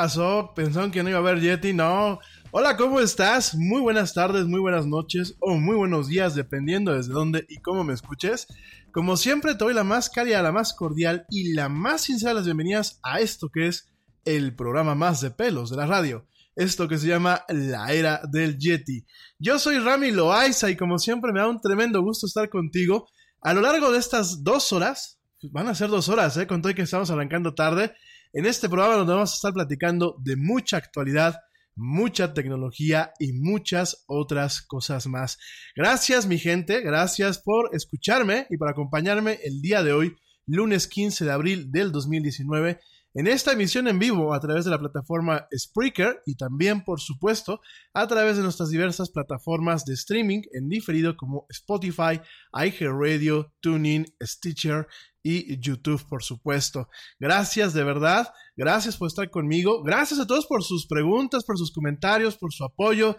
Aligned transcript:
Pasó? 0.00 0.52
¿Pensaron 0.54 0.92
que 0.92 1.02
no 1.02 1.08
iba 1.08 1.18
a 1.18 1.22
haber 1.22 1.40
Yeti? 1.40 1.72
No. 1.72 2.20
Hola, 2.52 2.76
¿cómo 2.76 3.00
estás? 3.00 3.56
Muy 3.56 3.80
buenas 3.80 4.14
tardes, 4.14 4.46
muy 4.46 4.60
buenas 4.60 4.86
noches 4.86 5.34
o 5.40 5.56
muy 5.56 5.74
buenos 5.74 6.06
días, 6.06 6.36
dependiendo 6.36 6.94
desde 6.94 7.12
dónde 7.12 7.44
y 7.48 7.56
cómo 7.56 7.82
me 7.82 7.94
escuches. 7.94 8.46
Como 8.92 9.16
siempre, 9.16 9.56
te 9.56 9.64
doy 9.64 9.74
la 9.74 9.82
más 9.82 10.08
cálida, 10.08 10.40
la 10.40 10.52
más 10.52 10.72
cordial 10.72 11.26
y 11.30 11.52
la 11.52 11.68
más 11.68 12.02
sincera 12.02 12.30
de 12.30 12.34
las 12.36 12.44
bienvenidas 12.44 13.00
a 13.02 13.18
esto 13.18 13.48
que 13.52 13.66
es 13.66 13.90
el 14.24 14.54
programa 14.54 14.94
más 14.94 15.20
de 15.20 15.32
pelos 15.32 15.68
de 15.68 15.78
la 15.78 15.86
radio. 15.86 16.28
Esto 16.54 16.86
que 16.86 16.98
se 16.98 17.08
llama 17.08 17.42
La 17.48 17.92
Era 17.92 18.20
del 18.30 18.56
Yeti. 18.56 19.04
Yo 19.40 19.58
soy 19.58 19.80
Rami 19.80 20.12
Loaiza 20.12 20.70
y 20.70 20.76
como 20.76 21.00
siempre 21.00 21.32
me 21.32 21.40
da 21.40 21.48
un 21.48 21.60
tremendo 21.60 22.00
gusto 22.02 22.26
estar 22.26 22.48
contigo. 22.48 23.08
A 23.40 23.52
lo 23.52 23.62
largo 23.62 23.90
de 23.90 23.98
estas 23.98 24.44
dos 24.44 24.72
horas, 24.72 25.18
van 25.50 25.66
a 25.66 25.74
ser 25.74 25.88
dos 25.88 26.08
horas, 26.08 26.36
¿eh? 26.36 26.46
Con 26.46 26.62
todo 26.62 26.72
que 26.72 26.82
estamos 26.82 27.10
arrancando 27.10 27.52
tarde 27.52 27.94
en 28.32 28.46
este 28.46 28.68
programa 28.68 28.96
donde 28.96 29.14
vamos 29.14 29.32
a 29.32 29.34
estar 29.34 29.52
platicando 29.52 30.16
de 30.20 30.36
mucha 30.36 30.76
actualidad, 30.76 31.36
mucha 31.74 32.34
tecnología 32.34 33.12
y 33.18 33.32
muchas 33.32 34.04
otras 34.06 34.62
cosas 34.62 35.06
más. 35.06 35.38
Gracias 35.76 36.26
mi 36.26 36.38
gente, 36.38 36.80
gracias 36.80 37.38
por 37.38 37.74
escucharme 37.74 38.46
y 38.50 38.56
por 38.56 38.68
acompañarme 38.68 39.38
el 39.44 39.60
día 39.60 39.82
de 39.82 39.92
hoy, 39.92 40.16
lunes 40.46 40.88
15 40.88 41.24
de 41.24 41.32
abril 41.32 41.70
del 41.70 41.92
2019 41.92 42.80
en 43.14 43.26
esta 43.26 43.52
emisión 43.52 43.88
en 43.88 43.98
vivo 43.98 44.34
a 44.34 44.40
través 44.40 44.64
de 44.64 44.70
la 44.70 44.78
plataforma 44.78 45.48
Spreaker 45.52 46.22
y 46.26 46.36
también, 46.36 46.84
por 46.84 47.00
supuesto, 47.00 47.60
a 47.94 48.06
través 48.06 48.36
de 48.36 48.42
nuestras 48.42 48.68
diversas 48.68 49.10
plataformas 49.10 49.84
de 49.84 49.94
streaming 49.94 50.42
en 50.52 50.68
diferido 50.68 51.16
como 51.16 51.46
Spotify, 51.48 52.20
iHeartRadio, 52.52 53.54
TuneIn, 53.60 54.06
Stitcher 54.22 54.86
y 55.28 55.60
YouTube, 55.60 56.02
por 56.08 56.22
supuesto. 56.22 56.88
Gracias 57.20 57.74
de 57.74 57.84
verdad, 57.84 58.32
gracias 58.56 58.96
por 58.96 59.08
estar 59.08 59.28
conmigo, 59.30 59.82
gracias 59.82 60.18
a 60.20 60.26
todos 60.26 60.46
por 60.46 60.64
sus 60.64 60.86
preguntas, 60.86 61.44
por 61.44 61.58
sus 61.58 61.70
comentarios, 61.70 62.38
por 62.38 62.52
su 62.52 62.64
apoyo. 62.64 63.16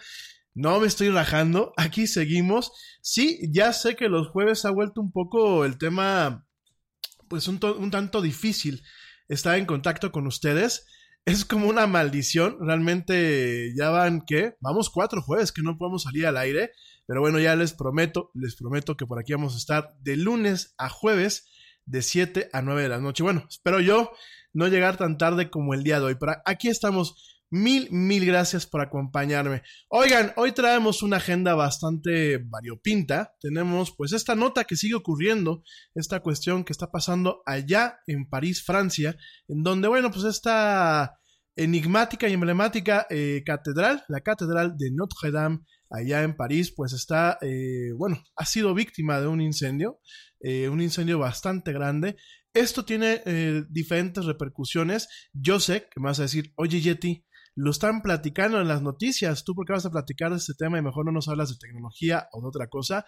No 0.56 0.80
me 0.80 0.88
estoy 0.88 1.10
rajando, 1.10 1.72
aquí 1.78 2.08
seguimos. 2.08 2.72
Sí, 3.02 3.40
ya 3.52 3.74
sé 3.74 3.96
que 3.96 4.10
los 4.10 4.30
jueves 4.30 4.66
ha 4.66 4.72
vuelto 4.72 5.02
un 5.02 5.12
poco 5.12 5.66
el 5.66 5.78
tema, 5.78 6.48
pues 7.28 7.48
un, 7.48 7.60
tanto 7.60 8.22
difícil 8.22 8.82
estar 9.28 9.60
en 9.60 9.68
contacto 9.68 10.12
con 10.12 10.26
ustedes. 10.26 10.88
Es 11.26 11.46
como 11.46 11.68
una 11.68 11.86
maldición, 11.86 12.58
realmente 12.60 13.72
ya 13.78 13.92
van 13.92 14.22
que 14.22 14.56
vamos 14.62 14.90
cuatro 14.90 15.22
jueves 15.22 15.52
que 15.52 15.62
no 15.62 15.78
podemos 15.78 16.04
salir 16.04 16.26
al 16.26 16.38
aire, 16.38 16.72
pero 17.06 17.22
bueno, 17.22 17.40
ya 17.40 17.56
les 17.56 17.74
prometo, 17.74 18.32
les 18.34 18.56
prometo 18.56 18.98
que 18.98 19.06
por 19.06 19.20
aquí 19.20 19.34
vamos 19.34 19.54
a 19.54 19.58
estar 19.58 19.94
de 20.02 20.18
lunes 20.18 20.74
a 20.80 20.90
jueves 20.90 21.46
de 21.90 22.02
7 22.02 22.50
a 22.54 22.62
9 22.62 22.84
de 22.84 22.90
la 22.90 23.00
noche. 23.00 23.24
Bueno, 23.24 23.46
espero 23.50 23.80
yo 23.80 24.12
no 24.54 24.68
llegar 24.68 24.98
tan 24.98 25.18
tarde 25.18 25.50
como 25.50 25.74
el 25.74 25.84
día 25.84 26.00
de 26.00 26.06
hoy, 26.06 26.16
pero 26.20 26.36
aquí 26.46 26.70
estamos 26.70 27.40
Mil, 27.52 27.88
mil 27.90 28.28
gracias 28.28 28.68
por 28.68 28.80
acompañarme. 28.80 29.64
Oigan, 29.88 30.34
hoy 30.36 30.52
traemos 30.52 31.02
una 31.02 31.18
agenda 31.18 31.56
bastante 31.56 32.38
variopinta. 32.38 33.34
Tenemos 33.42 33.92
pues 33.98 34.14
esta 34.14 34.36
nota 34.36 34.66
que 34.66 34.76
sigue 34.76 34.94
ocurriendo, 34.94 35.64
esta 35.96 36.20
cuestión 36.20 36.64
que 36.64 36.74
está 36.74 36.92
pasando 36.92 37.42
allá 37.48 38.02
en 38.06 38.30
París, 38.30 38.64
Francia, 38.64 39.18
en 39.48 39.64
donde, 39.64 39.88
bueno, 39.88 40.12
pues 40.12 40.26
esta 40.26 41.20
enigmática 41.56 42.30
y 42.30 42.34
emblemática 42.34 43.08
eh, 43.10 43.42
catedral, 43.44 44.04
la 44.10 44.22
catedral 44.22 44.78
de 44.78 44.92
Notre 44.92 45.32
Dame, 45.32 45.62
allá 45.90 46.22
en 46.22 46.36
París, 46.36 46.72
pues 46.76 46.94
está, 46.94 47.40
eh, 47.42 47.92
bueno, 47.98 48.24
ha 48.36 48.46
sido 48.46 48.76
víctima 48.76 49.20
de 49.20 49.28
un 49.28 49.42
incendio, 49.42 50.00
eh, 50.40 50.70
un 50.70 50.82
incendio 50.82 51.20
bastante 51.20 51.74
grande. 51.74 52.16
Esto 52.54 52.84
tiene 52.84 53.22
diferentes 53.70 54.26
repercusiones. 54.26 55.08
Yo 55.34 55.60
sé 55.60 55.88
que 55.92 56.00
me 56.00 56.08
vas 56.08 56.20
a 56.20 56.24
decir, 56.24 56.52
oye 56.56 56.82
Yeti, 56.82 57.24
lo 57.60 57.72
están 57.72 58.02
platicando 58.02 58.62
en 58.62 58.68
las 58.68 58.82
noticias. 58.82 59.44
¿Tú 59.44 59.54
por 59.54 59.66
qué 59.66 59.74
vas 59.74 59.86
a 59.86 59.92
platicar 59.92 60.32
de 60.32 60.38
este 60.38 60.54
tema 60.54 60.78
y 60.78 60.82
mejor 60.82 61.06
no 61.06 61.12
nos 61.12 61.28
hablas 61.28 61.50
de 61.50 61.58
tecnología 61.60 62.28
o 62.32 62.42
de 62.42 62.48
otra 62.48 62.68
cosa? 62.68 63.06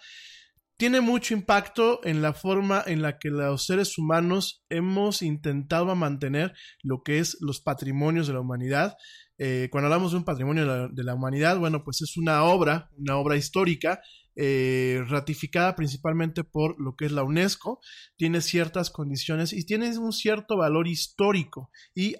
Tiene 0.76 1.00
mucho 1.00 1.32
impacto 1.32 2.00
en 2.04 2.22
la 2.22 2.34
forma 2.34 2.82
en 2.86 3.02
la 3.02 3.18
que 3.18 3.30
los 3.30 3.64
seres 3.64 3.96
humanos 3.96 4.64
hemos 4.68 5.22
intentado 5.22 5.94
mantener 5.94 6.52
lo 6.82 7.02
que 7.02 7.18
es 7.18 7.38
los 7.40 7.60
patrimonios 7.60 8.26
de 8.26 8.34
la 8.34 8.40
humanidad. 8.40 8.96
Eh, 9.38 9.68
cuando 9.70 9.86
hablamos 9.86 10.12
de 10.12 10.18
un 10.18 10.24
patrimonio 10.24 10.88
de 10.88 11.04
la 11.04 11.14
humanidad, 11.14 11.58
bueno, 11.58 11.82
pues 11.82 12.02
es 12.02 12.16
una 12.16 12.44
obra, 12.44 12.90
una 12.96 13.16
obra 13.16 13.36
histórica 13.36 14.02
eh, 14.34 15.02
ratificada 15.08 15.74
principalmente 15.76 16.44
por 16.44 16.80
lo 16.80 16.96
que 16.96 17.06
es 17.06 17.12
la 17.12 17.22
UNESCO, 17.22 17.80
tiene 18.16 18.40
ciertas 18.40 18.90
condiciones 18.90 19.52
y 19.52 19.66
tiene 19.66 19.96
un 19.98 20.12
cierto 20.12 20.56
valor 20.56 20.88
histórico 20.88 21.70
y 21.94 22.16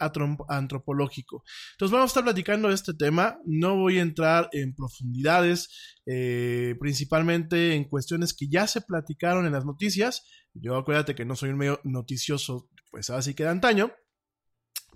antropológico. 0.49 1.43
Entonces 1.73 1.93
vamos 1.93 2.11
a 2.11 2.13
estar 2.13 2.25
platicando 2.25 2.69
de 2.69 2.75
este 2.75 2.95
tema, 2.95 3.39
no 3.47 3.77
voy 3.77 3.99
a 3.99 4.03
entrar 4.03 4.49
en 4.53 4.75
profundidades, 4.75 5.71
eh, 6.07 6.75
principalmente 6.81 7.75
en 7.75 7.85
cuestiones 7.85 8.35
que 8.35 8.49
ya 8.49 8.67
se 8.67 8.83
platicaron 8.83 9.47
en 9.47 9.53
las 9.53 9.65
noticias. 9.65 10.27
Yo 10.55 10.77
acuérdate 10.77 11.15
que 11.15 11.25
no 11.25 11.37
soy 11.37 11.51
un 11.51 11.59
medio 11.59 11.81
noticioso, 11.85 12.69
pues 12.91 13.11
así 13.11 13.35
que 13.35 13.45
de 13.45 13.51
antaño. 13.51 13.93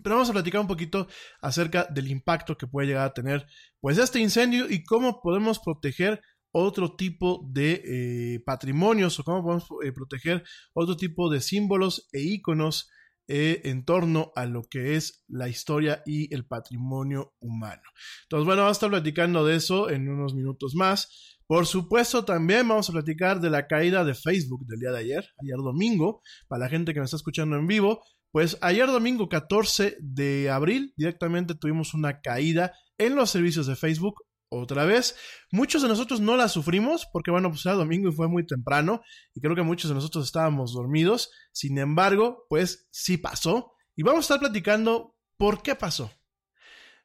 Pero 0.03 0.17
vamos 0.17 0.29
a 0.29 0.35
platicar 0.35 0.61
un 0.61 0.67
poquito 0.67 1.09
acerca 1.41 1.85
del 1.85 2.09
impacto 2.09 2.57
que 2.59 2.67
puede 2.67 2.89
llegar 2.89 3.07
a 3.07 3.15
tener 3.15 3.47
pues 3.81 3.97
este 3.99 4.19
incendio 4.19 4.71
y 4.71 4.85
cómo 4.85 5.23
podemos 5.23 5.59
proteger 5.59 6.21
otro 6.59 6.97
tipo 6.97 7.47
de 7.51 7.83
eh, 7.85 8.41
patrimonios 8.41 9.19
o 9.19 9.25
cómo 9.25 9.43
podemos 9.43 9.69
eh, 9.85 9.93
proteger 9.93 10.43
otro 10.73 10.97
tipo 10.97 11.29
de 11.29 11.43
símbolos 11.43 12.09
e 12.13 12.23
iconos 12.23 12.91
eh, 13.29 13.61
en 13.65 13.85
torno 13.85 14.33
a 14.37 14.47
lo 14.47 14.63
que 14.63 14.97
es 14.97 15.25
la 15.29 15.49
historia 15.49 16.03
y 16.07 16.33
el 16.35 16.47
patrimonio 16.47 17.35
humano. 17.41 17.83
Entonces, 18.23 18.47
bueno, 18.47 18.63
vamos 18.63 18.77
a 18.77 18.79
estar 18.79 18.89
platicando 18.89 19.45
de 19.45 19.57
eso 19.57 19.91
en 19.91 20.09
unos 20.09 20.35
minutos 20.35 20.75
más. 20.75 21.37
Por 21.47 21.67
supuesto, 21.67 22.25
también 22.25 22.67
vamos 22.67 22.89
a 22.89 22.93
platicar 22.93 23.41
de 23.41 23.51
la 23.51 23.67
caída 23.67 24.05
de 24.05 24.15
Facebook 24.15 24.65
del 24.67 24.81
día 24.81 24.93
de 24.93 24.99
ayer, 24.99 25.29
ayer 25.43 25.57
domingo, 25.59 26.23
para 26.49 26.65
la 26.65 26.71
gente 26.71 26.95
que 26.95 27.01
me 27.01 27.05
está 27.05 27.17
escuchando 27.17 27.57
en 27.57 27.67
vivo. 27.67 28.03
Pues 28.33 28.57
ayer 28.63 28.87
domingo 28.87 29.29
14 29.29 29.99
de 30.01 30.49
abril 30.51 30.95
directamente 30.97 31.55
tuvimos 31.55 31.93
una 31.93 32.21
caída 32.23 32.73
en 32.97 33.15
los 33.15 33.31
servicios 33.31 33.67
de 33.67 33.77
Facebook 33.77 34.26
otra 34.49 34.85
vez. 34.85 35.17
Muchos 35.51 35.83
de 35.83 35.89
nosotros 35.89 36.21
no 36.21 36.37
la 36.37 36.49
sufrimos 36.49 37.07
porque, 37.13 37.31
bueno, 37.31 37.51
pues 37.51 37.65
era 37.67 37.75
domingo 37.75 38.09
y 38.09 38.13
fue 38.13 38.29
muy 38.29 38.47
temprano 38.47 39.03
y 39.35 39.41
creo 39.41 39.55
que 39.55 39.63
muchos 39.63 39.91
de 39.91 39.95
nosotros 39.95 40.27
estábamos 40.27 40.73
dormidos. 40.73 41.31
Sin 41.53 41.79
embargo, 41.79 42.47
pues 42.49 42.89
sí 42.91 43.19
pasó 43.19 43.73
y 43.95 44.03
vamos 44.03 44.25
a 44.25 44.35
estar 44.35 44.41
platicando 44.41 45.17
por 45.37 45.63
qué 45.63 45.75
pasó. 45.75 46.11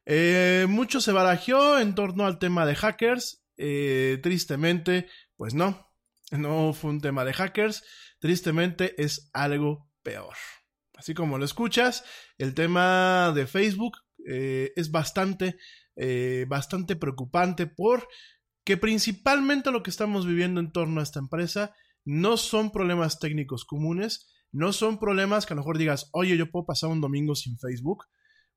Eh, 0.06 0.66
mucho 0.68 1.00
se 1.00 1.12
barajeó 1.12 1.80
en 1.80 1.96
torno 1.96 2.26
al 2.26 2.40
tema 2.40 2.66
de 2.66 2.76
hackers. 2.76 3.44
Eh, 3.58 4.20
tristemente, 4.24 5.08
pues 5.36 5.54
no, 5.54 5.92
no 6.32 6.74
fue 6.74 6.92
un 6.92 7.02
tema 7.02 7.26
de 7.26 7.34
hackers. 7.34 7.84
Tristemente 8.20 9.02
es 9.02 9.30
algo 9.34 9.90
peor. 10.04 10.36
Así 10.96 11.14
como 11.14 11.38
lo 11.38 11.46
escuchas, 11.46 12.04
el 12.38 12.54
tema 12.54 13.32
de 13.34 13.48
Facebook 13.48 13.98
eh, 14.28 14.72
es 14.76 14.92
bastante 14.92 15.58
eh, 16.04 16.48
bastante 16.50 16.96
preocupante 16.96 17.68
porque 17.68 18.76
principalmente 18.76 19.70
lo 19.70 19.84
que 19.84 19.92
estamos 19.92 20.26
viviendo 20.26 20.60
en 20.60 20.72
torno 20.72 21.00
a 21.00 21.04
esta 21.04 21.20
empresa 21.20 21.76
no 22.04 22.38
son 22.38 22.72
problemas 22.72 23.20
técnicos 23.20 23.66
comunes, 23.66 24.34
no 24.52 24.74
son 24.74 24.98
problemas 24.98 25.46
que 25.46 25.54
a 25.54 25.56
lo 25.58 25.62
mejor 25.62 25.78
digas, 25.78 26.10
oye, 26.14 26.36
yo 26.38 26.50
puedo 26.50 26.66
pasar 26.66 26.90
un 26.90 27.02
domingo 27.02 27.36
sin 27.36 27.60
Facebook. 27.60 28.06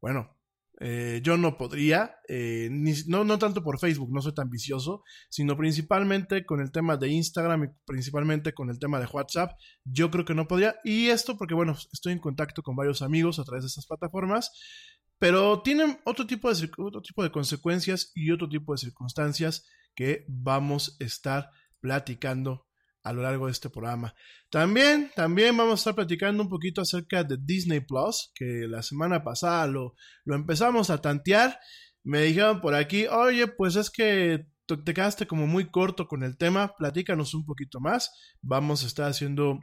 Bueno, 0.01 0.35
eh, 0.81 1.21
yo 1.23 1.37
no 1.37 1.59
podría, 1.59 2.17
eh, 2.29 2.71
no, 2.71 3.25
no 3.25 3.39
tanto 3.39 3.63
por 3.63 3.79
Facebook, 3.79 4.11
no 4.11 4.23
soy 4.23 4.33
tan 4.33 4.49
vicioso, 4.49 5.05
sino 5.29 5.55
principalmente 5.55 6.47
con 6.47 6.63
el 6.63 6.73
tema 6.73 6.97
de 6.97 7.11
Instagram 7.11 7.65
y 7.65 7.69
principalmente 7.85 8.55
con 8.55 8.71
el 8.71 8.79
tema 8.79 8.99
de 8.99 9.07
WhatsApp, 9.07 9.53
yo 9.85 10.11
creo 10.11 10.25
que 10.25 10.35
no 10.35 10.49
podría. 10.49 10.77
Y 10.83 11.09
esto 11.09 11.37
porque, 11.37 11.55
bueno, 11.55 11.77
estoy 11.93 12.15
en 12.15 12.21
contacto 12.21 12.63
con 12.63 12.75
varios 12.75 13.03
amigos 13.03 13.39
a 13.39 13.45
través 13.45 13.65
de 13.65 13.69
estas 13.69 13.87
plataformas 13.87 14.51
pero 15.25 15.63
tienen 15.63 15.99
otro 16.05 16.27
tipo, 16.27 16.53
de, 16.53 16.71
otro 16.77 17.01
tipo 17.01 17.23
de 17.23 17.31
consecuencias 17.31 18.13
y 18.15 18.31
otro 18.31 18.47
tipo 18.47 18.73
de 18.73 18.77
circunstancias 18.77 19.67
que 19.95 20.27
vamos 20.29 20.99
a 21.01 21.05
estar 21.05 21.49
platicando 21.81 22.67
a 23.03 23.15
lo 23.15 23.23
largo 23.23 23.47
de 23.47 23.53
este 23.53 23.71
programa. 23.71 24.15
También, 24.51 25.11
también 25.17 25.57
vamos 25.57 25.73
a 25.73 25.81
estar 25.81 25.95
platicando 25.95 26.43
un 26.43 26.51
poquito 26.51 26.83
acerca 26.83 27.25
de 27.25 27.39
Disney 27.41 27.81
Plus, 27.81 28.33
que 28.35 28.67
la 28.69 28.83
semana 28.83 29.25
pasada 29.25 29.67
lo, 29.67 29.95
lo 30.27 30.35
empezamos 30.35 30.91
a 30.91 31.01
tantear. 31.01 31.59
Me 32.03 32.21
dijeron 32.21 32.61
por 32.61 32.75
aquí, 32.75 33.07
oye, 33.07 33.47
pues 33.47 33.77
es 33.77 33.89
que 33.89 34.45
te 34.67 34.93
quedaste 34.93 35.27
como 35.27 35.47
muy 35.47 35.71
corto 35.71 36.07
con 36.07 36.23
el 36.23 36.37
tema, 36.37 36.75
platícanos 36.77 37.33
un 37.33 37.47
poquito 37.47 37.81
más. 37.81 38.11
Vamos 38.43 38.85
a 38.85 38.89
estar 38.89 39.09
haciendo 39.09 39.59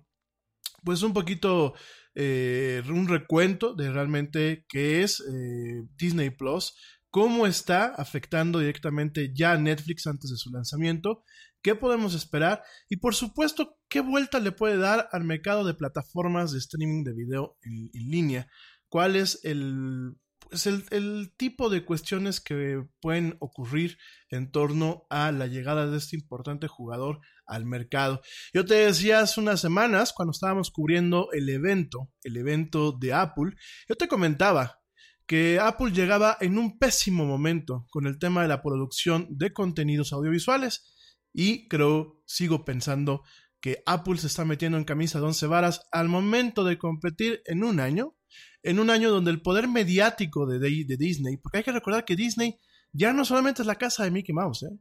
pues 0.83 1.03
un 1.03 1.13
poquito 1.13 1.75
eh, 2.15 2.83
un 2.89 3.07
recuento 3.07 3.73
de 3.73 3.91
realmente 3.91 4.65
qué 4.67 5.03
es 5.03 5.21
eh, 5.21 5.83
Disney 5.97 6.29
Plus, 6.29 6.75
cómo 7.09 7.47
está 7.47 7.85
afectando 7.85 8.59
directamente 8.59 9.31
ya 9.33 9.53
a 9.53 9.57
Netflix 9.57 10.07
antes 10.07 10.31
de 10.31 10.37
su 10.37 10.51
lanzamiento, 10.51 11.23
qué 11.61 11.75
podemos 11.75 12.13
esperar 12.13 12.63
y 12.89 12.97
por 12.97 13.15
supuesto 13.15 13.77
qué 13.87 14.01
vuelta 14.01 14.39
le 14.39 14.51
puede 14.51 14.77
dar 14.77 15.09
al 15.11 15.23
mercado 15.23 15.63
de 15.63 15.73
plataformas 15.73 16.51
de 16.51 16.59
streaming 16.59 17.03
de 17.03 17.13
video 17.13 17.57
en 17.63 17.89
línea, 17.93 18.47
cuál 18.89 19.15
es 19.15 19.39
el 19.43 20.15
es 20.51 20.67
el, 20.67 21.33
tipo 21.37 21.69
de 21.69 21.85
cuestiones 21.85 22.41
que 22.41 22.83
pueden 22.99 23.37
ocurrir 23.39 23.97
en 24.29 24.51
torno 24.51 25.05
a 25.09 25.31
la 25.31 25.47
llegada 25.47 25.87
de 25.87 25.97
este 25.97 26.17
importante 26.17 26.67
jugador 26.67 27.21
al 27.51 27.65
mercado. 27.65 28.21
Yo 28.53 28.65
te 28.65 28.75
decía 28.75 29.19
hace 29.19 29.39
unas 29.39 29.61
semanas, 29.61 30.13
cuando 30.13 30.31
estábamos 30.31 30.71
cubriendo 30.71 31.29
el 31.33 31.49
evento, 31.49 32.09
el 32.23 32.37
evento 32.37 32.91
de 32.91 33.13
Apple, 33.13 33.51
yo 33.87 33.95
te 33.95 34.07
comentaba 34.07 34.79
que 35.27 35.59
Apple 35.59 35.91
llegaba 35.91 36.37
en 36.41 36.57
un 36.57 36.79
pésimo 36.79 37.25
momento 37.25 37.85
con 37.91 38.07
el 38.07 38.17
tema 38.17 38.41
de 38.41 38.47
la 38.47 38.61
producción 38.61 39.27
de 39.29 39.53
contenidos 39.53 40.13
audiovisuales 40.13 40.93
y 41.33 41.67
creo, 41.67 42.21
sigo 42.25 42.65
pensando 42.65 43.23
que 43.61 43.83
Apple 43.85 44.17
se 44.17 44.27
está 44.27 44.43
metiendo 44.43 44.77
en 44.77 44.83
camisa 44.83 45.19
de 45.19 45.25
once 45.25 45.45
varas 45.45 45.87
al 45.91 46.09
momento 46.09 46.63
de 46.63 46.77
competir 46.77 47.41
en 47.45 47.63
un 47.63 47.79
año 47.79 48.15
en 48.63 48.79
un 48.79 48.89
año 48.89 49.09
donde 49.09 49.31
el 49.31 49.41
poder 49.41 49.67
mediático 49.67 50.45
de, 50.45 50.59
de, 50.59 50.97
Disney, 50.97 51.37
porque 51.37 51.59
hay 51.59 51.63
que 51.63 51.71
recordar 51.71 52.05
que 52.05 52.15
Disney 52.15 52.59
ya 52.93 53.13
no 53.13 53.25
solamente 53.25 53.61
es 53.61 53.67
la 53.67 53.75
casa 53.75 54.03
de 54.03 54.11
Mickey 54.11 54.33
Mouse, 54.33 54.63
¿eh? 54.63 54.77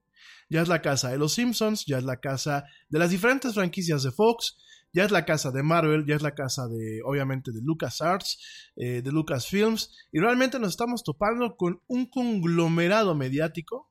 Ya 0.49 0.63
es 0.63 0.69
la 0.69 0.83
casa 0.83 1.11
de 1.11 1.19
los 1.19 1.35
Simpsons, 1.35 1.85
ya 1.87 1.99
es 1.99 2.05
la 2.05 2.21
casa 2.21 2.65
de 2.89 2.99
las 2.99 3.11
diferentes 3.11 3.55
franquicias 3.55 4.03
de 4.03 4.11
Fox, 4.11 4.57
ya 4.93 5.05
es 5.05 5.11
la 5.11 5.25
casa 5.25 5.51
de 5.51 5.63
Marvel, 5.63 6.05
ya 6.07 6.17
es 6.17 6.23
la 6.23 6.35
casa 6.35 6.67
de, 6.67 7.01
obviamente, 7.05 7.53
de 7.53 7.61
LucasArts, 7.63 8.73
eh, 8.77 9.03
de 9.03 9.13
Lucasfilms, 9.13 9.95
y 10.13 10.19
realmente 10.19 10.59
nos 10.59 10.71
estamos 10.71 11.03
topando 11.05 11.57
con 11.57 11.81
un 11.87 12.07
conglomerado 12.07 13.15
mediático 13.15 13.91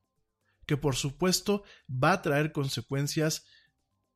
que 0.66 0.76
por 0.76 0.94
supuesto 0.94 1.64
va 1.88 2.12
a 2.12 2.22
traer 2.22 2.52
consecuencias 2.52 3.44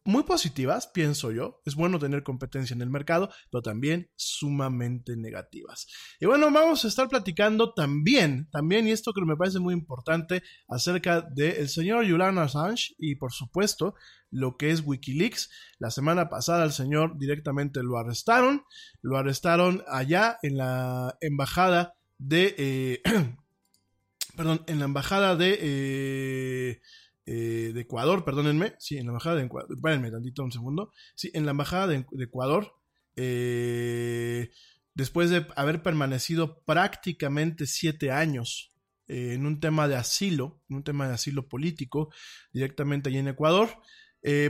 muy 0.05 0.23
positivas, 0.25 0.87
pienso 0.89 1.33
yo. 1.33 1.63
Es 1.65 1.75
bueno 1.75 1.99
tener 1.99 2.23
competencia 2.23 2.75
en 2.75 2.83
el 2.83 2.91
mercado, 2.91 3.31
pero 3.51 3.63
también 3.63 4.11
sumamente 4.17 5.17
negativas. 5.17 5.87
Y 6.21 6.27
bueno, 6.27 6.51
vamos 6.51 6.85
a 6.85 6.89
estar 6.89 7.09
platicando 7.09 7.73
también, 7.73 8.49
también, 8.51 8.87
y 8.87 8.93
esto 8.93 9.13
que 9.13 9.25
me 9.25 9.37
parece 9.37 9.61
muy 9.61 9.73
importante, 9.73 10.43
acerca 10.69 11.23
del 11.23 11.69
señor 11.69 12.09
Julian 12.09 12.39
Assange 12.39 12.95
y 12.99 13.15
por 13.17 13.33
supuesto 13.33 13.95
lo 14.31 14.57
que 14.57 14.71
es 14.71 14.83
Wikileaks. 14.85 15.51
La 15.79 15.91
semana 15.91 16.29
pasada 16.29 16.65
el 16.65 16.73
señor 16.73 17.19
directamente 17.19 17.83
lo 17.83 17.97
arrestaron, 17.97 18.65
lo 19.01 19.17
arrestaron 19.17 19.85
allá 19.89 20.39
en 20.43 20.59
la 20.59 21.17
embajada 21.21 21.95
de... 22.19 22.55
Eh, 22.59 23.03
perdón, 24.37 24.65
en 24.67 24.81
la 24.81 24.85
embajada 24.85 25.37
de... 25.37 25.59
Eh, 25.61 26.81
eh, 27.27 27.73
de 27.73 27.81
Ecuador, 27.81 28.25
perdónenme, 28.25 28.75
sí, 28.79 28.99
en 28.99 29.07
la 29.07 29.13
embajada 29.13 29.37
de 29.37 29.45
Ecuador, 29.45 29.71
espérenme 29.75 30.11
tantito 30.11 30.45
un 30.45 30.53
segundo, 30.53 30.93
sí, 31.15 31.31
en 31.35 31.45
la 31.45 31.53
embajada 31.53 31.87
de, 31.87 32.05
Ecuador, 32.21 32.75
eh, 33.17 34.51
después 34.95 35.31
de 35.31 35.47
haber 35.57 35.83
permanecido 35.83 36.63
prácticamente 36.65 37.67
siete 37.67 38.11
años 38.11 38.73
eh, 39.09 39.33
en 39.35 39.47
un 39.47 39.61
tema 39.61 39.89
de 39.89 39.97
asilo, 39.97 40.61
en 40.69 40.77
un 40.77 40.85
tema 40.85 41.09
de 41.09 41.15
asilo 41.15 41.49
político, 41.49 42.11
directamente 42.53 43.09
allí 43.09 43.19
en 43.19 43.29
Ecuador, 43.29 43.71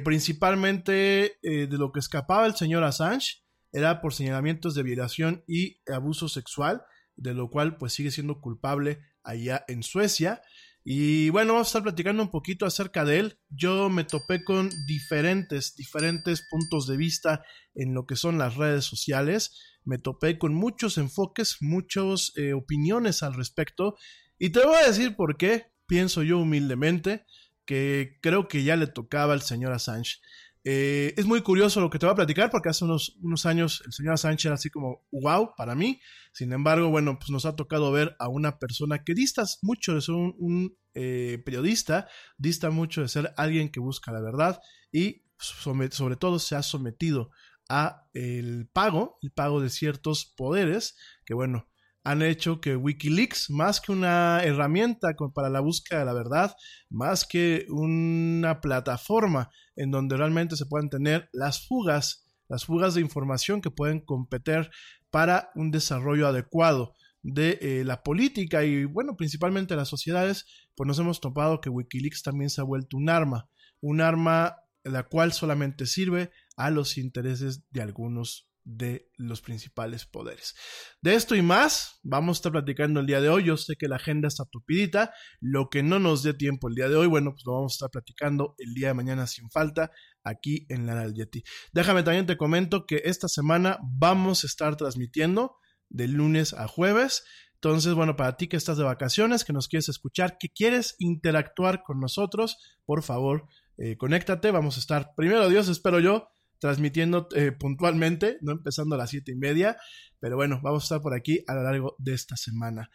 principalmente 0.05 1.37
de 1.43 1.79
lo 1.79 1.91
que 1.91 1.99
escapaba 1.99 2.47
el 2.47 2.55
señor 2.55 2.85
Assange 2.85 3.45
era 3.75 4.01
por 4.01 4.15
señalamientos 4.15 4.77
de 4.77 4.85
violación 4.85 5.43
y 5.49 5.81
abuso 5.93 6.29
sexual, 6.29 6.85
de 7.17 7.35
lo 7.35 7.51
cual 7.51 7.77
pues 7.77 7.93
sigue 7.93 8.13
siendo 8.13 8.41
culpable 8.41 9.01
allá 9.25 9.65
en 9.67 9.83
Suecia. 9.83 10.43
Y 10.87 11.31
bueno, 11.31 11.55
vamos 11.55 11.69
a 11.69 11.71
estar 11.71 11.83
platicando 11.83 12.23
un 12.23 12.31
poquito 12.31 12.67
acerca 12.67 13.07
de 13.07 13.19
él. 13.19 13.39
Yo 13.49 13.89
me 13.89 14.05
topé 14.05 14.45
con 14.45 14.69
diferentes, 14.87 15.75
diferentes 15.75 16.47
puntos 16.51 16.87
de 16.87 16.99
vista 16.99 17.43
en 17.75 17.95
lo 17.95 18.05
que 18.05 18.17
son 18.17 18.37
las 18.37 18.57
redes 18.57 18.85
sociales. 18.85 19.59
Me 19.85 19.97
topé 19.97 20.39
con 20.39 20.55
muchos 20.55 20.99
enfoques, 20.99 21.57
muchas 21.61 22.33
eh, 22.37 22.53
opiniones 22.53 23.23
al 23.23 23.33
respecto. 23.33 23.97
Y 24.39 24.51
te 24.51 24.61
voy 24.61 24.77
a 24.77 24.87
decir 24.87 25.17
por 25.17 25.39
qué, 25.39 25.73
pienso 25.87 26.23
yo 26.23 26.39
humildemente, 26.39 27.25
que 27.65 28.19
creo 28.21 28.47
que 28.47 28.63
ya 28.63 28.77
le 28.77 28.87
tocaba 28.87 29.33
al 29.33 29.41
señor 29.41 29.73
Assange. 29.73 30.21
Eh, 30.67 31.13
es 31.19 31.27
muy 31.27 31.43
curioso 31.43 31.83
lo 31.83 31.91
que 31.91 31.99
te 31.99 32.07
voy 32.07 32.15
a 32.15 32.17
platicar 32.17 32.51
porque 32.51 32.71
hace 32.71 32.87
unos, 32.87 33.19
unos 33.21 33.45
años 33.45 33.83
el 33.85 33.93
señor 33.93 34.15
Assange 34.15 34.49
era 34.49 34.55
así 34.55 34.71
como 34.71 35.07
wow 35.13 35.55
para 35.57 35.75
mí. 35.75 36.01
Sin 36.33 36.53
embargo, 36.53 36.89
bueno, 36.89 37.19
pues 37.19 37.31
nos 37.31 37.45
ha 37.45 37.55
tocado 37.55 37.93
ver 37.93 38.17
a 38.19 38.29
una 38.29 38.59
persona 38.59 39.05
que 39.05 39.15
dista 39.15 39.45
mucho 39.63 39.95
de 39.95 40.01
ser 40.01 40.15
un, 40.15 40.77
eh, 40.95 41.43
periodista, 41.45 42.09
dista 42.39 42.71
mucho 42.71 43.03
de 43.03 43.09
ser 43.09 43.35
alguien 43.37 43.71
que 43.71 43.81
busca 43.81 44.11
la 44.13 44.23
verdad 44.23 44.61
y 44.91 45.25
sobre 45.37 46.17
todo 46.17 46.39
se 46.39 46.57
ha 46.57 46.63
sometido 46.63 47.31
a 47.69 48.09
el 48.15 48.69
pago, 48.73 49.19
el 49.23 49.33
pago 49.33 49.61
de 49.61 49.69
ciertos 49.69 50.25
poderes 50.25 50.97
que 51.27 51.35
bueno, 51.35 51.69
han 52.05 52.21
hecho 52.21 52.61
que 52.61 52.77
Wikileaks, 52.77 53.49
más 53.49 53.81
que 53.81 53.91
una 53.91 54.43
herramienta 54.45 55.09
para 55.35 55.49
la 55.49 55.61
búsqueda 55.61 56.01
de 56.01 56.05
la 56.05 56.13
verdad, 56.13 56.55
más 56.91 57.25
que 57.25 57.65
una 57.71 58.61
plataforma 58.61 59.51
en 59.75 59.91
donde 59.91 60.17
realmente 60.17 60.57
se 60.57 60.67
puedan 60.67 60.91
tener 60.91 61.31
las 61.33 61.67
fugas, 61.67 62.31
las 62.49 62.67
fugas 62.67 62.95
de 62.95 63.01
información 63.01 63.63
que 63.63 63.71
pueden 63.71 64.01
competir 64.01 64.71
para 65.11 65.51
un 65.55 65.71
desarrollo 65.71 66.29
adecuado 66.29 66.95
de 67.23 67.59
eh, 67.63 67.85
la 67.85 68.03
política 68.03 68.65
y 68.65 68.85
bueno, 68.85 69.17
principalmente 69.17 69.75
las 69.75 69.89
sociedades, 69.89 70.45
pues 70.75 70.87
nos 70.87 70.99
hemos 70.99 71.23
topado 71.23 71.63
que 71.63 71.71
Wikileaks 71.71 72.23
también 72.23 72.51
se 72.51 72.61
ha 72.61 72.65
vuelto 72.65 72.99
un 72.99 73.09
arma, 73.09 73.49
un 73.81 74.03
arma 74.03 74.57
la 74.83 75.05
cual 75.05 75.33
solamente 75.33 75.87
sirve 75.87 76.31
a 76.57 76.71
los 76.71 76.99
intereses 76.99 77.65
de 77.71 77.81
algunos 77.81 78.47
de 78.65 79.11
los 79.17 79.43
principales 79.43 80.07
poderes. 80.07 80.55
De 81.03 81.15
esto 81.15 81.35
y 81.35 81.43
más 81.43 82.01
vamos 82.03 82.37
a 82.37 82.39
estar 82.39 82.53
platicando 82.53 83.01
el 83.01 83.07
día 83.07 83.21
de 83.21 83.29
hoy. 83.29 83.45
Yo 83.45 83.57
sé 83.57 83.77
que 83.77 83.89
la 83.89 83.97
agenda 83.97 84.29
está 84.29 84.45
tupidita. 84.47 85.13
Lo 85.41 85.69
que 85.69 85.83
no 85.83 85.99
nos 85.99 86.23
dé 86.23 86.35
tiempo 86.35 86.69
el 86.69 86.75
día 86.75 86.89
de 86.89 86.97
hoy, 86.97 87.07
bueno, 87.07 87.33
pues 87.33 87.45
lo 87.45 87.53
vamos 87.53 87.73
a 87.73 87.77
estar 87.77 87.91
platicando 87.91 88.55
el 88.59 88.75
día 88.75 88.89
de 88.89 88.95
mañana 88.95 89.27
sin 89.27 89.51
falta 89.51 89.91
aquí 90.25 90.67
en 90.71 90.87
la 90.87 91.07
Yeti. 91.09 91.45
Déjame 91.73 92.03
también 92.03 92.27
te 92.27 92.37
comento 92.37 92.87
que 92.87 93.03
esta 93.05 93.29
semana 93.29 93.79
vamos 93.83 94.45
a 94.45 94.47
estar 94.47 94.77
transmitiendo 94.77 95.57
de 95.91 96.09
lunes 96.09 96.55
a 96.55 96.67
jueves. 96.67 97.25
Entonces, 97.55 97.95
bueno, 97.95 98.17
para 98.17 98.37
ti 98.37 98.49
que 98.49 98.57
estás 98.57 98.77
de 98.77 98.85
vacaciones, 98.85 99.45
que 99.45 99.53
nos 99.53 99.69
quieres 99.69 99.89
escuchar, 99.89 100.37
que 100.39 100.49
quieres 100.51 100.97
interactuar 100.99 101.83
con 101.83 102.01
nosotros, 102.01 102.59
por 102.85 103.03
favor, 103.03 103.47
eh, 103.79 103.97
conéctate. 103.97 104.51
Vamos 104.51 104.77
a 104.77 104.81
estar, 104.81 105.15
primero 105.17 105.49
Dios, 105.49 105.69
espero 105.69 106.01
yo, 106.01 106.29
transmitiendo 106.59 107.29
eh, 107.35 107.53
puntualmente, 107.53 108.39
no 108.41 108.53
empezando 108.53 108.95
a 108.95 108.99
las 108.99 109.11
siete 109.11 109.33
y 109.33 109.37
media, 109.37 109.77
pero 110.21 110.37
bueno, 110.37 110.61
vamos 110.63 110.83
a 110.83 110.87
estar 110.87 111.01
por 111.01 111.15
aquí 111.15 111.45
a 111.47 111.55
lo 111.55 111.63
largo 111.63 111.97
de 111.99 112.15
esta 112.15 112.37
semana. 112.37 112.91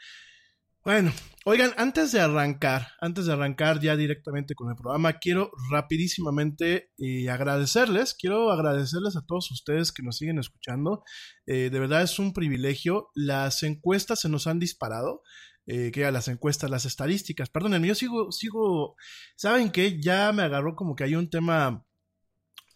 Bueno, 0.83 1.11
oigan, 1.45 1.71
antes 1.75 2.13
de 2.13 2.21
arrancar, 2.21 2.87
antes 3.01 3.25
de 3.25 3.33
arrancar 3.33 3.81
ya 3.81 3.97
directamente 3.97 4.55
con 4.55 4.69
el 4.69 4.75
programa, 4.75 5.19
quiero 5.19 5.51
rapidísimamente 5.69 6.91
eh, 6.97 7.29
agradecerles, 7.29 8.15
quiero 8.15 8.49
agradecerles 8.49 9.17
a 9.17 9.25
todos 9.25 9.51
ustedes 9.51 9.91
que 9.91 10.03
nos 10.03 10.17
siguen 10.17 10.39
escuchando. 10.39 11.03
Eh, 11.45 11.69
de 11.69 11.79
verdad 11.79 12.01
es 12.01 12.17
un 12.17 12.31
privilegio. 12.33 13.09
Las 13.13 13.61
encuestas 13.63 14.21
se 14.21 14.29
nos 14.29 14.47
han 14.47 14.59
disparado. 14.59 15.21
que 15.67 15.91
ya 15.93 16.09
las 16.09 16.27
encuestas, 16.27 16.71
las 16.71 16.85
estadísticas, 16.85 17.51
perdón, 17.51 17.83
yo 17.83 17.93
sigo, 17.93 18.31
sigo, 18.31 18.95
¿saben 19.35 19.69
qué? 19.69 20.01
Ya 20.01 20.31
me 20.31 20.41
agarró 20.41 20.75
como 20.75 20.95
que 20.95 21.03
hay 21.03 21.13
un 21.13 21.29
tema 21.29 21.85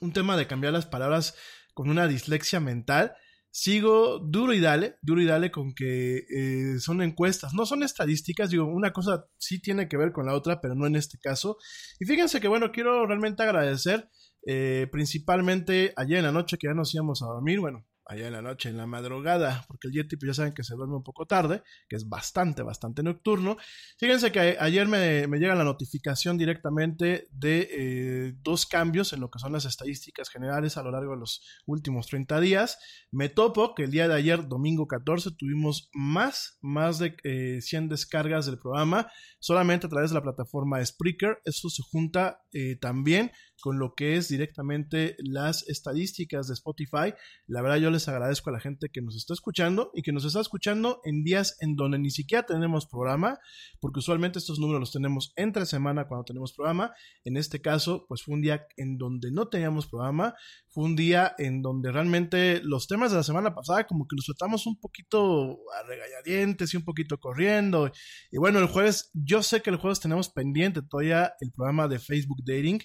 un 0.04 0.14
tema 0.14 0.38
de 0.38 0.48
cambiar 0.48 0.74
las 0.74 0.86
palabras 0.86 1.36
con 1.74 1.90
una 1.90 2.08
dislexia 2.08 2.60
mental. 2.60 3.14
Sigo 3.50 4.20
duro 4.20 4.54
y 4.54 4.60
dale, 4.60 4.98
duro 5.02 5.22
y 5.22 5.26
dale 5.26 5.52
con 5.52 5.74
que 5.74 6.24
eh, 6.28 6.80
son 6.80 7.02
encuestas, 7.04 7.54
no 7.54 7.68
son 7.68 7.84
estadísticas, 7.84 8.50
digo, 8.50 8.66
una 8.66 8.92
cosa 8.92 9.26
sí 9.38 9.62
tiene 9.62 9.88
que 9.88 9.98
ver 9.98 10.12
con 10.12 10.26
la 10.26 10.34
otra, 10.34 10.60
pero 10.60 10.74
no 10.74 10.88
en 10.88 10.96
este 10.96 11.20
caso. 11.20 11.58
Y 12.00 12.06
fíjense 12.06 12.42
que, 12.42 12.48
bueno, 12.48 12.72
quiero 12.72 13.06
realmente 13.06 13.44
agradecer 13.44 14.10
eh, 14.48 14.88
principalmente 14.92 15.94
ayer 15.96 16.18
en 16.18 16.26
la 16.26 16.32
noche 16.32 16.58
que 16.58 16.68
ya 16.68 16.74
nos 16.74 16.94
íbamos 16.96 17.22
a 17.22 17.28
dormir, 17.28 17.60
bueno, 17.60 17.86
allá 18.06 18.28
en 18.28 18.34
la 18.34 18.42
noche, 18.42 18.70
en 18.70 18.78
la 18.78 18.86
madrugada, 18.86 19.66
porque 19.68 19.88
el 19.88 19.94
Yeti 19.94 20.18
pues 20.18 20.28
ya 20.30 20.34
saben 20.34 20.54
que 20.54 20.64
se 20.64 20.76
duerme 20.76 20.96
un 20.96 21.04
poco 21.04 21.26
tarde, 21.26 21.64
que 21.88 21.96
es 21.96 22.08
bastante, 22.08 22.62
bastante 22.64 23.04
nocturno. 23.04 23.58
Fíjense 23.98 24.32
que 24.32 24.58
ayer 24.60 24.88
me, 24.88 25.28
llega 25.28 25.56
la 25.56 25.64
notificación 25.64 26.38
directamente 26.38 27.28
de 27.32 27.70
eh, 27.72 28.34
dos 28.42 28.66
cambios 28.66 29.14
en 29.14 29.22
lo 29.22 29.30
que 29.30 29.40
son 29.40 29.54
las 29.54 29.66
estadísticas 29.66 30.30
generales 30.30 30.78
a 30.78 30.84
lo 30.84 30.92
largo 30.92 31.14
de 31.14 31.20
los 31.20 31.44
últimos 31.66 32.08
30 32.08 32.40
días. 32.40 32.78
Me 33.12 33.30
topo 33.30 33.76
que 33.76 33.84
el 33.84 33.92
día 33.92 34.08
de 34.08 34.16
ayer, 34.16 34.48
domingo 34.48 34.88
14, 34.88 35.32
tuvimos 35.38 35.90
más, 35.94 36.58
más 36.62 37.00
de 37.00 37.16
100 37.62 37.84
eh, 37.84 37.88
descargas 37.90 38.46
del 38.46 38.60
programa, 38.60 39.10
solamente 39.40 39.88
a 39.88 39.90
través 39.90 40.12
de 40.12 40.16
la 40.16 40.24
plataforma 40.24 40.84
Spreaker. 40.84 41.40
Esto 41.46 41.70
se 41.70 41.84
junta 41.84 42.42
eh, 42.52 42.78
también 42.80 43.32
con 43.62 43.80
lo 43.80 43.94
que 43.96 44.18
es 44.18 44.28
directamente 44.28 45.16
las 45.20 45.68
estadísticas 45.68 46.48
de 46.48 46.54
Spotify. 46.54 47.14
La 47.48 47.62
verdad 47.62 47.78
yo 47.78 47.92
les 47.92 48.08
agradezco 48.08 48.50
a 48.50 48.54
la 48.54 48.60
gente 48.60 48.90
que 48.90 49.02
nos 49.02 49.16
está 49.16 49.34
escuchando 49.34 49.92
y 49.94 50.02
que 50.02 50.12
nos 50.12 50.26
está 50.26 50.42
escuchando 50.42 51.02
en 51.06 51.24
días 51.24 51.58
en 51.62 51.76
donde 51.76 52.00
ni 52.00 52.12
siquiera 52.12 52.46
tenemos 52.46 52.88
programa, 52.88 53.40
porque 53.80 54.00
usualmente 54.00 54.40
estos 54.40 54.60
números 54.60 54.80
los 54.80 54.92
tenemos 54.92 55.34
entre 55.36 55.66
semana 55.66 56.08
cuando 56.08 56.26
tenemos 56.26 56.54
programa. 56.54 56.94
En 57.24 57.38
este 57.38 57.62
caso, 57.62 58.06
pues 58.08 58.24
fue 58.24 58.36
un 58.36 58.42
día 58.42 58.66
en 58.78 58.98
donde 58.98 59.32
no 59.32 59.48
teníamos 59.48 59.88
programa, 59.88 60.36
fue 60.70 60.86
un 60.86 60.96
día 60.96 61.36
en 61.38 61.62
donde 61.62 61.92
realmente 61.92 62.62
los 62.64 62.88
temas 62.88 63.12
de 63.12 63.18
la 63.18 63.24
semana 63.24 63.54
pasada 63.54 63.86
como 63.86 64.08
que 64.08 64.16
los 64.16 64.26
tratamos 64.26 64.66
un 64.66 64.80
poquito 64.80 65.60
a 65.80 65.84
regañadientes 65.88 66.74
y 66.74 66.78
un 66.78 66.84
poquito 66.84 67.20
corriendo. 67.20 67.92
Y 68.32 68.38
bueno, 68.38 68.60
el 68.60 68.68
jueves, 68.68 69.12
yo 69.14 69.44
sé 69.44 69.62
que 69.62 69.70
el 69.70 69.78
jueves 69.78 70.00
tenemos 70.00 70.30
pendiente 70.30 70.82
todavía 70.82 71.34
el 71.40 71.52
programa 71.52 71.88
de 71.88 72.00
Facebook 72.00 72.44
Dating. 72.44 72.82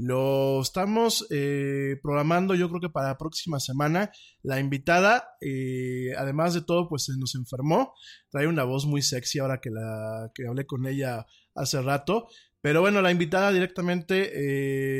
Lo 0.00 0.60
estamos 0.60 1.26
eh, 1.30 1.96
programando 2.00 2.54
yo 2.54 2.68
creo 2.68 2.80
que 2.80 2.88
para 2.88 3.08
la 3.08 3.18
próxima 3.18 3.58
semana. 3.58 4.12
La 4.44 4.60
invitada, 4.60 5.30
eh, 5.40 6.12
además 6.16 6.54
de 6.54 6.62
todo, 6.62 6.88
pues 6.88 7.06
se 7.06 7.18
nos 7.18 7.34
enfermó. 7.34 7.94
Trae 8.30 8.46
una 8.46 8.62
voz 8.62 8.86
muy 8.86 9.02
sexy 9.02 9.40
ahora 9.40 9.60
que, 9.60 9.70
la, 9.70 10.30
que 10.36 10.46
hablé 10.46 10.66
con 10.66 10.86
ella 10.86 11.26
hace 11.52 11.82
rato. 11.82 12.28
Pero 12.60 12.80
bueno, 12.80 13.02
la 13.02 13.10
invitada 13.10 13.50
directamente, 13.50 14.30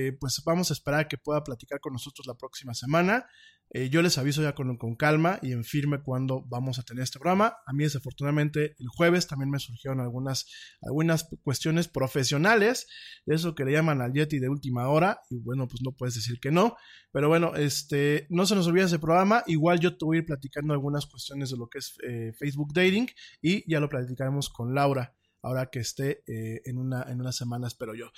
eh, 0.09 0.17
pues 0.19 0.43
vamos 0.45 0.71
a 0.71 0.75
esperar 0.75 1.07
que 1.07 1.17
pueda 1.17 1.45
platicar 1.45 1.79
con 1.79 1.93
nosotros 1.93 2.27
la 2.27 2.35
próxima 2.35 2.75
semana. 2.75 3.25
Eh, 3.71 3.91
yo 3.91 4.01
les 4.01 4.17
aviso 4.17 4.43
ya 4.43 4.55
con, 4.55 4.77
con, 4.79 4.97
calma 4.97 5.39
y 5.43 5.53
en 5.53 5.63
firme 5.65 6.03
cuando 6.03 6.43
vamos 6.47 6.79
a 6.79 6.83
tener 6.83 7.03
este 7.03 7.19
programa. 7.19 7.57
A 7.67 7.73
mí 7.73 7.85
desafortunadamente 7.85 8.77
el 8.79 8.89
jueves 8.89 9.27
también 9.27 9.51
me 9.51 9.59
surgieron 9.59 10.01
algunas, 10.01 10.47
algunas 10.81 11.29
cuestiones 11.43 11.89
profesionales, 11.89 12.87
eso 13.27 13.55
que 13.55 13.65
le 13.65 13.73
llaman 13.73 14.01
al 14.01 14.13
Yeti 14.13 14.39
de 14.39 14.49
última 14.49 14.89
hora, 14.89 15.21
y 15.29 15.39
bueno, 15.39 15.69
pues 15.69 15.83
no 15.83 15.93
puedes 15.93 16.15
decir 16.15 16.41
que 16.41 16.51
no. 16.51 16.77
Pero 17.13 17.29
bueno, 17.29 17.55
este, 17.57 18.27
no 18.31 18.47
se 18.47 18.55
nos 18.55 18.67
olvide 18.67 18.85
ese 18.85 18.99
programa. 18.99 19.43
Igual 19.47 19.81
yo 19.81 19.97
te 19.97 20.05
voy 20.05 20.19
a 20.19 20.21
ir 20.21 20.27
platicando 20.27 20.73
algunas 20.73 21.07
cuestiones 21.07 21.51
de 21.51 21.57
lo 21.57 21.69
que 21.69 21.79
es 21.79 21.95
eh, 22.07 22.33
Facebook 22.39 22.73
Dating 22.73 23.09
y 23.43 23.71
ya 23.71 23.81
lo 23.81 23.89
platicaremos 23.89 24.49
con 24.49 24.75
Laura 24.75 25.15
ahora 25.43 25.71
que 25.71 25.81
esté 25.81 26.23
eh, 26.27 26.63
en, 26.65 26.79
una, 26.79 27.03
en 27.09 27.21
una 27.21 27.33
semana, 27.33 27.67
espero 27.67 27.95
yo. 27.95 28.11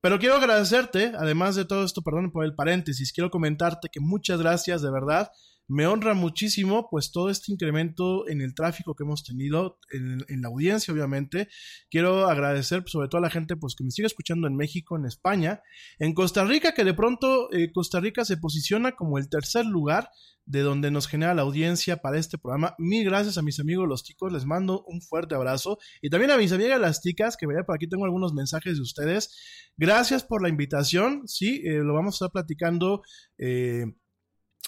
Pero 0.00 0.18
quiero 0.18 0.36
agradecerte, 0.36 1.12
además 1.16 1.56
de 1.56 1.64
todo 1.64 1.84
esto, 1.84 2.02
perdón 2.02 2.30
por 2.30 2.44
el 2.44 2.54
paréntesis, 2.54 3.12
quiero 3.12 3.30
comentarte 3.30 3.88
que 3.90 4.00
muchas 4.00 4.40
gracias, 4.40 4.82
de 4.82 4.90
verdad. 4.90 5.30
Me 5.68 5.86
honra 5.86 6.14
muchísimo 6.14 6.88
pues 6.90 7.12
todo 7.12 7.28
este 7.28 7.52
incremento 7.52 8.26
en 8.26 8.40
el 8.40 8.54
tráfico 8.54 8.94
que 8.94 9.04
hemos 9.04 9.22
tenido, 9.22 9.78
en, 9.92 10.24
la 10.40 10.48
audiencia 10.48 10.92
obviamente. 10.92 11.48
Quiero 11.90 12.26
agradecer 12.26 12.80
pues, 12.80 12.92
sobre 12.92 13.08
todo 13.08 13.18
a 13.18 13.22
la 13.22 13.30
gente 13.30 13.54
pues 13.56 13.74
que 13.76 13.84
me 13.84 13.90
sigue 13.90 14.06
escuchando 14.06 14.48
en 14.48 14.56
México, 14.56 14.96
en 14.96 15.04
España, 15.04 15.60
en 15.98 16.14
Costa 16.14 16.44
Rica, 16.44 16.72
que 16.72 16.84
de 16.84 16.94
pronto 16.94 17.52
eh, 17.52 17.70
Costa 17.72 18.00
Rica 18.00 18.24
se 18.24 18.38
posiciona 18.38 18.92
como 18.92 19.18
el 19.18 19.28
tercer 19.28 19.66
lugar 19.66 20.08
de 20.48 20.62
donde 20.62 20.90
nos 20.90 21.06
genera 21.06 21.34
la 21.34 21.42
audiencia 21.42 21.98
para 21.98 22.18
este 22.18 22.38
programa. 22.38 22.74
Mil 22.78 23.04
gracias 23.04 23.36
a 23.36 23.42
mis 23.42 23.60
amigos 23.60 23.86
los 23.86 24.02
ticos, 24.02 24.32
les 24.32 24.46
mando 24.46 24.82
un 24.86 25.02
fuerte 25.02 25.34
abrazo. 25.34 25.78
Y 26.00 26.08
también 26.08 26.30
a 26.30 26.38
mis 26.38 26.52
amigas 26.52 26.80
las 26.80 27.02
ticas, 27.02 27.36
que 27.36 27.46
vaya 27.46 27.64
por 27.64 27.76
aquí 27.76 27.86
tengo 27.86 28.06
algunos 28.06 28.32
mensajes 28.32 28.76
de 28.76 28.82
ustedes. 28.82 29.36
Gracias 29.76 30.24
por 30.24 30.42
la 30.42 30.48
invitación, 30.48 31.28
sí, 31.28 31.60
eh, 31.64 31.80
lo 31.84 31.92
vamos 31.92 32.14
a 32.14 32.16
estar 32.16 32.32
platicando. 32.32 33.02
Eh, 33.36 33.84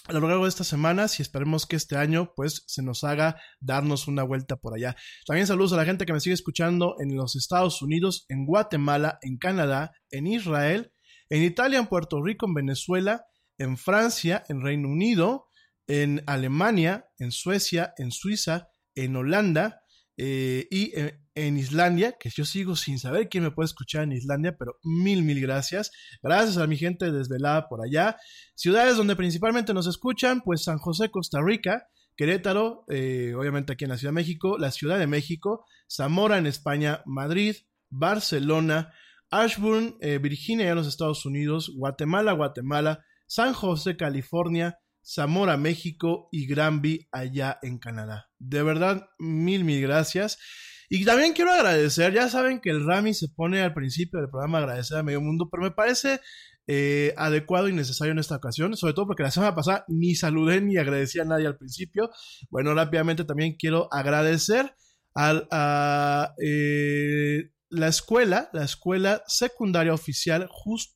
a 0.07 0.13
lo 0.13 0.27
largo 0.27 0.43
de 0.43 0.49
estas 0.49 0.67
semanas 0.67 1.19
y 1.19 1.21
esperemos 1.21 1.65
que 1.65 1.75
este 1.75 1.95
año 1.95 2.33
pues 2.35 2.63
se 2.67 2.81
nos 2.81 3.03
haga 3.03 3.39
darnos 3.59 4.07
una 4.07 4.23
vuelta 4.23 4.55
por 4.55 4.73
allá. 4.73 4.95
También 5.25 5.47
saludos 5.47 5.73
a 5.73 5.77
la 5.77 5.85
gente 5.85 6.05
que 6.05 6.13
me 6.13 6.19
sigue 6.19 6.33
escuchando 6.33 6.95
en 6.99 7.15
los 7.15 7.35
Estados 7.35 7.81
Unidos, 7.81 8.25
en 8.29 8.45
Guatemala, 8.45 9.19
en 9.21 9.37
Canadá, 9.37 9.91
en 10.09 10.27
Israel, 10.27 10.91
en 11.29 11.43
Italia, 11.43 11.79
en 11.79 11.87
Puerto 11.87 12.21
Rico, 12.21 12.47
en 12.47 12.53
Venezuela, 12.53 13.25
en 13.57 13.77
Francia, 13.77 14.43
en 14.49 14.61
Reino 14.61 14.89
Unido, 14.89 15.47
en 15.87 16.23
Alemania, 16.25 17.05
en 17.19 17.31
Suecia, 17.31 17.93
en 17.97 18.11
Suiza, 18.11 18.69
en 18.95 19.15
Holanda 19.15 19.81
eh, 20.17 20.67
y 20.69 20.93
en, 21.35 21.57
Islandia, 21.57 22.15
que 22.19 22.29
yo 22.29 22.45
sigo 22.45 22.75
sin 22.75 22.99
saber 22.99 23.29
quién 23.29 23.43
me 23.43 23.51
puede 23.51 23.65
escuchar 23.65 24.03
en 24.03 24.11
Islandia, 24.11 24.55
pero 24.57 24.77
mil, 24.83 25.23
mil 25.23 25.41
gracias. 25.41 25.91
Gracias 26.21 26.57
a 26.57 26.67
mi 26.67 26.77
gente 26.77 27.11
desvelada 27.11 27.67
por 27.67 27.83
allá. 27.83 28.17
Ciudades 28.55 28.97
donde 28.97 29.15
principalmente 29.15 29.73
nos 29.73 29.87
escuchan, 29.87 30.41
pues 30.41 30.63
San 30.63 30.77
José, 30.77 31.09
Costa 31.09 31.39
Rica, 31.41 31.87
Querétaro, 32.15 32.85
eh, 32.89 33.33
obviamente 33.35 33.73
aquí 33.73 33.85
en 33.85 33.91
la 33.91 33.97
Ciudad 33.97 34.11
de 34.11 34.21
México, 34.21 34.57
la 34.57 34.71
Ciudad 34.71 34.99
de 34.99 35.07
México, 35.07 35.65
Zamora 35.89 36.37
en 36.37 36.45
España, 36.45 37.01
Madrid, 37.05 37.55
Barcelona, 37.89 38.93
Ashburn, 39.29 39.95
eh, 40.01 40.19
Virginia 40.19 40.69
en 40.69 40.75
los 40.75 40.87
Estados 40.87 41.25
Unidos, 41.25 41.71
Guatemala, 41.75 42.33
Guatemala, 42.33 43.03
San 43.27 43.53
José, 43.53 43.95
California, 43.95 44.77
Zamora, 45.05 45.57
México 45.57 46.29
y 46.31 46.47
Granby 46.47 47.07
allá 47.11 47.59
en 47.61 47.79
Canadá. 47.79 48.29
De 48.39 48.63
verdad, 48.63 49.09
mil, 49.19 49.63
mil 49.63 49.81
gracias. 49.81 50.37
Y 50.89 51.05
también 51.05 51.33
quiero 51.33 51.51
agradecer, 51.51 52.13
ya 52.13 52.27
saben 52.27 52.59
que 52.59 52.69
el 52.69 52.85
Rami 52.85 53.13
se 53.13 53.29
pone 53.29 53.61
al 53.61 53.73
principio 53.73 54.19
del 54.19 54.29
programa 54.29 54.57
agradecer 54.57 54.97
a 54.97 55.03
medio 55.03 55.21
mundo, 55.21 55.47
pero 55.49 55.63
me 55.63 55.71
parece 55.71 56.19
eh, 56.67 57.13
adecuado 57.17 57.69
y 57.69 57.73
necesario 57.73 58.11
en 58.11 58.19
esta 58.19 58.35
ocasión, 58.35 58.75
sobre 58.75 58.93
todo 58.93 59.07
porque 59.07 59.23
la 59.23 59.31
semana 59.31 59.55
pasada 59.55 59.85
ni 59.87 60.15
saludé 60.15 60.61
ni 60.61 60.77
agradecí 60.77 61.19
a 61.19 61.25
nadie 61.25 61.47
al 61.47 61.57
principio. 61.57 62.09
Bueno, 62.49 62.73
rápidamente 62.73 63.23
también 63.23 63.55
quiero 63.57 63.87
agradecer 63.91 64.75
al, 65.13 65.47
a 65.51 66.33
eh, 66.43 67.51
la 67.69 67.87
escuela, 67.87 68.49
la 68.53 68.65
escuela 68.65 69.23
secundaria 69.27 69.93
oficial 69.93 70.49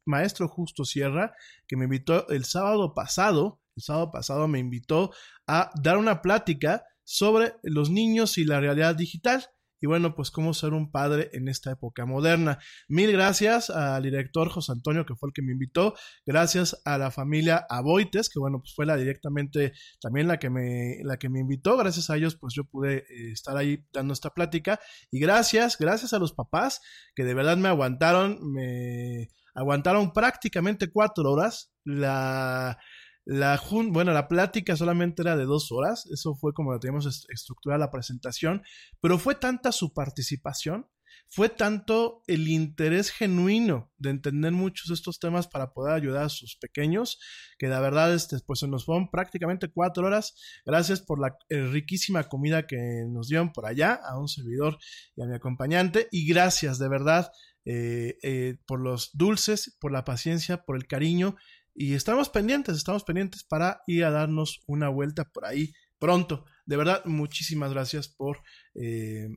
Maestro 0.06 0.48
Justo 0.50 0.84
Sierra, 0.84 1.34
que 1.68 1.78
me 1.78 1.86
invitó 1.86 2.28
el 2.30 2.44
sábado 2.46 2.94
pasado, 2.94 3.62
el 3.76 3.84
sábado 3.84 4.12
pasado 4.12 4.48
me 4.48 4.60
invitó 4.60 5.12
a 5.48 5.72
dar 5.82 5.98
una 5.98 6.22
plática 6.22 6.84
sobre 7.04 7.54
los 7.64 7.90
niños 7.90 8.38
y 8.38 8.46
la 8.46 8.60
realidad 8.60 8.96
digital 8.96 9.46
y 9.82 9.88
bueno, 9.88 10.16
pues 10.16 10.32
cómo 10.32 10.54
ser 10.54 10.74
un 10.74 10.90
padre 10.90 11.30
en 11.34 11.48
esta 11.48 11.72
época 11.72 12.08
moderna. 12.08 12.58
Mil 12.88 13.12
gracias 13.12 13.70
al 13.70 14.02
director 14.02 14.50
José 14.50 14.72
Antonio, 14.72 15.06
que 15.06 15.16
fue 15.16 15.30
el 15.30 15.34
que 15.34 15.42
me 15.42 15.52
invitó. 15.52 15.94
Gracias 16.26 16.82
a 16.86 16.98
la 16.98 17.12
familia 17.12 17.68
Aboites, 17.70 18.30
que 18.30 18.40
bueno, 18.40 18.60
pues 18.60 18.74
fue 18.74 18.86
la 18.86 18.96
directamente 18.96 19.74
también 20.02 20.28
la 20.28 20.40
que 20.40 20.50
me, 20.50 20.98
la 21.04 21.18
que 21.18 21.30
me 21.30 21.42
invitó. 21.42 21.78
Gracias 21.78 22.10
a 22.10 22.16
ellos, 22.16 22.36
pues 22.36 22.56
yo 22.56 22.64
pude 22.64 23.06
eh, 23.10 23.32
estar 23.32 23.58
ahí 23.58 23.86
dando 23.94 24.14
esta 24.14 24.32
plática. 24.32 24.80
Y 25.12 25.20
gracias, 25.20 25.78
gracias 25.78 26.14
a 26.14 26.20
los 26.20 26.34
papás 26.34 26.82
que 27.14 27.24
de 27.24 27.34
verdad 27.34 27.58
me 27.58 27.68
aguantaron, 27.70 28.40
me 28.54 29.28
aguantaron 29.54 30.14
prácticamente 30.14 30.90
cuatro 30.90 31.32
horas. 31.32 31.72
La, 31.84 32.80
la, 33.26 33.60
bueno, 33.88 34.14
la 34.14 34.28
plática 34.28 34.76
solamente 34.76 35.24
era 35.24 35.36
de 35.36 35.46
dos 35.46 35.72
horas, 35.72 36.06
eso 36.14 36.36
fue 36.36 36.54
como 36.54 36.78
teníamos 36.80 37.28
estructurada 37.30 37.80
la 37.80 37.92
presentación, 37.92 38.62
pero 39.02 39.18
fue 39.18 39.36
tanta 39.36 39.72
su 39.72 39.94
participación, 39.94 40.88
fue 41.28 41.50
tanto 41.50 42.22
el 42.28 42.48
interés 42.48 43.10
genuino 43.10 43.92
de 43.98 44.12
entender 44.12 44.52
muchos 44.52 44.90
de 44.90 44.94
estos 44.94 45.20
temas 45.20 45.48
para 45.48 45.74
poder 45.74 45.94
ayudar 45.96 46.26
a 46.26 46.30
sus 46.30 46.56
pequeños, 46.56 47.20
que 47.58 47.68
la 47.68 47.80
verdad 47.80 48.14
este, 48.14 48.38
pues 48.46 48.60
se 48.60 48.68
nos 48.68 48.86
fueron 48.86 49.10
prácticamente 49.10 49.70
cuatro 49.70 50.06
horas. 50.06 50.36
Gracias 50.66 51.02
por 51.02 51.20
la 51.20 51.36
eh, 51.50 51.62
riquísima 51.62 52.26
comida 52.26 52.68
que 52.68 53.06
nos 53.10 53.28
dieron 53.28 53.54
por 53.54 53.66
allá, 53.66 54.00
a 54.04 54.20
un 54.20 54.28
servidor 54.28 54.78
y 55.16 55.24
a 55.24 55.26
mi 55.26 55.34
acompañante, 55.34 56.08
y 56.12 56.28
gracias 56.28 56.78
de 56.78 56.90
verdad 56.90 57.32
eh, 57.66 58.18
eh, 58.22 58.58
por 58.68 58.80
los 58.80 59.10
dulces, 59.14 59.76
por 59.80 59.92
la 59.92 60.04
paciencia, 60.04 60.64
por 60.64 60.76
el 60.76 60.86
cariño 60.86 61.36
y 61.76 61.94
estamos 61.94 62.30
pendientes, 62.30 62.78
estamos 62.78 63.04
pendientes 63.04 63.44
para 63.44 63.82
ir 63.86 64.06
a 64.06 64.12
darnos 64.12 64.62
una 64.66 64.88
vuelta 64.88 65.26
por 65.26 65.46
ahí 65.46 65.74
pronto. 66.00 66.46
De 66.66 66.78
verdad, 66.78 67.04
muchísimas 67.06 67.72
gracias 67.72 68.08
por 68.08 68.40
eh, 68.76 69.28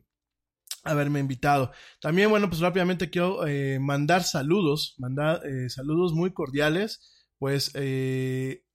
haberme 0.85 1.19
invitado. 1.19 1.73
También, 2.01 2.31
bueno, 2.31 2.49
pues 2.49 2.61
rápidamente 2.61 3.11
quiero 3.11 3.47
eh, 3.47 3.79
mandar 3.81 4.23
saludos, 4.23 4.95
mandar 4.99 5.45
eh, 5.45 5.69
saludos 5.69 6.13
muy 6.13 6.33
cordiales, 6.33 7.27
pues 7.39 7.73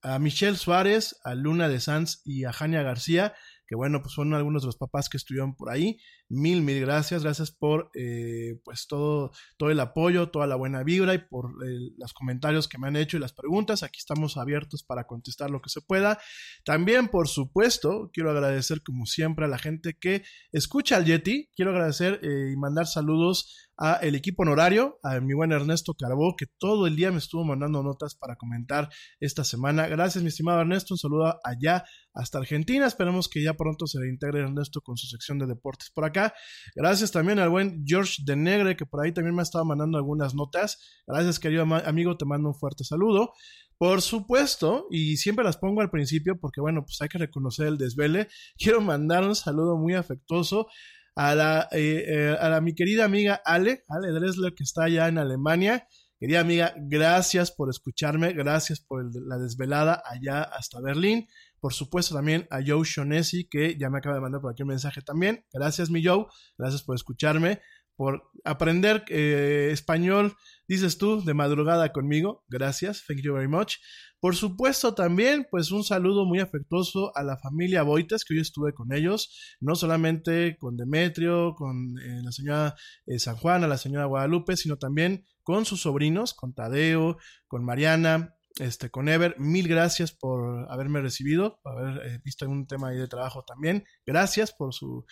a 0.01 0.19
Michelle 0.19 0.57
Suárez, 0.57 1.19
a 1.23 1.35
Luna 1.35 1.67
de 1.67 1.79
Sanz 1.79 2.21
y 2.23 2.45
a 2.45 2.53
Jania 2.53 2.81
García, 2.81 3.33
que 3.67 3.75
bueno, 3.75 4.01
pues 4.01 4.13
son 4.13 4.33
algunos 4.33 4.63
de 4.63 4.67
los 4.67 4.77
papás 4.77 5.09
que 5.09 5.17
estuvieron 5.17 5.55
por 5.55 5.69
ahí. 5.69 5.97
Mil, 6.29 6.61
mil 6.61 6.81
gracias, 6.81 7.23
gracias 7.23 7.51
por 7.51 7.91
eh, 7.95 8.59
pues 8.63 8.87
todo, 8.87 9.31
todo 9.57 9.69
el 9.69 9.79
apoyo, 9.79 10.29
toda 10.29 10.47
la 10.47 10.55
buena 10.55 10.83
vibra 10.83 11.13
y 11.13 11.19
por 11.19 11.51
eh, 11.65 11.91
los 11.97 12.13
comentarios 12.13 12.67
que 12.67 12.77
me 12.77 12.87
han 12.87 12.95
hecho 12.95 13.17
y 13.17 13.19
las 13.19 13.33
preguntas. 13.33 13.83
Aquí 13.83 13.99
estamos 13.99 14.37
abiertos 14.37 14.83
para 14.83 15.05
contestar 15.05 15.49
lo 15.49 15.61
que 15.61 15.69
se 15.69 15.81
pueda. 15.81 16.19
También, 16.65 17.07
por 17.07 17.27
supuesto, 17.27 18.09
quiero 18.13 18.31
agradecer 18.31 18.81
como 18.83 19.05
siempre 19.05 19.45
a 19.45 19.49
la 19.49 19.57
gente 19.57 19.97
que 19.99 20.23
escucha 20.51 20.97
al 20.97 21.05
Yeti. 21.05 21.49
Quiero 21.55 21.71
agradecer 21.71 22.19
eh, 22.23 22.51
y 22.53 22.57
mandar 22.57 22.87
saludos 22.87 23.71
a 23.77 23.95
el 23.95 24.15
equipo 24.15 24.43
honorario, 24.43 24.99
a 25.03 25.19
mi 25.19 25.33
buen 25.33 25.51
Ernesto 25.51 25.93
Carbó, 25.93 26.35
que 26.37 26.45
todo 26.57 26.87
el 26.87 26.95
día 26.95 27.11
me 27.11 27.17
estuvo 27.17 27.43
mandando 27.43 27.81
notas 27.83 28.15
para 28.15 28.35
comentar 28.35 28.89
esta 29.19 29.43
semana. 29.43 29.87
Gracias, 29.87 30.23
mi 30.23 30.29
estimado 30.29 30.61
Ernesto. 30.61 30.93
Un 30.93 30.97
saludo 30.97 31.39
allá 31.43 31.83
hasta 32.13 32.37
Argentina. 32.37 32.85
Esperemos 32.85 33.29
que 33.29 33.43
ya 33.43 33.55
pronto 33.55 33.87
se 33.87 33.99
reintegre 33.99 34.41
Ernesto 34.41 34.81
con 34.81 34.97
su 34.97 35.07
sección 35.07 35.39
de 35.39 35.47
deportes 35.47 35.89
por 35.89 36.05
acá. 36.05 36.33
Gracias 36.75 37.11
también 37.11 37.39
al 37.39 37.49
buen 37.49 37.83
George 37.85 38.21
de 38.25 38.35
Negre, 38.35 38.75
que 38.75 38.85
por 38.85 39.03
ahí 39.03 39.11
también 39.11 39.35
me 39.35 39.41
ha 39.41 39.43
estado 39.43 39.65
mandando 39.65 39.97
algunas 39.97 40.35
notas. 40.35 40.79
Gracias, 41.07 41.39
querido 41.39 41.63
amigo. 41.63 42.17
Te 42.17 42.25
mando 42.25 42.49
un 42.49 42.55
fuerte 42.55 42.83
saludo. 42.83 43.33
Por 43.77 44.01
supuesto, 44.01 44.87
y 44.91 45.17
siempre 45.17 45.43
las 45.43 45.57
pongo 45.57 45.81
al 45.81 45.89
principio 45.89 46.39
porque, 46.39 46.61
bueno, 46.61 46.85
pues 46.85 47.01
hay 47.01 47.09
que 47.09 47.17
reconocer 47.17 47.67
el 47.67 47.77
desvele. 47.77 48.27
Quiero 48.57 48.81
mandar 48.81 49.23
un 49.23 49.35
saludo 49.35 49.77
muy 49.77 49.93
afectuoso 49.95 50.67
a 51.15 51.35
la, 51.35 51.67
eh, 51.71 52.03
eh, 52.07 52.37
a 52.39 52.49
la 52.49 52.61
mi 52.61 52.73
querida 52.73 53.05
amiga 53.05 53.41
Ale, 53.45 53.83
Ale 53.87 54.11
Dresler, 54.11 54.53
que 54.53 54.63
está 54.63 54.85
allá 54.85 55.07
en 55.07 55.17
Alemania. 55.17 55.87
Querida 56.19 56.39
amiga, 56.39 56.73
gracias 56.77 57.51
por 57.51 57.69
escucharme, 57.69 58.31
gracias 58.33 58.79
por 58.79 59.03
la 59.27 59.37
desvelada 59.37 60.01
allá 60.05 60.43
hasta 60.43 60.79
Berlín. 60.79 61.27
Por 61.59 61.73
supuesto 61.73 62.15
también 62.15 62.47
a 62.49 62.59
Joe 62.65 62.83
Shonesi, 62.85 63.47
que 63.49 63.77
ya 63.77 63.89
me 63.89 63.97
acaba 63.97 64.15
de 64.15 64.21
mandar 64.21 64.41
por 64.41 64.51
aquí 64.51 64.63
un 64.63 64.69
mensaje 64.69 65.01
también. 65.01 65.45
Gracias 65.51 65.89
mi 65.89 66.03
Joe, 66.03 66.25
gracias 66.57 66.83
por 66.83 66.95
escucharme, 66.95 67.61
por 67.95 68.23
aprender 68.43 69.03
eh, 69.09 69.69
español, 69.71 70.35
dices 70.67 70.97
tú, 70.97 71.23
de 71.23 71.33
madrugada 71.33 71.91
conmigo. 71.91 72.43
Gracias, 72.47 73.03
thank 73.07 73.21
you 73.21 73.33
very 73.33 73.47
much. 73.47 73.75
Por 74.19 74.37
supuesto, 74.37 74.93
también, 74.93 75.45
pues 75.51 75.71
un 75.71 75.83
saludo 75.83 76.25
muy 76.25 76.39
afectuoso 76.39 77.11
a 77.13 77.23
la 77.23 77.37
familia 77.37 77.83
Boites, 77.83 78.23
que 78.23 78.33
hoy 78.33 78.39
estuve 78.39 78.73
con 78.73 78.93
ellos, 78.93 79.57
no 79.59 79.75
solamente 79.75 80.55
con 80.57 80.77
Demetrio, 80.77 81.55
con 81.55 81.97
eh, 81.99 82.21
la 82.23 82.31
señora 82.31 82.75
eh, 83.05 83.19
San 83.19 83.35
Juan, 83.35 83.65
a 83.65 83.67
la 83.67 83.77
señora 83.77 84.05
Guadalupe, 84.05 84.55
sino 84.55 84.77
también 84.77 85.25
con 85.43 85.65
sus 85.65 85.81
sobrinos, 85.81 86.33
con 86.33 86.53
Tadeo, 86.53 87.17
con 87.47 87.65
Mariana, 87.65 88.33
este, 88.59 88.89
con 88.89 89.09
Ever, 89.09 89.35
mil 89.39 89.67
gracias 89.67 90.11
por 90.11 90.71
haberme 90.71 91.01
recibido, 91.01 91.59
por 91.63 91.77
haber 91.77 92.07
eh, 92.07 92.21
visto 92.23 92.47
un 92.47 92.67
tema 92.67 92.89
ahí 92.89 92.97
de 92.97 93.07
trabajo 93.07 93.43
también. 93.43 93.85
Gracias 94.05 94.51
por 94.51 94.73
su, 94.73 95.05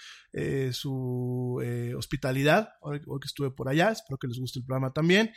su 0.72 1.62
hospitalidad 1.98 2.70
hoy, 2.82 3.00
que 3.02 3.26
estuve 3.26 3.52
por 3.52 3.70
allá. 3.70 3.92
Espero 3.92 4.18
que 4.18 4.28
les 4.28 4.40
guste 4.40 4.60
el 4.60 4.66
programa 4.66 4.94
también. 4.94 5.32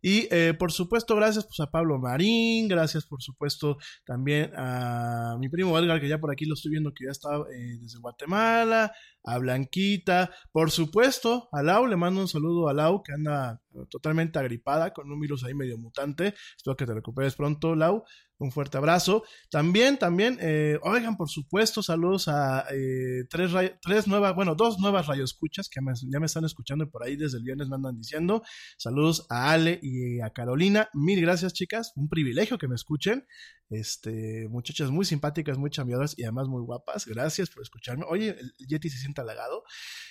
Y 0.00 0.28
eh, 0.30 0.54
por 0.56 0.70
supuesto, 0.70 1.16
gracias 1.16 1.44
pues, 1.44 1.58
a 1.60 1.70
Pablo 1.70 1.98
Marín, 1.98 2.68
gracias 2.68 3.04
por 3.06 3.20
supuesto 3.22 3.78
también 4.04 4.52
a 4.56 5.36
mi 5.38 5.48
primo 5.48 5.78
Edgar, 5.78 6.00
que 6.00 6.08
ya 6.08 6.18
por 6.18 6.30
aquí 6.30 6.44
lo 6.44 6.54
estoy 6.54 6.70
viendo 6.70 6.92
que 6.94 7.06
ya 7.06 7.10
está 7.10 7.36
eh, 7.36 7.78
desde 7.80 7.98
Guatemala, 7.98 8.92
a 9.24 9.38
Blanquita, 9.38 10.30
por 10.52 10.70
supuesto, 10.70 11.48
a 11.52 11.62
Lau, 11.62 11.86
le 11.86 11.96
mando 11.96 12.20
un 12.20 12.28
saludo 12.28 12.68
a 12.68 12.74
Lau, 12.74 13.02
que 13.02 13.12
anda 13.12 13.60
totalmente 13.90 14.38
agripada 14.38 14.92
con 14.92 15.10
un 15.10 15.20
virus 15.20 15.44
ahí 15.44 15.54
medio 15.54 15.76
mutante, 15.78 16.34
espero 16.56 16.76
que 16.76 16.86
te 16.86 16.94
recuperes 16.94 17.34
pronto, 17.34 17.74
Lau, 17.74 18.04
un 18.38 18.52
fuerte 18.52 18.78
abrazo. 18.78 19.24
También, 19.50 19.98
también, 19.98 20.38
eh, 20.40 20.78
oigan, 20.82 21.16
por 21.16 21.28
supuesto, 21.28 21.82
saludos 21.82 22.28
a 22.28 22.66
eh, 22.70 23.24
tres, 23.28 23.52
tres 23.82 24.06
nuevas, 24.06 24.34
bueno, 24.34 24.54
dos 24.54 24.78
nuevas 24.78 25.06
radioescuchas 25.06 25.68
que 25.68 25.80
ya 26.10 26.20
me 26.20 26.26
están 26.26 26.44
escuchando 26.44 26.88
por 26.90 27.02
ahí 27.02 27.16
desde 27.16 27.38
el 27.38 27.44
viernes 27.44 27.68
me 27.68 27.76
andan 27.76 27.96
diciendo. 27.96 28.42
Saludos 28.76 29.26
a 29.28 29.52
Ale 29.52 29.78
y 29.82 30.20
a 30.20 30.30
Carolina. 30.30 30.88
Mil 30.94 31.20
gracias, 31.20 31.52
chicas. 31.52 31.92
Un 31.96 32.08
privilegio 32.08 32.58
que 32.58 32.68
me 32.68 32.74
escuchen. 32.74 33.26
Este, 33.70 34.48
muchachas 34.48 34.90
muy 34.90 35.04
simpáticas, 35.04 35.58
muy 35.58 35.68
chambeadoras 35.70 36.18
y 36.18 36.22
además 36.22 36.48
muy 36.48 36.62
guapas. 36.62 37.04
Gracias 37.06 37.50
por 37.50 37.62
escucharme. 37.62 38.04
Oye, 38.08 38.30
el 38.30 38.54
Yeti 38.66 38.88
se 38.88 38.98
siente 38.98 39.20
halagado. 39.20 39.62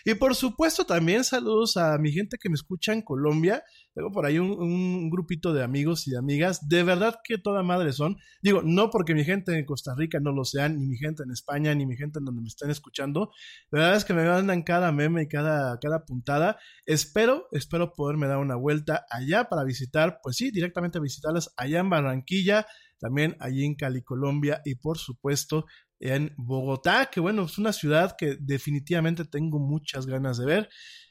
Y 0.05 0.13
por 0.13 0.35
supuesto, 0.35 0.85
también 0.85 1.23
saludos 1.23 1.77
a 1.77 1.97
mi 1.97 2.11
gente 2.11 2.37
que 2.39 2.49
me 2.49 2.55
escucha 2.55 2.93
en 2.93 3.01
Colombia. 3.01 3.63
Tengo 3.93 4.11
por 4.11 4.25
ahí 4.25 4.37
un, 4.37 5.09
grupito 5.09 5.53
de 5.53 5.63
amigos 5.63 6.07
y 6.07 6.11
de 6.11 6.17
amigas. 6.17 6.67
De 6.67 6.83
verdad 6.83 7.19
que 7.23 7.37
toda 7.37 7.63
madre 7.63 7.93
son. 7.93 8.16
Digo, 8.41 8.61
no 8.63 8.89
porque 8.89 9.13
mi 9.13 9.23
gente 9.23 9.57
en 9.57 9.65
Costa 9.65 9.93
Rica 9.95 10.19
no 10.19 10.31
lo 10.31 10.45
sean, 10.45 10.77
ni 10.77 10.85
mi 10.85 10.97
gente 10.97 11.23
en 11.23 11.31
España, 11.31 11.73
ni 11.75 11.85
mi 11.85 11.95
gente 11.95 12.19
en 12.19 12.25
donde 12.25 12.41
me 12.41 12.47
estén 12.47 12.69
escuchando. 12.69 13.31
La 13.71 13.79
verdad 13.79 13.97
es 13.97 14.05
que 14.05 14.13
me 14.13 14.25
mandan 14.25 14.63
cada 14.63 14.91
meme 14.91 15.23
y 15.23 15.27
cada, 15.27 15.79
cada 15.79 16.05
puntada. 16.05 16.57
Espero, 16.85 17.47
espero 17.51 17.93
poderme 17.93 18.27
dar 18.27 18.37
una 18.37 18.55
vuelta 18.55 19.05
allá 19.09 19.45
para 19.49 19.63
visitar, 19.63 20.19
pues 20.21 20.37
sí, 20.37 20.51
directamente 20.51 20.99
visitarlas 20.99 21.53
allá 21.57 21.79
en 21.79 21.89
Barranquilla, 21.89 22.67
también 22.99 23.35
allí 23.39 23.65
en 23.65 23.75
Cali, 23.75 24.01
Colombia 24.01 24.61
y 24.65 24.75
por 24.75 24.97
supuesto 24.97 25.65
en 25.99 26.33
Bogotá, 26.37 27.09
que 27.11 27.19
bueno, 27.19 27.45
es 27.45 27.57
una 27.57 27.73
ciudad 27.73 28.15
que 28.17 28.37
definitivamente 28.39 29.25
tengo 29.25 29.59
muchas 29.59 30.05
ganas 30.05 30.37
de 30.37 30.45
ver. 30.45 30.69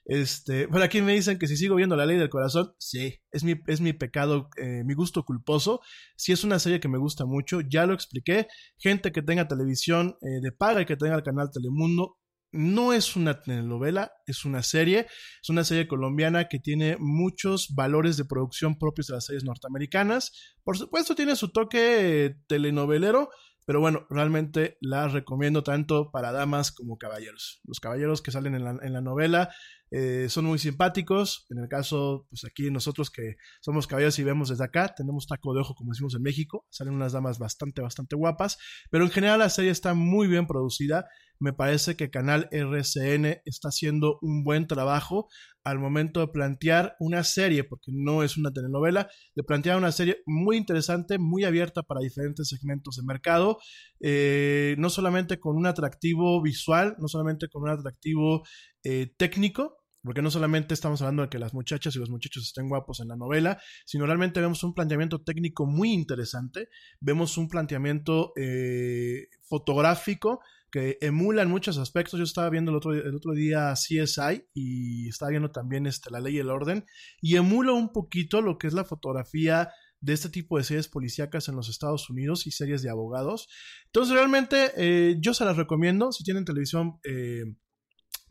Este, 0.09 0.69
por 0.69 0.83
aquí 0.83 1.03
me 1.03 1.15
dicen 1.15 1.37
que 1.37 1.49
si 1.49 1.57
sigo 1.57 1.75
viendo 1.75 1.97
La 1.97 2.07
Ley 2.07 2.17
del 2.17 2.31
Corazón, 2.31 2.73
sí, 2.79 3.19
es 3.33 3.43
mi, 3.43 3.57
es 3.67 3.81
mi 3.81 3.93
pecado, 3.93 4.49
eh, 4.57 4.85
mi 4.85 4.95
gusto 4.95 5.25
culposo. 5.25 5.81
Si 6.17 6.31
es 6.31 6.45
una 6.45 6.61
serie 6.61 6.79
que 6.79 6.89
me 6.89 6.99
gusta 6.99 7.25
mucho, 7.27 7.61
ya 7.61 7.87
lo 7.87 7.95
expliqué. 7.95 8.47
Gente 8.79 9.11
que 9.11 9.23
tenga 9.23 9.49
televisión 9.49 10.17
eh, 10.23 10.41
de 10.41 10.53
paga 10.53 10.83
y 10.83 10.87
que 10.87 10.97
tenga 10.97 11.17
el 11.17 11.25
canal 11.25 11.51
Telemundo, 11.53 12.19
no 12.53 12.93
es 12.93 13.17
una 13.17 13.43
telenovela, 13.43 14.13
es 14.27 14.45
una 14.45 14.63
serie, 14.63 15.09
es 15.43 15.51
una 15.51 15.65
serie 15.65 15.89
colombiana 15.89 16.49
que 16.49 16.61
tiene 16.61 16.97
muchos 17.01 17.75
valores 17.75 18.17
de 18.17 18.25
producción 18.25 18.79
propios 18.79 19.09
de 19.09 19.15
las 19.15 19.27
series 19.27 19.45
norteamericanas. 19.45 20.55
Por 20.63 20.79
supuesto 20.79 21.17
tiene 21.17 21.35
su 21.35 21.51
toque 21.51 22.27
eh, 22.27 22.37
telenovelero, 22.47 23.31
pero 23.67 23.81
bueno, 23.81 24.07
realmente 24.09 24.79
la 24.81 25.09
recomiendo 25.09 25.65
tanto 25.65 26.13
para 26.13 26.31
damas 26.31 26.71
como 26.71 26.97
caballeros. 26.97 27.61
Los 27.65 27.81
caballeros 27.81 28.23
que 28.23 28.31
salen 28.31 28.55
en 28.55 28.65
la, 28.65 28.79
en 28.81 28.93
la 28.93 29.01
novela 29.01 29.51
eh, 29.91 30.27
son 30.29 30.47
muy 30.47 30.59
simpáticos. 30.59 31.47
En 31.51 31.59
el 31.59 31.69
caso, 31.69 32.27
pues 32.29 32.45
aquí 32.45 32.71
nosotros 32.71 33.11
que 33.11 33.37
somos 33.61 33.87
caballeros 33.87 34.19
y 34.19 34.25
vemos 34.25 34.49
desde 34.49 34.65
acá, 34.65 34.95
tenemos 34.95 35.27
taco 35.27 35.55
de 35.55 35.61
ojo, 35.61 35.75
como 35.75 35.93
decimos 35.93 36.15
en 36.15 36.23
México. 36.23 36.67
Salen 36.71 36.95
unas 36.95 37.13
damas 37.13 37.39
bastante, 37.39 37.83
bastante 37.83 38.17
guapas. 38.17 38.59
Pero 38.91 39.05
en 39.05 39.11
general 39.11 39.39
la 39.39 39.51
serie 39.51 39.71
está 39.71 39.95
muy 39.95 40.27
bien 40.27 40.47
producida. 40.47 41.07
Me 41.39 41.53
parece 41.53 41.97
que 41.97 42.11
Canal 42.11 42.49
RCN 42.51 43.41
está 43.45 43.69
haciendo 43.69 44.19
un 44.23 44.45
buen 44.45 44.67
trabajo 44.67 45.29
al 45.65 45.79
momento 45.79 46.21
de 46.21 46.29
plantear 46.29 46.97
una 47.01 47.25
serie, 47.25 47.65
porque 47.65 47.91
no 47.93 48.23
es 48.23 48.37
una 48.37 48.53
telenovela, 48.53 49.09
de 49.35 49.43
plantear 49.43 49.77
una 49.77 49.91
serie 49.91 50.19
muy 50.25 50.57
interesante, 50.57 51.19
muy 51.19 51.45
abierta 51.45 51.83
para 51.83 52.01
diferentes 52.01 52.49
segmentos 52.49 52.97
de 52.97 53.03
mercado, 53.03 53.59
eh, 54.01 54.77
no 54.79 54.91
solamente 54.91 55.41
con 55.41 55.57
un 55.57 55.67
atractivo 55.67 56.41
visual, 56.41 56.97
no 56.99 57.09
solamente 57.09 57.49
con 57.49 57.65
un 57.65 57.71
atractivo 57.71 58.45
eh, 58.85 59.13
técnico, 59.17 59.79
porque 60.07 60.23
no 60.23 60.31
solamente 60.31 60.73
estamos 60.73 61.03
hablando 61.03 61.23
de 61.23 61.29
que 61.29 61.41
las 61.41 61.53
muchachas 61.53 61.97
y 61.97 61.99
los 61.99 62.11
muchachos 62.11 62.45
estén 62.45 62.69
guapos 62.69 63.01
en 63.01 63.09
la 63.09 63.17
novela, 63.17 63.61
sino 63.85 64.07
realmente 64.07 64.41
vemos 64.41 64.63
un 64.63 64.73
planteamiento 64.73 65.21
técnico 65.23 65.67
muy 65.67 65.93
interesante, 65.93 66.69
vemos 67.01 67.37
un 67.37 67.49
planteamiento 67.49 68.33
eh, 68.37 69.27
fotográfico 69.49 70.39
que 70.71 70.99
emula 71.01 71.43
en 71.43 71.51
muchos 71.51 71.79
aspectos. 71.79 72.19
Yo 72.19 72.25
estaba 72.25 72.51
viendo 72.51 72.71
el 72.71 72.77
otro, 72.77 72.93
el 72.93 73.15
otro 73.15 73.33
día 73.33 73.73
CSI 73.75 74.47
y 74.55 75.09
estaba 75.09 75.31
viendo 75.31 75.51
también 75.51 75.87
este, 75.87 76.11
La 76.11 76.21
Ley 76.21 76.37
y 76.37 76.39
el 76.41 76.51
Orden 76.51 76.85
y 77.21 77.37
emula 77.37 77.73
un 77.73 77.93
poquito 77.93 78.43
lo 78.43 78.59
que 78.59 78.67
es 78.67 78.73
la 78.73 78.85
fotografía 78.85 79.71
de 80.01 80.13
este 80.13 80.29
tipo 80.29 80.59
de 80.59 80.65
series 80.65 80.89
policíacas 80.89 81.49
en 81.49 81.57
los 81.57 81.69
Estados 81.69 82.11
Unidos 82.11 82.47
y 82.47 82.51
series 82.51 82.83
de 82.83 82.91
abogados. 82.91 83.49
Entonces 83.87 84.15
realmente 84.15 84.73
eh, 84.77 85.17
yo 85.21 85.35
se 85.35 85.45
las 85.45 85.57
recomiendo 85.57 86.13
si 86.13 86.25
tienen 86.25 86.45
televisión. 86.45 86.99
Eh, 87.05 87.45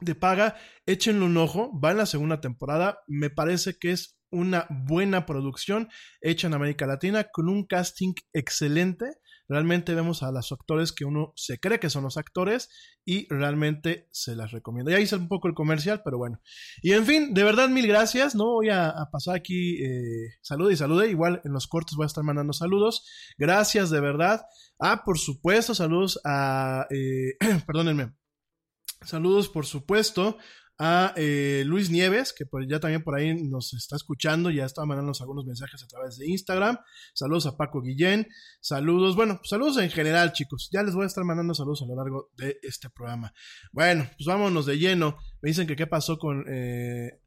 de 0.02 0.14
paga, 0.14 0.58
échenle 0.86 1.24
un 1.24 1.38
ojo, 1.38 1.72
va 1.80 1.92
en 1.92 1.98
la 1.98 2.06
segunda 2.06 2.42
temporada, 2.42 3.00
me 3.08 3.30
parece 3.30 3.78
que 3.80 3.92
es 3.92 4.18
una 4.30 4.68
buena 4.70 5.26
producción 5.26 5.88
hecha 6.22 6.48
en 6.48 6.54
América 6.54 6.86
Latina 6.86 7.26
con 7.32 7.48
un 7.48 7.66
casting 7.66 8.14
excelente. 8.34 9.06
Realmente 9.48 9.94
vemos 9.94 10.24
a 10.24 10.32
los 10.32 10.52
actores 10.52 10.92
que 10.92 11.06
uno 11.06 11.34
se 11.36 11.60
cree 11.60 11.80
que 11.80 11.90
son 11.90 12.04
los 12.04 12.18
actores 12.18 12.70
y 13.06 13.28
realmente 13.30 14.08
se 14.12 14.36
las 14.36 14.52
recomiendo. 14.52 14.92
Ya 14.92 15.00
hice 15.00 15.16
un 15.16 15.28
poco 15.28 15.48
el 15.48 15.54
comercial, 15.54 16.02
pero 16.04 16.18
bueno. 16.18 16.42
Y 16.82 16.94
en 16.94 17.06
fin, 17.06 17.34
de 17.34 17.44
verdad 17.44 17.70
mil 17.70 17.88
gracias. 17.88 18.36
No 18.36 18.46
voy 18.46 18.70
a, 18.70 18.94
pasar 19.12 19.36
aquí 19.36 19.84
eh, 19.84 20.36
salude 20.42 20.74
y 20.74 20.78
salude. 20.78 21.10
Igual 21.10 21.42
en 21.44 21.54
los 21.54 21.68
cortes 21.68 21.96
voy 21.96 22.06
a 22.06 22.08
estar 22.08 22.24
mandando 22.24 22.54
saludos. 22.54 23.06
Gracias 23.38 23.90
de 23.90 24.02
verdad. 24.02 24.46
Ah, 24.80 25.04
por 25.06 25.20
supuesto, 25.20 25.74
saludos 25.76 26.20
a... 26.26 26.88
Eh, 26.90 27.38
perdónenme 27.68 28.14
Saludos, 29.06 29.50
por 29.50 29.66
supuesto, 29.68 30.38
a 30.78 31.14
eh, 31.16 31.64
Luis 31.66 31.90
Nieves, 31.90 32.34
que 32.34 32.46
ya 32.68 32.80
también 32.80 33.04
por 33.04 33.16
ahí 33.16 33.34
nos 33.44 33.74
está 33.74 33.96
escuchando, 33.96 34.50
ya 34.50 34.66
está 34.66 34.86
mandándonos 34.86 35.22
algunos 35.22 35.46
mensajes 35.46 35.82
a 35.84 35.88
través 35.88 36.18
de 36.18 36.30
Instagram. 36.30 36.78
Saludos 37.14 37.46
a 37.46 37.56
Paco 37.56 37.82
Guillén. 37.82 38.28
Saludos, 38.60 39.16
bueno, 39.16 39.40
saludos 39.44 39.78
en 39.78 39.90
general, 39.90 40.34
chicos. 40.34 40.70
Ya 40.72 40.84
les 40.84 40.94
voy 40.94 41.04
a 41.04 41.08
estar 41.08 41.24
mandando 41.24 41.54
saludos 41.54 41.82
a 41.84 41.86
lo 41.86 41.96
largo 41.96 42.30
de 42.36 42.60
este 42.62 42.90
programa. 42.90 43.34
Bueno, 43.72 44.10
pues 44.18 44.26
vámonos 44.26 44.66
de 44.66 44.78
lleno. 44.78 45.18
Me 45.42 45.50
dicen 45.50 45.68
que 45.68 45.76
qué 45.76 45.88
pasó 45.88 46.18
con... 46.18 46.46
Eh... 46.50 47.22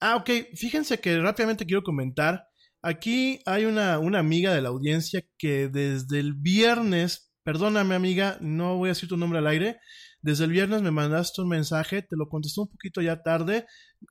Ah, 0.00 0.16
ok. 0.16 0.30
Fíjense 0.54 1.00
que 1.00 1.18
rápidamente 1.20 1.66
quiero 1.66 1.82
comentar. 1.82 2.46
Aquí 2.82 3.40
hay 3.46 3.64
una, 3.64 3.98
una 4.00 4.18
amiga 4.18 4.52
de 4.52 4.60
la 4.60 4.70
audiencia 4.70 5.24
que 5.38 5.68
desde 5.68 6.18
el 6.18 6.34
viernes, 6.34 7.32
perdóname 7.44 7.94
amiga, 7.94 8.38
no 8.40 8.76
voy 8.76 8.88
a 8.88 8.94
decir 8.94 9.08
tu 9.08 9.16
nombre 9.16 9.38
al 9.38 9.46
aire, 9.46 9.78
desde 10.22 10.44
el 10.44 10.52
viernes 10.52 10.82
me 10.82 10.92
mandaste 10.92 11.42
un 11.42 11.48
mensaje, 11.48 12.02
te 12.02 12.16
lo 12.16 12.28
contesté 12.28 12.60
un 12.60 12.68
poquito 12.68 13.02
ya 13.02 13.22
tarde, 13.22 13.66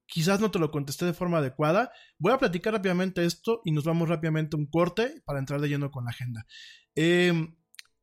quizás 0.05 0.41
no 0.41 0.51
te 0.51 0.59
lo 0.59 0.69
contesté 0.69 1.05
de 1.05 1.13
forma 1.13 1.37
adecuada. 1.37 1.91
Voy 2.17 2.33
a 2.33 2.37
platicar 2.37 2.73
rápidamente 2.73 3.25
esto 3.25 3.61
y 3.63 3.71
nos 3.71 3.85
vamos 3.85 4.09
rápidamente 4.09 4.55
a 4.55 4.59
un 4.59 4.67
corte 4.67 5.21
para 5.25 5.39
entrar 5.39 5.61
de 5.61 5.69
lleno 5.69 5.89
con 5.89 6.03
la 6.03 6.11
agenda. 6.11 6.45
Em, 6.95 7.55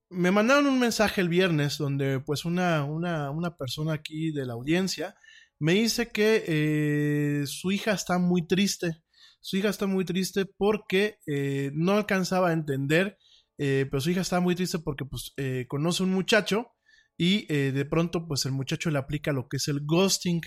me 0.09 0.31
mandaron 0.31 0.67
un 0.67 0.79
mensaje 0.79 1.21
el 1.21 1.29
viernes 1.29 1.77
donde 1.77 2.21
pues 2.21 2.47
una, 2.47 2.85
una, 2.85 3.31
una 3.31 3.57
persona 3.57 3.93
aquí 3.93 4.33
de 4.33 4.47
la 4.47 4.55
audiencia 4.55 5.15
me 5.59 5.75
dice 5.75 6.11
que 6.11 6.45
eh, 6.47 7.47
su 7.47 7.73
hija 7.73 7.93
está 7.93 8.19
muy 8.19 8.47
triste. 8.47 9.03
Su 9.41 9.59
hija 9.59 9.69
está 9.69 9.87
muy 9.87 10.05
triste 10.05 10.47
porque 10.47 11.19
eh, 11.27 11.71
no 11.75 11.93
alcanzaba 11.93 12.49
a 12.49 12.53
entender, 12.53 13.19
eh, 13.59 13.87
pero 13.91 14.01
su 14.01 14.11
hija 14.11 14.23
está 14.23 14.41
muy 14.41 14.55
triste 14.55 14.79
porque 14.79 15.05
pues 15.05 15.35
conoce 15.69 16.03
un 16.03 16.11
muchacho 16.11 16.73
y 17.19 17.53
eh, 17.53 17.73
de 17.73 17.85
pronto 17.85 18.27
pues 18.29 18.47
el 18.47 18.53
muchacho 18.53 18.91
le 18.91 18.99
aplica 18.99 19.33
lo 19.33 19.49
que 19.49 19.59
es 19.59 19.67
el 19.69 19.81
ghosting. 19.85 20.41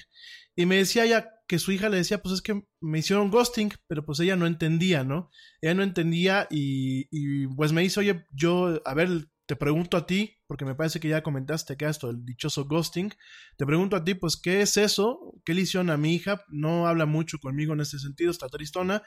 Y 0.55 0.65
me 0.65 0.77
decía 0.77 1.05
ya 1.05 1.29
que 1.47 1.59
su 1.59 1.73
hija 1.73 1.89
le 1.89 1.97
decía 1.97 2.21
pues 2.21 2.33
es 2.35 2.41
que 2.41 2.63
me 2.79 2.99
hicieron 2.99 3.29
ghosting 3.29 3.71
pero 3.87 4.05
pues 4.05 4.21
ella 4.21 4.37
no 4.37 4.47
entendía 4.47 5.03
no 5.03 5.29
ella 5.61 5.73
no 5.73 5.83
entendía 5.83 6.47
y, 6.49 7.07
y 7.11 7.47
pues 7.47 7.73
me 7.73 7.81
dice 7.81 7.99
oye 7.99 8.25
yo 8.33 8.81
a 8.85 8.93
ver 8.93 9.27
te 9.47 9.57
pregunto 9.57 9.97
a 9.97 10.05
ti 10.05 10.37
porque 10.47 10.63
me 10.63 10.75
parece 10.75 11.01
que 11.01 11.09
ya 11.09 11.23
comentaste 11.23 11.75
que 11.75 11.85
esto 11.85 12.09
el 12.09 12.23
dichoso 12.23 12.65
ghosting 12.65 13.13
te 13.57 13.65
pregunto 13.65 13.97
a 13.97 14.03
ti 14.05 14.13
pues 14.13 14.39
qué 14.41 14.61
es 14.61 14.77
eso 14.77 15.33
qué 15.43 15.53
le 15.53 15.61
hicieron 15.61 15.89
a 15.89 15.97
mi 15.97 16.15
hija 16.15 16.41
no 16.47 16.87
habla 16.87 17.05
mucho 17.05 17.37
conmigo 17.37 17.73
en 17.73 17.81
ese 17.81 17.99
sentido 17.99 18.31
está 18.31 18.47
tristona 18.47 19.03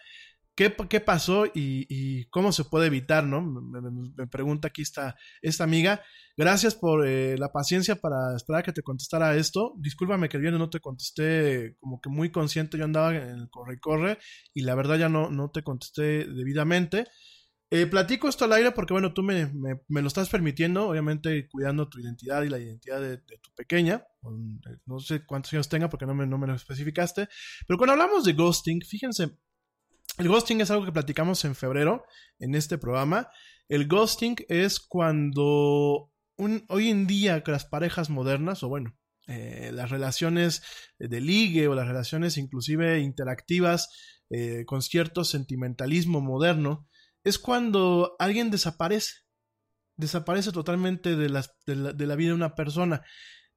¿Qué, 0.56 0.72
qué 0.88 1.00
pasó 1.00 1.46
y, 1.46 1.86
y, 1.88 2.26
cómo 2.26 2.52
se 2.52 2.64
puede 2.64 2.86
evitar? 2.86 3.24
¿no? 3.24 3.42
Me, 3.42 4.26
pregunta 4.28 4.68
aquí 4.68 4.82
esta, 4.82 5.16
esta 5.42 5.64
amiga. 5.64 6.00
Gracias 6.36 6.76
por 6.76 7.06
eh, 7.06 7.36
la 7.38 7.50
paciencia 7.50 7.96
para 7.96 8.36
esperar 8.36 8.62
que 8.62 8.72
te 8.72 8.82
contestara 8.82 9.34
esto. 9.36 9.74
Discúlpame 9.78 10.28
que 10.28 10.36
el 10.36 10.42
viernes 10.42 10.60
no 10.60 10.70
te 10.70 10.80
contesté 10.80 11.76
como 11.80 12.00
que 12.00 12.08
muy 12.08 12.30
consciente, 12.30 12.78
yo 12.78 12.84
andaba 12.84 13.16
en 13.16 13.40
el 13.40 13.48
corre 13.80 14.18
y 14.52 14.62
la 14.62 14.76
verdad 14.76 14.96
ya 14.96 15.08
no, 15.08 15.28
no 15.30 15.50
te 15.50 15.64
contesté 15.64 16.24
debidamente. 16.24 17.06
Eh, 17.70 17.86
platico 17.86 18.28
esto 18.28 18.44
al 18.44 18.52
aire 18.52 18.70
porque, 18.70 18.92
bueno, 18.92 19.12
tú 19.12 19.24
me, 19.24 19.50
me, 19.88 20.02
lo 20.02 20.06
estás 20.06 20.28
permitiendo, 20.28 20.88
obviamente 20.88 21.48
cuidando 21.48 21.88
tu 21.88 21.98
identidad 21.98 22.44
y 22.44 22.48
la 22.48 22.60
identidad 22.60 23.00
de, 23.00 23.16
de, 23.16 23.38
tu 23.42 23.50
pequeña. 23.56 24.04
No 24.86 25.00
sé 25.00 25.24
cuántos 25.26 25.52
años 25.54 25.68
tenga 25.68 25.88
porque 25.88 26.06
no 26.06 26.14
me, 26.14 26.24
no 26.24 26.38
me 26.38 26.46
lo 26.46 26.54
especificaste. 26.54 27.28
Pero 27.66 27.76
cuando 27.76 27.94
hablamos 27.94 28.24
de 28.24 28.34
ghosting, 28.34 28.80
fíjense, 28.82 29.38
el 30.18 30.29
ghosting 30.29 30.61
es 30.61 30.70
algo 30.70 30.85
que 30.85 30.92
platicamos 30.92 31.44
en 31.44 31.55
febrero 31.55 32.05
en 32.38 32.55
este 32.55 32.79
programa. 32.79 33.29
El 33.68 33.88
ghosting 33.88 34.37
es 34.48 34.79
cuando 34.81 36.11
un, 36.37 36.64
hoy 36.68 36.90
en 36.90 37.07
día 37.07 37.42
las 37.46 37.64
parejas 37.64 38.11
modernas, 38.11 38.62
o 38.62 38.68
bueno, 38.68 38.96
eh, 39.27 39.70
las 39.72 39.90
relaciones 39.90 40.62
de 40.98 41.20
ligue 41.20 41.68
o 41.68 41.74
las 41.74 41.88
relaciones 41.88 42.37
inclusive 42.37 43.00
interactivas 43.00 43.88
eh, 44.31 44.64
con 44.66 44.83
cierto 44.83 45.24
sentimentalismo 45.24 46.20
moderno, 46.20 46.87
es 47.24 47.38
cuando 47.38 48.16
alguien 48.18 48.50
desaparece, 48.50 49.14
desaparece 49.96 50.53
totalmente 50.53 51.16
de 51.16 51.29
la 51.29 52.16
vida 52.16 52.29
de 52.29 52.35
una 52.35 52.55
persona. 52.55 53.03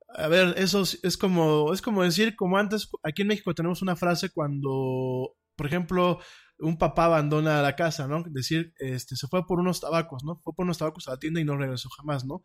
A 0.10 0.28
ver, 0.30 0.56
eso 0.58 0.84
es 1.04 1.18
como, 1.18 1.74
es 1.74 1.82
como 1.82 2.02
decir, 2.04 2.36
como 2.38 2.58
antes, 2.58 2.90
aquí 3.04 3.24
en 3.24 3.28
México 3.28 3.54
tenemos 3.54 3.82
una 3.82 3.98
frase 3.98 4.30
cuando, 4.30 5.36
por 5.58 5.68
ejemplo, 5.68 6.20
un 6.60 6.78
papá 6.78 7.06
abandona 7.06 7.62
la 7.62 7.76
casa, 7.76 8.08
¿no? 8.08 8.24
Decir, 8.30 8.74
este, 8.78 9.16
se 9.16 9.28
fue 9.28 9.46
por 9.46 9.60
unos 9.60 9.80
tabacos, 9.80 10.24
¿no? 10.24 10.40
Fue 10.44 10.54
por 10.54 10.66
unos 10.66 10.78
tabacos 10.78 11.08
a 11.08 11.12
la 11.12 11.18
tienda 11.18 11.40
y 11.40 11.46
no 11.46 11.58
regresó 11.58 11.90
jamás, 11.90 12.26
¿no? 12.26 12.44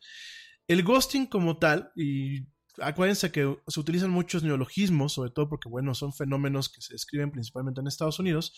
El 0.66 0.82
ghosting 0.82 1.26
como 1.26 1.58
tal, 1.58 1.90
y 1.96 2.46
acuérdense 2.78 3.30
que 3.32 3.58
se 3.66 3.80
utilizan 3.80 4.10
muchos 4.10 4.42
neologismos, 4.42 5.12
sobre 5.14 5.30
todo 5.30 5.48
porque, 5.48 5.68
bueno, 5.68 5.94
son 5.94 6.12
fenómenos 6.12 6.68
que 6.68 6.80
se 6.80 6.94
describen 6.94 7.30
principalmente 7.30 7.80
en 7.80 7.86
Estados 7.86 8.18
Unidos. 8.18 8.54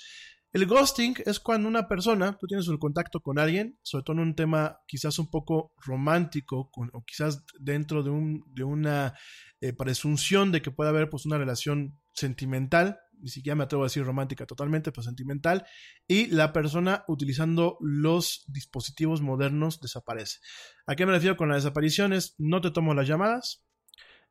El 0.53 0.67
ghosting 0.67 1.17
es 1.27 1.41
cuando 1.41 1.67
una 1.67 1.89
persona, 1.89 2.39
tú 2.39 2.47
tienes 2.47 2.69
un 2.69 2.79
contacto 2.79 3.21
con 3.21 3.41
alguien, 3.41 3.77
sobre 3.83 4.05
todo 4.05 4.17
en 4.17 4.23
un 4.23 4.35
tema 4.37 4.79
quizás 4.87 5.19
un 5.19 5.29
poco 5.29 5.73
romántico, 5.79 6.71
o 6.93 7.05
quizás 7.05 7.45
dentro 7.59 8.05
de, 8.05 8.11
un, 8.11 8.45
de 8.55 8.63
una 8.63 9.15
eh, 9.61 9.73
presunción 9.73 10.53
de 10.53 10.63
que 10.63 10.71
puede 10.71 10.91
haber 10.91 11.11
pues 11.11 11.27
una 11.27 11.39
relación 11.39 11.99
sentimental, 12.13 13.01
ni 13.25 13.31
siquiera 13.31 13.57
me 13.57 13.65
atrevo 13.65 13.83
a 13.83 13.87
decir 13.87 14.05
romántica 14.05 14.45
totalmente, 14.45 14.93
pero 14.93 15.03
sentimental, 15.03 15.67
y 16.07 16.27
la 16.27 16.53
persona 16.53 17.05
utilizando 17.09 17.79
los 17.81 18.45
dispositivos 18.49 19.23
modernos 19.23 19.81
desaparece. 19.81 20.41
¿A 20.87 20.95
qué 20.95 21.07
me 21.07 21.13
refiero 21.13 21.39
con 21.39 21.49
las 21.49 21.65
desapariciones? 21.65 22.35
No 22.37 22.61
te 22.61 22.71
tomo 22.71 22.93
las 22.93 23.09
llamadas, 23.09 23.65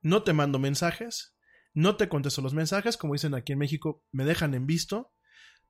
no 0.01 0.21
te 0.21 0.33
mando 0.33 0.59
mensajes, 0.59 1.35
no 1.73 1.97
te 1.97 2.07
contesto 2.07 2.43
los 2.43 2.53
mensajes, 2.53 2.95
como 2.95 3.13
dicen 3.13 3.33
aquí 3.33 3.53
en 3.53 3.59
México, 3.59 4.05
me 4.11 4.25
dejan 4.25 4.53
en 4.53 4.67
visto, 4.67 5.11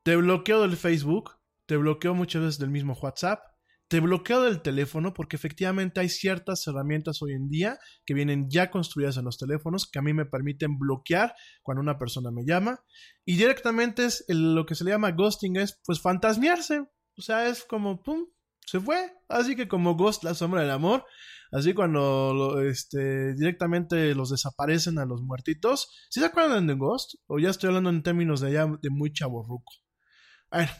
te 0.03 0.17
bloqueo 0.17 0.61
del 0.61 0.75
Facebook, 0.75 1.39
te 1.65 1.77
bloqueo 1.77 2.13
muchas 2.13 2.41
veces 2.41 2.59
del 2.59 2.71
mismo 2.71 2.93
WhatsApp, 2.93 3.39
te 3.93 3.99
bloqueo 3.99 4.41
del 4.41 4.63
teléfono 4.63 5.13
porque 5.13 5.35
efectivamente 5.35 5.99
hay 5.99 6.09
ciertas 6.09 6.65
herramientas 6.65 7.21
hoy 7.21 7.33
en 7.33 7.47
día 7.47 7.77
que 8.07 8.15
vienen 8.15 8.49
ya 8.49 8.71
construidas 8.71 9.17
en 9.17 9.25
los 9.25 9.37
teléfonos 9.37 9.87
que 9.87 9.99
a 9.99 10.01
mí 10.01 10.15
me 10.15 10.25
permiten 10.25 10.79
bloquear 10.79 11.35
cuando 11.61 11.81
una 11.81 11.99
persona 11.99 12.31
me 12.31 12.43
llama 12.43 12.83
y 13.23 13.37
directamente 13.37 14.05
es 14.05 14.25
lo 14.29 14.65
que 14.65 14.73
se 14.73 14.83
le 14.83 14.89
llama 14.89 15.11
ghosting 15.11 15.57
es 15.57 15.79
pues 15.85 16.01
fantasmearse, 16.01 16.79
o 16.79 17.21
sea, 17.21 17.47
es 17.47 17.65
como 17.65 18.01
pum, 18.01 18.25
se 18.65 18.79
fue, 18.79 19.13
así 19.29 19.55
que 19.55 19.67
como 19.67 19.95
Ghost 19.95 20.23
la 20.23 20.33
sombra 20.33 20.61
del 20.61 20.71
amor, 20.71 21.05
así 21.51 21.75
cuando 21.75 22.63
este, 22.63 23.35
directamente 23.35 24.15
los 24.15 24.31
desaparecen 24.31 24.97
a 24.97 25.05
los 25.05 25.21
muertitos, 25.21 26.07
¿sí 26.09 26.19
se 26.19 26.25
acuerdan 26.25 26.65
de 26.65 26.73
Ghost? 26.73 27.13
O 27.27 27.37
ya 27.37 27.51
estoy 27.51 27.67
hablando 27.67 27.91
en 27.91 28.01
términos 28.01 28.41
de 28.41 28.53
ya 28.53 28.65
de 28.65 28.89
muy 28.89 29.13
chaborruco. 29.13 29.71
Bueno, 30.51 30.71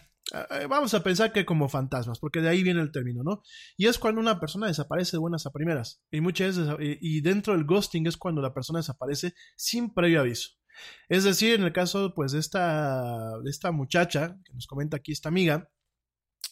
vamos 0.69 0.93
a 0.93 1.03
pensar 1.03 1.31
que 1.31 1.45
como 1.45 1.69
fantasmas, 1.69 2.19
porque 2.19 2.41
de 2.41 2.49
ahí 2.49 2.63
viene 2.63 2.81
el 2.81 2.91
término, 2.91 3.23
¿no? 3.23 3.43
Y 3.77 3.87
es 3.87 3.99
cuando 3.99 4.21
una 4.21 4.39
persona 4.39 4.67
desaparece 4.67 5.17
de 5.17 5.19
buenas 5.19 5.45
a 5.45 5.51
primeras. 5.51 6.01
Y 6.11 6.21
muchas 6.21 6.57
veces, 6.57 6.75
y 7.01 7.21
dentro 7.21 7.53
del 7.53 7.65
ghosting 7.65 8.07
es 8.07 8.17
cuando 8.17 8.41
la 8.41 8.53
persona 8.53 8.79
desaparece 8.79 9.33
sin 9.55 9.93
previo 9.93 10.21
aviso. 10.21 10.51
Es 11.09 11.23
decir, 11.23 11.55
en 11.55 11.63
el 11.63 11.73
caso 11.73 12.13
pues 12.15 12.31
de 12.31 12.39
esta, 12.39 13.37
de 13.43 13.49
esta 13.49 13.71
muchacha, 13.71 14.37
que 14.43 14.53
nos 14.53 14.67
comenta 14.67 14.97
aquí 14.97 15.11
esta 15.11 15.29
amiga, 15.29 15.69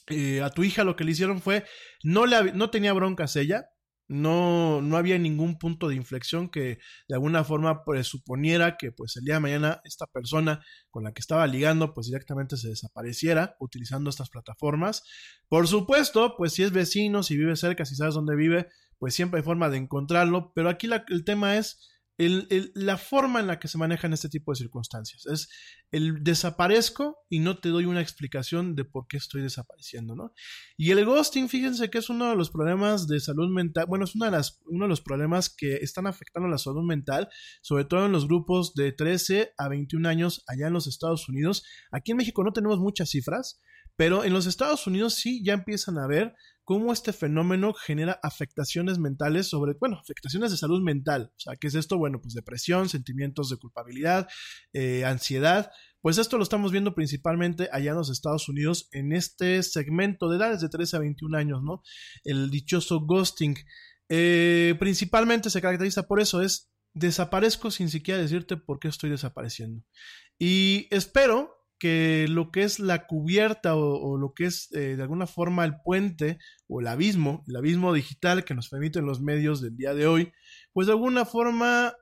eh, 0.08 0.42
a 0.42 0.50
tu 0.50 0.64
hija 0.64 0.84
lo 0.84 0.96
que 0.96 1.04
le 1.04 1.12
hicieron 1.12 1.42
fue, 1.42 1.66
no, 2.04 2.26
le, 2.26 2.54
no 2.54 2.70
tenía 2.70 2.94
broncas 2.94 3.36
ella, 3.36 3.70
no, 4.12 4.82
no 4.82 4.97
había 4.97 5.17
ningún 5.17 5.58
punto 5.58 5.88
de 5.88 5.95
inflexión 5.95 6.50
que 6.50 6.80
de 7.08 7.15
alguna 7.15 7.45
forma 7.45 7.86
presuponiera 7.86 8.76
que 8.76 8.91
pues 8.91 9.15
el 9.15 9.24
día 9.24 9.36
de 9.36 9.39
mañana 9.39 9.82
esta 9.86 10.06
persona 10.06 10.62
con 10.89 11.06
la 11.06 11.13
que 11.13 11.21
estaba 11.21 11.47
ligando 11.47 11.93
pues 11.93 12.08
directamente 12.08 12.58
se 12.58 12.67
desapareciera 12.67 13.56
utilizando 13.60 14.10
estas 14.10 14.30
plataformas. 14.30 15.04
Por 15.47 15.65
supuesto, 15.69 16.36
pues 16.36 16.52
si 16.52 16.63
es 16.63 16.74
vecino, 16.74 17.24
si 17.24 17.38
vive 17.38 17.56
cerca, 17.56 17.86
si 17.86 17.95
sabes 17.95 18.13
dónde 18.13 18.36
vive, 18.36 18.67
pues 19.00 19.15
siempre 19.15 19.39
hay 19.39 19.45
forma 19.45 19.69
de 19.69 19.78
encontrarlo, 19.78 20.52
pero 20.54 20.67
aquí 20.67 20.89
el 21.08 21.24
tema 21.24 21.56
es 21.56 21.91
la 22.30 22.98
forma 22.98 23.40
en 23.40 23.48
la 23.48 23.60
que 23.60 23.68
se 23.68 23.78
manejan 23.78 24.14
este 24.14 24.30
tipo 24.30 24.52
de 24.52 24.58
circunstancias. 24.58 25.26
Es 25.26 25.50
el 25.92 26.24
desaparezco 26.24 27.18
y 27.30 27.40
no 27.40 27.60
te 27.60 27.70
doy 27.70 27.86
una 27.86 28.02
explicación 28.02 28.76
de 28.76 28.86
por 28.86 29.08
qué 29.08 29.18
estoy 29.18 29.42
desapareciendo, 29.42 30.16
¿no? 30.16 30.34
Y 30.78 30.92
el 30.92 31.06
ghosting, 31.06 31.50
fíjense 31.50 31.90
que 31.90 31.98
es 31.98 32.10
uno 32.10 32.30
de 32.30 32.36
los 32.36 32.52
problemas 32.52 33.08
de 33.08 33.20
salud 33.20 33.50
mental, 33.50 33.86
bueno, 33.88 34.06
es 34.06 34.16
una 34.16 34.26
de 34.28 34.32
las, 34.32 34.62
uno 34.66 34.86
de 34.86 34.90
los 34.90 35.02
problemas 35.02 35.50
que 35.50 35.76
están 35.76 36.08
afectando 36.08 36.50
la 36.50 36.58
salud 36.58 36.84
mental, 36.84 37.30
sobre 37.62 37.86
todo 37.86 38.06
en 38.06 38.12
los 38.12 38.28
grupos 38.28 38.74
de 38.74 38.92
13 38.92 39.54
a 39.58 39.68
21 39.70 40.08
años 40.08 40.44
allá 40.48 40.68
en 40.68 40.74
los 40.74 40.88
Estados 40.88 41.28
Unidos. 41.28 41.64
Aquí 41.92 42.12
en 42.12 42.18
México 42.18 42.44
no 42.44 42.54
tenemos 42.54 42.80
muchas 42.80 43.10
cifras, 43.10 43.60
pero 43.96 44.24
en 44.24 44.34
los 44.34 44.46
Estados 44.46 44.88
Unidos 44.88 45.16
sí 45.16 45.44
ya 45.44 45.54
empiezan 45.54 45.98
a 45.98 46.08
ver 46.08 46.34
cómo 46.72 46.94
este 46.94 47.12
fenómeno 47.12 47.74
genera 47.74 48.18
afectaciones 48.24 48.98
mentales 48.98 49.50
sobre, 49.50 49.74
bueno, 49.74 49.98
afectaciones 50.00 50.52
de 50.52 50.58
salud 50.58 50.82
mental. 50.82 51.34
O 51.36 51.40
sea, 51.40 51.58
¿qué 51.58 51.68
es 51.68 51.76
esto? 51.76 51.98
Bueno, 51.98 52.22
pues 52.22 52.34
depresión, 52.34 52.88
sentimientos 52.88 53.50
de 53.50 53.58
culpabilidad, 53.58 54.30
eh, 54.72 55.04
ansiedad. 55.04 55.70
Pues 56.00 56.18
esto 56.18 56.38
lo 56.38 56.44
estamos 56.44 56.72
viendo 56.72 56.96
principalmente 56.96 57.68
allá 57.74 57.92
en 57.92 57.98
los 57.98 58.10
Estados 58.10 58.48
Unidos 58.48 58.88
en 58.94 59.12
este 59.12 59.62
segmento 59.64 60.30
de 60.30 60.38
edades 60.38 60.62
de 60.62 60.70
13 60.70 60.96
a 60.96 61.00
21 61.00 61.38
años, 61.38 61.62
¿no? 61.62 61.84
El 62.24 62.50
dichoso 62.50 63.02
ghosting. 63.02 63.58
Eh, 64.08 64.76
principalmente 64.80 65.50
se 65.50 65.62
caracteriza 65.62 66.04
por 66.04 66.22
eso, 66.22 66.42
es 66.42 66.72
desaparezco 66.94 67.70
sin 67.70 67.90
siquiera 67.90 68.22
decirte 68.22 68.56
por 68.56 68.80
qué 68.80 68.88
estoy 68.88 69.10
desapareciendo. 69.10 69.84
Y 70.40 70.88
espero 70.90 71.61
que 71.82 72.28
lo 72.30 72.52
que 72.52 72.62
es 72.62 72.78
la 72.78 73.08
cubierta 73.08 73.76
o, 73.76 74.15
lo 74.15 74.36
que 74.36 74.46
es 74.46 74.72
eh, 74.72 74.96
de 74.96 75.02
alguna 75.02 75.26
forma 75.26 75.65
el 75.65 75.82
puente 75.84 76.38
o 76.67 76.80
el 76.80 76.86
abismo, 76.86 77.44
el 77.48 77.56
abismo 77.56 77.91
digital 77.91 78.46
que 78.46 78.54
nos 78.54 78.70
permiten 78.70 79.08
los 79.08 79.20
medios 79.20 79.62
del 79.62 79.76
día 79.76 79.96
de 79.96 80.06
hoy, 80.06 80.32
pues 80.74 80.86
de 80.86 80.94
alguna 80.94 81.26
forma 81.26 81.96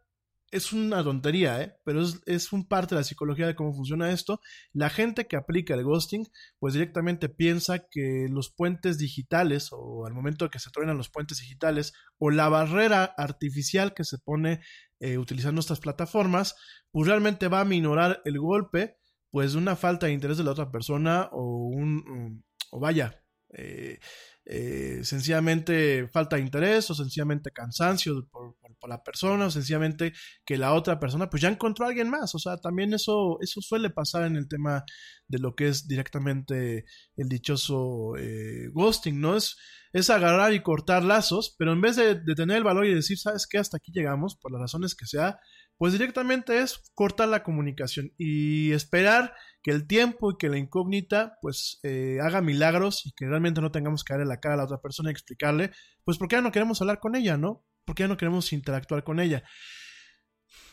es 0.51 0.73
una 0.73 1.01
tontería, 1.01 1.61
¿eh? 1.61 1.77
pero 1.85 2.01
es, 2.01 2.19
es, 2.25 2.51
un 2.51 2.67
parte 2.67 2.93
de 2.93 2.99
la 2.99 3.05
psicología 3.05 3.47
de 3.47 3.55
cómo 3.55 3.73
funciona 3.73 4.11
esto. 4.11 4.41
La 4.73 4.89
gente 4.89 5.27
que 5.27 5.37
aplica 5.37 5.75
el 5.75 5.85
ghosting, 5.85 6.27
pues 6.59 6.73
directamente 6.73 7.29
piensa 7.29 7.87
que 7.89 8.27
los 8.29 8.49
puentes 8.49 8.97
digitales, 8.97 9.69
o 9.71 10.05
al 10.07 10.13
momento 10.13 10.49
que 10.49 10.59
se 10.59 10.71
truenan 10.71 10.97
los 10.97 11.09
puentes 11.09 11.39
digitales, 11.39 11.93
o 12.17 12.31
la 12.31 12.49
barrera 12.49 13.05
artificial 13.05 13.93
que 13.93 14.03
se 14.03 14.17
pone 14.17 14.59
eh, 14.99 15.17
utilizando 15.17 15.61
estas 15.61 15.79
plataformas, 15.79 16.57
pues 16.91 17.07
realmente 17.07 17.47
va 17.47 17.61
a 17.61 17.65
minorar 17.65 18.21
el 18.25 18.39
golpe 18.39 18.98
pues 19.31 19.55
una 19.55 19.75
falta 19.75 20.07
de 20.07 20.13
interés 20.13 20.37
de 20.37 20.43
la 20.43 20.51
otra 20.51 20.71
persona 20.71 21.29
o 21.31 21.67
un, 21.67 22.43
o 22.71 22.79
vaya, 22.79 23.23
eh, 23.53 23.99
eh, 24.45 25.01
sencillamente 25.03 26.07
falta 26.07 26.35
de 26.35 26.41
interés 26.41 26.89
o 26.89 26.95
sencillamente 26.95 27.51
cansancio 27.51 28.27
por, 28.31 28.55
la 28.87 29.03
persona 29.03 29.47
o 29.47 29.51
sencillamente 29.51 30.13
que 30.45 30.57
la 30.57 30.73
otra 30.73 30.99
persona 30.99 31.29
pues 31.29 31.41
ya 31.43 31.49
encontró 31.49 31.85
a 31.85 31.89
alguien 31.89 32.09
más. 32.09 32.33
O 32.33 32.39
sea, 32.39 32.57
también 32.57 32.93
eso, 32.93 33.37
eso 33.41 33.61
suele 33.61 33.89
pasar 33.89 34.23
en 34.25 34.35
el 34.35 34.47
tema 34.47 34.83
de 35.27 35.39
lo 35.39 35.53
que 35.53 35.67
es 35.67 35.87
directamente 35.87 36.85
el 37.15 37.29
dichoso 37.29 38.15
eh, 38.17 38.69
ghosting, 38.73 39.19
¿no? 39.19 39.35
Es, 39.35 39.57
es 39.93 40.09
agarrar 40.09 40.53
y 40.53 40.63
cortar 40.63 41.03
lazos, 41.03 41.55
pero 41.57 41.73
en 41.73 41.81
vez 41.81 41.95
de, 41.97 42.15
de 42.15 42.35
tener 42.35 42.57
el 42.57 42.63
valor 42.63 42.85
y 42.85 42.95
decir, 42.95 43.19
¿sabes 43.19 43.45
qué? 43.47 43.57
Hasta 43.57 43.77
aquí 43.77 43.91
llegamos, 43.93 44.37
por 44.37 44.51
las 44.51 44.61
razones 44.61 44.95
que 44.95 45.05
sea, 45.05 45.39
pues 45.79 45.93
directamente 45.93 46.61
es 46.61 46.91
cortar 46.93 47.29
la 47.29 47.41
comunicación 47.41 48.11
y 48.17 48.73
esperar 48.73 49.33
que 49.63 49.71
el 49.71 49.87
tiempo 49.87 50.31
y 50.31 50.37
que 50.37 50.49
la 50.49 50.57
incógnita 50.57 51.37
pues 51.41 51.79
eh, 51.83 52.17
haga 52.21 52.41
milagros 52.41 53.05
y 53.05 53.13
que 53.13 53.25
realmente 53.25 53.61
no 53.61 53.71
tengamos 53.71 54.03
que 54.03 54.13
darle 54.13 54.27
la 54.27 54.41
cara 54.41 54.55
a 54.55 54.57
la 54.57 54.65
otra 54.65 54.81
persona 54.81 55.09
y 55.09 55.13
explicarle, 55.13 55.71
pues 56.03 56.17
porque 56.17 56.35
ya 56.35 56.41
no 56.41 56.51
queremos 56.51 56.81
hablar 56.81 56.99
con 56.99 57.15
ella, 57.15 57.37
¿no? 57.37 57.65
Porque 57.85 58.03
ya 58.03 58.09
no 58.09 58.17
queremos 58.17 58.51
interactuar 58.51 59.05
con 59.05 59.21
ella. 59.21 59.43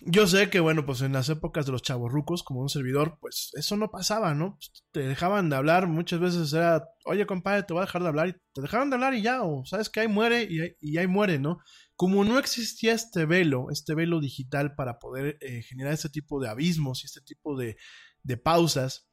Yo 0.00 0.26
sé 0.26 0.50
que, 0.50 0.60
bueno, 0.60 0.84
pues 0.84 1.00
en 1.02 1.12
las 1.12 1.28
épocas 1.28 1.66
de 1.66 1.72
los 1.72 1.82
chavos 1.82 2.12
rucos, 2.12 2.42
como 2.42 2.60
un 2.60 2.68
servidor, 2.68 3.18
pues 3.20 3.50
eso 3.54 3.76
no 3.76 3.90
pasaba, 3.90 4.34
¿no? 4.34 4.58
Te 4.92 5.00
dejaban 5.00 5.48
de 5.48 5.56
hablar, 5.56 5.86
muchas 5.86 6.20
veces 6.20 6.52
era, 6.52 6.84
oye, 7.04 7.26
compadre, 7.26 7.62
te 7.62 7.72
voy 7.72 7.82
a 7.82 7.86
dejar 7.86 8.02
de 8.02 8.08
hablar, 8.08 8.28
y 8.28 8.32
te 8.52 8.60
dejaban 8.62 8.90
de 8.90 8.96
hablar 8.96 9.14
y 9.14 9.22
ya, 9.22 9.42
o 9.42 9.64
sabes 9.64 9.88
que 9.88 10.00
ahí 10.00 10.08
muere 10.08 10.44
y, 10.44 10.76
y 10.80 10.98
ahí 10.98 11.06
muere, 11.06 11.38
¿no? 11.38 11.58
Como 11.94 12.24
no 12.24 12.38
existía 12.38 12.92
este 12.92 13.24
velo, 13.24 13.68
este 13.70 13.94
velo 13.94 14.20
digital 14.20 14.74
para 14.74 14.98
poder 14.98 15.38
eh, 15.40 15.62
generar 15.62 15.94
este 15.94 16.10
tipo 16.10 16.40
de 16.40 16.48
abismos 16.48 17.02
y 17.02 17.06
este 17.06 17.22
tipo 17.22 17.56
de, 17.56 17.76
de 18.22 18.36
pausas, 18.36 19.08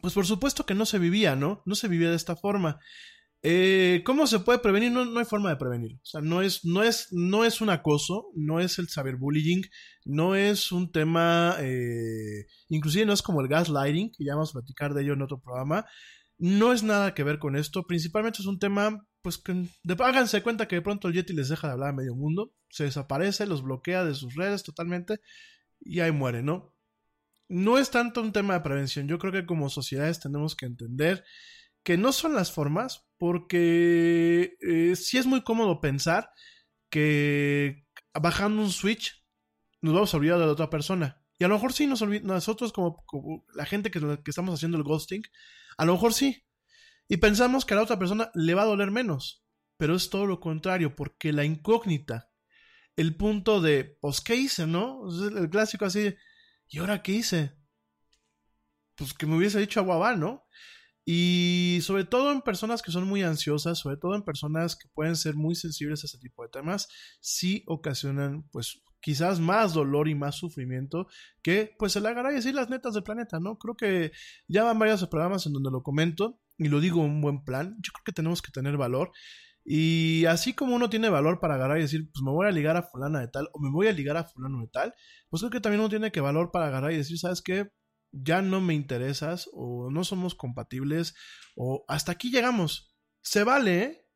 pues 0.00 0.14
por 0.14 0.26
supuesto 0.26 0.64
que 0.64 0.74
no 0.74 0.86
se 0.86 0.98
vivía, 0.98 1.36
¿no? 1.36 1.62
No 1.66 1.74
se 1.74 1.88
vivía 1.88 2.10
de 2.10 2.16
esta 2.16 2.36
forma. 2.36 2.78
Eh, 3.42 4.02
¿Cómo 4.04 4.26
se 4.26 4.40
puede 4.40 4.58
prevenir? 4.58 4.90
No, 4.90 5.04
no, 5.04 5.18
hay 5.20 5.24
forma 5.24 5.50
de 5.50 5.56
prevenir. 5.56 5.94
O 5.96 6.06
sea, 6.06 6.20
no 6.20 6.42
es, 6.42 6.64
no, 6.64 6.82
es, 6.82 7.08
no 7.12 7.44
es 7.44 7.60
un 7.60 7.70
acoso, 7.70 8.30
no 8.34 8.60
es 8.60 8.78
el 8.78 8.88
cyberbullying, 8.88 9.62
no 10.04 10.34
es 10.34 10.72
un 10.72 10.90
tema, 10.90 11.56
eh, 11.60 12.46
inclusive 12.68 13.06
no 13.06 13.12
es 13.12 13.22
como 13.22 13.40
el 13.40 13.48
gaslighting, 13.48 14.10
que 14.16 14.24
ya 14.24 14.34
vamos 14.34 14.50
a 14.50 14.60
platicar 14.60 14.94
de 14.94 15.02
ello 15.02 15.12
en 15.14 15.22
otro 15.22 15.40
programa. 15.40 15.86
No 16.38 16.72
es 16.72 16.82
nada 16.82 17.14
que 17.14 17.24
ver 17.24 17.38
con 17.38 17.56
esto. 17.56 17.86
Principalmente 17.86 18.40
es 18.42 18.46
un 18.46 18.58
tema 18.58 19.06
pues 19.22 19.38
que 19.38 19.66
háganse 19.98 20.42
cuenta 20.42 20.68
que 20.68 20.76
de 20.76 20.82
pronto 20.82 21.08
el 21.08 21.14
Yeti 21.14 21.32
les 21.32 21.48
deja 21.48 21.66
de 21.66 21.72
hablar 21.74 21.90
a 21.90 21.92
medio 21.96 22.14
mundo, 22.14 22.54
se 22.70 22.84
desaparece, 22.84 23.46
los 23.46 23.62
bloquea 23.62 24.04
de 24.04 24.14
sus 24.14 24.34
redes 24.34 24.62
totalmente 24.62 25.20
y 25.80 26.00
ahí 26.00 26.12
muere, 26.12 26.42
¿no? 26.42 26.74
No 27.48 27.78
es 27.78 27.90
tanto 27.90 28.20
un 28.20 28.32
tema 28.32 28.54
de 28.54 28.60
prevención, 28.60 29.08
yo 29.08 29.18
creo 29.18 29.32
que 29.32 29.46
como 29.46 29.70
sociedades 29.70 30.20
tenemos 30.20 30.54
que 30.54 30.66
entender 30.66 31.24
que 31.82 31.96
no 31.96 32.12
son 32.12 32.34
las 32.34 32.52
formas, 32.52 33.07
porque 33.18 34.56
eh, 34.60 34.96
sí 34.96 35.18
es 35.18 35.26
muy 35.26 35.42
cómodo 35.42 35.80
pensar 35.80 36.30
que 36.90 37.84
bajando 38.14 38.62
un 38.62 38.70
switch 38.70 39.24
nos 39.80 39.94
vamos 39.94 40.12
a 40.12 40.16
olvidar 40.16 40.38
de 40.38 40.46
la 40.46 40.52
otra 40.52 40.70
persona. 40.70 41.22
Y 41.38 41.44
a 41.44 41.48
lo 41.48 41.54
mejor 41.54 41.72
sí 41.72 41.86
nos 41.86 42.02
nosotros 42.02 42.72
como, 42.72 43.04
la 43.54 43.64
gente 43.64 43.90
que, 43.90 44.00
estamos 44.26 44.54
haciendo 44.54 44.76
el 44.76 44.84
ghosting, 44.84 45.22
a 45.76 45.84
lo 45.84 45.92
mejor 45.92 46.12
sí, 46.12 46.44
y 47.08 47.18
pensamos 47.18 47.64
que 47.64 47.74
a 47.74 47.76
la 47.76 47.84
otra 47.84 47.98
persona 47.98 48.30
le 48.34 48.54
va 48.54 48.62
a 48.62 48.66
doler 48.66 48.90
menos. 48.90 49.44
Pero 49.76 49.94
es 49.94 50.10
todo 50.10 50.26
lo 50.26 50.40
contrario, 50.40 50.96
porque 50.96 51.32
la 51.32 51.44
incógnita, 51.44 52.30
el 52.96 53.16
punto 53.16 53.60
de, 53.60 53.96
pues, 54.00 54.20
¿qué 54.20 54.34
hice, 54.34 54.66
no? 54.66 55.02
El 55.28 55.48
clásico 55.48 55.84
así, 55.84 56.16
¿y 56.66 56.78
ahora 56.78 57.02
qué 57.02 57.12
hice? 57.12 57.54
Pues 58.96 59.14
que 59.14 59.26
me 59.26 59.36
hubiese 59.36 59.60
dicho 59.60 59.78
aguabá, 59.78 60.16
¿no? 60.16 60.48
Y 61.10 61.78
sobre 61.82 62.04
todo 62.04 62.32
en 62.32 62.42
personas 62.42 62.82
que 62.82 62.92
son 62.92 63.06
muy 63.06 63.22
ansiosas, 63.22 63.78
sobre 63.78 63.96
todo 63.96 64.14
en 64.14 64.22
personas 64.24 64.76
que 64.76 64.88
pueden 64.92 65.16
ser 65.16 65.36
muy 65.36 65.54
sensibles 65.54 66.02
a 66.04 66.06
este 66.06 66.18
tipo 66.18 66.42
de 66.42 66.50
temas, 66.50 66.86
sí 67.20 67.64
ocasionan, 67.66 68.46
pues, 68.52 68.82
quizás 69.00 69.40
más 69.40 69.72
dolor 69.72 70.08
y 70.08 70.14
más 70.14 70.34
sufrimiento 70.36 71.06
que, 71.42 71.74
pues, 71.78 71.96
el 71.96 72.04
agarrar 72.04 72.32
y 72.32 72.36
decir 72.36 72.54
las 72.54 72.68
netas 72.68 72.92
del 72.92 73.04
planeta, 73.04 73.40
¿no? 73.40 73.56
Creo 73.58 73.74
que 73.74 74.12
ya 74.48 74.64
van 74.64 74.78
varios 74.78 75.06
programas 75.08 75.46
en 75.46 75.54
donde 75.54 75.70
lo 75.70 75.82
comento 75.82 76.40
y 76.58 76.68
lo 76.68 76.78
digo 76.80 77.00
un 77.00 77.22
buen 77.22 77.42
plan, 77.44 77.76
yo 77.80 77.92
creo 77.92 78.04
que 78.04 78.12
tenemos 78.12 78.42
que 78.42 78.50
tener 78.52 78.76
valor 78.76 79.10
Y 79.64 80.24
así 80.26 80.54
como 80.54 80.74
uno 80.76 80.88
tiene 80.90 81.10
valor 81.10 81.40
para 81.40 81.54
agarrar 81.56 81.78
y 81.78 81.82
decir, 81.82 82.10
pues 82.10 82.22
me 82.22 82.30
voy 82.32 82.46
a 82.46 82.50
ligar 82.50 82.76
a 82.76 82.82
fulana 82.82 83.20
de 83.20 83.28
tal 83.28 83.48
o 83.52 83.60
me 83.60 83.70
voy 83.70 83.86
a 83.88 83.92
ligar 83.92 84.16
a 84.16 84.24
fulano 84.24 84.60
de 84.60 84.68
tal, 84.68 84.94
pues 85.28 85.42
creo 85.42 85.50
que 85.50 85.60
también 85.60 85.80
uno 85.80 85.90
tiene 85.90 86.10
que 86.12 86.20
valor 86.20 86.50
para 86.50 86.66
agarrar 86.68 86.92
y 86.92 86.96
decir, 86.96 87.18
¿sabes 87.18 87.42
qué? 87.42 87.70
Ya 88.12 88.42
no 88.42 88.60
me 88.60 88.74
interesas 88.74 89.48
o 89.52 89.90
no 89.90 90.04
somos 90.04 90.34
compatibles 90.34 91.14
o 91.56 91.84
hasta 91.88 92.12
aquí 92.12 92.30
llegamos. 92.30 92.96
Se 93.20 93.44
vale, 93.44 93.82
¿eh? 93.82 94.08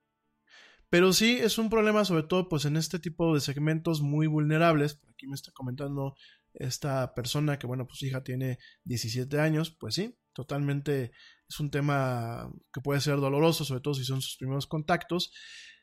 Pero 0.88 1.12
sí 1.12 1.38
es 1.40 1.56
un 1.58 1.70
problema 1.70 2.04
sobre 2.04 2.24
todo 2.24 2.48
pues 2.48 2.64
en 2.66 2.76
este 2.76 2.98
tipo 2.98 3.34
de 3.34 3.40
segmentos 3.40 4.02
muy 4.02 4.26
vulnerables. 4.26 5.00
Aquí 5.10 5.26
me 5.26 5.34
está 5.34 5.50
comentando 5.52 6.14
esta 6.54 7.14
persona 7.14 7.58
que 7.58 7.66
bueno 7.66 7.86
pues 7.86 7.98
su 7.98 8.06
hija 8.06 8.22
tiene 8.22 8.58
17 8.84 9.40
años. 9.40 9.70
Pues 9.78 9.94
sí, 9.94 10.18
totalmente 10.32 11.12
es 11.48 11.60
un 11.60 11.70
tema 11.70 12.50
que 12.72 12.80
puede 12.80 13.00
ser 13.00 13.16
doloroso, 13.16 13.64
sobre 13.64 13.80
todo 13.80 13.94
si 13.94 14.04
son 14.04 14.20
sus 14.20 14.36
primeros 14.36 14.66
contactos. 14.66 15.32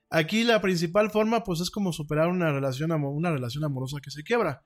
Aquí 0.10 0.44
la 0.44 0.62
principal 0.62 1.12
forma 1.12 1.44
pues 1.44 1.60
es 1.60 1.70
como 1.70 1.94
superar 1.94 2.30
una 2.30 2.52
relación, 2.52 2.92
una 2.92 3.32
relación 3.32 3.64
amorosa 3.64 3.98
que 4.02 4.12
se 4.12 4.24
quiebra. 4.24 4.66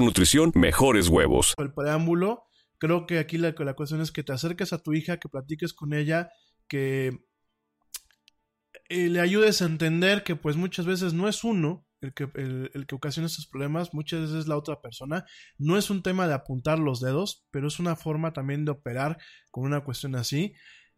nutrición, 0.00 0.52
mejores 0.54 1.08
huevos. 1.08 1.54
El 1.58 1.72
preámbulo, 1.72 2.44
creo 2.78 3.06
que 3.06 3.18
aquí 3.18 3.38
la, 3.38 3.54
la 3.56 3.74
cuestión 3.74 4.00
es 4.00 4.12
que 4.12 4.22
te 4.22 4.32
acerques 4.32 4.72
a 4.72 4.78
tu 4.78 4.92
hija, 4.92 5.18
que 5.18 5.28
platiques 5.28 5.72
con 5.72 5.92
ella, 5.92 6.30
que 6.68 7.18
eh, 8.88 9.08
le 9.08 9.20
ayudes 9.20 9.62
a 9.62 9.66
entender 9.66 10.22
que 10.22 10.36
pues 10.36 10.56
muchas 10.56 10.86
veces 10.86 11.12
no 11.12 11.28
es 11.28 11.44
uno 11.44 11.86
el 12.00 12.14
que, 12.14 12.28
el 12.34 12.86
que 12.86 12.94
ocasiona 12.94 13.26
estos 13.26 13.46
problemas, 13.46 13.92
muchas 13.92 14.22
veces 14.22 14.36
es 14.36 14.48
la 14.48 14.56
otra 14.56 14.80
persona. 14.80 15.26
No 15.58 15.76
es 15.76 15.90
un 15.90 16.02
tema 16.02 16.26
de 16.26 16.34
apuntar 16.34 16.78
los 16.78 17.00
dedos, 17.00 17.46
pero 17.50 17.68
es 17.68 17.78
una 17.78 17.96
forma 17.96 18.32
también 18.32 18.64
de 18.64 18.70
operar 18.70 19.18
con 19.50 19.64
una 19.64 19.84
cuestión 19.84 20.14
así. 20.14 20.54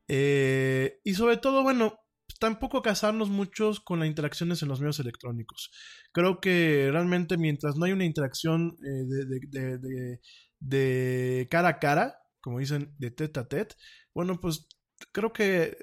Eh, 0.09 1.01
y 1.05 1.15
sobre 1.15 1.39
todo, 1.39 1.63
bueno, 1.63 1.99
tampoco 2.39 2.83
casarnos 2.83 3.29
muchos 3.31 3.81
con 3.81 4.01
las 4.01 4.09
interacciones 4.09 4.63
en 4.63 4.69
los 4.69 4.81
medios 4.81 5.01
electrónicos. 5.01 5.71
Creo 6.13 6.41
que 6.41 6.89
realmente 6.91 7.37
mientras 7.37 7.77
no 7.77 7.85
hay 7.85 7.93
una 7.93 8.05
interacción 8.05 8.77
eh, 8.85 9.05
de, 9.51 9.79
de, 9.79 10.21
de, 10.61 11.49
cara 11.51 11.69
a 11.69 11.79
cara, 11.79 12.19
como 12.41 12.59
dicen, 12.59 12.95
de 12.99 13.11
tete 13.11 13.41
a 13.41 13.49
tete, 13.49 13.77
bueno, 14.15 14.41
pues 14.41 14.67
creo 15.13 15.33
que 15.33 15.77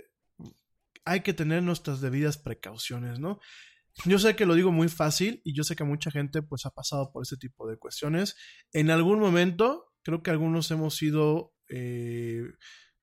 hay 1.05 1.21
que 1.21 1.33
tener 1.33 1.63
nuestras 1.63 2.01
debidas 2.01 2.37
precauciones, 2.37 3.19
¿no? 3.19 3.39
Yo 4.05 4.19
sé 4.19 4.35
que 4.35 4.45
lo 4.45 4.53
digo 4.53 4.71
muy 4.71 4.87
fácil 4.87 5.41
y 5.43 5.53
yo 5.53 5.63
sé 5.63 5.75
que 5.75 5.83
mucha 5.83 6.11
gente 6.11 6.41
pues 6.41 6.65
ha 6.65 6.69
pasado 6.69 7.11
por 7.11 7.23
este 7.23 7.37
tipo 7.37 7.67
de 7.67 7.77
cuestiones. 7.77 8.35
En 8.71 8.91
algún 8.91 9.19
momento, 9.19 9.91
creo 10.03 10.23
que 10.23 10.31
algunos 10.31 10.71
hemos 10.71 10.95
sido 10.95 11.53
eh, 11.69 12.43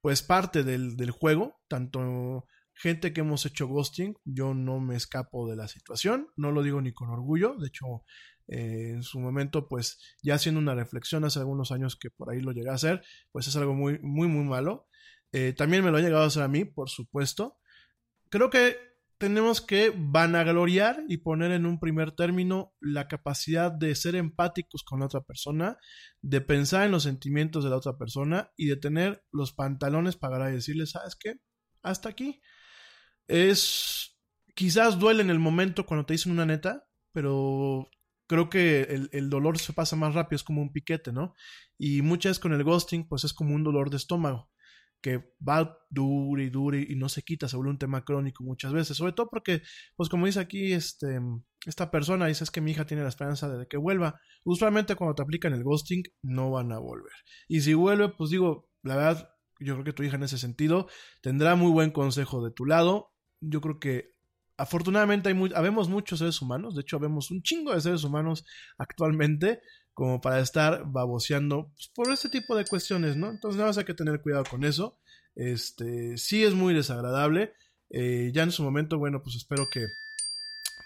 pues 0.01 0.23
parte 0.23 0.63
del, 0.63 0.97
del, 0.97 1.11
juego, 1.11 1.61
tanto 1.69 2.47
gente 2.77 3.13
que 3.13 3.23
hemos 3.23 3.47
hecho 3.47 3.67
ghosting, 3.67 4.15
yo 4.25 4.55
no 4.55 4.81
me 4.81 4.97
escapo 4.97 5.49
de 5.49 5.57
la 5.57 5.67
situación, 5.67 6.29
no 6.37 6.53
lo 6.53 6.63
digo 6.63 6.81
ni 6.81 6.93
con 6.93 7.09
orgullo, 7.09 7.57
de 7.57 7.69
hecho 7.69 8.05
eh, 8.49 8.91
en 8.95 9.03
su 9.03 9.19
momento 9.19 9.69
pues 9.69 9.99
ya 10.23 10.35
haciendo 10.35 10.61
una 10.61 10.75
reflexión 10.75 11.25
hace 11.25 11.39
algunos 11.39 11.73
años 11.73 11.97
que 11.97 12.11
por 12.11 12.31
ahí 12.31 12.41
lo 12.41 12.53
llegué 12.53 12.71
a 12.71 12.75
hacer, 12.75 13.03
pues 13.33 13.49
es 13.49 13.57
algo 13.57 13.75
muy 13.75 13.99
muy 14.01 14.29
muy 14.29 14.45
malo. 14.45 14.89
Eh, 15.33 15.53
también 15.53 15.85
me 15.85 15.91
lo 15.91 15.97
ha 15.97 16.01
llegado 16.01 16.25
a 16.25 16.29
hacer 16.29 16.43
a 16.43 16.49
mí, 16.49 16.65
por 16.65 16.89
supuesto. 16.89 17.59
Creo 18.31 18.51
que 18.51 18.77
tenemos 19.19 19.61
que 19.61 19.93
vanagloriar 19.97 21.03
y 21.09 21.19
poner 21.19 21.53
en 21.53 21.67
un 21.67 21.81
primer 21.81 22.13
término 22.13 22.75
la 22.81 23.09
capacidad 23.09 23.73
de 23.73 23.95
ser 23.95 24.15
empáticos 24.15 24.83
con 24.83 25.01
la 25.01 25.07
otra 25.07 25.23
persona, 25.23 25.79
de 26.21 26.41
pensar 26.43 26.85
en 26.85 26.93
los 26.93 27.05
sentimientos 27.05 27.65
de 27.65 27.71
la 27.71 27.77
otra 27.77 27.97
persona 27.97 28.51
y 28.57 28.67
de 28.67 28.77
tener 28.77 29.25
los 29.33 29.53
pantalones 29.53 30.17
para 30.17 30.47
decirle, 30.47 30.87
¿sabes 30.87 31.17
qué? 31.17 31.41
Hasta 31.83 32.11
aquí. 32.11 32.41
Es. 33.29 34.17
Quizás 34.55 34.99
duele 34.99 35.23
en 35.23 35.31
el 35.31 35.39
momento 35.39 35.85
cuando 35.85 36.07
te 36.07 36.15
dicen 36.15 36.33
una 36.33 36.47
neta, 36.47 36.89
pero 37.13 37.91
creo 38.27 38.49
que 38.49 38.83
el, 38.83 39.11
el, 39.13 39.29
dolor 39.29 39.59
se 39.59 39.75
pasa 39.75 39.97
más 39.97 40.15
rápido, 40.15 40.37
es 40.37 40.45
como 40.45 40.63
un 40.63 40.73
piquete, 40.73 41.13
¿no? 41.13 41.35
Y 41.79 42.01
muchas 42.03 42.31
veces 42.31 42.41
con 42.41 42.53
el 42.55 42.65
ghosting, 42.65 43.07
pues 43.07 43.25
es 43.25 43.35
como 43.35 43.55
un 43.55 43.65
dolor 43.65 43.91
de 43.91 43.99
estómago 43.99 44.51
que 45.07 45.23
va 45.47 45.79
dure 45.91 46.45
y 46.45 46.51
dure 46.51 46.85
y 46.89 46.97
no 46.97 47.09
se 47.09 47.23
quita, 47.23 47.49
se 47.49 47.57
vuelve 47.57 47.71
un 47.71 47.79
tema 47.79 48.05
crónico 48.05 48.43
muchas 48.43 48.73
veces, 48.73 48.97
sobre 48.97 49.13
todo 49.13 49.29
porque, 49.31 49.63
pues 49.95 50.09
como 50.09 50.27
dice 50.27 50.41
aquí 50.41 50.73
este, 50.73 51.21
esta 51.65 51.91
persona, 51.91 52.27
dice 52.27 52.45
es 52.45 52.51
que 52.51 52.61
mi 52.61 52.73
hija 52.73 52.87
tiene 52.87 53.03
la 53.03 53.09
esperanza 53.09 53.49
de 53.49 53.67
que 53.69 53.77
vuelva. 53.77 54.21
Usualmente 54.45 54.97
cuando 54.97 55.15
te 55.15 55.23
aplican 55.23 55.53
el 55.53 55.63
ghosting 55.63 56.03
no 56.23 56.51
van 56.51 56.73
a 56.73 56.79
volver. 56.79 57.13
Y 57.49 57.61
si 57.61 57.75
vuelve, 57.75 58.09
pues 58.09 58.31
digo, 58.31 58.69
la 58.83 58.97
verdad, 58.97 59.31
yo 59.61 59.75
creo 59.75 59.85
que 59.85 59.93
tu 59.93 60.03
hija 60.03 60.17
en 60.17 60.25
ese 60.25 60.39
sentido 60.39 60.89
tendrá 61.23 61.55
muy 61.55 61.71
buen 61.71 61.91
consejo 61.91 62.45
de 62.45 62.51
tu 62.51 62.65
lado. 62.65 63.13
Yo 63.41 63.61
creo 63.61 63.79
que 63.79 64.15
afortunadamente 64.57 65.29
hay 65.29 65.35
muy, 65.35 65.53
habemos 65.55 65.89
muchos 65.89 66.19
seres 66.19 66.41
humanos, 66.41 66.75
de 66.75 66.81
hecho 66.81 66.97
habemos 66.97 67.31
un 67.31 67.43
chingo 67.43 67.75
de 67.75 67.81
seres 67.81 68.05
humanos 68.05 68.45
actualmente 68.79 69.61
como 69.97 70.21
para 70.21 70.41
estar 70.41 70.85
baboseando 70.87 71.73
pues, 71.75 71.91
por 71.95 72.13
este 72.13 72.29
tipo 72.29 72.55
de 72.55 72.67
cuestiones, 72.67 73.17
¿no? 73.17 73.31
Entonces 73.31 73.57
nada 73.57 73.71
más 73.71 73.79
hay 73.79 73.85
que 73.85 73.95
tener 73.95 74.21
cuidado 74.21 74.45
con 74.45 74.63
eso. 74.63 74.99
Este, 75.35 76.19
sí 76.19 76.45
es 76.45 76.53
muy 76.53 76.75
desagradable. 76.75 77.55
Eh, 77.89 78.31
ya 78.35 78.43
en 78.43 78.53
su 78.53 78.63
momento, 78.63 78.99
bueno, 78.99 79.23
pues 79.23 79.37
espero 79.37 79.69
que 79.73 79.87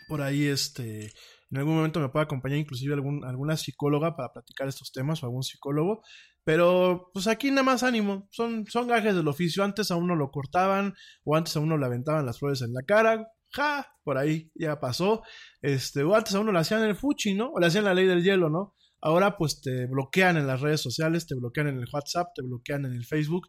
por 0.07 0.23
ahí, 0.23 0.47
este, 0.47 1.13
en 1.51 1.59
algún 1.59 1.75
momento 1.75 1.99
me 1.99 2.09
pueda 2.09 2.25
acompañar 2.25 2.59
inclusive 2.59 2.95
algún, 2.95 3.25
alguna 3.25 3.57
psicóloga 3.57 4.15
para 4.15 4.33
platicar 4.33 4.69
estos 4.69 4.93
temas 4.93 5.23
o 5.23 5.27
algún 5.27 5.43
psicólogo. 5.43 6.03
Pero 6.45 7.11
pues 7.12 7.26
aquí 7.26 7.51
nada 7.51 7.62
más 7.62 7.82
ánimo, 7.82 8.28
son, 8.30 8.66
son 8.66 8.88
gajes 8.88 9.14
del 9.14 9.28
oficio. 9.28 9.62
Antes 9.62 9.91
a 9.91 9.97
uno 9.97 10.16
lo 10.16 10.30
cortaban 10.30 10.95
o 11.24 11.36
antes 11.36 11.57
a 11.57 11.61
uno 11.61 11.76
le 11.76 11.86
aventaban 11.86 12.26
las 12.26 12.38
flores 12.38 12.62
en 12.62 12.72
la 12.72 12.82
cara. 12.82 13.28
Ja, 13.53 13.86
por 14.05 14.16
ahí 14.16 14.51
ya 14.55 14.80
pasó. 14.80 15.22
Este, 15.61 16.03
o 16.03 16.14
antes 16.14 16.34
a 16.34 16.41
uno 16.41 16.53
le 16.53 16.59
hacían 16.61 16.82
el 16.84 16.97
fuchi, 16.97 17.34
¿no? 17.34 17.51
O 17.53 17.61
le 17.61 17.66
hacían 17.66 17.84
la 17.84 17.95
ley 17.95 18.07
del 18.07 18.22
hielo, 18.22 18.49
¿no? 18.49 18.74
Ahora 19.03 19.36
pues 19.36 19.61
te 19.61 19.86
bloquean 19.86 20.36
en 20.36 20.47
las 20.47 20.61
redes 20.61 20.80
sociales, 20.80 21.26
te 21.26 21.34
bloquean 21.34 21.68
en 21.68 21.78
el 21.78 21.88
WhatsApp, 21.93 22.28
te 22.34 22.43
bloquean 22.43 22.84
en 22.84 22.93
el 22.93 23.05
Facebook. 23.05 23.49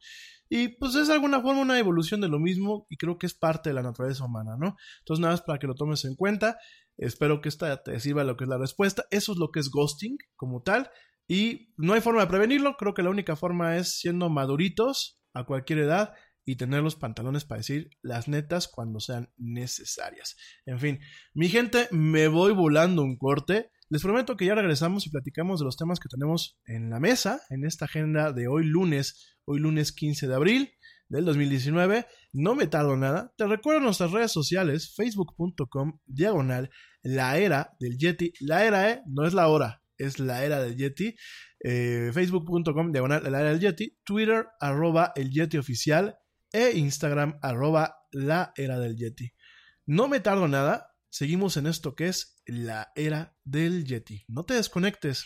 Y 0.49 0.69
pues 0.69 0.95
es 0.95 1.07
de 1.07 1.13
alguna 1.13 1.41
forma 1.41 1.61
una 1.61 1.79
evolución 1.79 2.19
de 2.21 2.27
lo 2.27 2.39
mismo 2.39 2.85
y 2.89 2.97
creo 2.97 3.17
que 3.17 3.25
es 3.25 3.33
parte 3.33 3.69
de 3.69 3.73
la 3.73 3.83
naturaleza 3.83 4.25
humana, 4.25 4.55
¿no? 4.57 4.75
Entonces 4.99 5.21
nada 5.21 5.33
más 5.33 5.41
para 5.41 5.59
que 5.59 5.67
lo 5.67 5.75
tomes 5.75 6.03
en 6.05 6.15
cuenta. 6.15 6.57
Espero 6.97 7.41
que 7.41 7.49
esta 7.49 7.81
te 7.83 7.99
sirva 7.99 8.23
lo 8.23 8.37
que 8.37 8.43
es 8.43 8.49
la 8.49 8.57
respuesta. 8.57 9.05
Eso 9.11 9.31
es 9.31 9.37
lo 9.37 9.51
que 9.51 9.59
es 9.59 9.69
ghosting 9.69 10.17
como 10.35 10.61
tal. 10.61 10.89
Y 11.31 11.73
no 11.77 11.93
hay 11.93 12.01
forma 12.01 12.19
de 12.19 12.27
prevenirlo. 12.27 12.75
Creo 12.75 12.93
que 12.93 13.03
la 13.03 13.09
única 13.09 13.37
forma 13.37 13.77
es 13.77 13.97
siendo 13.97 14.29
maduritos 14.29 15.23
a 15.33 15.45
cualquier 15.45 15.79
edad 15.79 16.11
y 16.43 16.57
tener 16.57 16.83
los 16.83 16.97
pantalones 16.97 17.45
para 17.45 17.59
decir 17.59 17.89
las 18.01 18.27
netas 18.27 18.67
cuando 18.67 18.99
sean 18.99 19.31
necesarias. 19.37 20.35
En 20.65 20.81
fin, 20.81 20.99
mi 21.33 21.47
gente, 21.47 21.87
me 21.91 22.27
voy 22.27 22.51
volando 22.51 23.01
un 23.01 23.15
corte. 23.15 23.71
Les 23.87 24.01
prometo 24.01 24.35
que 24.35 24.45
ya 24.45 24.55
regresamos 24.55 25.07
y 25.07 25.09
platicamos 25.09 25.61
de 25.61 25.67
los 25.67 25.77
temas 25.77 26.01
que 26.01 26.09
tenemos 26.09 26.59
en 26.65 26.89
la 26.89 26.99
mesa, 26.99 27.41
en 27.49 27.63
esta 27.63 27.85
agenda 27.85 28.33
de 28.33 28.49
hoy 28.49 28.65
lunes, 28.65 29.37
hoy 29.45 29.61
lunes 29.61 29.93
15 29.93 30.27
de 30.27 30.35
abril 30.35 30.73
del 31.07 31.23
2019. 31.23 32.07
No 32.33 32.55
me 32.55 32.67
tardo 32.67 32.97
nada. 32.97 33.33
Te 33.37 33.47
recuerdo 33.47 33.79
nuestras 33.79 34.11
redes 34.11 34.33
sociales, 34.33 34.93
facebook.com, 34.97 35.97
diagonal, 36.05 36.71
la 37.03 37.37
era 37.37 37.71
del 37.79 37.97
Yeti. 37.97 38.33
La 38.41 38.65
era, 38.65 38.91
¿eh? 38.91 39.01
No 39.05 39.25
es 39.25 39.33
la 39.33 39.47
hora, 39.47 39.80
es 40.03 40.19
la 40.19 40.43
era 40.43 40.61
del 40.61 40.75
Yeti. 40.75 41.15
Eh, 41.59 42.11
Facebook.com 42.13 42.91
diagonal 42.91 43.23
la 43.31 43.41
era 43.41 43.49
del 43.49 43.59
Yeti. 43.59 43.99
Twitter 44.03 44.47
arroba 44.59 45.13
el 45.15 45.31
Yeti 45.31 45.57
oficial. 45.57 46.17
E 46.51 46.71
Instagram 46.77 47.39
arroba 47.41 47.95
la 48.11 48.53
era 48.55 48.79
del 48.79 48.97
Yeti. 48.97 49.33
No 49.85 50.07
me 50.07 50.19
tardo 50.19 50.47
nada. 50.47 50.87
Seguimos 51.09 51.57
en 51.57 51.67
esto 51.67 51.95
que 51.95 52.07
es 52.07 52.41
la 52.45 52.91
era 52.95 53.35
del 53.43 53.85
Yeti. 53.85 54.23
No 54.27 54.43
te 54.43 54.53
desconectes. 54.53 55.25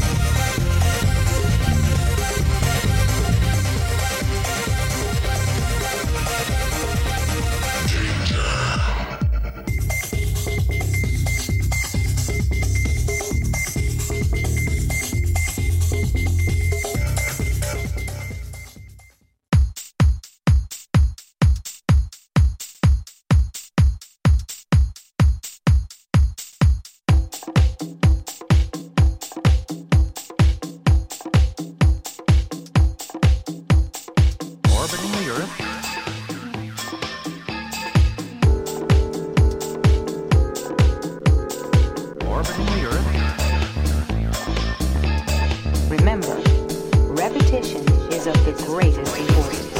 the 48.51 48.63
greatest 48.65 48.99
importance. 48.99 49.70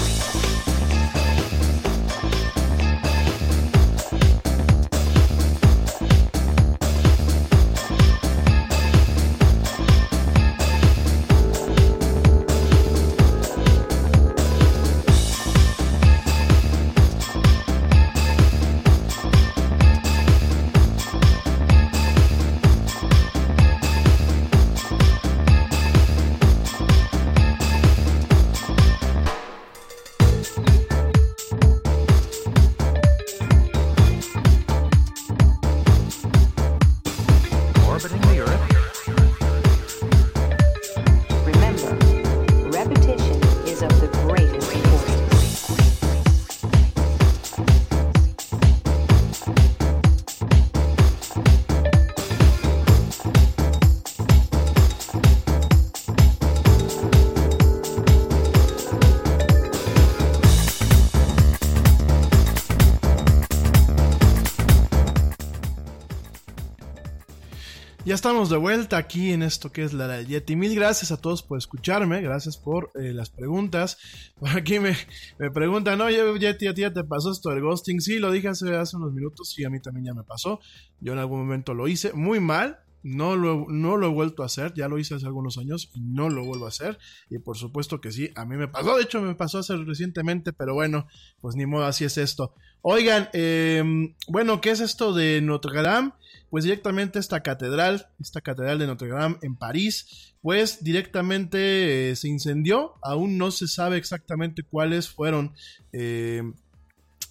Estamos 68.22 68.51
de 68.51 68.57
vuelta 68.57 68.97
aquí 68.97 69.32
en 69.32 69.41
esto 69.41 69.72
que 69.72 69.82
es 69.82 69.93
la 69.93 70.07
del 70.07 70.28
Yeti. 70.28 70.55
Mil 70.55 70.76
gracias 70.76 71.11
a 71.11 71.19
todos 71.19 71.41
por 71.41 71.57
escucharme, 71.57 72.22
gracias 72.22 72.55
por 72.55 72.91
eh, 72.93 73.13
las 73.13 73.32
preguntas. 73.32 73.97
Por 74.39 74.49
aquí 74.49 74.78
me, 74.78 74.95
me 75.39 75.49
preguntan, 75.49 75.99
oye 76.01 76.22
Yeti, 76.38 76.67
¿a 76.67 76.76
ti 76.76 76.82
ya 76.82 76.93
te 76.93 77.03
pasó 77.03 77.32
esto 77.32 77.49
del 77.49 77.61
ghosting? 77.61 77.99
Sí, 77.99 78.19
lo 78.19 78.32
dije 78.32 78.49
hace, 78.49 78.76
hace 78.76 78.95
unos 78.95 79.11
minutos, 79.11 79.49
sí, 79.49 79.65
a 79.65 79.72
mí 79.72 79.82
también 79.82 80.05
ya 80.05 80.13
me 80.13 80.24
pasó. 80.24 80.59
Yo 80.99 81.13
en 81.13 81.17
algún 81.17 81.39
momento 81.39 81.74
lo 81.74 81.88
hice 81.88 82.13
muy 82.13 82.39
mal, 82.39 82.78
no 83.01 83.36
lo, 83.36 83.65
no 83.67 83.97
lo 83.97 84.05
he 84.05 84.11
vuelto 84.11 84.43
a 84.43 84.45
hacer, 84.45 84.72
ya 84.76 84.88
lo 84.88 84.99
hice 84.99 85.15
hace 85.15 85.26
algunos 85.26 85.57
años 85.57 85.89
y 85.95 86.01
no 86.01 86.30
lo 86.30 86.45
vuelvo 86.45 86.65
a 86.65 86.69
hacer. 86.69 86.99
Y 87.32 87.39
por 87.39 87.57
supuesto 87.57 88.01
que 88.01 88.11
sí, 88.11 88.30
a 88.36 88.45
mí 88.45 88.55
me 88.55 88.67
pasó, 88.67 88.97
de 88.97 89.01
hecho 89.03 89.19
me 89.24 89.34
pasó 89.34 89.57
hace 89.57 89.76
recientemente, 89.78 90.53
pero 90.53 90.76
bueno, 90.76 91.07
pues 91.39 91.55
ni 91.55 91.65
modo, 91.65 91.86
así 91.86 92.05
es 92.05 92.19
esto. 92.19 92.53
Oigan, 92.84 93.30
eh, 93.34 93.84
bueno, 94.28 94.61
¿qué 94.61 94.69
es 94.69 94.80
esto 94.80 95.11
de 95.11 95.41
Notre 95.41 95.82
Dame? 95.82 96.11
Pues 96.52 96.66
directamente 96.66 97.18
esta 97.18 97.41
catedral, 97.41 98.10
esta 98.20 98.41
catedral 98.41 98.78
de 98.78 98.86
Notre 98.86 99.08
Dame 99.08 99.38
en 99.41 99.56
París, 99.56 100.36
pues 100.41 100.84
directamente 100.84 102.12
eh, 102.12 102.16
se 102.18 102.28
incendió, 102.28 102.95
aún 103.02 103.38
no 103.38 103.52
se 103.52 103.68
sabe 103.68 103.97
exactamente 103.97 104.62
cuáles 104.62 105.10
fueron... 105.10 105.54
Eh, 105.93 106.43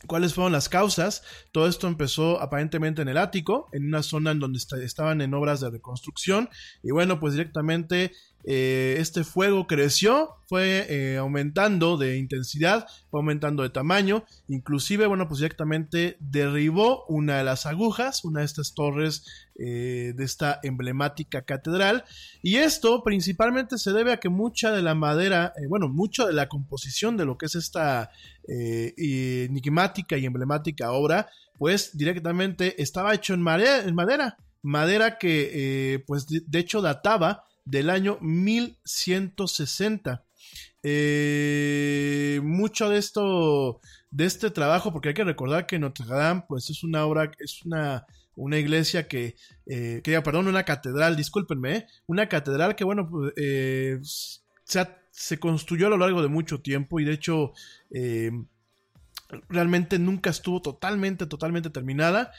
¿Cuáles 0.07 0.33
fueron 0.33 0.53
las 0.53 0.71
causas? 0.71 1.23
Todo 1.53 1.69
esto 1.69 1.87
empezó 1.87 2.41
aparentemente 2.41 3.03
en 3.03 3.09
el 3.09 3.19
ático, 3.19 3.69
en 3.73 3.87
una 3.87 4.03
zona 4.03 4.31
en 4.31 4.39
donde 4.39 4.59
estaban 4.83 5.21
en 5.21 5.35
obras 5.35 5.61
de 5.61 5.69
reconstrucción. 5.69 6.49
Y 6.83 6.91
bueno, 6.91 7.21
pues 7.21 7.35
directamente 7.35 8.13
eh, 8.45 8.97
este 8.99 9.23
fuego 9.23 9.67
creció, 9.67 10.37
fue 10.47 10.87
eh, 10.89 11.19
aumentando 11.19 11.99
de 11.99 12.17
intensidad, 12.17 12.87
fue 13.11 13.21
aumentando 13.21 13.63
de 13.63 13.71
tamaño, 13.71 14.25
inclusive, 14.49 15.07
bueno, 15.07 15.29
pues 15.29 15.41
directamente 15.41 16.17
derribó 16.21 17.05
una 17.07 17.39
de 17.39 17.45
las 17.45 17.67
agujas, 17.67 18.25
una 18.25 18.41
de 18.41 18.47
estas 18.47 18.75
torres 18.75 19.25
eh, 19.57 20.15
de 20.17 20.25
esta 20.25 20.59
emblemática 20.63 21.43
catedral, 21.43 22.05
y 22.43 22.57
esto 22.57 23.05
principalmente 23.05 23.77
se 23.77 23.93
debe 23.93 24.13
a 24.13 24.21
que 24.21 24.31
mucha 24.31 24.73
de 24.73 24.83
la 24.83 24.95
madera, 24.95 25.53
bueno, 25.69 25.89
mucha 25.89 26.27
de 26.27 26.33
la 26.33 26.49
composición 26.49 27.17
de 27.17 27.27
lo 27.27 27.37
que 27.37 27.47
es 27.47 27.55
esta 27.55 28.11
enigmática 28.49 30.17
y 30.17 30.25
emblemática 30.25 30.93
obra, 30.93 31.29
pues 31.59 31.97
directamente 31.97 32.83
estaba 32.83 33.15
hecho 33.15 33.35
en, 33.35 33.47
en 33.47 33.95
madera, 33.95 34.39
madera 34.63 35.19
que 35.19 36.03
pues 36.07 36.27
de 36.27 36.59
hecho 36.59 36.81
databa 36.81 37.45
del 37.65 37.91
año 37.91 38.19
1160. 38.21 40.25
Eh, 40.83 42.41
mucho 42.43 42.89
de 42.89 42.99
esto, 42.99 43.81
de 44.11 44.25
este 44.25 44.51
trabajo, 44.51 44.93
porque 44.93 45.09
hay 45.09 45.15
que 45.15 45.25
recordar 45.25 45.67
que 45.67 45.79
Notre 45.79 46.07
Dame, 46.07 46.45
pues 46.49 46.71
es 46.71 46.83
una 46.83 47.05
obra, 47.05 47.31
es 47.39 47.63
una, 47.65 48.07
una 48.35 48.59
iglesia 48.59 49.07
que, 49.07 49.37
eh, 49.67 50.01
que, 50.03 50.21
perdón, 50.23 50.49
una 50.49 50.65
catedral, 50.65 51.17
discúlpenme, 51.17 51.77
¿eh? 51.77 51.87
una 52.07 52.29
catedral 52.29 52.77
que, 52.77 52.85
bueno, 52.85 53.09
pues, 53.09 53.33
eh, 53.37 53.99
se, 54.03 54.87
se, 55.11 55.39
construyó 55.39 55.89
a 55.89 55.91
lo 55.91 55.99
largo 55.99 56.23
de 56.23 56.29
mucho 56.29 56.61
tiempo 56.61 57.01
y 57.01 57.05
de 57.05 57.13
hecho 57.13 57.53
realmente 59.49 59.99
nunca 59.99 60.31
estuvo 60.31 60.63
totalmente, 60.63 61.27
totalmente 61.27 61.71
terminada. 61.71 62.33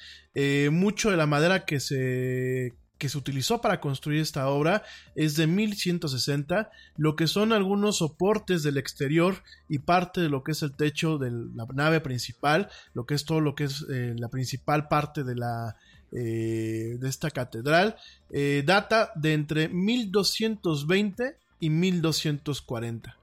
mucho 0.71 1.11
de 1.11 1.17
la 1.17 1.27
madera 1.27 1.65
que 1.65 1.79
se 1.79 2.73
que 3.01 3.09
se 3.09 3.17
utilizó 3.17 3.61
para 3.61 3.79
construir 3.79 4.21
esta 4.21 4.47
obra 4.47 4.83
es 5.15 5.35
de 5.35 5.47
1160, 5.47 6.69
lo 6.97 7.15
que 7.15 7.25
son 7.25 7.51
algunos 7.51 7.97
soportes 7.97 8.61
del 8.61 8.77
exterior 8.77 9.41
y 9.67 9.79
parte 9.79 10.21
de 10.21 10.29
lo 10.29 10.43
que 10.43 10.51
es 10.51 10.61
el 10.61 10.75
techo 10.75 11.17
de 11.17 11.31
la 11.31 11.65
nave 11.73 11.99
principal, 11.99 12.69
lo 12.93 13.07
que 13.07 13.15
es 13.15 13.25
todo 13.25 13.41
lo 13.41 13.55
que 13.55 13.63
es 13.63 13.83
eh, 13.91 14.13
la 14.15 14.29
principal 14.29 14.87
parte 14.87 15.23
de 15.23 15.33
la 15.33 15.77
eh, 16.11 16.97
de 16.99 17.09
esta 17.09 17.31
catedral, 17.31 17.95
eh, 18.29 18.61
data 18.63 19.11
de 19.15 19.33
entre 19.33 19.67
1220 19.67 21.37
y 21.59 21.71
1240. 21.71 23.17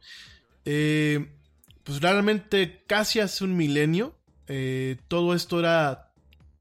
pues 1.84 2.00
realmente 2.00 2.82
casi 2.88 3.20
hace 3.20 3.44
un 3.44 3.56
milenio, 3.56 4.16
todo 5.06 5.34
esto 5.34 5.60
era 5.60 6.07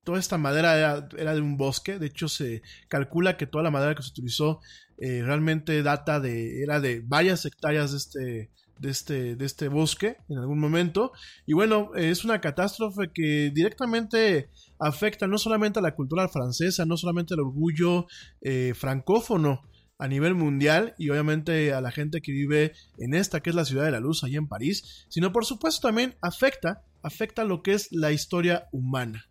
toda 0.08 0.20
esta 0.20 0.38
madera 0.38 1.06
era, 1.18 1.34
de 1.34 1.42
un 1.42 1.58
bosque. 1.58 2.00
De 2.00 2.06
hecho, 2.06 2.30
se 2.30 2.62
calcula 2.88 3.36
que 3.36 3.46
toda 3.46 3.62
la 3.62 3.72
madera 3.72 3.94
que 3.94 4.04
se 4.04 4.12
utilizó 4.12 4.62
eh, 4.98 5.22
realmente 5.22 5.84
data 5.84 6.22
de. 6.22 6.64
era 6.64 6.80
de 6.80 7.02
varias 7.06 7.46
hectáreas 7.46 7.92
de 7.92 7.98
este. 7.98 8.52
De 8.80 8.92
este, 8.92 9.36
de 9.36 9.44
este 9.44 9.70
bosque 9.70 10.18
en 10.30 10.38
algún 10.38 10.60
momento. 10.60 11.12
Y 11.48 11.54
bueno, 11.54 11.96
es 11.96 12.24
una 12.24 12.40
catástrofe 12.40 13.10
que 13.12 13.52
directamente 13.52 14.52
afecta 14.78 15.26
no 15.26 15.40
solamente 15.40 15.80
a 15.80 15.82
la 15.82 15.96
cultura 15.96 16.28
francesa, 16.28 16.86
no 16.86 16.96
solamente 16.96 17.34
al 17.34 17.40
orgullo 17.40 18.06
eh, 18.42 18.74
francófono 18.76 19.64
a 19.98 20.08
nivel 20.08 20.36
mundial 20.36 20.94
y 21.00 21.10
obviamente 21.10 21.74
a 21.74 21.82
la 21.82 21.90
gente 21.90 22.22
que 22.22 22.32
vive 22.32 22.74
en 23.00 23.16
esta 23.16 23.40
que 23.40 23.50
es 23.50 23.56
la 23.56 23.66
ciudad 23.66 23.86
de 23.86 23.92
la 23.92 24.00
luz, 24.00 24.24
allá 24.24 24.38
en 24.38 24.48
París, 24.48 25.08
sino 25.10 25.32
por 25.32 25.46
supuesto 25.46 25.88
también 25.88 26.16
afecta, 26.22 26.84
afecta 27.02 27.46
lo 27.46 27.64
que 27.64 27.74
es 27.74 27.92
la 27.92 28.12
historia 28.12 28.68
humana 28.72 29.28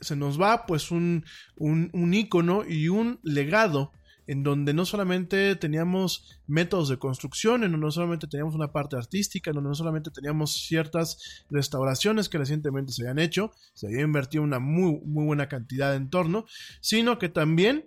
se 0.00 0.16
nos 0.16 0.40
va 0.40 0.66
pues 0.66 0.90
un, 0.90 1.24
un, 1.56 2.14
ícono 2.14 2.64
y 2.66 2.88
un 2.88 3.20
legado 3.22 3.92
en 4.26 4.42
donde 4.42 4.72
no 4.74 4.84
solamente 4.84 5.56
teníamos 5.56 6.40
métodos 6.46 6.88
de 6.88 6.98
construcción, 6.98 7.64
en 7.64 7.72
donde 7.72 7.86
no 7.86 7.90
solamente 7.90 8.28
teníamos 8.28 8.54
una 8.54 8.70
parte 8.70 8.96
artística, 8.96 9.50
en 9.50 9.56
donde 9.56 9.70
no 9.70 9.74
solamente 9.74 10.10
teníamos 10.10 10.52
ciertas 10.66 11.44
restauraciones 11.50 12.28
que 12.28 12.38
recientemente 12.38 12.92
se 12.92 13.02
habían 13.02 13.18
hecho, 13.18 13.50
se 13.74 13.88
había 13.88 14.02
invertido 14.02 14.44
una 14.44 14.60
muy, 14.60 15.00
muy 15.04 15.24
buena 15.24 15.48
cantidad 15.48 15.96
en 15.96 16.10
torno, 16.10 16.46
sino 16.80 17.18
que 17.18 17.28
también 17.28 17.86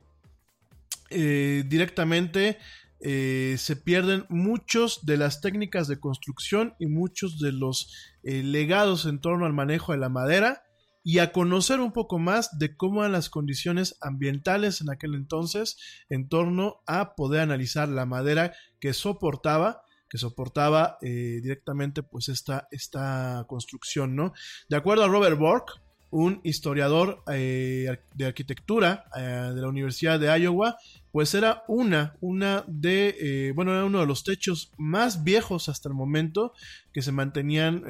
eh, 1.10 1.64
directamente 1.68 2.58
eh, 3.06 3.56
se 3.58 3.76
pierden 3.76 4.26
muchos 4.30 5.06
de 5.06 5.18
las 5.18 5.42
técnicas 5.42 5.88
de 5.88 6.00
construcción 6.00 6.74
y 6.80 6.88
muchos 6.88 7.40
de 7.40 7.52
los 7.52 7.94
eh, 8.24 8.44
legados 8.44 9.06
en 9.06 9.20
torno 9.20 9.46
al 9.46 9.54
manejo 9.54 9.92
de 9.92 9.98
la 9.98 10.10
madera 10.10 10.64
y 11.04 11.20
a 11.20 11.32
conocer 11.32 11.82
un 11.82 11.92
poco 11.92 12.18
más 12.18 12.58
de 12.58 12.76
cómo 12.78 13.02
eran 13.02 13.12
las 13.12 13.30
condiciones 13.30 13.98
ambientales 14.02 14.82
en 14.82 14.90
aquel 14.90 15.16
entonces 15.16 15.78
en 16.10 16.30
torno 16.30 16.82
a 16.88 17.16
poder 17.16 17.42
analizar 17.42 17.90
la 17.90 18.06
madera 18.06 18.54
que 18.80 18.94
soportaba 18.94 19.84
que 20.14 20.20
soportaba 20.20 21.00
eh, 21.02 21.40
directamente 21.42 22.04
pues 22.04 22.30
esta, 22.30 22.68
esta 22.70 23.46
construcción, 23.48 24.16
¿no? 24.16 24.32
De 24.70 24.76
acuerdo 24.76 25.04
a 25.04 25.08
Robert 25.08 25.40
Bork, 25.40 25.82
un 26.12 26.40
historiador 26.44 27.24
eh, 27.34 27.98
de 28.14 28.26
arquitectura 28.28 29.06
eh, 29.18 29.22
de 29.56 29.60
la 29.60 29.68
Universidad 29.68 30.20
de 30.20 30.28
Iowa, 30.40 30.78
pues 31.12 31.34
era 31.34 31.64
una, 31.68 32.16
una 32.22 32.64
de, 32.68 33.54
bueno, 33.56 33.74
era 33.74 33.86
uno 33.86 34.02
de 34.02 34.06
los 34.06 34.24
techos 34.24 34.72
más 34.78 35.24
viejos 35.24 35.68
hasta 35.68 35.90
el 35.90 35.96
momento 35.96 36.54
que 36.94 37.02
se 37.02 37.12
mantenían 37.12 37.84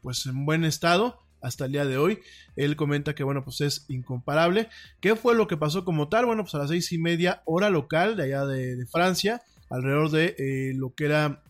pues 0.00 0.26
en 0.26 0.46
buen 0.46 0.64
estado 0.64 1.23
hasta 1.44 1.66
el 1.66 1.72
día 1.72 1.84
de 1.84 1.98
hoy. 1.98 2.20
Él 2.56 2.74
comenta 2.74 3.14
que, 3.14 3.22
bueno, 3.22 3.44
pues 3.44 3.60
es 3.60 3.84
incomparable. 3.88 4.68
¿Qué 5.00 5.14
fue 5.14 5.34
lo 5.34 5.46
que 5.46 5.56
pasó 5.56 5.84
como 5.84 6.08
tal? 6.08 6.26
Bueno, 6.26 6.42
pues 6.42 6.54
a 6.54 6.58
las 6.58 6.70
seis 6.70 6.90
y 6.92 6.98
media 6.98 7.42
hora 7.44 7.70
local 7.70 8.16
de 8.16 8.24
allá 8.24 8.46
de, 8.46 8.86
Francia, 8.86 9.42
alrededor 9.70 10.10
de 10.10 10.34
eh, 10.38 10.72
lo 10.74 10.94
que 10.94 11.04
era, 11.04 11.42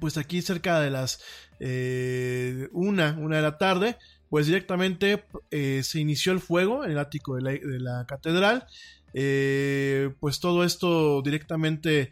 pues 0.00 0.18
aquí 0.18 0.42
cerca 0.42 0.80
de 0.80 0.90
las 0.90 1.22
eh, 1.60 2.68
una, 2.72 3.16
una 3.20 3.36
de 3.36 3.42
la 3.42 3.56
tarde, 3.56 3.96
pues 4.28 4.46
directamente 4.46 5.24
eh, 5.52 5.82
se 5.84 6.00
inició 6.00 6.32
el 6.32 6.40
fuego 6.40 6.84
en 6.84 6.90
el 6.90 6.98
ático 6.98 7.36
de 7.36 7.42
la, 7.42 7.50
de 7.52 7.80
la 7.80 8.04
catedral. 8.06 8.66
pues 9.12 10.40
todo 10.40 10.64
esto 10.64 11.22
directamente 11.22 12.10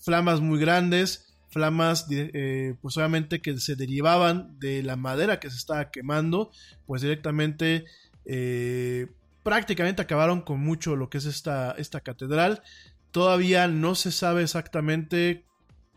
flamas 0.00 0.40
muy 0.40 0.58
grandes, 0.58 1.33
flamas, 1.54 2.06
eh, 2.10 2.74
pues 2.82 2.96
obviamente 2.98 3.40
que 3.40 3.58
se 3.58 3.76
derivaban 3.76 4.58
de 4.58 4.82
la 4.82 4.96
madera 4.96 5.40
que 5.40 5.50
se 5.50 5.56
estaba 5.56 5.90
quemando, 5.90 6.50
pues 6.84 7.00
directamente 7.00 7.86
eh, 8.26 9.06
prácticamente 9.42 10.02
acabaron 10.02 10.42
con 10.42 10.60
mucho 10.60 10.96
lo 10.96 11.08
que 11.08 11.18
es 11.18 11.24
esta, 11.24 11.72
esta 11.72 12.00
catedral. 12.00 12.62
Todavía 13.10 13.68
no 13.68 13.94
se 13.94 14.12
sabe 14.12 14.42
exactamente 14.42 15.46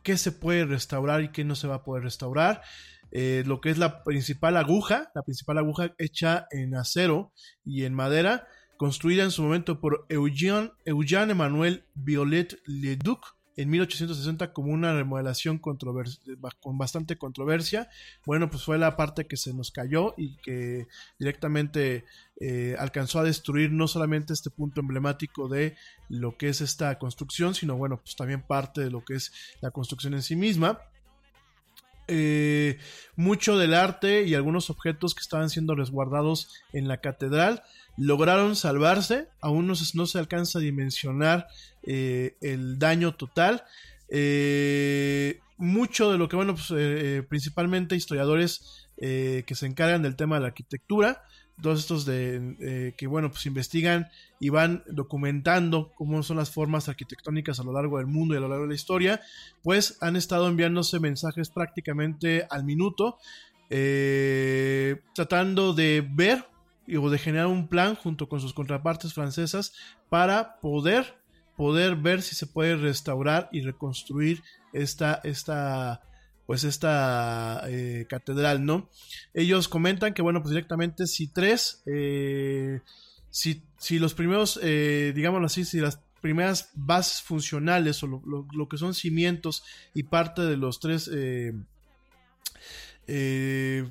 qué 0.04 0.18
se 0.18 0.32
puede 0.32 0.66
restaurar 0.66 1.22
y 1.22 1.30
qué 1.30 1.44
no 1.44 1.56
se 1.56 1.68
va 1.68 1.76
a 1.76 1.84
poder 1.84 2.04
restaurar. 2.04 2.62
Eh, 3.12 3.44
lo 3.46 3.62
que 3.62 3.70
es 3.70 3.78
la 3.78 4.04
principal 4.04 4.58
aguja, 4.58 5.12
la 5.16 5.24
principal 5.24 5.58
aguja 5.58 5.94
hecha 5.98 6.48
en 6.52 6.76
acero 6.76 7.32
y 7.66 7.86
en 7.86 7.94
madera, 7.94 8.48
construida 8.78 9.24
en 9.24 9.32
su 9.32 9.44
momento 9.44 9.80
por 9.80 10.06
Eugène, 10.10 10.72
Eugène 10.86 11.32
Emmanuel 11.32 11.86
Violet 11.96 12.60
Leduc, 12.66 13.37
en 13.58 13.72
1860 13.72 14.54
como 14.54 14.72
una 14.72 14.94
remodelación 14.94 15.58
con 15.58 15.78
bastante 16.78 17.18
controversia. 17.18 17.90
Bueno, 18.26 18.50
pues 18.50 18.64
fue 18.64 18.78
la 18.78 18.96
parte 18.96 19.26
que 19.26 19.36
se 19.36 19.54
nos 19.54 19.72
cayó 19.72 20.14
y 20.16 20.38
que 20.38 20.88
directamente 21.20 22.06
eh, 22.40 22.76
alcanzó 22.78 23.20
a 23.20 23.24
destruir 23.24 23.72
no 23.72 23.88
solamente 23.88 24.32
este 24.32 24.52
punto 24.52 24.82
emblemático 24.82 25.50
de 25.50 25.76
lo 26.08 26.38
que 26.38 26.50
es 26.50 26.62
esta 26.62 26.98
construcción, 27.00 27.56
sino 27.56 27.76
bueno, 27.76 27.98
pues 27.98 28.16
también 28.16 28.44
parte 28.44 28.82
de 28.82 28.92
lo 28.92 29.04
que 29.04 29.16
es 29.16 29.34
la 29.60 29.72
construcción 29.72 30.14
en 30.14 30.22
sí 30.22 30.36
misma. 30.36 30.80
eh, 32.10 32.78
mucho 33.18 33.58
del 33.58 33.74
arte 33.74 34.24
y 34.24 34.34
algunos 34.34 34.70
objetos 34.70 35.14
que 35.14 35.20
estaban 35.22 35.50
siendo 35.50 35.76
resguardados 35.76 36.64
en 36.72 36.88
la 36.88 37.02
catedral 37.02 37.64
lograron 37.98 38.56
salvarse, 38.56 39.28
aún 39.42 39.68
no 39.68 39.76
se, 39.76 39.98
no 39.98 40.06
se 40.06 40.20
alcanza 40.20 40.60
a 40.60 40.62
dimensionar 40.62 41.48
eh, 41.84 42.38
el 42.42 42.80
daño 42.80 43.16
total. 43.16 43.64
Eh, 44.10 45.40
mucho 45.58 46.12
de 46.12 46.20
lo 46.20 46.30
que, 46.30 46.36
bueno, 46.36 46.54
pues, 46.54 46.72
eh, 46.76 47.24
principalmente 47.28 47.96
historiadores 47.96 48.84
que 49.00 49.54
se 49.54 49.68
encargan 49.68 50.02
del 50.02 50.16
tema 50.16 50.38
de 50.38 50.42
la 50.42 50.48
arquitectura, 50.48 51.22
todos 51.62 51.82
estos 51.82 52.04
de 52.08 52.96
que 52.98 53.06
bueno 53.06 53.30
pues 53.30 53.46
investigan 53.46 54.08
y 54.40 54.50
van 54.50 54.84
documentando 54.88 55.92
cómo 55.94 56.24
son 56.24 56.38
las 56.38 56.50
formas 56.50 56.90
arquitectónicas 56.90 57.60
a 57.60 57.64
lo 57.64 57.74
largo 57.74 58.00
del 58.00 58.08
mundo 58.08 58.34
y 58.34 58.38
a 58.38 58.40
lo 58.40 58.48
largo 58.48 58.64
de 58.64 58.70
la 58.70 58.76
historia 58.76 59.22
pues 59.62 60.00
han 60.02 60.16
estado 60.16 60.48
enviándose 60.48 61.00
mensajes 61.00 61.52
prácticamente 61.52 62.48
al 62.50 62.64
minuto 62.64 63.20
tratando 65.14 65.74
de 65.74 66.04
ver 66.10 66.44
o 66.96 67.10
de 67.10 67.18
generar 67.18 67.48
un 67.48 67.68
plan 67.68 67.96
junto 67.96 68.30
con 68.30 68.40
sus 68.40 68.54
contrapartes 68.54 69.14
francesas 69.14 69.74
para 70.10 70.60
poder, 70.60 71.18
poder 71.56 71.96
ver 71.96 72.22
si 72.22 72.36
se 72.36 72.48
puede 72.48 72.78
restaurar 72.78 73.50
y 73.52 73.62
reconstruir 73.62 74.44
esta, 74.74 75.20
esta, 75.24 76.02
pues 76.46 76.64
esta 76.64 77.64
eh, 77.68 78.06
catedral, 78.10 78.66
¿no? 78.66 78.90
Ellos 79.34 79.68
comentan 79.68 80.14
que, 80.14 80.22
bueno, 80.22 80.42
pues 80.42 80.52
directamente 80.52 81.08
si 81.08 81.28
tres, 81.28 81.84
eh, 81.86 82.82
si, 83.30 83.64
si, 83.78 84.00
los 84.00 84.14
primeros, 84.14 84.60
eh, 84.64 85.12
digámoslo 85.16 85.48
así, 85.48 85.66
si 85.66 85.80
las 85.80 86.00
primeras 86.22 86.72
bases 86.74 87.22
funcionales 87.22 88.02
o 88.04 88.08
lo, 88.08 88.48
lo, 88.52 88.68
que 88.70 88.78
son 88.78 88.94
cimientos 88.94 89.64
y 89.94 90.04
parte 90.04 90.42
de 90.42 90.58
los 90.58 90.80
tres 90.80 91.10
eh, 93.08 93.90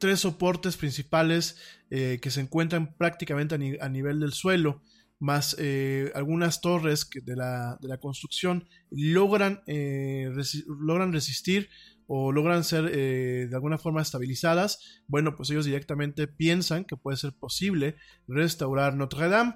tres 0.00 0.20
soportes 0.20 0.76
principales 0.76 1.56
eh, 1.90 2.18
que 2.20 2.30
se 2.30 2.40
encuentran 2.40 2.96
prácticamente 2.96 3.54
a, 3.80 3.88
nivel 3.88 4.18
del 4.18 4.32
suelo, 4.32 4.82
más 5.20 5.54
eh, 5.58 6.10
algunas 6.14 6.60
torres 6.60 7.04
que 7.04 7.20
de, 7.20 7.36
la, 7.36 7.78
de, 7.80 7.88
la, 7.88 7.98
construcción 7.98 8.66
logran, 8.90 9.62
eh, 9.66 10.32
logran 10.66 11.12
resistir 11.12 11.68
o 12.06 12.32
logran 12.32 12.64
ser 12.64 12.90
de 12.90 13.54
alguna 13.54 13.78
forma 13.78 14.02
estabilizadas, 14.02 15.00
bueno, 15.06 15.36
pues 15.36 15.50
ellos 15.50 15.64
directamente 15.64 16.26
piensan 16.26 16.84
que 16.84 16.96
puede 16.96 17.16
ser 17.16 17.32
posible 17.32 17.94
restaurar 18.26 18.96
Notre 18.96 19.28
Dame. 19.28 19.54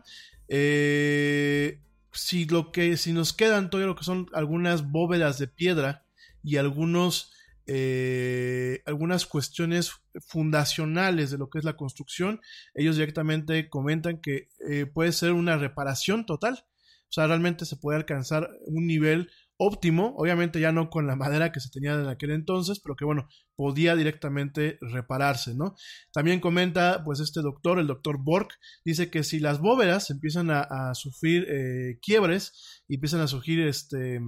si 2.13 2.45
lo 2.45 2.71
que 2.71 2.97
si 2.97 3.13
nos 3.13 3.33
quedan 3.33 3.71
todo 3.71 3.85
lo 3.85 3.97
que 3.97 4.05
son 4.05 4.29
algunas 4.35 4.89
bóvedas 4.89 5.39
de 5.39 5.49
piedra 5.49 6.05
y 6.45 6.59
algunos 6.59 7.33
eh, 7.67 8.83
algunas 8.87 9.27
cuestiones 9.27 9.93
fundacionales 10.27 11.31
de 11.31 11.39
lo 11.39 11.49
que 11.49 11.59
es 11.59 11.65
la 11.65 11.77
construcción, 11.77 12.41
ellos 12.75 12.97
directamente 12.97 13.69
comentan 13.69 14.21
que 14.21 14.49
eh, 14.69 14.87
puede 14.87 15.13
ser 15.13 15.33
una 15.33 15.57
reparación 15.57 16.27
total. 16.27 16.65
O 17.05 17.13
sea, 17.15 17.27
realmente 17.27 17.65
se 17.65 17.77
puede 17.77 17.97
alcanzar 17.97 18.51
un 18.67 18.87
nivel 18.87 19.31
óptimo, 19.57 20.15
obviamente 20.17 20.61
ya 20.61 20.73
no 20.73 20.91
con 20.91 21.07
la 21.07 21.17
madera 21.17 21.53
que 21.53 21.61
se 21.61 21.71
tenía 21.71 21.95
en 21.95 22.09
aquel 22.09 22.33
entonces, 22.33 22.81
pero 22.81 22.97
que 22.97 23.05
bueno, 23.05 23.29
podía 23.55 23.95
directamente 23.95 24.79
repararse, 24.81 25.55
¿no? 25.55 25.77
También 26.13 26.41
comenta, 26.41 27.05
pues 27.05 27.21
este 27.21 27.41
doctor, 27.41 27.79
el 27.79 27.87
doctor 27.87 28.19
Borg, 28.19 28.49
dice 28.85 29.11
que 29.11 29.23
si 29.23 29.39
las 29.39 29.61
bóvedas 29.61 30.11
empiezan 30.11 30.51
a, 30.51 30.93
sufrir 30.95 31.47
eh, 31.49 31.99
quiebres 32.03 32.83
y 32.89 32.97
empiezan 32.97 33.21
a 33.21 33.29
surgir 33.29 33.61
este 33.61 34.21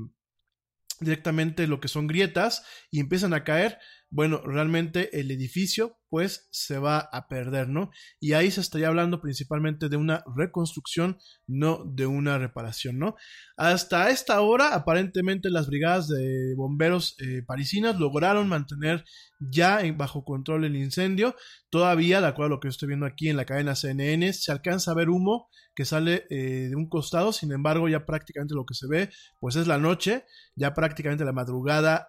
directamente 1.00 1.66
lo 1.66 1.80
que 1.80 1.88
son 1.88 2.06
grietas 2.06 2.64
y 2.90 3.00
empiezan 3.00 3.34
a 3.34 3.44
caer, 3.44 3.78
bueno, 4.10 4.40
realmente 4.44 5.18
el 5.18 5.30
edificio 5.30 5.98
pues 6.08 6.48
se 6.52 6.78
va 6.78 6.98
a 6.98 7.28
perder, 7.28 7.68
¿no? 7.68 7.90
Y 8.20 8.32
ahí 8.32 8.50
se 8.50 8.60
estaría 8.60 8.88
hablando 8.88 9.20
principalmente 9.20 9.88
de 9.88 9.96
una 9.96 10.22
reconstrucción, 10.36 11.18
no 11.46 11.82
de 11.84 12.06
una 12.06 12.38
reparación, 12.38 12.98
¿no? 12.98 13.16
Hasta 13.56 14.10
esta 14.10 14.40
hora, 14.40 14.74
aparentemente 14.74 15.50
las 15.50 15.66
brigadas 15.66 16.08
de 16.08 16.54
bomberos 16.56 17.16
eh, 17.18 17.42
parisinas 17.44 17.98
lograron 17.98 18.48
mantener 18.48 19.04
ya 19.40 19.80
bajo 19.96 20.24
control 20.24 20.64
el 20.64 20.76
incendio. 20.76 21.34
Todavía, 21.68 22.20
de 22.20 22.28
acuerdo 22.28 22.46
a 22.46 22.56
lo 22.56 22.60
que 22.60 22.68
estoy 22.68 22.88
viendo 22.88 23.06
aquí 23.06 23.28
en 23.28 23.36
la 23.36 23.44
cadena 23.44 23.74
CNN, 23.74 24.32
se 24.32 24.52
alcanza 24.52 24.92
a 24.92 24.94
ver 24.94 25.10
humo 25.10 25.48
que 25.74 25.84
sale 25.84 26.26
eh, 26.30 26.68
de 26.70 26.74
un 26.74 26.88
costado, 26.88 27.32
sin 27.32 27.52
embargo 27.52 27.88
ya 27.88 28.06
prácticamente 28.06 28.54
lo 28.54 28.64
que 28.64 28.74
se 28.74 28.86
ve 28.88 29.10
pues 29.40 29.56
es 29.56 29.66
la 29.66 29.76
noche, 29.76 30.24
ya 30.54 30.72
prácticamente 30.72 31.24
la 31.24 31.32
madrugada. 31.32 32.08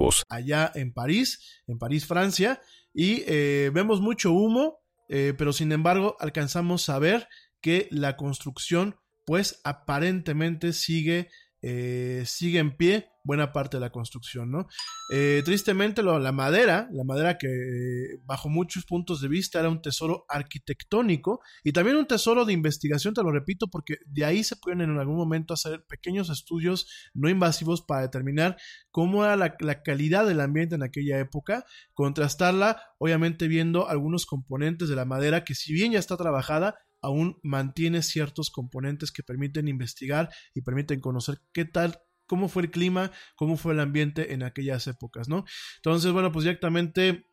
Allá 0.29 0.71
en 0.75 0.93
París, 0.93 1.61
en 1.67 1.77
París, 1.77 2.05
Francia, 2.05 2.61
y 2.93 3.23
eh, 3.27 3.71
vemos 3.73 4.01
mucho 4.01 4.31
humo, 4.31 4.79
eh, 5.09 5.33
pero 5.37 5.53
sin 5.53 5.71
embargo 5.71 6.15
alcanzamos 6.19 6.89
a 6.89 6.99
ver 6.99 7.27
que 7.61 7.87
la 7.91 8.17
construcción, 8.17 8.97
pues 9.25 9.61
aparentemente 9.63 10.73
sigue, 10.73 11.29
eh, 11.61 12.23
sigue 12.25 12.59
en 12.59 12.75
pie 12.75 13.11
buena 13.23 13.53
parte 13.53 13.77
de 13.77 13.81
la 13.81 13.91
construcción, 13.91 14.51
¿no? 14.51 14.67
Eh, 15.13 15.41
tristemente 15.45 16.01
la 16.01 16.31
madera, 16.31 16.89
la 16.91 17.03
madera 17.03 17.37
que 17.37 18.17
bajo 18.23 18.49
muchos 18.49 18.85
puntos 18.85 19.21
de 19.21 19.27
vista 19.27 19.59
era 19.59 19.69
un 19.69 19.81
tesoro 19.81 20.25
arquitectónico 20.27 21.41
y 21.63 21.71
también 21.71 21.97
un 21.97 22.07
tesoro 22.07 22.45
de 22.45 22.53
investigación, 22.53 23.13
te 23.13 23.21
lo 23.21 23.31
repito, 23.31 23.67
porque 23.67 23.97
de 24.05 24.25
ahí 24.25 24.43
se 24.43 24.55
pueden 24.55 24.81
en 24.81 24.97
algún 24.97 25.17
momento 25.17 25.53
hacer 25.53 25.85
pequeños 25.85 26.29
estudios 26.29 26.87
no 27.13 27.29
invasivos 27.29 27.83
para 27.83 28.01
determinar 28.01 28.57
cómo 28.89 29.23
era 29.23 29.35
la 29.35 29.83
calidad 29.83 30.25
del 30.25 30.41
ambiente 30.41 30.75
en 30.75 30.83
aquella 30.83 31.19
época, 31.19 31.65
contrastarla, 31.93 32.81
obviamente 32.97 33.47
viendo 33.47 33.87
algunos 33.87 34.25
componentes 34.25 34.89
de 34.89 34.95
la 34.95 35.05
madera 35.05 35.43
que 35.43 35.55
si 35.55 35.73
bien 35.73 35.91
ya 35.91 35.99
está 35.99 36.17
trabajada, 36.17 36.75
aún 37.01 37.39
mantiene 37.43 38.01
ciertos 38.01 38.49
componentes 38.49 39.11
que 39.11 39.23
permiten 39.23 39.67
investigar 39.67 40.29
y 40.53 40.61
permiten 40.61 41.01
conocer 41.01 41.39
qué 41.53 41.65
tal 41.65 41.99
cómo 42.27 42.47
fue 42.47 42.63
el 42.63 42.71
clima, 42.71 43.11
cómo 43.35 43.57
fue 43.57 43.73
el 43.73 43.81
ambiente 43.81 44.33
en 44.33 44.43
aquellas 44.43 44.87
épocas, 44.87 45.27
¿no? 45.27 45.43
Entonces, 45.77 46.13
bueno, 46.13 46.31
pues 46.31 46.45
directamente 46.45 47.25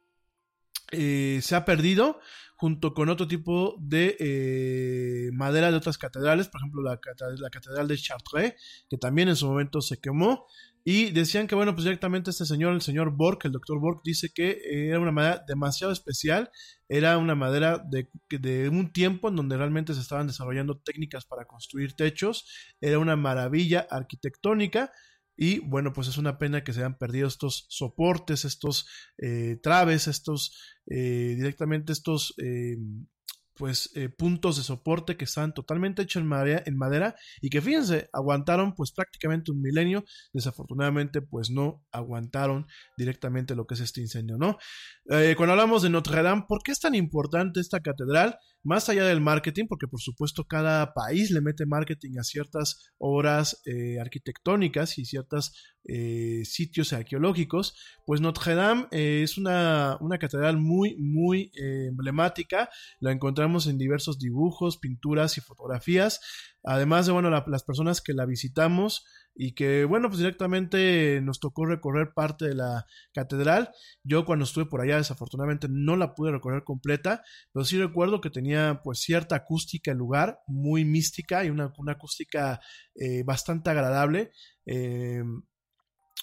eh, 0.91 1.39
se 1.43 1.55
ha 1.55 1.65
perdido 1.65 2.19
junto 2.59 2.93
con 2.93 3.09
otro 3.09 3.29
tipo 3.29 3.77
de 3.79 4.17
eh, 4.19 5.31
madera 5.33 5.71
de 5.71 5.77
otras 5.77 5.97
catedrales, 5.97 6.49
por 6.49 6.61
ejemplo 6.61 6.83
la, 6.83 6.99
la, 7.39 7.51
catedral 7.51 7.87
de 7.87 7.97
Chartres, 7.97 8.55
que 8.91 8.99
también 8.99 9.29
en 9.29 9.37
su 9.37 9.47
momento 9.47 9.81
se 9.81 10.01
quemó, 10.01 10.45
y 10.85 11.13
decían 11.13 11.47
que, 11.47 11.55
bueno, 11.55 11.73
pues 11.75 11.85
directamente 11.85 12.31
este 12.31 12.47
señor, 12.47 12.75
el 12.75 12.81
señor 12.81 13.13
Borg, 13.13 13.39
el 13.45 13.53
doctor 13.53 13.79
Borg, 13.79 14.01
dice 14.03 14.31
que 14.35 14.61
era 14.89 14.99
una 14.99 15.13
madera 15.13 15.45
demasiado 15.47 15.93
especial, 15.93 16.51
era 16.89 17.17
una 17.19 17.37
madera 17.37 17.79
de, 17.79 18.11
de, 18.29 18.69
un 18.69 18.93
tiempo 18.93 19.29
en 19.29 19.37
donde 19.37 19.57
realmente 19.57 19.95
se 19.95 20.01
estaban 20.01 20.27
desarrollando 20.27 20.81
técnicas 20.81 21.27
para 21.27 21.45
construir 21.45 21.93
techos, 21.93 22.45
era 22.81 22.99
una 22.99 23.15
maravilla 23.15 23.87
arquitectónica, 23.89 24.91
y 25.41 25.61
bueno, 25.61 25.93
pues 25.93 26.09
es 26.09 26.19
una 26.19 26.37
pena 26.37 26.65
que 26.65 26.73
se 26.73 26.81
hayan 26.81 26.99
perdido 26.99 27.29
estos 27.29 27.67
soportes, 27.69 28.45
estos 28.45 28.89
eh, 29.19 29.57
traves, 29.63 30.09
estos 30.09 30.53
eh, 30.87 31.35
directamente 31.37 31.93
estos 31.93 32.35
eh, 32.39 32.77
pues 33.59 33.91
eh, 33.97 34.09
puntos 34.09 34.57
de 34.57 34.63
soporte 34.63 35.17
que 35.17 35.25
están 35.25 35.53
totalmente 35.53 36.03
hechos 36.03 36.23
en 36.23 36.77
madera, 36.77 37.17
y 37.43 37.51
que 37.51 37.61
fíjense, 37.61 38.09
aguantaron 38.13 38.75
pues 38.75 38.93
prácticamente 38.93 39.51
un 39.51 39.61
milenio, 39.61 40.05
desafortunadamente 40.33 41.21
pues 41.21 41.51
no 41.51 41.85
aguantaron 41.91 42.67
directamente 42.97 43.57
lo 43.57 43.67
que 43.67 43.75
es 43.75 43.81
este 43.81 44.01
incendio, 44.01 44.39
¿no? 44.39 44.59
Eh, 45.11 45.35
cuando 45.37 45.53
hablamos 45.53 45.83
de 45.83 45.91
Notre 45.91 46.23
Dame, 46.23 46.45
¿por 46.49 46.63
qué 46.63 46.71
es 46.71 46.81
tan 46.81 46.95
importante 46.95 47.61
esta 47.61 47.81
catedral? 47.81 48.39
Más 48.63 48.89
allá 48.89 49.05
del 49.07 49.21
marketing, 49.21 49.67
porque 49.69 49.89
por 49.89 50.01
supuesto 50.01 50.45
cada 50.45 50.93
país 50.93 51.31
le 51.31 51.41
mete 51.41 51.65
marketing 51.67 52.19
a 52.19 52.25
ciertas 52.25 52.93
obras 52.99 53.61
eh, 53.67 53.99
arquitectónicas 54.01 54.99
y 54.99 55.05
ciertos 55.05 55.53
sitios 56.45 56.93
arqueológicos, 56.93 57.75
pues 58.05 58.21
Notre 58.21 58.55
Dame 58.55 58.89
es 58.91 59.39
una, 59.39 59.97
una, 60.03 60.19
catedral 60.19 60.59
muy, 60.59 60.95
muy 60.99 61.51
emblemática. 61.55 62.69
La 63.01 63.11
encontramos 63.11 63.48
en 63.67 63.79
diversos 63.79 64.19
dibujos, 64.19 64.79
pinturas 64.79 65.39
y 65.39 65.41
fotografías. 65.41 66.21
Además 66.63 67.07
de, 67.07 67.13
bueno, 67.13 67.31
las 67.31 67.65
personas 67.65 68.01
que 68.01 68.13
la 68.13 68.27
visitamos, 68.27 69.05
y 69.41 69.53
que 69.53 69.85
bueno, 69.85 70.09
pues 70.09 70.19
directamente 70.19 71.21
nos 71.23 71.39
tocó 71.39 71.65
recorrer 71.65 72.13
parte 72.13 72.47
de 72.47 72.57
la 72.57 72.87
catedral. 73.15 73.71
Yo 74.03 74.25
cuando 74.25 74.45
estuve 74.45 74.67
por 74.67 74.81
allá 74.81 74.97
desafortunadamente 74.97 75.69
no 75.71 75.97
la 75.97 76.17
pude 76.17 76.33
recorrer 76.33 76.65
completa, 76.65 77.23
pero 77.53 77.65
sí 77.65 77.79
recuerdo 77.79 78.21
que 78.21 78.31
tenía 78.31 78.81
pues 78.83 78.99
cierta 78.99 79.37
acústica 79.37 79.93
el 79.93 79.99
lugar, 79.99 80.41
muy 80.49 80.85
mística 80.85 81.45
y 81.45 81.51
una, 81.51 81.73
una 81.79 81.93
acústica 81.93 82.61
eh, 82.97 83.23
bastante 83.23 83.71
agradable. 83.71 84.33
Eh, 84.67 85.23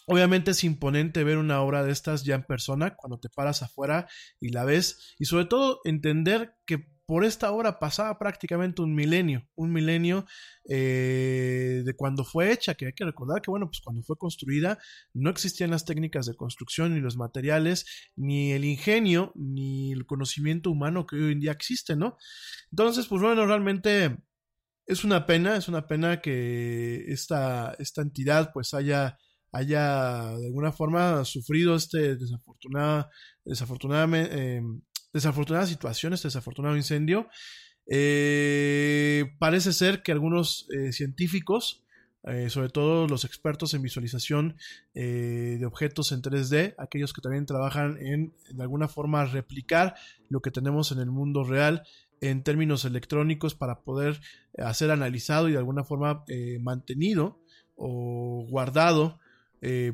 Obviamente 0.08 0.52
es 0.52 0.64
imponente 0.64 1.24
ver 1.24 1.38
una 1.38 1.62
obra 1.62 1.84
de 1.84 1.92
estas 1.92 2.26
ya 2.26 2.36
en 2.36 2.44
persona 2.44 2.96
cuando 2.96 3.18
te 3.18 3.30
paras 3.30 3.64
afuera 3.64 4.08
y 4.40 4.50
la 4.50 4.66
ves 4.66 5.16
y 5.18 5.26
sobre 5.26 5.46
todo 5.46 5.80
entender 5.84 6.54
que 6.68 6.95
por 7.06 7.24
esta 7.24 7.51
obra 7.51 7.80
pasaba 7.80 8.18
prácticamente 8.18 8.82
un 8.82 8.95
milenio, 8.95 9.47
un 9.56 9.72
milenio 9.72 10.26
eh, 10.68 11.84
de 11.86 11.95
cuando 11.95 12.24
fue 12.24 12.51
hecha, 12.51 12.74
que 12.76 12.88
hay 12.88 12.93
que 12.93 13.06
recordar 13.06 13.41
que, 13.41 13.51
bueno, 13.51 13.68
pues 13.68 13.82
cuando 13.82 14.01
fue 14.03 14.18
construida 14.18 14.80
no 15.14 15.30
existían 15.30 15.72
las 15.72 15.86
técnicas 15.86 16.26
de 16.26 16.36
construcción, 16.36 16.93
ni 16.93 16.99
los 16.99 17.18
materiales, 17.18 17.86
ni 18.16 18.51
el 18.53 18.66
ingenio, 18.66 19.32
ni 19.36 19.91
el 19.91 20.06
conocimiento 20.06 20.72
humano 20.72 21.06
que 21.06 21.16
hoy 21.18 21.34
en 21.34 21.39
día 21.39 21.51
existe, 21.51 21.95
¿no? 21.95 22.18
Entonces, 22.72 23.08
pues 23.08 23.22
bueno, 23.22 23.45
realmente 23.45 24.18
es 24.88 25.03
una 25.03 25.26
pena, 25.26 25.58
es 25.58 25.68
una 25.68 25.88
pena 25.88 26.22
que 26.22 27.06
esta, 27.08 27.76
esta 27.80 28.01
entidad 28.01 28.51
pues 28.53 28.74
haya 28.74 29.18
haya 29.56 30.36
de 30.38 30.47
alguna 30.47 30.72
forma 30.74 31.24
sufrido 31.24 31.76
este 31.76 32.18
desafortunada, 32.18 33.10
desafortunadamente, 33.45 34.58
eh, 34.58 34.62
desafortunada 35.16 35.66
situación, 35.66 36.11
este 36.13 36.28
desafortunado 36.28 36.76
incendio. 36.76 37.30
Eh, 37.88 39.34
parece 39.39 39.72
ser 39.72 40.03
que 40.03 40.11
algunos 40.11 40.68
eh, 40.76 40.91
científicos, 40.91 41.86
eh, 42.26 42.49
sobre 42.49 42.68
todo 42.68 43.07
los 43.07 43.24
expertos 43.24 43.74
en 43.74 43.82
visualización 43.82 44.57
de 44.93 45.63
objetos 45.66 46.11
en 46.11 46.22
3D, 46.22 46.76
aquellos 46.78 47.13
que 47.13 47.22
también 47.22 47.45
trabajan 47.45 47.97
en 47.99 48.34
de 48.49 48.61
alguna 48.61 48.88
forma 48.89 49.24
replicar 49.26 49.95
lo 50.28 50.41
que 50.41 50.51
tenemos 50.51 50.91
en 50.91 50.99
el 50.99 51.11
mundo 51.11 51.43
real 51.45 51.84
en 52.20 52.43
términos 52.43 52.84
electrónicos 52.84 53.55
para 53.55 53.82
poder 53.82 54.20
hacer 54.57 54.91
analizado 54.91 55.47
y 55.47 55.53
de 55.53 55.59
alguna 55.59 55.84
forma 55.84 56.26
mantenido 56.61 57.39
o 57.76 58.45
guardado 58.49 59.20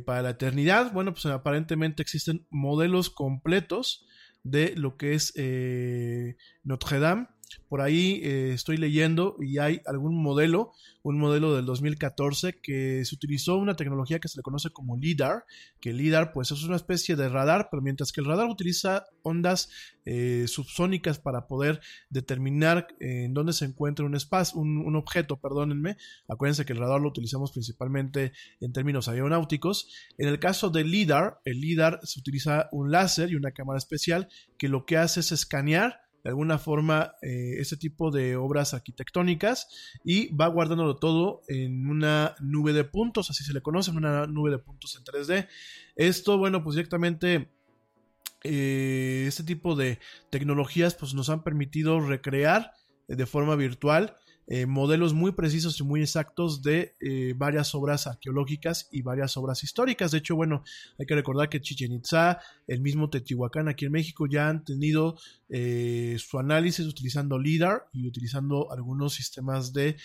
para 0.06 0.22
la 0.22 0.30
eternidad. 0.30 0.94
Bueno, 0.94 1.14
pues 1.14 1.26
aparentemente 1.26 2.02
existen 2.02 2.46
modelos 2.50 3.10
completos 3.10 4.06
de 4.44 4.76
lo 4.76 4.98
que 4.98 5.14
es 5.14 5.34
eh, 5.36 6.38
Notre 6.64 7.00
Dame. 7.00 7.28
Por 7.68 7.82
ahí 7.82 8.22
eh, 8.24 8.54
estoy 8.54 8.78
leyendo 8.78 9.36
y 9.40 9.58
hay 9.58 9.82
algún 9.86 10.22
modelo, 10.22 10.74
un 11.04 11.18
modelo 11.18 11.56
del 11.56 11.66
2014 11.66 12.60
que 12.62 13.04
se 13.06 13.16
utilizó 13.16 13.58
una 13.58 13.76
tecnología 13.76 14.20
que 14.20 14.28
se 14.28 14.38
le 14.38 14.44
conoce 14.44 14.70
como 14.70 14.98
LIDAR, 14.98 15.46
que 15.80 15.94
LIDAR 15.94 16.34
pues 16.34 16.52
es 16.52 16.64
una 16.64 16.76
especie 16.76 17.16
de 17.16 17.30
radar, 17.30 17.70
pero 17.70 17.82
mientras 17.82 18.12
que 18.12 18.22
el 18.22 18.28
radar 18.28 18.48
utiliza 18.48 19.06
ondas 19.24 19.70
eh, 20.06 20.46
subsónicas 20.48 21.20
para 21.20 21.48
poder 21.48 21.80
determinar 22.10 22.88
en 23.00 23.34
dónde 23.34 23.54
se 23.54 23.66
encuentra 23.66 24.06
un 24.06 24.16
espacio, 24.16 24.60
un, 24.60 24.96
objeto, 24.96 25.40
perdónenme, 25.40 25.98
acuérdense 26.28 26.66
que 26.66 26.74
el 26.74 26.80
radar 26.80 27.02
lo 27.02 27.10
utilizamos 27.10 27.52
principalmente 27.52 28.34
en 28.60 28.74
términos 28.74 29.08
aeronáuticos. 29.08 29.90
En 30.18 30.28
el 30.28 30.40
caso 30.40 30.70
del 30.70 30.92
LIDAR, 30.92 31.40
el 31.46 31.62
LIDAR 31.62 32.00
se 32.04 32.20
utiliza 32.20 32.68
un 32.72 32.92
láser 32.92 33.32
y 33.32 33.36
una 33.36 33.52
cámara 33.52 33.78
especial 33.78 34.28
que 34.58 34.70
lo 34.70 34.86
que 34.86 34.98
hace 34.98 35.20
es 35.20 35.32
escanear 35.32 36.02
de 36.24 36.30
alguna 36.30 36.58
forma 36.58 37.16
eh, 37.22 37.56
este 37.60 37.78
tipo 37.78 38.12
de 38.12 38.36
obras 38.36 38.74
arquitectónicas 38.74 39.68
y 40.04 40.34
va 40.36 40.48
guardándolo 40.48 40.98
todo 40.98 41.42
en 41.48 41.88
una 41.88 42.36
nube 42.40 42.74
de 42.74 42.84
puntos, 42.84 43.30
así 43.30 43.44
se 43.44 43.54
le 43.54 43.62
conoce, 43.62 43.92
una 43.92 44.28
nube 44.28 44.52
de 44.52 44.60
puntos 44.60 44.96
en 44.96 45.04
3D. 45.04 45.48
Esto, 45.96 46.38
bueno, 46.38 46.64
pues 46.64 46.76
directamente 46.76 47.50
eh, 48.44 49.26
este 49.28 49.44
tipo 49.44 49.76
de 49.76 50.00
tecnologías 50.30 50.96
pues 50.96 51.14
nos 51.14 51.30
han 51.30 51.44
permitido 51.44 52.00
recrear 52.00 52.74
de 53.08 53.26
forma 53.26 53.56
virtual 53.56 54.18
eh, 54.48 54.66
modelos 54.66 55.14
muy 55.14 55.32
precisos 55.32 55.80
y 55.80 55.84
muy 55.84 56.02
exactos 56.02 56.62
de 56.62 56.96
eh, 57.00 57.34
varias 57.38 57.74
obras 57.76 58.08
arqueológicas 58.08 58.90
y 58.92 59.02
varias 59.02 59.38
obras 59.38 59.64
históricas. 59.64 60.12
De 60.12 60.18
hecho, 60.18 60.36
bueno, 60.36 60.64
hay 61.00 61.06
que 61.06 61.16
recordar 61.16 61.50
que 61.50 61.62
Chichen 61.62 61.94
Itza, 61.94 62.40
el 62.68 62.82
mismo 62.82 63.10
Teotihuacán 63.10 63.68
aquí 63.68 63.86
en 63.86 63.94
México 63.94 64.28
ya 64.28 64.50
han 64.50 64.66
tenido 64.66 65.18
eh, 65.50 66.16
su 66.20 66.40
análisis 66.40 66.86
utilizando 66.86 67.38
LIDAR 67.38 67.88
y 67.94 68.08
utilizando 68.08 68.72
algunos 68.72 69.14
sistemas 69.14 69.74
de 69.74 69.98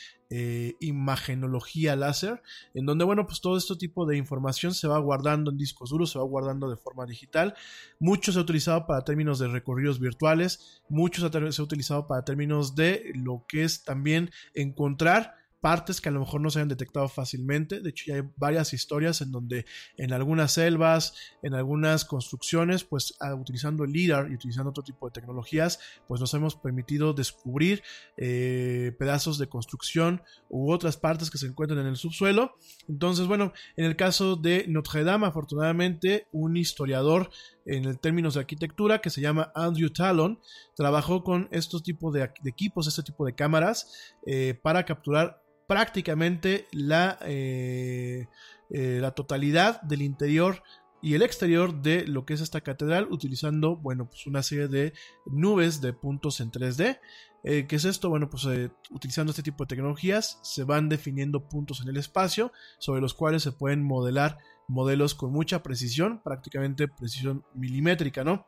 imagenología 0.80 1.96
láser, 1.96 2.42
en 2.74 2.86
donde, 2.86 3.04
bueno, 3.04 3.26
pues 3.26 3.40
todo 3.40 3.56
este 3.56 3.76
tipo 3.76 4.06
de 4.06 4.16
información 4.16 4.74
se 4.74 4.88
va 4.88 4.98
guardando 4.98 5.50
en 5.50 5.56
discos 5.56 5.90
duros, 5.90 6.10
se 6.10 6.18
va 6.18 6.24
guardando 6.24 6.68
de 6.68 6.76
forma 6.76 7.06
digital. 7.06 7.54
Mucho 7.98 8.32
se 8.32 8.38
ha 8.38 8.42
utilizado 8.42 8.86
para 8.86 9.02
términos 9.02 9.38
de 9.38 9.48
recorridos 9.48 10.00
virtuales, 10.00 10.82
mucho 10.88 11.20
se 11.20 11.60
ha 11.60 11.64
utilizado 11.64 12.06
para 12.06 12.24
términos 12.24 12.74
de 12.74 13.12
lo 13.14 13.44
que 13.48 13.64
es 13.64 13.84
también 13.84 14.30
encontrar 14.54 15.34
partes 15.60 16.00
que 16.00 16.08
a 16.08 16.12
lo 16.12 16.20
mejor 16.20 16.40
no 16.40 16.50
se 16.50 16.58
hayan 16.58 16.68
detectado 16.68 17.08
fácilmente. 17.08 17.80
De 17.80 17.90
hecho, 17.90 18.04
ya 18.06 18.16
hay 18.16 18.22
varias 18.36 18.72
historias 18.72 19.20
en 19.20 19.32
donde 19.32 19.66
en 19.96 20.12
algunas 20.12 20.52
selvas, 20.52 21.14
en 21.42 21.54
algunas 21.54 22.04
construcciones, 22.04 22.84
pues 22.84 23.14
ah, 23.20 23.34
utilizando 23.34 23.84
el 23.84 23.92
LIDAR 23.92 24.30
y 24.30 24.34
utilizando 24.34 24.70
otro 24.70 24.82
tipo 24.82 25.06
de 25.06 25.12
tecnologías, 25.12 25.80
pues 26.08 26.20
nos 26.20 26.32
hemos 26.34 26.56
permitido 26.56 27.14
descubrir 27.14 27.82
eh, 28.16 28.94
pedazos 28.98 29.38
de 29.38 29.48
construcción 29.48 30.22
u 30.48 30.72
otras 30.72 30.96
partes 30.96 31.30
que 31.30 31.38
se 31.38 31.46
encuentran 31.46 31.80
en 31.80 31.86
el 31.86 31.96
subsuelo. 31.96 32.56
Entonces, 32.88 33.26
bueno, 33.26 33.52
en 33.76 33.84
el 33.84 33.96
caso 33.96 34.36
de 34.36 34.66
Notre 34.68 35.04
Dame, 35.04 35.26
afortunadamente, 35.26 36.26
un 36.32 36.56
historiador 36.56 37.30
en 37.66 37.84
el 37.84 37.98
términos 37.98 38.34
de 38.34 38.40
arquitectura 38.40 39.00
que 39.00 39.10
se 39.10 39.20
llama 39.20 39.52
Andrew 39.54 39.90
Talon, 39.90 40.40
trabajó 40.74 41.22
con 41.22 41.48
estos 41.50 41.82
tipos 41.82 42.14
de, 42.14 42.30
equipos, 42.44 42.86
este 42.86 43.02
tipo 43.02 43.26
de 43.26 43.34
cámaras, 43.34 44.14
eh, 44.24 44.58
para 44.62 44.84
capturar 44.84 45.42
prácticamente 45.66 46.66
la, 46.72 47.18
eh, 47.22 48.28
eh, 48.70 48.98
la 49.00 49.12
totalidad 49.12 49.82
del 49.82 50.02
interior 50.02 50.62
y 51.02 51.14
el 51.14 51.22
exterior 51.22 51.82
de 51.82 52.06
lo 52.06 52.24
que 52.24 52.34
es 52.34 52.40
esta 52.40 52.62
catedral 52.62 53.08
utilizando, 53.10 53.76
bueno, 53.76 54.08
pues 54.08 54.26
una 54.26 54.42
serie 54.42 54.68
de 54.68 54.92
nubes 55.26 55.80
de 55.80 55.92
puntos 55.92 56.40
en 56.40 56.50
3D. 56.50 56.98
Eh, 57.44 57.66
¿Qué 57.68 57.76
es 57.76 57.84
esto? 57.84 58.08
Bueno, 58.08 58.28
pues 58.28 58.44
utilizando 58.90 59.30
este 59.30 59.42
tipo 59.42 59.62
de 59.62 59.68
tecnologías 59.68 60.40
se 60.42 60.64
van 60.64 60.88
definiendo 60.88 61.48
puntos 61.48 61.80
en 61.80 61.88
el 61.88 61.96
espacio 61.96 62.50
sobre 62.78 63.00
los 63.00 63.14
cuales 63.14 63.42
se 63.42 63.52
pueden 63.52 63.84
modelar 63.84 64.38
modelos 64.68 65.14
con 65.14 65.32
mucha 65.32 65.62
precisión, 65.62 66.20
prácticamente 66.22 66.88
precisión 66.88 67.44
milimétrica, 67.54 68.24
¿no? 68.24 68.46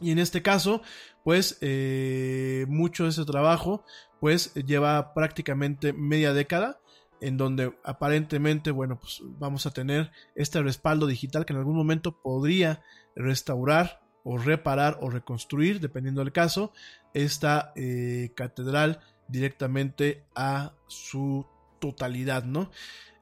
Y 0.00 0.12
en 0.12 0.18
este 0.18 0.42
caso, 0.42 0.82
pues 1.24 1.58
eh, 1.60 2.66
mucho 2.68 3.04
de 3.04 3.10
ese 3.10 3.24
trabajo, 3.24 3.84
pues 4.20 4.54
lleva 4.54 5.12
prácticamente 5.14 5.92
media 5.92 6.32
década, 6.32 6.80
en 7.20 7.36
donde 7.36 7.76
aparentemente, 7.84 8.70
bueno, 8.70 8.98
pues 9.00 9.20
vamos 9.24 9.66
a 9.66 9.72
tener 9.72 10.12
este 10.36 10.62
respaldo 10.62 11.06
digital 11.06 11.44
que 11.44 11.52
en 11.52 11.58
algún 11.58 11.76
momento 11.76 12.20
podría 12.22 12.82
restaurar 13.16 14.00
o 14.22 14.38
reparar 14.38 14.98
o 15.00 15.10
reconstruir, 15.10 15.80
dependiendo 15.80 16.22
del 16.22 16.32
caso, 16.32 16.72
esta 17.14 17.72
eh, 17.74 18.30
catedral 18.36 19.00
directamente 19.26 20.24
a 20.34 20.74
su 20.86 21.46
totalidad, 21.80 22.44
¿no? 22.44 22.70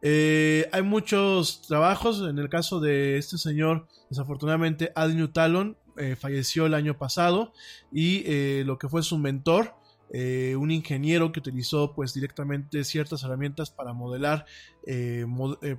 Eh, 0.09 0.69
hay 0.71 0.83
muchos 0.83 1.63
trabajos, 1.63 2.21
en 2.21 2.39
el 2.39 2.49
caso 2.49 2.79
de 2.79 3.19
este 3.19 3.39
señor, 3.39 3.89
desafortunadamente, 4.09 4.93
Adneu 4.95 5.33
Talon, 5.33 5.77
eh, 5.97 6.15
falleció 6.15 6.67
el 6.67 6.75
año 6.75 6.97
pasado 6.97 7.53
y 7.91 8.23
eh, 8.25 8.63
lo 8.65 8.79
que 8.79 8.89
fue 8.89 9.03
su 9.03 9.19
mentor, 9.19 9.75
un 10.13 10.71
ingeniero 10.71 11.33
que 11.33 11.41
utilizó 11.41 11.93
pues 11.93 12.15
directamente 12.15 12.85
ciertas 12.85 13.25
herramientas 13.25 13.73
para 13.73 13.93
modelar, 13.93 14.47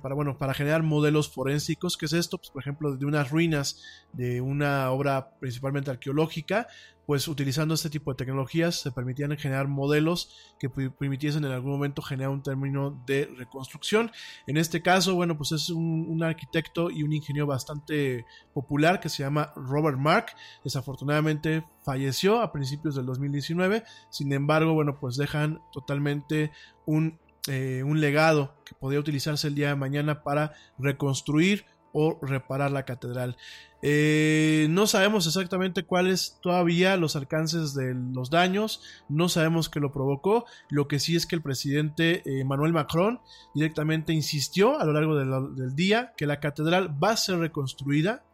para, 0.02 0.14
bueno, 0.14 0.36
para 0.36 0.54
generar 0.54 0.82
modelos 0.82 1.30
forensicos, 1.30 1.96
que 1.96 2.06
es 2.06 2.12
esto, 2.12 2.38
pues, 2.38 2.50
por 2.50 2.62
ejemplo, 2.62 2.96
de 2.96 3.06
unas 3.06 3.30
ruinas 3.30 3.82
de 4.12 4.40
una 4.40 4.90
obra 4.90 5.30
principalmente 5.40 5.90
arqueológica, 5.90 6.66
pues 7.08 7.26
utilizando 7.26 7.72
este 7.72 7.88
tipo 7.88 8.12
de 8.12 8.18
tecnologías 8.18 8.82
se 8.82 8.92
permitían 8.92 9.34
generar 9.38 9.66
modelos 9.66 10.30
que 10.60 10.68
permitiesen 10.68 11.42
en 11.42 11.52
algún 11.52 11.70
momento 11.70 12.02
generar 12.02 12.30
un 12.30 12.42
término 12.42 13.02
de 13.06 13.30
reconstrucción. 13.34 14.10
En 14.46 14.58
este 14.58 14.82
caso, 14.82 15.14
bueno, 15.14 15.34
pues 15.38 15.52
es 15.52 15.70
un 15.70 16.22
arquitecto 16.22 16.90
y 16.90 17.04
un 17.04 17.14
ingeniero 17.14 17.46
bastante 17.46 18.26
popular 18.52 19.00
que 19.00 19.08
se 19.08 19.22
llama 19.22 19.54
Robert 19.56 19.96
Mark. 19.96 20.26
Desafortunadamente 20.62 21.64
falleció 21.82 22.42
a 22.42 22.52
principios 22.52 22.94
del 22.94 23.06
2019. 23.06 23.84
Sin 24.10 24.30
embargo, 24.34 24.74
bueno, 24.74 24.98
pues 25.00 25.16
dejan 25.16 25.62
totalmente 25.72 26.52
un, 26.84 27.18
eh, 27.48 27.82
un 27.84 28.00
legado 28.00 28.54
que 28.64 28.74
podría 28.74 29.00
utilizarse 29.00 29.48
el 29.48 29.54
día 29.54 29.68
de 29.68 29.74
mañana 29.76 30.22
para 30.22 30.52
reconstruir 30.78 31.64
o 31.92 32.18
reparar 32.22 32.70
la 32.70 32.84
catedral. 32.84 33.36
Eh, 33.80 34.66
no 34.70 34.86
sabemos 34.86 35.26
exactamente 35.26 35.84
cuáles 35.84 36.38
todavía 36.42 36.96
los 36.96 37.16
alcances 37.16 37.74
de 37.74 37.94
los 37.94 38.28
daños, 38.28 38.82
no 39.08 39.28
sabemos 39.28 39.68
qué 39.68 39.80
lo 39.80 39.92
provocó, 39.92 40.44
lo 40.68 40.86
que 40.88 40.98
sí 40.98 41.16
es 41.16 41.26
que 41.26 41.36
el 41.36 41.42
presidente 41.42 42.22
eh, 42.26 42.40
Emmanuel 42.40 42.72
Macron 42.72 43.20
directamente 43.54 44.12
insistió 44.12 44.78
a 44.78 44.84
lo 44.84 44.92
largo 44.92 45.16
de 45.16 45.24
la- 45.26 45.40
del 45.40 45.74
día 45.74 46.12
que 46.16 46.26
la 46.26 46.40
catedral 46.40 47.02
va 47.02 47.12
a 47.12 47.16
ser 47.16 47.38
reconstruida, 47.38 48.24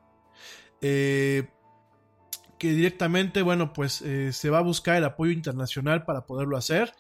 eh, 0.81 1.49
que 2.59 2.71
directamente, 2.73 3.43
bueno, 3.43 3.73
pues 3.73 4.03
eh, 4.03 4.33
se 4.33 4.51
va 4.51 4.59
a 4.59 4.63
buscar 4.63 4.97
el 4.97 5.05
apoyo 5.05 5.33
internacional 5.33 6.05
para 6.05 6.27
poderlo 6.27 6.57
hacer 6.57 6.93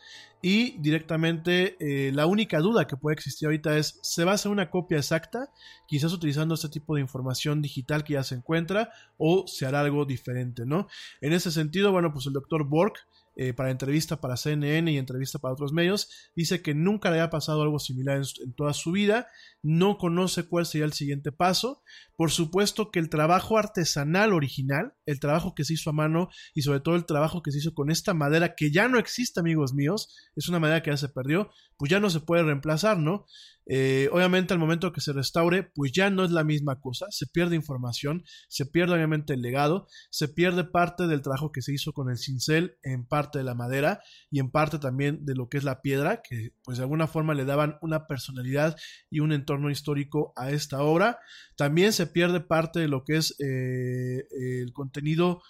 y 0.43 0.77
directamente 0.79 1.77
eh, 1.81 2.13
la 2.13 2.27
única 2.27 2.59
duda 2.59 2.87
que 2.87 2.99
puede 2.99 3.15
existir 3.15 3.47
ahorita 3.47 3.79
es, 3.79 3.99
¿se 4.03 4.25
va 4.25 4.33
a 4.33 4.35
hacer 4.35 4.53
una 4.53 4.69
copia 4.69 4.99
exacta? 4.99 5.51
Quizás 5.87 6.13
utilizando 6.13 6.55
este 6.55 6.69
tipo 6.69 6.95
de 6.95 7.01
información 7.01 7.63
digital 7.63 8.05
que 8.05 8.13
ya 8.13 8.25
se 8.25 8.35
encuentra 8.35 8.91
o 9.17 9.47
se 9.47 9.65
hará 9.65 9.81
algo 9.81 10.05
diferente, 10.05 10.67
¿no? 10.67 10.87
En 11.23 11.33
ese 11.33 11.51
sentido, 11.51 11.93
bueno, 11.93 12.13
pues 12.13 12.27
el 12.27 12.35
doctor 12.35 12.65
Borg, 12.65 12.93
eh, 13.37 13.53
para 13.53 13.71
entrevista 13.71 14.21
para 14.21 14.37
CNN 14.37 14.91
y 14.91 14.99
entrevista 14.99 15.39
para 15.39 15.55
otros 15.55 15.73
medios, 15.73 16.09
dice 16.37 16.63
que 16.63 16.75
nunca 16.75 17.11
le 17.11 17.19
había 17.19 17.31
pasado 17.31 17.63
algo 17.63 17.79
similar 17.79 18.17
en, 18.17 18.25
en 18.45 18.53
toda 18.55 18.73
su 18.75 18.93
vida, 18.93 19.27
no 19.63 19.99
conoce 19.99 20.45
cuál 20.45 20.67
sería 20.67 20.85
el 20.85 20.93
siguiente 20.93 21.33
paso, 21.33 21.83
por 22.17 22.31
supuesto 22.31 22.91
que 22.91 23.01
el 23.01 23.09
trabajo 23.09 23.59
artesanal 23.59 24.33
original, 24.33 24.95
el 25.07 25.21
trabajo 25.21 25.55
que 25.55 25.65
se 25.65 25.75
hizo 25.75 25.91
a 25.91 25.93
mano 25.93 26.29
y 26.55 26.63
sobre 26.63 26.81
todo 26.81 26.97
el 26.97 27.07
trabajo 27.07 27.43
que 27.43 27.51
se 27.51 27.59
hizo 27.59 27.75
con 27.75 27.91
esta 27.91 28.15
madera 28.15 28.55
que 28.55 28.71
ya 28.71 28.89
no 28.89 28.99
existe, 28.99 29.41
amigos 29.41 29.75
míos, 29.75 30.15
es 30.37 30.49
una 30.49 30.61
madera 30.61 30.83
que 30.83 30.91
ya 30.91 30.97
se 30.97 31.09
perdió, 31.09 31.51
pues 31.77 31.91
ya 31.91 32.01
no 32.01 32.11
se 32.11 32.21
puede 32.21 32.45
reemplazar, 32.45 32.99
¿no? 32.99 33.27
Eh, 33.67 34.09
obviamente 34.13 34.53
al 34.53 34.59
momento 34.59 34.93
que 34.93 35.01
se 35.01 35.13
restaure, 35.13 35.63
pues 35.75 35.93
ya 35.93 36.11
no 36.11 36.25
es 36.25 36.31
la 36.31 36.45
misma 36.45 36.81
cosa, 36.81 37.07
se 37.11 37.27
pierde 37.27 37.57
información, 37.57 38.25
se 38.49 38.67
pierde 38.67 38.95
obviamente 38.95 39.35
el 39.35 39.43
legado, 39.43 39.87
se 40.11 40.29
pierde 40.29 40.65
parte 40.65 41.07
del 41.07 41.23
trabajo 41.23 41.53
que 41.53 41.63
se 41.63 41.73
hizo 41.73 41.93
con 41.93 42.11
el 42.11 42.19
cincel, 42.19 42.77
en 42.83 43.07
parte 43.07 43.39
de 43.39 43.45
la 43.45 43.55
madera 43.55 44.01
y 44.31 44.41
en 44.41 44.51
parte 44.51 44.79
también 44.79 45.25
de 45.25 45.35
lo 45.35 45.49
que 45.49 45.59
es 45.59 45.65
la 45.65 45.81
piedra, 45.81 46.23
que 46.23 46.51
pues 46.63 46.79
de 46.79 46.85
alguna 46.85 47.07
forma 47.07 47.35
le 47.35 47.45
daban 47.45 47.79
una 47.81 48.07
personalidad 48.07 48.77
y 49.11 49.21
un 49.21 49.33
entorno 49.33 49.71
histórico 49.71 50.33
a 50.37 50.51
esta 50.51 50.83
obra. 50.83 51.19
También 51.57 51.93
se 51.93 52.07
pierde 52.07 52.41
parte 52.41 52.81
de 52.81 52.89
lo 52.89 53.05
que 53.05 53.17
es 53.17 53.35
eh, 53.41 54.27
el 54.63 54.73
contenido 54.73 55.43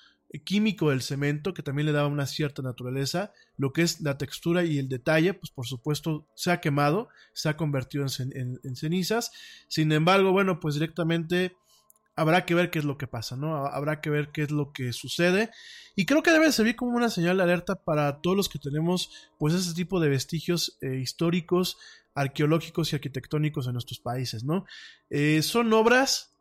químico 0.42 0.90
del 0.90 1.02
cemento 1.02 1.54
que 1.54 1.62
también 1.62 1.86
le 1.86 1.92
daba 1.92 2.08
una 2.08 2.26
cierta 2.26 2.62
naturaleza, 2.62 3.32
lo 3.56 3.72
que 3.72 3.82
es 3.82 4.00
la 4.00 4.18
textura 4.18 4.64
y 4.64 4.78
el 4.78 4.88
detalle, 4.88 5.34
pues 5.34 5.50
por 5.50 5.66
supuesto 5.66 6.26
se 6.34 6.50
ha 6.50 6.60
quemado, 6.60 7.08
se 7.32 7.48
ha 7.48 7.56
convertido 7.56 8.02
en, 8.04 8.08
cen- 8.08 8.32
en- 8.34 8.60
en 8.64 8.76
cenizas, 8.76 9.30
sin 9.68 9.92
embargo, 9.92 10.32
bueno, 10.32 10.58
pues 10.60 10.74
directamente 10.74 11.54
habrá 12.16 12.46
que 12.46 12.54
ver 12.54 12.70
qué 12.70 12.78
es 12.78 12.84
lo 12.84 12.96
que 12.96 13.06
pasa, 13.08 13.36
¿no? 13.36 13.66
Habrá 13.66 14.00
que 14.00 14.08
ver 14.10 14.30
qué 14.30 14.42
es 14.42 14.50
lo 14.50 14.72
que 14.72 14.92
sucede 14.92 15.50
y 15.96 16.06
creo 16.06 16.22
que 16.22 16.30
debe 16.30 16.50
servir 16.52 16.76
como 16.76 16.96
una 16.96 17.10
señal 17.10 17.36
de 17.38 17.42
alerta 17.42 17.74
para 17.74 18.20
todos 18.20 18.36
los 18.36 18.48
que 18.48 18.58
tenemos 18.60 19.10
pues 19.38 19.52
ese 19.54 19.74
tipo 19.74 19.98
de 20.00 20.08
vestigios 20.08 20.78
eh, 20.80 20.96
históricos, 20.96 21.76
arqueológicos 22.14 22.92
y 22.92 22.96
arquitectónicos 22.96 23.66
en 23.66 23.72
nuestros 23.72 23.98
países, 23.98 24.44
¿no? 24.44 24.64
Eh, 25.10 25.42
son 25.42 25.72
obras 25.72 26.33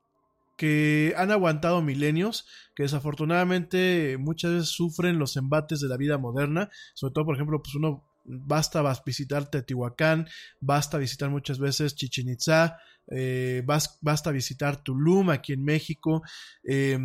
que 0.57 1.13
han 1.17 1.31
aguantado 1.31 1.81
milenios, 1.81 2.45
que 2.75 2.83
desafortunadamente 2.83 4.17
muchas 4.19 4.51
veces 4.51 4.69
sufren 4.69 5.19
los 5.19 5.35
embates 5.37 5.79
de 5.81 5.87
la 5.89 5.97
vida 5.97 6.17
moderna, 6.17 6.69
sobre 6.93 7.13
todo 7.13 7.25
por 7.25 7.35
ejemplo, 7.35 7.61
pues 7.61 7.75
uno 7.75 8.03
basta 8.25 8.81
visitar 9.05 9.49
Teotihuacán, 9.49 10.27
basta 10.61 10.97
visitar 10.97 11.29
muchas 11.29 11.59
veces 11.59 11.95
Chichen 11.95 12.29
Itza, 12.29 12.77
eh, 13.11 13.63
bas- 13.65 13.97
basta 14.01 14.31
visitar 14.31 14.81
Tulum 14.81 15.29
aquí 15.29 15.53
en 15.53 15.63
México, 15.63 16.21
eh, 16.63 16.97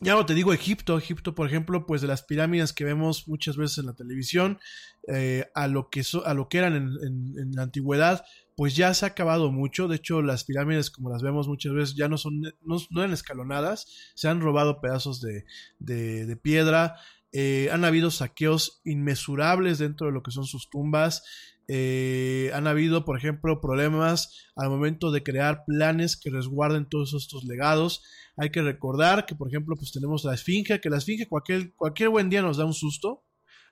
ya 0.00 0.14
no 0.14 0.26
te 0.26 0.34
digo 0.34 0.52
Egipto, 0.52 0.98
Egipto 0.98 1.34
por 1.34 1.46
ejemplo, 1.46 1.86
pues 1.86 2.02
de 2.02 2.08
las 2.08 2.22
pirámides 2.22 2.72
que 2.72 2.84
vemos 2.84 3.28
muchas 3.28 3.56
veces 3.56 3.78
en 3.78 3.86
la 3.86 3.94
televisión, 3.94 4.58
eh, 5.08 5.46
a, 5.54 5.68
lo 5.68 5.88
que 5.88 6.02
a 6.24 6.34
lo 6.34 6.48
que 6.48 6.58
eran 6.58 6.74
en- 6.74 7.38
en 7.38 7.52
la 7.52 7.62
antigüedad, 7.62 8.24
pues 8.56 8.74
ya 8.76 8.92
se 8.94 9.04
ha 9.04 9.08
acabado 9.08 9.52
mucho. 9.52 9.88
De 9.88 9.96
hecho, 9.96 10.22
las 10.22 10.44
pirámides, 10.44 10.90
como 10.90 11.10
las 11.10 11.22
vemos 11.22 11.48
muchas 11.48 11.72
veces, 11.74 11.94
ya 11.96 12.08
no 12.08 12.18
son, 12.18 12.40
no, 12.62 12.76
no 12.90 13.04
escalonadas, 13.04 13.86
se 14.14 14.28
han 14.28 14.40
robado 14.40 14.80
pedazos 14.80 15.20
de, 15.20 15.44
de- 15.78 16.26
de 16.26 16.36
piedra. 16.36 16.96
eh, 17.32 17.68
han 17.72 17.84
habido 17.84 18.10
saqueos 18.10 18.80
inmesurables 18.84 19.78
dentro 19.78 20.06
de 20.06 20.12
lo 20.12 20.22
que 20.22 20.30
son 20.30 20.44
sus 20.46 20.70
tumbas. 20.70 21.22
eh, 21.68 22.50
han 22.54 22.66
habido, 22.68 23.04
por 23.04 23.18
ejemplo, 23.18 23.60
problemas 23.60 24.30
al 24.54 24.70
momento 24.70 25.10
de 25.10 25.22
crear 25.22 25.64
planes 25.66 26.16
que 26.16 26.30
resguarden 26.30 26.88
todos 26.88 27.12
estos 27.14 27.44
legados. 27.44 28.02
Hay 28.36 28.50
que 28.50 28.62
recordar 28.62 29.26
que, 29.26 29.34
por 29.34 29.48
ejemplo, 29.48 29.74
pues 29.76 29.92
tenemos 29.92 30.24
la 30.24 30.34
esfinge, 30.34 30.80
que 30.80 30.90
la 30.90 30.98
esfinge 30.98 31.28
cualquier, 31.28 31.74
cualquier 31.74 32.08
buen 32.10 32.30
día 32.30 32.42
nos 32.42 32.56
da 32.56 32.64
un 32.64 32.74
susto. 32.74 33.24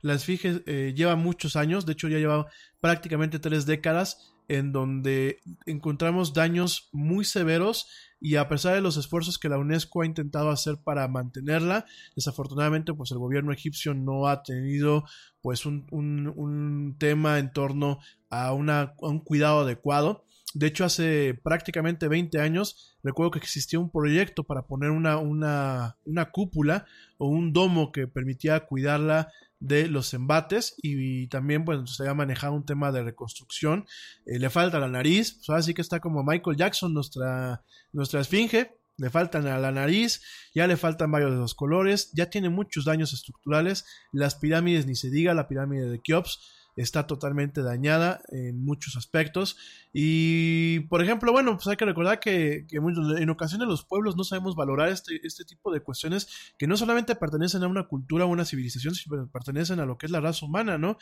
La 0.03 0.15
esfinge 0.15 0.63
eh, 0.67 0.93
lleva 0.97 1.17
muchos 1.17 1.57
años, 1.57 1.87
de 1.87 1.93
hecho 1.93 2.09
ya 2.09 2.19
lleva 2.19 2.47
prácticamente 2.81 3.39
tres 3.39 3.65
décadas 3.65 4.34
en 4.49 4.73
donde 4.73 5.41
encontramos 5.67 6.33
daños 6.35 6.89
muy 6.93 7.25
severos 7.25 7.87
y 8.21 8.37
a 8.37 8.49
pesar 8.49 8.75
de 8.75 8.81
los 8.81 8.97
esfuerzos 8.97 9.39
que 9.39 9.49
la 9.49 9.59
UNESCO 9.59 10.03
ha 10.03 10.07
intentado 10.07 10.51
hacer 10.51 10.77
para 10.83 11.07
mantenerla, 11.09 11.85
desafortunadamente 12.17 12.95
pues 12.95 13.11
el 13.11 13.19
gobierno 13.19 13.53
egipcio 13.53 13.93
no 13.95 14.27
ha 14.29 14.43
tenido 14.43 15.05
pues 15.43 15.67
un, 15.67 15.87
un- 15.91 16.33
un 16.35 16.97
tema 16.99 17.39
en 17.39 17.53
torno 17.53 17.99
a, 18.31 18.53
una, 18.55 18.95
a 19.03 19.09
un 19.09 19.21
cuidado 19.21 19.61
adecuado. 19.61 20.25
De 20.55 20.69
hecho, 20.69 20.85
hace 20.85 21.35
prácticamente 21.43 22.07
20 22.09 22.41
años 22.41 22.97
recuerdo 23.03 23.33
que 23.33 23.41
existía 23.41 23.81
un 23.81 23.91
proyecto 23.91 24.45
para 24.45 24.63
poner 24.67 24.91
una, 24.91 25.19
una, 25.19 25.97
una 26.05 26.31
cúpula 26.31 26.87
o 27.19 27.29
un 27.29 27.53
domo 27.53 27.91
que 27.93 28.07
permitía 28.07 28.61
cuidarla 28.61 29.33
de 29.65 29.89
los 29.89 30.13
embates 30.13 30.75
y, 30.83 31.27
también 31.29 31.65
pues 31.65 31.97
se 31.97 32.07
ha 32.07 32.15
manejado 32.15 32.53
un 32.53 32.67
tema 32.67 32.93
de 32.93 33.03
reconstrucción. 33.03 33.87
Eh, 34.27 34.39
le 34.39 34.51
falta 34.51 34.79
la 34.79 34.89
nariz, 34.89 35.33
pues 35.33 35.49
ahora 35.49 35.63
sí 35.63 35.75
que 35.75 35.81
está 35.81 36.01
como 36.01 36.23
Michael 36.23 36.57
Jackson, 36.57 36.93
nuestra, 36.93 37.65
nuestra 37.93 38.21
esfinge. 38.21 38.77
Le 38.97 39.11
faltan 39.11 39.49
a 39.49 39.59
la 39.59 39.73
nariz, 39.73 40.23
ya 40.55 40.69
le 40.69 40.77
faltan 40.77 41.11
varios 41.11 41.33
de 41.33 41.39
los 41.39 41.57
colores, 41.57 42.13
ya 42.13 42.31
tiene 42.31 42.49
muchos 42.49 42.85
daños 42.85 43.13
estructurales. 43.13 43.85
Las 44.13 44.37
pirámides, 44.37 44.87
ni 44.87 44.95
se 44.95 45.11
diga, 45.11 45.35
la 45.35 45.49
pirámide 45.49 45.91
de 45.91 46.01
Keops 46.01 46.39
está 46.77 47.07
totalmente 47.07 47.63
dañada 47.63 48.21
en 48.29 48.65
muchos 48.65 48.97
aspectos. 48.97 49.57
Y, 49.93 50.81
por 50.89 51.03
ejemplo, 51.03 51.33
bueno, 51.33 51.57
pues 51.57 51.67
hay 51.69 51.77
que 51.77 51.85
recordar 51.85 52.21
que, 52.21 52.67
en 52.71 53.31
ocasiones 53.31 53.69
los 53.69 53.85
pueblos 53.85 54.17
no 54.17 54.25
sabemos 54.25 54.57
valorar 54.57 54.89
este, 54.89 55.21
este 55.23 55.45
tipo 55.45 55.73
de 55.73 55.81
cuestiones 55.81 56.29
que 56.59 56.67
no 56.67 56.77
solamente 56.77 57.15
pertenecen 57.15 57.63
a 57.63 57.69
una 57.69 57.85
cultura 57.85 58.25
o 58.25 58.29
una 58.29 58.45
civilización, 58.45 58.95
sino 58.95 59.29
pertenecen 59.29 59.81
a 59.81 59.87
lo 59.87 59.99
que 59.99 60.07
es 60.07 60.13
la 60.13 60.21
raza 60.21 60.47
humana, 60.47 60.79
¿no? 60.79 60.99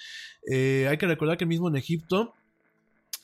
Eh, 0.51 0.87
hay 0.89 0.99
que 0.99 1.07
recordar 1.07 1.39
que 1.39 1.47
mismo 1.47 1.69
en 1.69 1.77
Egipto, 1.77 2.35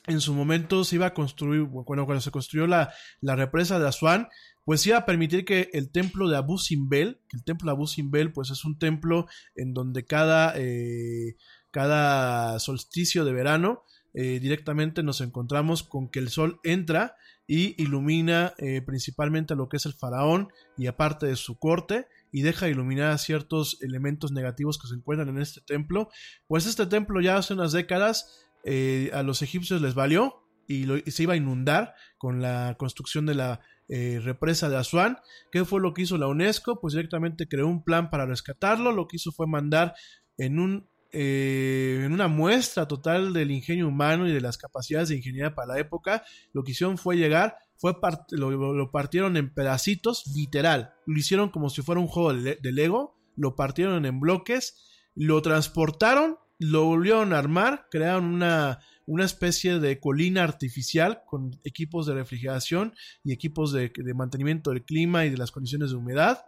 en 0.07 0.21
su 0.21 0.33
momento 0.33 0.83
se 0.83 0.95
iba 0.95 1.07
a 1.07 1.13
construir, 1.13 1.63
bueno, 1.63 2.05
cuando 2.05 2.21
se 2.21 2.31
construyó 2.31 2.65
la, 2.65 2.91
la 3.21 3.35
represa 3.35 3.79
de 3.79 3.87
Asuán, 3.87 4.27
pues 4.69 4.85
iba 4.85 4.97
a 4.97 5.05
permitir 5.05 5.45
que 5.45 5.69
el 5.73 5.91
templo 5.91 6.29
de 6.29 6.37
Abu 6.37 6.57
Simbel, 6.57 7.19
que 7.27 7.37
el 7.37 7.43
templo 7.43 7.67
de 7.67 7.71
Abu 7.71 7.87
Simbel, 7.87 8.31
pues 8.31 8.51
es 8.51 8.65
un 8.65 8.77
templo 8.77 9.27
en 9.55 9.73
donde 9.73 10.05
cada, 10.05 10.53
eh, 10.57 11.35
cada 11.71 12.59
solsticio 12.59 13.25
de 13.25 13.33
verano, 13.33 13.83
eh, 14.13 14.39
directamente 14.39 15.03
nos 15.03 15.21
encontramos 15.21 15.83
con 15.83 16.09
que 16.09 16.19
el 16.19 16.29
sol 16.29 16.59
entra 16.63 17.15
y 17.47 17.81
ilumina 17.81 18.53
eh, 18.57 18.81
principalmente 18.81 19.55
lo 19.55 19.69
que 19.69 19.77
es 19.77 19.85
el 19.85 19.93
faraón 19.93 20.49
y 20.77 20.87
aparte 20.87 21.25
de 21.25 21.35
su 21.35 21.57
corte 21.57 22.07
y 22.31 22.41
deja 22.41 22.69
iluminar 22.69 23.17
ciertos 23.17 23.81
elementos 23.81 24.31
negativos 24.31 24.77
que 24.77 24.87
se 24.87 24.95
encuentran 24.95 25.29
en 25.29 25.39
este 25.39 25.61
templo. 25.61 26.09
Pues 26.47 26.65
este 26.65 26.85
templo 26.85 27.21
ya 27.21 27.37
hace 27.37 27.53
unas 27.53 27.71
décadas 27.71 28.45
eh, 28.63 29.09
a 29.13 29.23
los 29.23 29.41
egipcios 29.41 29.81
les 29.81 29.95
valió 29.95 30.43
y 30.67 30.85
se 31.09 31.23
iba 31.23 31.33
a 31.33 31.37
inundar 31.37 31.95
con 32.19 32.43
la 32.43 32.75
construcción 32.77 33.25
de 33.25 33.33
la 33.33 33.61
eh, 33.87 34.19
represa 34.23 34.69
de 34.69 34.77
Asuán. 34.77 35.17
¿Qué 35.51 35.65
fue 35.65 35.81
lo 35.81 35.95
que 35.95 36.03
hizo 36.03 36.19
la 36.19 36.27
UNESCO? 36.27 36.79
Pues 36.79 36.93
directamente 36.93 37.47
creó 37.47 37.67
un 37.67 37.83
plan 37.83 38.11
para 38.11 38.27
rescatarlo. 38.27 38.91
Lo 38.91 39.07
que 39.07 39.15
hizo 39.15 39.31
fue 39.31 39.47
mandar 39.47 39.95
en 40.37 40.59
un 40.59 40.88
eh, 41.11 42.03
en 42.05 42.13
una 42.13 42.27
muestra 42.27 42.87
total 42.87 43.33
del 43.33 43.51
ingenio 43.51 43.87
humano 43.87 44.27
y 44.27 44.31
de 44.31 44.41
las 44.41 44.57
capacidades 44.57 45.09
de 45.09 45.17
ingeniería 45.17 45.55
para 45.55 45.73
la 45.73 45.79
época, 45.79 46.23
lo 46.53 46.63
que 46.63 46.71
hicieron 46.71 46.97
fue 46.97 47.17
llegar, 47.17 47.57
fue 47.77 47.95
lo, 48.31 48.51
lo 48.51 48.91
partieron 48.91 49.37
en 49.37 49.53
pedacitos, 49.53 50.25
literal, 50.35 50.93
lo 51.05 51.17
hicieron 51.17 51.49
como 51.49 51.69
si 51.69 51.81
fuera 51.81 52.01
un 52.01 52.07
juego 52.07 52.33
de 52.33 52.71
Lego, 52.71 53.17
lo 53.35 53.55
partieron 53.55 54.05
en 54.05 54.19
bloques, 54.19 54.85
lo 55.15 55.41
transportaron, 55.41 56.37
lo 56.59 56.85
volvieron 56.85 57.33
a 57.33 57.39
armar, 57.39 57.87
crearon 57.89 58.25
una, 58.25 58.79
una 59.05 59.25
especie 59.25 59.79
de 59.79 59.99
colina 59.99 60.43
artificial 60.43 61.23
con 61.25 61.59
equipos 61.63 62.05
de 62.05 62.13
refrigeración 62.13 62.93
y 63.23 63.31
equipos 63.31 63.71
de, 63.71 63.91
de 63.95 64.13
mantenimiento 64.13 64.71
del 64.71 64.83
clima 64.83 65.25
y 65.25 65.29
de 65.29 65.37
las 65.37 65.51
condiciones 65.51 65.91
de 65.91 65.95
humedad. 65.95 66.45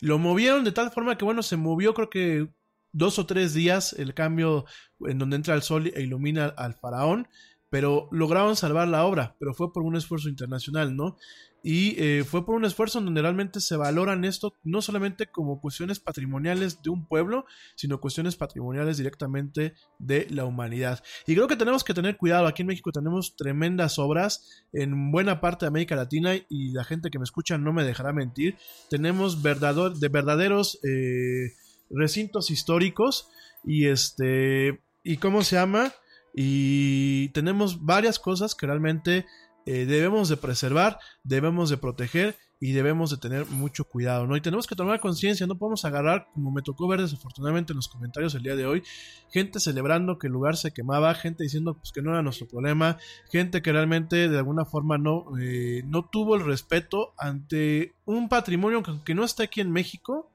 Lo 0.00 0.18
movieron 0.18 0.64
de 0.64 0.72
tal 0.72 0.90
forma 0.90 1.16
que, 1.16 1.24
bueno, 1.24 1.42
se 1.42 1.56
movió 1.56 1.94
creo 1.94 2.10
que 2.10 2.48
dos 2.92 3.18
o 3.18 3.26
tres 3.26 3.54
días 3.54 3.92
el 3.92 4.14
cambio 4.14 4.64
en 5.00 5.18
donde 5.18 5.36
entra 5.36 5.54
el 5.54 5.62
sol 5.62 5.92
e 5.94 6.02
ilumina 6.02 6.46
al 6.46 6.74
faraón, 6.74 7.28
pero 7.70 8.08
lograron 8.10 8.56
salvar 8.56 8.88
la 8.88 9.04
obra, 9.04 9.36
pero 9.38 9.54
fue 9.54 9.72
por 9.72 9.84
un 9.84 9.96
esfuerzo 9.96 10.28
internacional, 10.28 10.96
¿no? 10.96 11.16
Y 11.62 11.94
eh, 12.02 12.24
fue 12.24 12.44
por 12.46 12.54
un 12.54 12.64
esfuerzo 12.64 12.98
en 12.98 13.04
donde 13.04 13.20
realmente 13.20 13.60
se 13.60 13.76
valoran 13.76 14.24
esto 14.24 14.56
no 14.64 14.80
solamente 14.80 15.26
como 15.26 15.60
cuestiones 15.60 16.00
patrimoniales 16.00 16.82
de 16.82 16.88
un 16.88 17.06
pueblo, 17.06 17.44
sino 17.76 18.00
cuestiones 18.00 18.34
patrimoniales 18.36 18.96
directamente 18.96 19.74
de 19.98 20.26
la 20.30 20.46
humanidad. 20.46 21.02
Y 21.26 21.34
creo 21.34 21.48
que 21.48 21.56
tenemos 21.56 21.84
que 21.84 21.92
tener 21.92 22.16
cuidado. 22.16 22.46
Aquí 22.46 22.62
en 22.62 22.68
México 22.68 22.92
tenemos 22.92 23.36
tremendas 23.36 23.98
obras 23.98 24.64
en 24.72 25.12
buena 25.12 25.40
parte 25.40 25.66
de 25.66 25.68
América 25.68 25.96
Latina 25.96 26.34
y 26.48 26.72
la 26.72 26.84
gente 26.84 27.10
que 27.10 27.18
me 27.18 27.24
escucha 27.24 27.58
no 27.58 27.74
me 27.74 27.84
dejará 27.84 28.14
mentir. 28.14 28.56
Tenemos 28.88 29.42
de 29.42 30.08
verdaderos 30.08 30.80
eh, 30.82 31.52
recintos 31.90 32.50
históricos 32.50 33.28
y 33.64 33.86
este 33.86 34.80
y 35.02 35.16
cómo 35.16 35.42
se 35.42 35.56
llama 35.56 35.92
y 36.34 37.28
tenemos 37.30 37.84
varias 37.84 38.18
cosas 38.18 38.54
que 38.54 38.66
realmente 38.66 39.26
eh, 39.66 39.86
debemos 39.86 40.28
de 40.28 40.36
preservar, 40.36 40.98
debemos 41.24 41.70
de 41.70 41.76
proteger 41.76 42.36
y 42.62 42.72
debemos 42.72 43.10
de 43.10 43.16
tener 43.16 43.46
mucho 43.46 43.84
cuidado, 43.84 44.26
¿no? 44.26 44.36
Y 44.36 44.42
tenemos 44.42 44.66
que 44.66 44.76
tomar 44.76 45.00
conciencia, 45.00 45.46
no 45.46 45.56
podemos 45.56 45.86
agarrar, 45.86 46.28
como 46.34 46.50
me 46.50 46.60
tocó 46.60 46.86
ver 46.86 47.00
desafortunadamente 47.00 47.72
en 47.72 47.78
los 47.78 47.88
comentarios 47.88 48.34
el 48.34 48.42
día 48.42 48.54
de 48.54 48.66
hoy, 48.66 48.82
gente 49.30 49.60
celebrando 49.60 50.18
que 50.18 50.26
el 50.26 50.34
lugar 50.34 50.58
se 50.58 50.72
quemaba, 50.72 51.14
gente 51.14 51.42
diciendo 51.42 51.74
pues, 51.74 51.90
que 51.90 52.02
no 52.02 52.10
era 52.10 52.22
nuestro 52.22 52.46
problema, 52.46 52.98
gente 53.32 53.62
que 53.62 53.72
realmente 53.72 54.28
de 54.28 54.38
alguna 54.38 54.66
forma 54.66 54.98
no, 54.98 55.24
eh, 55.40 55.82
no 55.86 56.04
tuvo 56.04 56.34
el 56.36 56.44
respeto 56.44 57.14
ante 57.16 57.94
un 58.04 58.28
patrimonio 58.28 58.82
que, 58.82 58.92
que 59.04 59.14
no 59.14 59.24
está 59.24 59.44
aquí 59.44 59.62
en 59.62 59.72
México, 59.72 60.30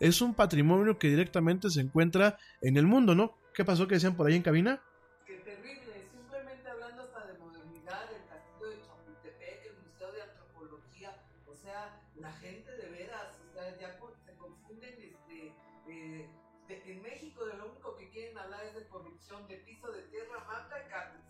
es 0.00 0.20
un 0.20 0.34
patrimonio 0.34 0.98
que 0.98 1.08
directamente 1.08 1.70
se 1.70 1.80
encuentra 1.80 2.38
en 2.60 2.76
el 2.76 2.86
mundo, 2.86 3.14
¿no? 3.14 3.38
¿Qué 3.54 3.64
pasó 3.64 3.86
que 3.86 3.94
decían 3.94 4.16
por 4.16 4.26
ahí 4.26 4.34
en 4.36 4.42
cabina? 4.42 4.82
Que 5.26 5.34
terrible, 5.36 6.08
simplemente 6.10 6.68
hablando 6.68 7.02
hasta 7.02 7.26
de 7.26 7.38
modernidad, 7.38 8.02
el 8.12 8.24
castillo 8.28 8.70
de 8.70 8.80
Chapultepec, 8.82 9.66
el 9.66 9.76
Museo 9.86 10.12
de 10.12 10.22
Antropología, 10.22 11.22
o 11.46 11.54
sea, 11.54 12.00
la 12.18 12.32
gente 12.32 12.72
de 12.76 12.88
veras, 12.90 13.36
o 13.48 13.52
sea, 13.52 13.78
ya 13.78 13.98
se 14.26 14.32
confunden, 14.36 14.94
este, 14.98 15.54
eh, 15.88 16.28
de- 16.68 16.82
en 16.92 17.02
México 17.02 17.44
de 17.44 17.56
lo 17.58 17.70
único 17.70 17.96
que 17.96 18.08
quieren 18.10 18.38
hablar 18.38 18.64
es 18.64 18.74
de 18.74 18.86
corrupción, 18.88 19.46
de 19.48 19.56
piso 19.58 19.90
de 19.92 20.02
tierra, 20.02 20.44
mata 20.46 20.76
y 20.86 20.88
carnes, 20.90 21.22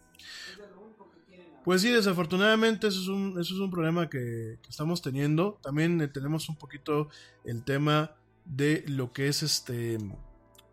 es 0.52 0.58
de 0.58 0.68
lo 0.68 0.80
único 0.80 1.10
que 1.10 1.18
quieren 1.26 1.46
hablar. 1.48 1.62
Pues 1.64 1.82
sí, 1.82 1.90
desafortunadamente 1.90 2.86
eso 2.86 3.00
es 3.00 3.08
un, 3.08 3.32
eso 3.40 3.54
es 3.54 3.60
un 3.60 3.70
problema 3.70 4.08
que, 4.08 4.58
que 4.62 4.68
estamos 4.70 5.02
teniendo. 5.02 5.58
También 5.62 6.00
eh, 6.00 6.08
tenemos 6.08 6.48
un 6.48 6.56
poquito 6.56 7.08
el 7.44 7.64
tema 7.64 8.14
de 8.45 8.84
lo 8.86 9.12
que 9.12 9.28
es 9.28 9.43
este... 9.43 9.99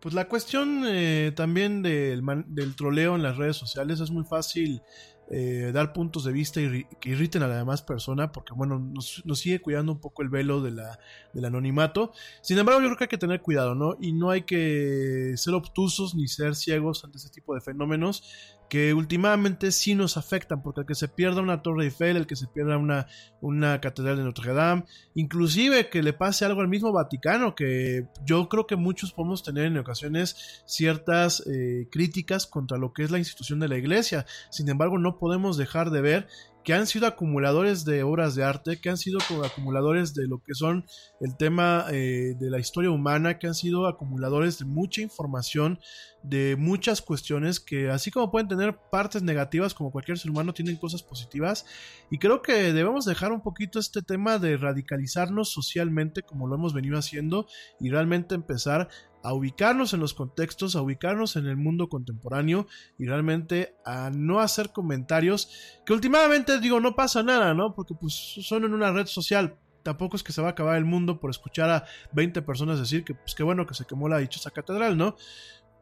Pues 0.00 0.14
la 0.14 0.28
cuestión 0.28 0.84
eh, 0.86 1.32
también 1.34 1.82
del, 1.82 2.22
del 2.46 2.76
troleo 2.76 3.16
en 3.16 3.22
las 3.24 3.36
redes 3.36 3.56
sociales. 3.56 3.98
Es 3.98 4.12
muy 4.12 4.22
fácil 4.24 4.80
eh, 5.28 5.72
dar 5.74 5.92
puntos 5.92 6.22
de 6.22 6.32
vista 6.32 6.60
irri- 6.60 6.86
que 7.00 7.10
irriten 7.10 7.42
a 7.42 7.48
la 7.48 7.56
demás 7.56 7.82
persona 7.82 8.30
porque 8.30 8.54
bueno 8.54 8.78
nos, 8.78 9.22
nos 9.26 9.40
sigue 9.40 9.60
cuidando 9.60 9.90
un 9.90 10.00
poco 10.00 10.22
el 10.22 10.28
velo 10.28 10.62
de 10.62 10.70
la, 10.70 11.00
del 11.34 11.46
anonimato. 11.46 12.12
Sin 12.42 12.58
embargo 12.58 12.80
yo 12.80 12.86
creo 12.86 12.96
que 12.96 13.04
hay 13.04 13.08
que 13.08 13.18
tener 13.18 13.42
cuidado 13.42 13.74
no 13.74 13.96
y 14.00 14.12
no 14.12 14.30
hay 14.30 14.42
que 14.42 15.32
ser 15.36 15.54
obtusos 15.54 16.14
ni 16.14 16.28
ser 16.28 16.54
ciegos 16.54 17.04
ante 17.04 17.18
este 17.18 17.30
tipo 17.30 17.56
de 17.56 17.60
fenómenos 17.60 18.56
que 18.68 18.94
últimamente 18.94 19.72
sí 19.72 19.94
nos 19.94 20.16
afectan, 20.16 20.62
porque 20.62 20.80
el 20.82 20.86
que 20.86 20.94
se 20.94 21.08
pierda 21.08 21.40
una 21.40 21.62
Torre 21.62 21.84
Eiffel, 21.84 22.16
el 22.16 22.26
que 22.26 22.36
se 22.36 22.46
pierda 22.46 22.76
una, 22.76 23.06
una 23.40 23.80
Catedral 23.80 24.16
de 24.16 24.24
Notre 24.24 24.52
Dame, 24.52 24.84
inclusive 25.14 25.88
que 25.88 26.02
le 26.02 26.12
pase 26.12 26.44
algo 26.44 26.60
al 26.60 26.68
mismo 26.68 26.92
Vaticano, 26.92 27.54
que 27.54 28.06
yo 28.24 28.48
creo 28.48 28.66
que 28.66 28.76
muchos 28.76 29.12
podemos 29.12 29.42
tener 29.42 29.66
en 29.66 29.78
ocasiones 29.78 30.62
ciertas 30.66 31.44
eh, 31.46 31.88
críticas 31.90 32.46
contra 32.46 32.78
lo 32.78 32.92
que 32.92 33.04
es 33.04 33.10
la 33.10 33.18
institución 33.18 33.60
de 33.60 33.68
la 33.68 33.78
Iglesia. 33.78 34.26
Sin 34.50 34.68
embargo, 34.68 34.98
no 34.98 35.18
podemos 35.18 35.56
dejar 35.56 35.90
de 35.90 36.00
ver 36.00 36.28
que 36.68 36.74
han 36.74 36.86
sido 36.86 37.06
acumuladores 37.06 37.86
de 37.86 38.02
obras 38.02 38.34
de 38.34 38.44
arte, 38.44 38.78
que 38.78 38.90
han 38.90 38.98
sido 38.98 39.20
acumuladores 39.42 40.12
de 40.12 40.26
lo 40.26 40.42
que 40.42 40.52
son 40.52 40.84
el 41.18 41.34
tema 41.34 41.86
eh, 41.90 42.34
de 42.38 42.50
la 42.50 42.58
historia 42.58 42.90
humana, 42.90 43.38
que 43.38 43.46
han 43.46 43.54
sido 43.54 43.86
acumuladores 43.86 44.58
de 44.58 44.66
mucha 44.66 45.00
información, 45.00 45.80
de 46.22 46.56
muchas 46.58 47.00
cuestiones 47.00 47.58
que 47.58 47.88
así 47.88 48.10
como 48.10 48.30
pueden 48.30 48.48
tener 48.48 48.76
partes 48.92 49.22
negativas 49.22 49.72
como 49.72 49.90
cualquier 49.90 50.18
ser 50.18 50.30
humano, 50.30 50.52
tienen 50.52 50.76
cosas 50.76 51.02
positivas. 51.02 51.64
Y 52.10 52.18
creo 52.18 52.42
que 52.42 52.74
debemos 52.74 53.06
dejar 53.06 53.32
un 53.32 53.40
poquito 53.40 53.78
este 53.78 54.02
tema 54.02 54.38
de 54.38 54.58
radicalizarnos 54.58 55.50
socialmente 55.50 56.20
como 56.20 56.48
lo 56.48 56.56
hemos 56.56 56.74
venido 56.74 56.98
haciendo 56.98 57.46
y 57.80 57.88
realmente 57.88 58.34
empezar 58.34 58.90
a 59.22 59.34
ubicarnos 59.34 59.92
en 59.92 60.00
los 60.00 60.14
contextos, 60.14 60.76
a 60.76 60.82
ubicarnos 60.82 61.36
en 61.36 61.46
el 61.46 61.56
mundo 61.56 61.88
contemporáneo 61.88 62.66
y 62.98 63.06
realmente 63.06 63.74
a 63.84 64.10
no 64.10 64.40
hacer 64.40 64.72
comentarios 64.72 65.50
que 65.84 65.92
últimamente 65.92 66.60
digo 66.60 66.80
no 66.80 66.94
pasa 66.94 67.22
nada, 67.22 67.54
¿no? 67.54 67.74
Porque 67.74 67.94
pues 67.94 68.14
son 68.14 68.64
en 68.64 68.74
una 68.74 68.92
red 68.92 69.06
social. 69.06 69.58
Tampoco 69.82 70.16
es 70.16 70.22
que 70.22 70.32
se 70.32 70.42
va 70.42 70.48
a 70.48 70.50
acabar 70.50 70.76
el 70.76 70.84
mundo 70.84 71.18
por 71.18 71.30
escuchar 71.30 71.70
a 71.70 71.84
20 72.12 72.42
personas 72.42 72.78
decir 72.78 73.04
que 73.04 73.14
pues 73.14 73.34
qué 73.34 73.42
bueno 73.42 73.66
que 73.66 73.74
se 73.74 73.86
quemó 73.86 74.08
la 74.08 74.18
dichosa 74.18 74.50
catedral, 74.50 74.98
¿no? 74.98 75.16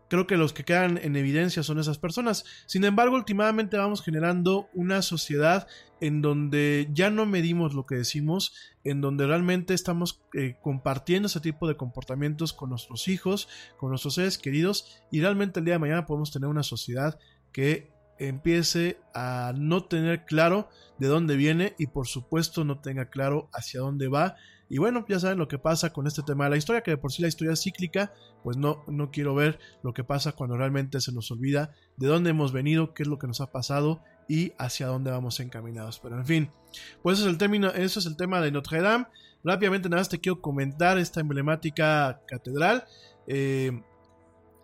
Creo 0.09 0.27
que 0.27 0.37
los 0.37 0.53
que 0.53 0.65
quedan 0.65 0.99
en 0.99 1.17
evidencia 1.17 1.63
son 1.63 1.79
esas 1.79 1.99
personas. 1.99 2.45
Sin 2.67 2.85
embargo, 2.85 3.17
últimamente 3.17 3.77
vamos 3.77 4.03
generando 4.03 4.69
una 4.73 5.03
sociedad 5.03 5.67
en 6.01 6.23
donde 6.23 6.89
ya 6.93 7.11
no 7.11 7.27
medimos 7.27 7.75
lo 7.75 7.87
que 7.87 7.97
decimos, 7.97 8.55
en 8.85 9.01
donde 9.01 9.27
realmente 9.27 9.75
estamos 9.75 10.23
eh, 10.35 10.57
compartiendo 10.63 11.27
ese 11.27 11.41
tipo 11.41 11.67
de 11.67 11.77
comportamientos 11.77 12.53
con 12.53 12.71
nuestros 12.71 13.09
hijos, 13.09 13.49
con 13.79 13.91
nuestros 13.91 14.15
seres 14.15 14.39
queridos, 14.39 15.01
y 15.11 15.21
realmente 15.21 15.61
el 15.61 15.65
día 15.65 15.75
de 15.75 15.81
mañana 15.81 16.07
podemos 16.07 16.31
tener 16.31 16.49
una 16.49 16.63
sociedad 16.63 17.19
que 17.53 17.91
empiece 18.19 18.99
a 19.15 19.53
no 19.57 19.85
tener 19.85 20.25
claro 20.25 20.69
de 20.99 21.09
dónde 21.09 21.37
viene 21.37 21.75
y 21.79 21.89
por 21.89 22.07
supuesto 22.07 22.65
no 22.65 22.81
tenga 22.81 23.11
claro 23.11 23.49
hacia 23.53 23.81
dónde 23.81 24.09
va. 24.09 24.37
Y 24.69 24.79
bueno, 24.79 25.05
ya 25.09 25.21
saben 25.21 25.39
lo 25.39 25.49
que 25.49 25.59
pasa 25.59 25.93
con 25.93 26.07
este 26.07 26.23
tema 26.23 26.45
de 26.45 26.51
la 26.51 26.57
historia, 26.57 26.83
que 26.83 26.93
de 26.93 26.97
por 26.97 27.13
sí 27.13 27.23
la 27.23 27.29
historia 27.29 27.53
es 27.53 27.63
cíclica, 27.63 28.13
pues 28.43 28.57
no, 28.57 28.83
no 28.89 29.11
quiero 29.11 29.35
ver 29.35 29.59
lo 29.83 29.95
que 29.95 30.03
pasa 30.03 30.33
cuando 30.33 30.57
realmente 30.57 31.01
se 31.01 31.13
nos 31.13 31.31
olvida 31.31 31.73
de 31.97 32.09
dónde 32.09 32.31
hemos 32.31 32.53
venido, 32.53 32.93
qué 32.93 33.05
es 33.05 33.09
lo 33.09 33.19
que 33.19 33.29
nos 33.29 33.41
ha 33.41 33.53
pasado 33.53 34.03
y 34.29 34.53
hacia 34.59 34.89
dónde 34.89 35.11
vamos 35.11 35.39
encaminados. 35.39 36.01
Pero 36.01 36.17
en 36.17 36.27
fin, 36.27 36.51
pues 37.03 37.19
eso 37.19 37.29
es 37.29 37.33
el, 37.33 37.39
término, 37.39 37.69
eso 37.69 38.01
es 38.01 38.07
el 38.07 38.17
tema 38.17 38.41
de 38.41 38.51
Notre 38.51 38.81
Dame. 38.81 39.07
Rápidamente 39.45 39.89
nada 39.89 40.01
más 40.01 40.09
te 40.09 40.19
quiero 40.19 40.41
comentar 40.41 40.99
esta 40.99 41.21
emblemática 41.21 42.21
catedral. 42.27 42.85
Eh, 43.29 43.83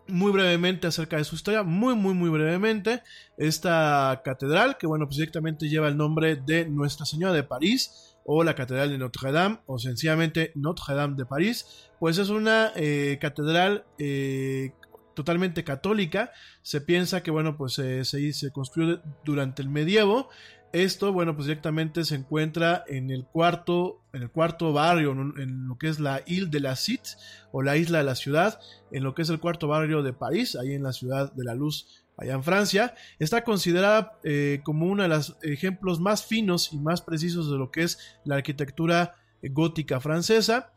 muy 0.09 0.33
brevemente 0.33 0.89
acerca 0.89 1.17
de 1.17 1.25
su 1.25 1.37
historia, 1.37 1.63
muy 1.63 1.95
muy 1.95 2.13
muy 2.13 2.29
brevemente, 2.29 3.03
esta 3.39 4.21
catedral 4.25 4.77
que 4.77 4.87
bueno 4.87 5.07
pues 5.07 5.17
directamente 5.17 5.69
lleva 5.69 5.87
el 5.89 5.97
nombre 5.97 6.37
de 6.37 6.69
Nuestra 6.69 7.07
Señora 7.07 7.33
de 7.33 7.45
París 7.45 8.12
o 8.25 8.45
la 8.45 8.55
Catedral 8.55 8.91
de 8.91 8.99
Notre 8.99 9.33
Dame 9.33 9.59
o 9.67 9.79
sencillamente 9.79 10.53
Notre 10.55 10.95
Dame 10.95 11.17
de 11.17 11.27
París, 11.27 11.89
pues 11.99 12.19
es 12.19 12.29
una 12.29 12.73
eh, 12.77 13.19
catedral 13.21 13.85
eh, 13.99 14.73
totalmente 15.15 15.65
católica, 15.65 16.33
se 16.63 16.81
piensa 16.81 17.23
que 17.23 17.31
bueno 17.31 17.57
pues 17.57 17.79
eh, 17.79 18.05
se, 18.05 18.53
construyó 18.53 19.01
durante 19.25 19.63
el 19.63 19.69
medievo, 19.69 20.29
esto, 20.73 21.13
bueno, 21.13 21.35
pues 21.35 21.49
directamente 21.49 22.03
se 22.07 22.15
encuentra 22.15 22.83
en 22.89 23.11
el 23.11 23.27
cuarto, 23.27 24.01
en 24.15 24.23
el 24.23 24.31
cuarto 24.31 24.73
barrio, 24.73 25.13
en, 25.13 25.35
en 25.39 25.69
lo 25.69 25.77
que 25.77 25.89
es 25.89 26.01
la 26.01 26.23
Ile 26.25 26.47
de 26.47 26.61
la 26.61 26.77
Cite 26.77 27.11
o 27.51 27.61
la 27.61 27.77
isla 27.77 27.99
de 27.99 28.05
la 28.05 28.15
ciudad, 28.15 28.59
en 28.91 29.05
lo 29.05 29.15
que 29.15 29.21
es 29.21 29.29
el 29.29 29.39
cuarto 29.39 29.69
barrio 29.69 30.03
de 30.03 30.15
París, 30.15 30.57
ahí 30.57 30.73
en 30.73 30.83
la 30.83 30.95
ciudad 30.95 31.31
de 31.35 31.45
la 31.45 31.55
Luz, 31.55 32.02
allá 32.23 32.35
en 32.35 32.43
Francia. 32.43 32.95
Está 33.19 33.45
considerada 33.45 34.19
eh, 34.25 34.61
como 34.65 34.87
uno 34.87 35.03
de 35.03 35.09
los 35.09 35.37
ejemplos 35.43 36.01
más 36.01 36.25
finos 36.25 36.73
y 36.73 36.79
más 36.79 37.03
precisos 37.03 37.51
de 37.51 37.59
lo 37.59 37.71
que 37.71 37.83
es 37.83 37.99
la 38.25 38.37
arquitectura 38.37 39.17
gótica 39.43 40.01
francesa. 40.01 40.73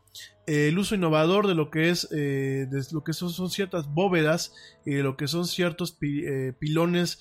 Eh, 0.48 0.68
el 0.68 0.78
uso 0.78 0.94
innovador 0.94 1.48
de 1.48 1.56
lo 1.56 1.70
que 1.70 1.90
es 1.90 2.06
eh, 2.12 2.68
de 2.70 2.80
lo 2.92 3.02
que 3.02 3.12
son, 3.12 3.50
ciertas 3.50 3.92
bóvedas 3.92 4.54
y 4.84 4.92
de 4.92 5.02
lo 5.02 5.16
que 5.16 5.26
son 5.26 5.44
ciertos 5.44 5.98
eh, 6.00 6.52
pilones 6.56 7.18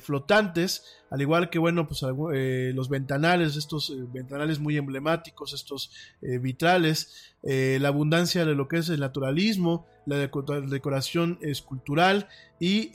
flotantes 0.00 0.82
al 1.08 1.20
igual 1.20 1.50
que 1.50 1.60
bueno 1.60 1.86
pues 1.86 2.02
los 2.02 2.88
ventanales 2.88 3.54
estos 3.54 3.94
ventanales 4.12 4.58
muy 4.58 4.76
emblemáticos 4.76 5.52
estos 5.52 5.92
vitrales 6.20 7.36
la 7.44 7.86
abundancia 7.86 8.44
de 8.44 8.56
lo 8.56 8.66
que 8.66 8.78
es 8.78 8.88
el 8.88 8.98
naturalismo 8.98 9.86
la 10.04 10.16
decoración 10.16 11.38
escultural 11.42 12.26
y 12.58 12.90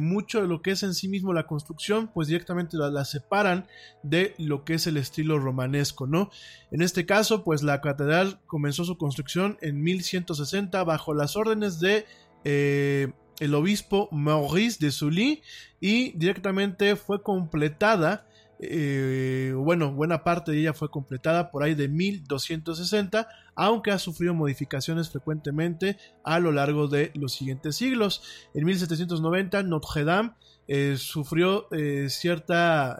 mucho 0.00 0.42
de 0.42 0.48
lo 0.48 0.62
que 0.62 0.72
es 0.72 0.82
en 0.82 0.94
sí 0.94 1.06
mismo 1.06 1.32
la 1.32 1.46
construcción, 1.46 2.10
pues 2.12 2.26
directamente 2.26 2.76
la, 2.76 2.90
la, 2.90 3.04
separan 3.04 3.68
de 4.02 4.34
lo 4.36 4.64
que 4.64 4.74
es 4.74 4.88
el 4.88 4.96
estilo 4.96 5.38
romanesco, 5.38 6.08
¿no? 6.08 6.30
En 6.72 6.82
este 6.82 7.06
caso, 7.06 7.44
pues 7.44 7.62
la 7.62 7.80
catedral 7.80 8.40
comenzó 8.46 8.84
su 8.84 8.96
construcción 9.00 9.56
en 9.62 9.82
1160 9.82 10.84
bajo 10.84 11.14
las 11.14 11.34
órdenes 11.34 11.80
de 11.80 12.04
eh, 12.44 13.10
el 13.38 13.54
obispo 13.54 14.10
Maurice 14.12 14.76
de 14.78 14.92
Sully 14.92 15.42
y 15.80 16.12
directamente 16.18 16.94
fue 16.96 17.22
completada 17.22 18.26
eh, 18.62 19.54
bueno, 19.56 19.90
buena 19.90 20.22
parte 20.22 20.52
de 20.52 20.60
ella 20.60 20.74
fue 20.74 20.90
completada 20.90 21.50
por 21.50 21.62
ahí 21.62 21.74
de 21.74 21.88
1260, 21.88 23.26
aunque 23.54 23.90
ha 23.90 23.98
sufrido 23.98 24.34
modificaciones 24.34 25.08
frecuentemente 25.08 25.96
a 26.24 26.38
lo 26.40 26.52
largo 26.52 26.86
de 26.86 27.10
los 27.14 27.32
siguientes 27.32 27.76
siglos. 27.76 28.22
En 28.52 28.66
1790 28.66 29.62
Notre 29.62 30.04
Dame 30.04 30.32
eh, 30.68 30.96
sufrió 30.98 31.68
cierta, 32.08 32.98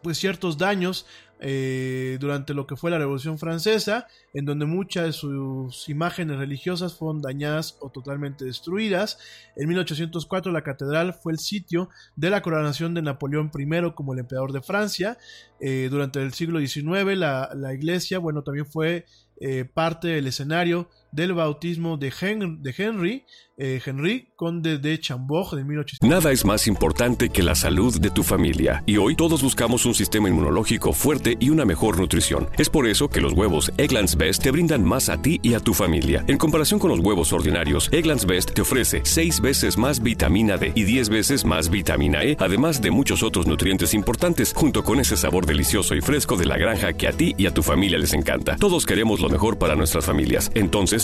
pues 0.00 0.16
ciertos 0.16 0.58
daños 0.58 1.06
eh, 1.40 2.16
durante 2.20 2.54
lo 2.54 2.66
que 2.66 2.76
fue 2.76 2.90
la 2.90 2.98
Revolución 2.98 3.38
Francesa, 3.38 4.06
en 4.32 4.44
donde 4.44 4.66
muchas 4.66 5.04
de 5.04 5.12
sus 5.12 5.88
imágenes 5.88 6.38
religiosas 6.38 6.94
fueron 6.94 7.20
dañadas 7.20 7.76
o 7.80 7.90
totalmente 7.90 8.44
destruidas. 8.44 9.18
En 9.56 9.68
1804 9.68 10.52
la 10.52 10.62
catedral 10.62 11.14
fue 11.14 11.32
el 11.32 11.38
sitio 11.38 11.90
de 12.16 12.30
la 12.30 12.42
coronación 12.42 12.94
de 12.94 13.02
Napoleón 13.02 13.50
I 13.54 13.92
como 13.94 14.14
el 14.14 14.20
emperador 14.20 14.52
de 14.52 14.62
Francia. 14.62 15.18
Eh, 15.60 15.88
durante 15.90 16.22
el 16.22 16.32
siglo 16.32 16.60
XIX 16.60 17.16
la, 17.16 17.74
iglesia, 17.74 18.18
bueno, 18.18 18.42
también 18.42 18.66
fue 18.66 19.04
eh, 19.40 19.64
parte 19.64 20.08
del 20.08 20.26
escenario 20.26 20.88
del 21.14 21.32
bautismo 21.32 21.96
de, 21.96 22.12
Henry, 22.76 23.24
eh, 23.56 23.80
Henry, 23.84 24.32
conde 24.34 24.78
de 24.78 24.98
Chambord 24.98 25.56
de 25.56 25.64
1800. 25.64 26.08
Nada 26.08 26.32
es 26.32 26.44
más 26.44 26.66
importante 26.66 27.28
que 27.28 27.44
la 27.44 27.54
salud 27.54 28.00
de 28.00 28.10
tu 28.10 28.24
familia 28.24 28.82
y 28.84 28.96
hoy 28.96 29.14
todos 29.14 29.40
buscamos 29.40 29.86
un 29.86 29.94
sistema 29.94 30.28
inmunológico 30.28 30.92
fuerte 30.92 31.36
y 31.38 31.50
una 31.50 31.64
mejor 31.64 31.98
nutrición. 32.00 32.48
Es 32.58 32.68
por 32.68 32.88
eso 32.88 33.08
que 33.08 33.20
los 33.20 33.32
huevos 33.32 33.72
Egglands 33.78 34.16
Best 34.16 34.42
te 34.42 34.50
brindan 34.50 34.84
más 34.84 35.08
a 35.08 35.22
ti 35.22 35.38
y 35.42 35.54
a 35.54 35.60
tu 35.60 35.72
familia. 35.72 36.24
En 36.26 36.36
comparación 36.36 36.80
con 36.80 36.90
los 36.90 36.98
huevos 36.98 37.32
ordinarios, 37.32 37.88
Egglands 37.92 38.26
Best 38.26 38.52
te 38.52 38.62
ofrece 38.62 39.00
6 39.04 39.40
veces 39.40 39.78
más 39.78 40.02
vitamina 40.02 40.56
D 40.56 40.72
y 40.74 40.82
10 40.82 41.10
veces 41.10 41.44
más 41.44 41.70
vitamina 41.70 42.24
E, 42.24 42.36
además 42.40 42.82
de 42.82 42.90
muchos 42.90 43.22
otros 43.22 43.46
nutrientes 43.46 43.94
importantes, 43.94 44.52
junto 44.52 44.82
con 44.82 44.98
ese 44.98 45.16
sabor 45.16 45.46
delicioso 45.46 45.94
y 45.94 46.00
fresco 46.00 46.36
de 46.36 46.46
la 46.46 46.58
granja 46.58 46.92
que 46.94 47.06
a 47.06 47.12
ti 47.12 47.34
y 47.38 47.46
a 47.46 47.54
tu 47.54 47.62
familia 47.62 47.98
les 47.98 48.14
encanta. 48.14 48.56
Todos 48.56 48.84
queremos 48.84 49.20
lo 49.20 49.28
mejor 49.28 49.58
para 49.58 49.76
nuestras 49.76 50.06
familias. 50.06 50.50
Entonces, 50.54 51.03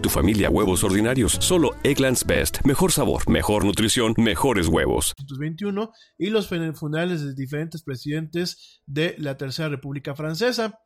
tu 0.01 0.09
familia 0.09 0.49
huevos 0.49 0.83
ordinarios? 0.83 1.37
Solo 1.39 1.71
Egglands 1.83 2.25
Best. 2.25 2.65
Mejor 2.65 2.91
sabor, 2.91 3.29
mejor 3.29 3.63
nutrición, 3.63 4.13
mejores 4.17 4.67
huevos. 4.67 5.13
1921 5.19 5.91
y 6.17 6.29
los 6.29 6.47
funerales 6.47 7.23
de 7.23 7.35
diferentes 7.35 7.83
presidentes 7.83 8.81
de 8.85 9.15
la 9.19 9.37
Tercera 9.37 9.69
República 9.69 10.15
Francesa. 10.15 10.79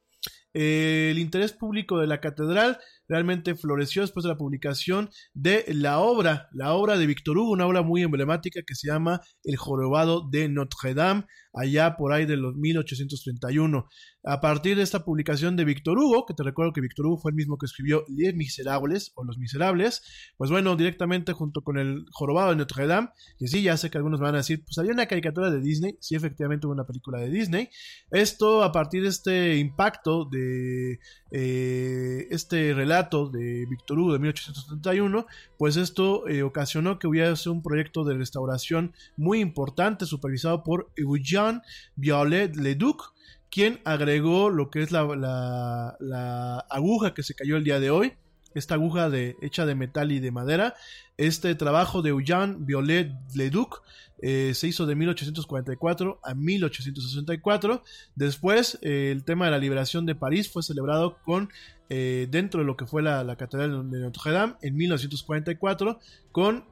Eh, 0.57 1.09
el 1.11 1.19
interés 1.19 1.51
público 1.51 1.99
de 1.99 2.07
la 2.07 2.21
catedral 2.21 2.79
realmente 3.09 3.55
floreció 3.55 4.03
después 4.03 4.23
de 4.23 4.29
la 4.29 4.37
publicación 4.37 5.09
de 5.33 5.65
la 5.67 5.99
obra, 5.99 6.47
la 6.53 6.73
obra 6.73 6.97
de 6.97 7.05
Víctor 7.05 7.37
Hugo, 7.37 7.51
una 7.51 7.67
obra 7.67 7.81
muy 7.81 8.03
emblemática 8.03 8.61
que 8.65 8.73
se 8.73 8.87
llama 8.87 9.19
El 9.43 9.57
jorobado 9.57 10.25
de 10.29 10.47
Notre 10.47 10.93
Dame, 10.93 11.25
allá 11.53 11.97
por 11.97 12.13
ahí 12.13 12.25
de 12.25 12.37
los 12.37 12.55
1831. 12.55 13.85
A 14.27 14.41
partir 14.41 14.76
de 14.76 14.81
esta 14.81 15.06
publicación 15.06 15.56
de 15.56 15.65
Víctor 15.65 15.99
Hugo, 15.99 16.26
que 16.26 16.34
te 16.34 16.41
recuerdo 16.41 16.73
que 16.73 16.81
Víctor 16.81 17.06
Hugo 17.06 17.19
fue 17.19 17.30
el 17.30 17.35
mismo 17.35 17.60
que 17.60 17.68
escribió 17.68 18.03
Les 18.07 18.34
Miserables 18.34 19.11
o 19.14 19.23
Los 19.23 19.38
Miserables, 19.38 20.02
pues 20.35 20.49
bueno, 20.49 20.76
directamente 20.76 21.31
junto 21.31 21.61
con 21.61 21.77
el 21.77 22.07
jorobado 22.11 22.49
de 22.49 22.56
Notre 22.56 22.88
Dame, 22.88 23.10
que 23.38 23.47
sí, 23.47 23.61
ya 23.61 23.77
sé 23.77 23.91
que 23.91 23.99
algunos 23.99 24.19
van 24.19 24.34
a 24.34 24.39
decir, 24.39 24.64
pues 24.65 24.80
había 24.80 24.93
una 24.93 25.06
caricatura 25.06 25.52
de 25.52 25.61
Disney, 25.61 25.97
sí, 25.99 26.15
efectivamente 26.15 26.65
hubo 26.65 26.73
una 26.73 26.88
película 26.88 27.19
de 27.19 27.30
Disney. 27.30 27.69
Esto 28.10 28.64
a 28.64 28.72
partir 28.72 29.03
de 29.03 29.10
este 29.10 29.57
impacto 29.57 30.26
de 30.26 30.99
eh, 31.30 32.27
este 32.31 32.73
relato 32.73 33.30
de 33.30 33.68
Víctor 33.69 33.99
Hugo 33.99 34.14
de 34.14 34.19
1871, 34.19 35.27
pues 35.60 35.77
esto 35.77 36.27
eh, 36.27 36.41
ocasionó 36.41 36.97
que 36.97 37.06
hubiese 37.06 37.52
un 37.52 37.61
proyecto 37.61 38.03
de 38.03 38.15
restauración 38.15 38.95
muy 39.18 39.39
importante 39.39 40.07
supervisado 40.07 40.64
por 40.64 40.91
Eugène 40.95 41.61
Violet-le-Duc, 41.95 43.14
quien 43.56 43.80
agregó 43.86 44.49
lo 44.49 44.69
que 44.69 44.82
es 44.82 44.91
la, 44.91 45.95
aguja 46.69 47.14
que 47.14 47.23
se 47.23 47.36
cayó 47.36 47.56
el 47.56 47.64
día 47.64 47.80
de 47.80 47.90
hoy, 47.90 48.11
esta 48.53 48.73
aguja 48.73 49.10
de, 49.10 49.38
hecha 49.41 49.65
de 49.65 49.76
metal 49.76 50.11
y 50.11 50.19
de 50.19 50.30
madera. 50.30 50.73
Este 51.15 51.56
trabajo 51.56 52.02
de 52.02 52.11
Eugène 52.11 52.57
Violet-le-Duc 52.60 53.82
eh, 54.22 54.52
se 54.53 54.68
hizo 54.68 54.86
de 54.86 54.95
1844 54.95 56.19
a 56.22 56.34
1864. 56.34 57.82
Después, 58.15 58.77
eh, 58.82 59.11
el 59.14 59.23
tema 59.23 59.45
de 59.45 59.52
la 59.52 59.57
liberación 59.57 60.06
de 60.06 60.15
París 60.15 60.52
fue 60.52 60.61
celebrado 60.61 61.18
con 61.23 61.49
eh, 61.90 62.27
dentro 62.30 62.60
de 62.60 62.65
lo 62.65 62.76
que 62.76 62.86
fue 62.86 63.03
la, 63.03 63.23
catedral 63.38 63.90
de 63.90 63.99
Notre 63.99 64.32
Dame 64.32 64.56
en 64.64 64.76
1944 64.76 65.99
con 66.34 66.65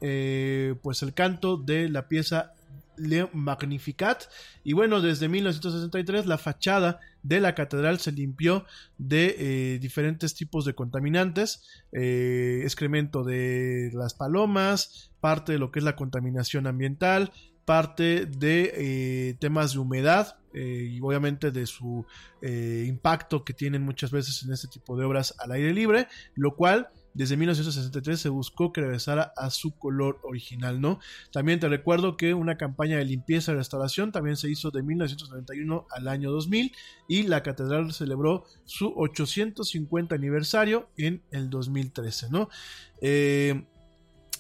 pues 0.82 1.02
el 1.02 1.14
canto 1.14 1.56
de 1.56 1.88
la 1.88 2.10
pieza 2.10 2.52
Le 2.98 3.30
Magnificat. 3.34 4.24
Y 4.64 4.74
bueno 4.74 5.02
desde 5.02 5.30
1963 5.30 6.26
la 6.26 6.38
fachada 6.38 6.99
de 7.22 7.40
la 7.40 7.56
catedral 7.56 7.99
se 7.99 8.11
limpió 8.11 8.65
de 8.98 9.80
diferentes 9.82 10.36
tipos 10.36 10.65
de 10.65 10.76
contaminantes 10.76 11.64
excremento 11.91 13.24
de 13.24 13.91
las 13.94 14.14
palomas 14.14 15.11
parte 15.24 15.53
de 15.53 15.57
lo 15.57 15.72
que 15.72 15.80
es 15.80 15.86
la 15.86 15.95
contaminación 15.95 16.68
ambiental, 16.68 17.32
parte 17.64 18.26
de 18.26 18.74
eh, 18.76 19.36
temas 19.40 19.72
de 19.72 19.80
humedad 19.80 20.36
eh, 20.53 20.90
y 20.91 20.99
obviamente 20.99 21.49
de 21.49 21.65
su 21.65 22.06
eh, 22.41 22.84
impacto 22.86 23.45
que 23.45 23.53
tienen 23.53 23.84
muchas 23.84 24.11
veces 24.11 24.44
en 24.44 24.52
este 24.52 24.68
tipo 24.68 24.98
de 24.98 25.06
obras 25.06 25.34
al 25.40 25.53
aire 25.53 25.74
libre, 25.74 26.10
lo 26.36 26.57
cual 26.57 26.90
desde 27.14 27.38
1963 27.38 28.19
se 28.19 28.30
buscó 28.30 28.73
que 28.73 28.81
regresara 28.81 29.34
a 29.38 29.49
su 29.49 29.77
color 29.77 30.19
original, 30.23 30.81
¿no? 30.81 30.99
También 31.31 31.60
te 31.60 31.69
recuerdo 31.69 32.18
que 32.18 32.34
una 32.34 32.57
campaña 32.57 32.98
de 32.98 33.06
limpieza 33.06 33.52
y 33.52 33.56
restauración 33.56 34.11
también 34.11 34.38
se 34.38 34.49
hizo 34.49 34.72
de 34.72 34.84
1991 34.84 35.88
al 35.91 36.07
año 36.07 36.31
2000 36.31 36.72
y 37.07 37.23
la 37.23 37.44
catedral 37.44 37.94
celebró 37.94 38.45
su 38.65 38.94
850 38.95 40.15
aniversario 40.15 40.90
en 40.98 41.22
el 41.31 41.49
2013, 41.49 42.30
¿no? 42.30 42.49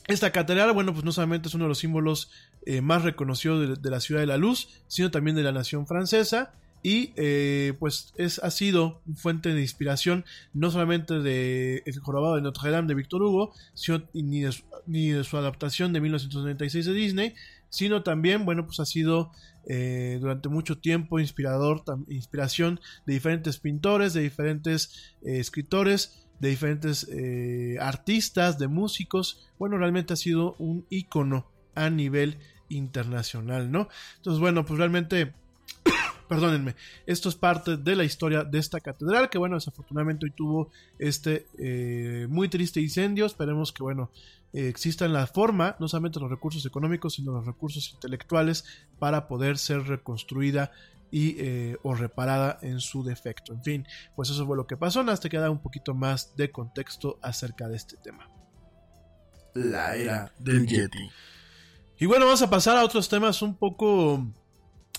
Esta 0.07 0.31
catedral, 0.31 0.73
bueno, 0.73 0.93
pues 0.93 1.05
no 1.05 1.11
solamente 1.11 1.47
es 1.47 1.53
uno 1.53 1.65
de 1.65 1.69
los 1.69 1.79
símbolos 1.79 2.29
eh, 2.65 2.81
más 2.81 3.03
reconocidos 3.03 3.81
de, 3.81 3.89
la 3.89 4.01
ciudad 4.01 4.19
de 4.19 4.27
la 4.27 4.37
luz, 4.37 4.83
sino 4.87 5.11
también 5.11 5.35
de 5.35 5.43
la 5.43 5.53
nación 5.53 5.87
francesa. 5.87 6.53
Y 6.83 7.13
eh, 7.15 7.73
pues 7.79 8.13
es, 8.17 8.39
ha 8.39 8.51
sido 8.51 9.01
fuente 9.15 9.53
de 9.53 9.61
inspiración 9.61 10.25
no 10.53 10.69
solamente 10.69 11.19
de 11.19 11.81
El 11.85 11.99
jorobado 11.99 12.35
de 12.35 12.41
Notre 12.41 12.71
Dame 12.71 12.87
de 12.87 12.93
Víctor 12.93 13.23
Hugo, 13.23 13.53
ni, 14.13 14.41
de 14.41 14.51
su, 14.51 14.63
ni, 14.85 15.09
de 15.09 15.23
su, 15.23 15.37
adaptación 15.37 15.93
de 15.93 16.01
1996 16.01 16.85
de 16.85 16.93
Disney, 16.93 17.35
sino 17.69 18.03
también, 18.03 18.45
bueno, 18.45 18.65
pues 18.65 18.79
ha 18.79 18.85
sido 18.85 19.31
eh, 19.67 20.17
durante 20.19 20.49
mucho 20.49 20.77
tiempo 20.77 21.19
inspirador, 21.19 21.83
inspiración 22.09 22.79
de 23.05 23.13
diferentes 23.13 23.57
pintores, 23.59 24.13
de 24.13 24.21
diferentes 24.21 25.15
escritores, 25.23 26.23
de 26.43 26.49
diferentes 26.49 27.07
eh, 27.09 27.77
artistas, 27.79 28.59
de 28.59 28.67
músicos. 28.67 29.47
Bueno, 29.57 29.77
realmente 29.77 30.11
ha 30.11 30.17
sido 30.17 30.55
un 30.59 30.85
icono 30.89 31.47
a 31.73 31.89
nivel 31.89 32.37
internacional, 32.67 33.71
¿no? 33.71 33.87
Entonces, 34.17 34.41
bueno, 34.41 34.65
pues 34.65 34.77
realmente, 34.77 35.33
perdónenme, 36.27 36.75
esto 37.05 37.29
es 37.29 37.35
parte 37.35 37.77
de 37.77 37.95
la 37.95 38.03
historia 38.03 38.43
de 38.43 38.59
esta 38.59 38.79
catedral, 38.79 39.29
que 39.29 39.37
bueno, 39.37 39.55
desafortunadamente 39.55 40.25
hoy 40.25 40.31
tuvo 40.31 40.71
este 40.99 41.47
eh, 41.57 42.27
muy 42.29 42.49
triste 42.49 42.81
incendio. 42.81 43.25
Esperemos 43.25 43.71
que, 43.71 43.83
bueno, 43.83 44.11
eh, 44.53 44.67
exista 44.67 45.05
en 45.05 45.13
la 45.13 45.27
forma, 45.27 45.75
no 45.79 45.87
solamente 45.87 46.19
los 46.19 46.29
recursos 46.29 46.65
económicos, 46.65 47.15
sino 47.15 47.31
los 47.31 47.45
recursos 47.45 47.91
intelectuales 47.93 48.65
para 48.99 49.27
poder 49.27 49.57
ser 49.57 49.83
reconstruida 49.87 50.71
y, 51.11 51.35
eh, 51.39 51.77
o 51.83 51.93
reparada 51.93 52.57
en 52.61 52.79
su 52.79 53.03
defecto. 53.03 53.53
En 53.53 53.63
fin, 53.63 53.87
pues 54.15 54.29
eso 54.29 54.45
fue 54.45 54.57
lo 54.57 54.65
que 54.65 54.77
pasó. 54.77 55.01
Hasta 55.01 55.29
que 55.29 55.37
da 55.37 55.49
un 55.49 55.61
poquito 55.61 55.93
más 55.93 56.35
de 56.35 56.51
contexto 56.51 57.19
acerca 57.21 57.67
de 57.67 57.75
este 57.75 57.97
tema. 57.97 58.29
La 59.53 59.95
era 59.95 60.33
del 60.39 60.65
Yeti. 60.65 61.09
Y 61.99 62.05
bueno, 62.07 62.25
vamos 62.25 62.41
a 62.41 62.49
pasar 62.49 62.77
a 62.77 62.83
otros 62.83 63.07
temas 63.07 63.41
un 63.41 63.55
poco 63.55 64.25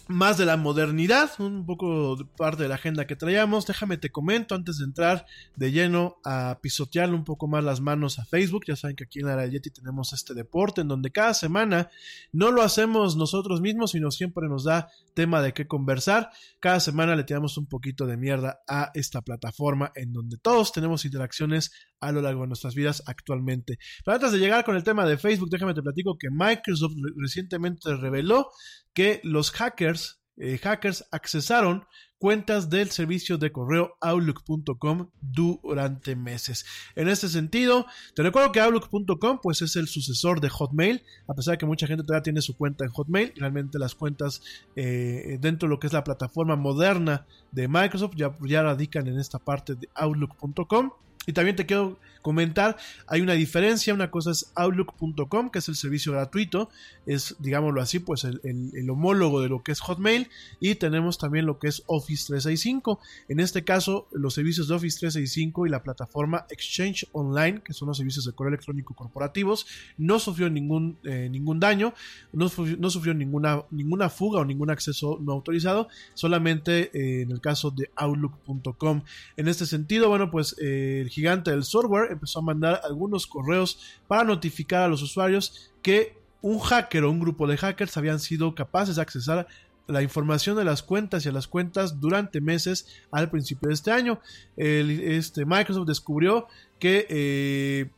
más 0.08 0.36
de 0.36 0.44
la 0.44 0.56
modernidad, 0.56 1.30
un 1.38 1.64
poco 1.64 2.16
de 2.16 2.24
parte 2.24 2.62
de 2.62 2.68
la 2.68 2.74
agenda 2.74 3.06
que 3.06 3.16
traíamos. 3.16 3.66
Déjame 3.66 3.96
te 3.96 4.10
comento 4.10 4.54
antes 4.54 4.78
de 4.78 4.84
entrar 4.84 5.26
de 5.56 5.72
lleno 5.72 6.18
a 6.24 6.58
pisotearle 6.60 7.14
un 7.14 7.24
poco 7.24 7.46
más 7.46 7.64
las 7.64 7.80
manos 7.80 8.18
a 8.18 8.24
Facebook. 8.24 8.64
Ya 8.66 8.76
saben 8.76 8.96
que 8.96 9.04
aquí 9.04 9.20
en 9.20 9.26
la 9.26 9.46
Yeti 9.46 9.70
tenemos 9.70 10.12
este 10.12 10.34
deporte 10.34 10.82
en 10.82 10.88
donde 10.88 11.10
cada 11.10 11.34
semana 11.34 11.90
no 12.32 12.50
lo 12.50 12.62
hacemos 12.62 13.16
nosotros 13.16 13.60
mismos, 13.60 13.92
sino 13.92 14.10
siempre 14.10 14.48
nos 14.48 14.64
da 14.64 14.90
tema 15.14 15.40
de 15.40 15.52
qué 15.52 15.66
conversar. 15.66 16.30
Cada 16.60 16.80
semana 16.80 17.16
le 17.16 17.24
tiramos 17.24 17.56
un 17.56 17.66
poquito 17.66 18.06
de 18.06 18.16
mierda 18.16 18.60
a 18.68 18.90
esta 18.94 19.22
plataforma 19.22 19.92
en 19.94 20.12
donde 20.12 20.36
todos 20.38 20.72
tenemos 20.72 21.04
interacciones 21.04 21.72
a 22.00 22.12
lo 22.12 22.20
largo 22.20 22.42
de 22.42 22.48
nuestras 22.48 22.74
vidas 22.74 23.02
actualmente. 23.06 23.78
Pero 24.04 24.16
antes 24.16 24.32
de 24.32 24.38
llegar 24.38 24.64
con 24.64 24.76
el 24.76 24.84
tema 24.84 25.06
de 25.06 25.16
Facebook, 25.16 25.48
déjame 25.50 25.74
te 25.74 25.82
platico 25.82 26.18
que 26.18 26.28
Microsoft 26.30 26.94
recientemente 27.16 27.94
reveló 27.96 28.50
que 28.92 29.20
los 29.24 29.50
hackers, 29.52 30.20
eh, 30.36 30.58
hackers 30.58 31.04
accesaron 31.10 31.84
cuentas 32.18 32.70
del 32.70 32.90
servicio 32.90 33.36
de 33.36 33.52
correo 33.52 33.98
outlook.com 34.00 35.10
durante 35.20 36.16
meses. 36.16 36.64
En 36.96 37.08
este 37.08 37.28
sentido, 37.28 37.86
te 38.14 38.22
recuerdo 38.22 38.50
que 38.50 38.60
outlook.com 38.60 39.40
pues 39.42 39.60
es 39.60 39.76
el 39.76 39.88
sucesor 39.88 40.40
de 40.40 40.48
Hotmail, 40.48 41.02
a 41.28 41.34
pesar 41.34 41.52
de 41.52 41.58
que 41.58 41.66
mucha 41.66 41.86
gente 41.86 42.02
todavía 42.02 42.22
tiene 42.22 42.40
su 42.40 42.56
cuenta 42.56 42.84
en 42.84 42.90
Hotmail, 42.92 43.34
realmente 43.36 43.78
las 43.78 43.94
cuentas 43.94 44.42
eh, 44.74 45.36
dentro 45.40 45.68
de 45.68 45.74
lo 45.74 45.78
que 45.78 45.86
es 45.86 45.92
la 45.92 46.02
plataforma 46.02 46.56
moderna 46.56 47.26
de 47.52 47.68
Microsoft 47.68 48.14
ya, 48.16 48.34
ya 48.40 48.62
radican 48.62 49.06
en 49.06 49.18
esta 49.18 49.38
parte 49.38 49.74
de 49.74 49.88
outlook.com. 49.94 50.92
Y 51.26 51.32
también 51.32 51.56
te 51.56 51.66
quiero 51.66 51.98
comentar, 52.24 52.78
hay 53.06 53.20
una 53.20 53.34
diferencia, 53.34 53.92
una 53.92 54.10
cosa 54.10 54.30
es 54.30 54.50
outlook.com, 54.54 55.50
que 55.50 55.58
es 55.58 55.68
el 55.68 55.76
servicio 55.76 56.12
gratuito, 56.12 56.70
es, 57.04 57.36
digámoslo 57.38 57.82
así, 57.82 57.98
pues 57.98 58.24
el, 58.24 58.88
homólogo 58.88 59.42
de 59.42 59.50
lo 59.50 59.62
que 59.62 59.72
es 59.72 59.80
Hotmail, 59.80 60.28
y 60.58 60.74
tenemos 60.76 61.18
también 61.18 61.44
lo 61.44 61.58
que 61.58 61.68
es 61.68 61.82
Office 61.86 62.24
365. 62.28 62.98
En 63.28 63.40
este 63.40 63.62
caso, 63.62 64.08
los 64.10 64.32
servicios 64.32 64.68
de 64.68 64.74
Office 64.74 64.98
365 65.00 65.66
y 65.66 65.68
la 65.70 65.82
plataforma 65.82 66.46
Exchange 66.48 67.06
Online, 67.12 67.60
que 67.62 67.74
son 67.74 67.88
los 67.88 67.98
servicios 67.98 68.24
de 68.24 68.32
correo 68.32 68.54
electrónico 68.54 68.94
corporativos, 68.94 69.66
no 69.98 70.18
sufrió 70.18 70.48
ningún, 70.48 70.96
eh, 71.04 71.28
ningún 71.30 71.60
daño, 71.60 71.92
no, 72.32 72.50
no, 72.78 72.90
sufrió 72.90 73.12
ninguna, 73.12 73.64
ninguna 73.70 74.08
fuga 74.08 74.40
o 74.40 74.46
ningún 74.46 74.70
acceso 74.70 75.18
no 75.20 75.32
autorizado, 75.32 75.88
solamente 76.14 76.90
eh, 76.94 77.20
en 77.20 77.32
el 77.32 77.42
caso 77.42 77.70
de 77.70 77.90
outlook.com. 77.96 79.02
En 79.36 79.48
este 79.48 79.66
sentido, 79.66 80.08
bueno, 80.08 80.30
pues 80.30 80.56
eh, 80.58 81.02
gigante 81.14 81.50
del 81.50 81.64
software 81.64 82.10
empezó 82.10 82.40
a 82.40 82.42
mandar 82.42 82.80
algunos 82.84 83.26
correos 83.26 83.78
para 84.08 84.24
notificar 84.24 84.82
a 84.82 84.88
los 84.88 85.02
usuarios 85.02 85.72
que 85.82 86.18
un 86.42 86.58
hacker 86.58 87.04
o 87.04 87.10
un 87.10 87.20
grupo 87.20 87.46
de 87.46 87.56
hackers 87.56 87.96
habían 87.96 88.20
sido 88.20 88.54
capaces 88.54 88.96
de 88.96 89.02
accesar 89.02 89.46
la 89.86 90.02
información 90.02 90.56
de 90.56 90.64
las 90.64 90.82
cuentas 90.82 91.24
y 91.24 91.28
a 91.28 91.32
las 91.32 91.46
cuentas 91.46 92.00
durante 92.00 92.40
meses 92.40 92.86
al 93.10 93.30
principio 93.30 93.68
de 93.68 93.74
este 93.74 93.92
año. 93.92 94.20
este, 94.56 95.44
Microsoft 95.44 95.86
descubrió 95.86 96.46
que 96.78 97.06
eh, 97.08 97.90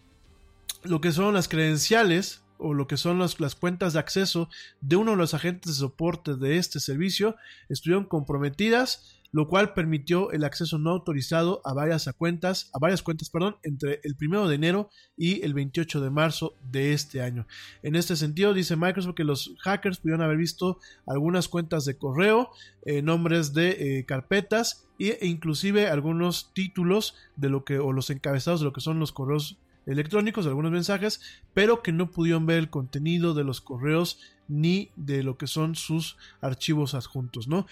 lo 0.83 1.01
que 1.01 1.13
son 1.13 1.35
las 1.35 1.49
credenciales 1.49 2.43
o 2.59 2.75
lo 2.75 2.87
que 2.87 2.97
son 2.97 3.19
las, 3.19 3.39
las, 3.41 3.55
cuentas 3.55 3.93
de 3.93 3.99
acceso 3.99 4.49
de 4.81 4.97
uno 4.97 5.13
de 5.13 5.17
los 5.19 5.35
agentes 5.35 5.73
de 5.73 5.79
soporte 5.79 6.37
de 6.37 6.57
este 6.57 6.81
servicio 6.81 7.37
estuvieron 7.69 8.05
comprometidas 8.05 9.16
lo 9.33 9.49
cual 9.49 9.75
permitió 9.75 10.31
el 10.31 10.45
acceso 10.45 10.79
no 10.79 10.91
autorizado 10.91 11.61
a 11.65 11.75
varias 11.75 12.09
cuentas, 12.17 12.71
a 12.73 12.79
varias 12.79 13.03
cuentas, 13.03 13.31
perdón, 13.31 13.57
entre 13.63 14.01
el 14.05 14.17
1 14.21 14.49
de 14.49 14.55
enero 14.55 14.91
y 15.17 15.43
el 15.43 15.55
28 15.55 16.01
de 16.01 16.11
marzo 16.11 16.55
de 16.71 16.93
este 16.93 17.23
año. 17.23 17.47
En 17.83 17.97
este 17.97 18.17
sentido, 18.17 18.55
dice 18.55 18.77
Microsoft 18.77 19.15
que 19.15 19.25
los 19.25 19.55
hackers 19.61 19.99
pudieron 19.99 20.23
haber 20.23 20.37
visto 20.37 20.79
algunas 21.07 21.49
cuentas 21.49 21.85
de 21.85 21.97
correo, 21.97 22.51
eh, 22.85 23.03
nombres 23.03 23.53
de 23.53 23.99
eh, 23.99 24.05
carpetas 24.05 24.87
e 24.99 25.27
inclusive 25.27 25.89
algunos 25.89 26.53
títulos 26.55 27.15
de 27.37 27.51
lo 27.51 27.65
que 27.65 27.79
o 27.79 27.93
los 27.93 28.11
encabezados 28.11 28.61
de 28.61 28.65
lo 28.65 28.73
que 28.73 28.81
son 28.81 28.99
los 28.99 29.13
correos 29.13 29.59
electrónicos 29.87 30.47
algunos 30.47 30.73
mensajes, 30.73 31.21
pero 31.55 31.83
que 31.83 31.93
no 31.93 32.11
pudieron 32.11 32.45
ver 32.45 32.59
el 32.59 32.71
contenido 32.71 33.35
de 33.35 33.45
los 33.45 33.61
correos 33.61 34.21
ni 34.49 34.91
de 34.97 35.23
lo 35.23 35.37
que 35.37 35.47
son 35.47 35.75
sus 35.75 36.17
archivos 36.41 36.95
adjuntos, 36.95 37.49
¿no? 37.49 37.67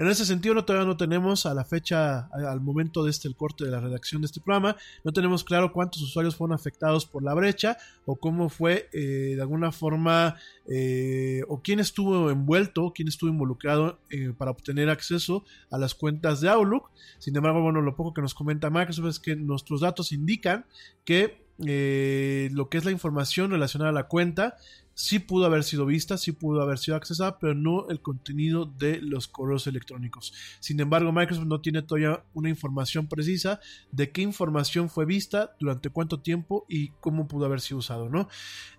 En 0.00 0.08
ese 0.08 0.24
sentido, 0.24 0.64
todavía 0.64 0.86
no 0.86 0.96
tenemos 0.96 1.44
a 1.44 1.52
la 1.52 1.62
fecha, 1.62 2.20
al 2.32 2.62
momento 2.62 3.04
de 3.04 3.10
este 3.10 3.28
el 3.28 3.36
corte 3.36 3.66
de 3.66 3.70
la 3.70 3.80
redacción 3.80 4.22
de 4.22 4.26
este 4.26 4.40
programa, 4.40 4.74
no 5.04 5.12
tenemos 5.12 5.44
claro 5.44 5.74
cuántos 5.74 6.00
usuarios 6.00 6.36
fueron 6.36 6.54
afectados 6.54 7.04
por 7.04 7.22
la 7.22 7.34
brecha 7.34 7.76
o 8.06 8.16
cómo 8.16 8.48
fue 8.48 8.88
eh, 8.94 9.34
de 9.36 9.42
alguna 9.42 9.72
forma 9.72 10.36
eh, 10.66 11.42
o 11.48 11.60
quién 11.60 11.80
estuvo 11.80 12.30
envuelto, 12.30 12.94
quién 12.94 13.08
estuvo 13.08 13.28
involucrado 13.28 13.98
eh, 14.08 14.32
para 14.38 14.52
obtener 14.52 14.88
acceso 14.88 15.44
a 15.70 15.76
las 15.76 15.94
cuentas 15.94 16.40
de 16.40 16.48
Outlook. 16.48 16.90
Sin 17.18 17.36
embargo, 17.36 17.60
bueno, 17.60 17.82
lo 17.82 17.94
poco 17.94 18.14
que 18.14 18.22
nos 18.22 18.32
comenta 18.32 18.70
Microsoft 18.70 19.06
es 19.06 19.18
que 19.18 19.36
nuestros 19.36 19.82
datos 19.82 20.12
indican 20.12 20.64
que 21.04 21.42
lo 21.58 22.70
que 22.70 22.78
es 22.78 22.86
la 22.86 22.90
información 22.90 23.50
relacionada 23.50 23.90
a 23.90 23.92
la 23.92 24.08
cuenta 24.08 24.56
sí 25.00 25.18
pudo 25.18 25.46
haber 25.46 25.64
sido 25.64 25.86
vista, 25.86 26.18
sí 26.18 26.32
pudo 26.32 26.60
haber 26.60 26.78
sido 26.78 26.94
accesada, 26.94 27.38
pero 27.38 27.54
no 27.54 27.88
el 27.88 28.02
contenido 28.02 28.66
de 28.66 29.00
los 29.00 29.28
correos 29.28 29.66
electrónicos. 29.66 30.34
Sin 30.60 30.78
embargo, 30.78 31.10
Microsoft 31.10 31.46
no 31.46 31.62
tiene 31.62 31.80
todavía 31.80 32.22
una 32.34 32.50
información 32.50 33.06
precisa 33.08 33.60
de 33.92 34.10
qué 34.10 34.20
información 34.20 34.90
fue 34.90 35.06
vista, 35.06 35.56
durante 35.58 35.88
cuánto 35.88 36.20
tiempo 36.20 36.66
y 36.68 36.88
cómo 37.00 37.28
pudo 37.28 37.46
haber 37.46 37.62
sido 37.62 37.78
usado, 37.78 38.10
¿no? 38.10 38.28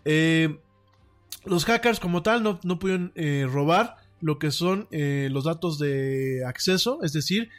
Eh, 0.06 0.60
los 1.46 1.66
hackers 1.66 2.00
como 2.00 2.22
tal 2.22 2.44
no, 2.44 2.60
no 2.64 2.78
pudieron 2.78 3.12
eh, 3.16 3.48
robar 3.52 3.98
lo 4.20 4.38
que 4.38 4.52
son 4.52 4.88
eh, 4.92 5.28
los 5.32 5.46
datos 5.46 5.80
de 5.80 6.46
acceso, 6.46 7.00
es 7.02 7.14
decir, 7.14 7.50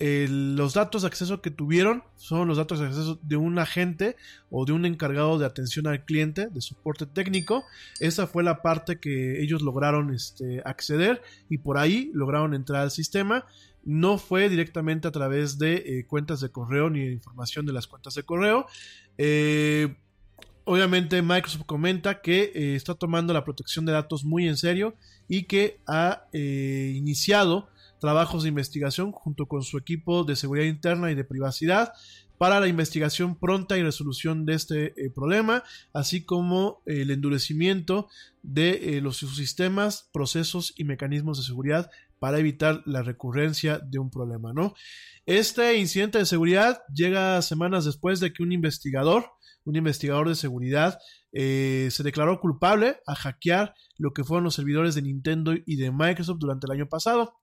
los 0.00 0.72
datos 0.72 1.02
de 1.02 1.08
acceso 1.08 1.42
que 1.42 1.50
tuvieron 1.50 2.02
son 2.16 2.48
los 2.48 2.56
datos 2.56 2.80
de 2.80 2.86
acceso 2.86 3.18
de 3.22 3.36
un 3.36 3.58
agente 3.58 4.16
o 4.50 4.64
de 4.64 4.72
un 4.72 4.86
encargado 4.86 5.38
de 5.38 5.44
atención 5.44 5.86
al 5.86 6.06
cliente, 6.06 6.48
de 6.48 6.62
soporte 6.62 7.04
técnico. 7.04 7.64
Esa 7.98 8.26
fue 8.26 8.42
la 8.42 8.62
parte 8.62 8.98
que 8.98 9.42
ellos 9.42 9.60
lograron 9.60 10.14
este, 10.14 10.62
acceder 10.64 11.20
y 11.50 11.58
por 11.58 11.76
ahí 11.76 12.10
lograron 12.14 12.54
entrar 12.54 12.80
al 12.80 12.90
sistema. 12.90 13.44
No 13.84 14.16
fue 14.16 14.48
directamente 14.48 15.06
a 15.06 15.10
través 15.10 15.58
de 15.58 15.74
eh, 15.74 16.06
cuentas 16.06 16.40
de 16.40 16.48
correo 16.48 16.88
ni 16.88 17.00
de 17.00 17.12
información 17.12 17.66
de 17.66 17.74
las 17.74 17.86
cuentas 17.86 18.14
de 18.14 18.22
correo. 18.22 18.64
Eh, 19.18 19.94
obviamente 20.64 21.20
Microsoft 21.20 21.66
comenta 21.66 22.22
que 22.22 22.52
eh, 22.54 22.74
está 22.74 22.94
tomando 22.94 23.34
la 23.34 23.44
protección 23.44 23.84
de 23.84 23.92
datos 23.92 24.24
muy 24.24 24.48
en 24.48 24.56
serio 24.56 24.94
y 25.28 25.44
que 25.44 25.78
ha 25.86 26.24
iniciado 26.32 27.68
trabajos 28.00 28.42
de 28.42 28.48
investigación 28.48 29.12
junto 29.12 29.46
con 29.46 29.62
su 29.62 29.78
equipo 29.78 30.24
de 30.24 30.36
seguridad 30.36 30.66
interna 30.66 31.10
y 31.10 31.14
de 31.14 31.24
privacidad 31.24 31.92
para 32.40 32.58
la 32.58 32.68
investigación 32.68 33.38
pronta 33.38 33.76
y 33.76 33.82
resolución 33.82 34.46
de 34.46 34.54
este 34.54 34.86
eh, 34.96 35.10
problema, 35.10 35.62
así 35.92 36.24
como 36.24 36.82
el 36.86 37.10
endurecimiento 37.10 38.08
de 38.42 38.96
eh, 38.96 39.00
los 39.02 39.18
sistemas, 39.18 40.08
procesos 40.10 40.72
y 40.76 40.84
mecanismos 40.84 41.36
de 41.36 41.44
seguridad 41.44 41.90
para 42.18 42.38
evitar 42.38 42.82
la 42.86 43.02
recurrencia 43.02 43.78
de 43.78 43.98
un 43.98 44.10
problema, 44.10 44.54
¿no? 44.54 44.74
Este 45.26 45.76
incidente 45.76 46.16
de 46.16 46.24
seguridad 46.24 46.82
llega 46.94 47.42
semanas 47.42 47.84
después 47.84 48.20
de 48.20 48.32
que 48.32 48.42
un 48.42 48.52
investigador, 48.52 49.26
un 49.64 49.76
investigador 49.76 50.26
de 50.26 50.34
seguridad, 50.34 50.98
eh, 51.32 51.88
se 51.90 52.02
declaró 52.02 52.40
culpable 52.40 52.96
a 53.06 53.14
hackear 53.14 53.74
lo 53.98 54.12
que 54.12 54.24
fueron 54.24 54.44
los 54.44 54.54
servidores 54.54 54.94
de 54.94 55.02
Nintendo 55.02 55.52
y 55.66 55.76
de 55.76 55.90
Microsoft 55.90 56.38
durante 56.38 56.66
el 56.66 56.72
año 56.72 56.88
pasado. 56.88 57.34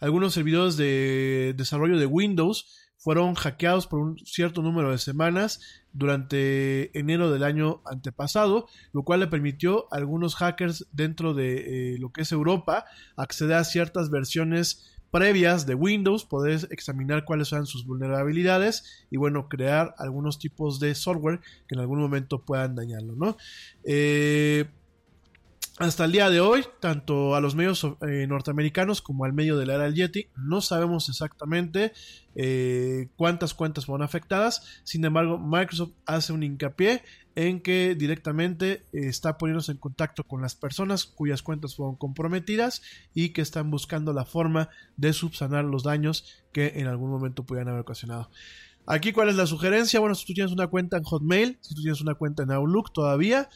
Algunos 0.00 0.34
servidores 0.34 0.76
de 0.76 1.54
desarrollo 1.56 1.98
de 1.98 2.06
Windows 2.06 2.84
fueron 3.04 3.34
hackeados 3.34 3.86
por 3.86 4.00
un 4.00 4.18
cierto 4.18 4.62
número 4.62 4.90
de 4.90 4.96
semanas 4.96 5.60
durante 5.92 6.98
enero 6.98 7.30
del 7.30 7.44
año 7.44 7.82
antepasado, 7.84 8.66
lo 8.92 9.02
cual 9.02 9.20
le 9.20 9.26
permitió 9.26 9.92
a 9.92 9.98
algunos 9.98 10.36
hackers 10.36 10.86
dentro 10.90 11.34
de 11.34 11.94
eh, 11.94 11.98
lo 11.98 12.12
que 12.12 12.22
es 12.22 12.32
Europa 12.32 12.86
acceder 13.16 13.56
a 13.56 13.64
ciertas 13.64 14.08
versiones 14.10 14.94
previas 15.10 15.66
de 15.66 15.74
Windows, 15.74 16.24
poder 16.24 16.66
examinar 16.70 17.24
cuáles 17.24 17.48
son 17.48 17.66
sus 17.66 17.86
vulnerabilidades 17.86 19.06
y 19.10 19.16
bueno, 19.16 19.48
crear 19.48 19.94
algunos 19.98 20.38
tipos 20.38 20.80
de 20.80 20.94
software 20.94 21.40
que 21.68 21.74
en 21.76 21.80
algún 21.80 22.00
momento 22.00 22.44
puedan 22.44 22.74
dañarlo, 22.74 23.14
¿no? 23.14 23.36
Eh, 23.84 24.64
hasta 25.78 26.04
el 26.04 26.12
día 26.12 26.30
de 26.30 26.40
hoy, 26.40 26.64
tanto 26.78 27.34
a 27.34 27.40
los 27.40 27.56
medios 27.56 27.84
eh, 28.06 28.26
norteamericanos 28.28 29.02
como 29.02 29.24
al 29.24 29.32
medio 29.32 29.56
de 29.56 29.66
la 29.66 29.74
era 29.74 29.84
del 29.84 29.94
Yeti, 29.94 30.28
no 30.36 30.60
sabemos 30.60 31.08
exactamente 31.08 31.92
eh, 32.36 33.08
cuántas 33.16 33.54
cuentas 33.54 33.86
fueron 33.86 34.04
afectadas. 34.04 34.82
Sin 34.84 35.04
embargo, 35.04 35.36
Microsoft 35.36 35.90
hace 36.06 36.32
un 36.32 36.44
hincapié 36.44 37.02
en 37.34 37.60
que 37.60 37.96
directamente 37.96 38.86
eh, 38.92 39.08
está 39.08 39.36
poniéndose 39.36 39.72
en 39.72 39.78
contacto 39.78 40.22
con 40.22 40.40
las 40.40 40.54
personas 40.54 41.06
cuyas 41.06 41.42
cuentas 41.42 41.74
fueron 41.74 41.96
comprometidas 41.96 42.80
y 43.12 43.30
que 43.30 43.42
están 43.42 43.72
buscando 43.72 44.12
la 44.12 44.24
forma 44.24 44.68
de 44.96 45.12
subsanar 45.12 45.64
los 45.64 45.82
daños 45.82 46.44
que 46.52 46.74
en 46.76 46.86
algún 46.86 47.10
momento 47.10 47.44
pudieran 47.44 47.70
haber 47.70 47.80
ocasionado. 47.80 48.30
Aquí, 48.86 49.12
¿cuál 49.12 49.30
es 49.30 49.36
la 49.36 49.46
sugerencia? 49.46 49.98
Bueno, 49.98 50.14
si 50.14 50.26
tú 50.26 50.34
tienes 50.34 50.52
una 50.52 50.66
cuenta 50.66 50.98
en 50.98 51.04
Hotmail, 51.04 51.58
si 51.62 51.74
tú 51.74 51.80
tienes 51.80 52.02
una 52.02 52.14
cuenta 52.14 52.42
en 52.42 52.52
Outlook 52.52 52.92
todavía, 52.92 53.48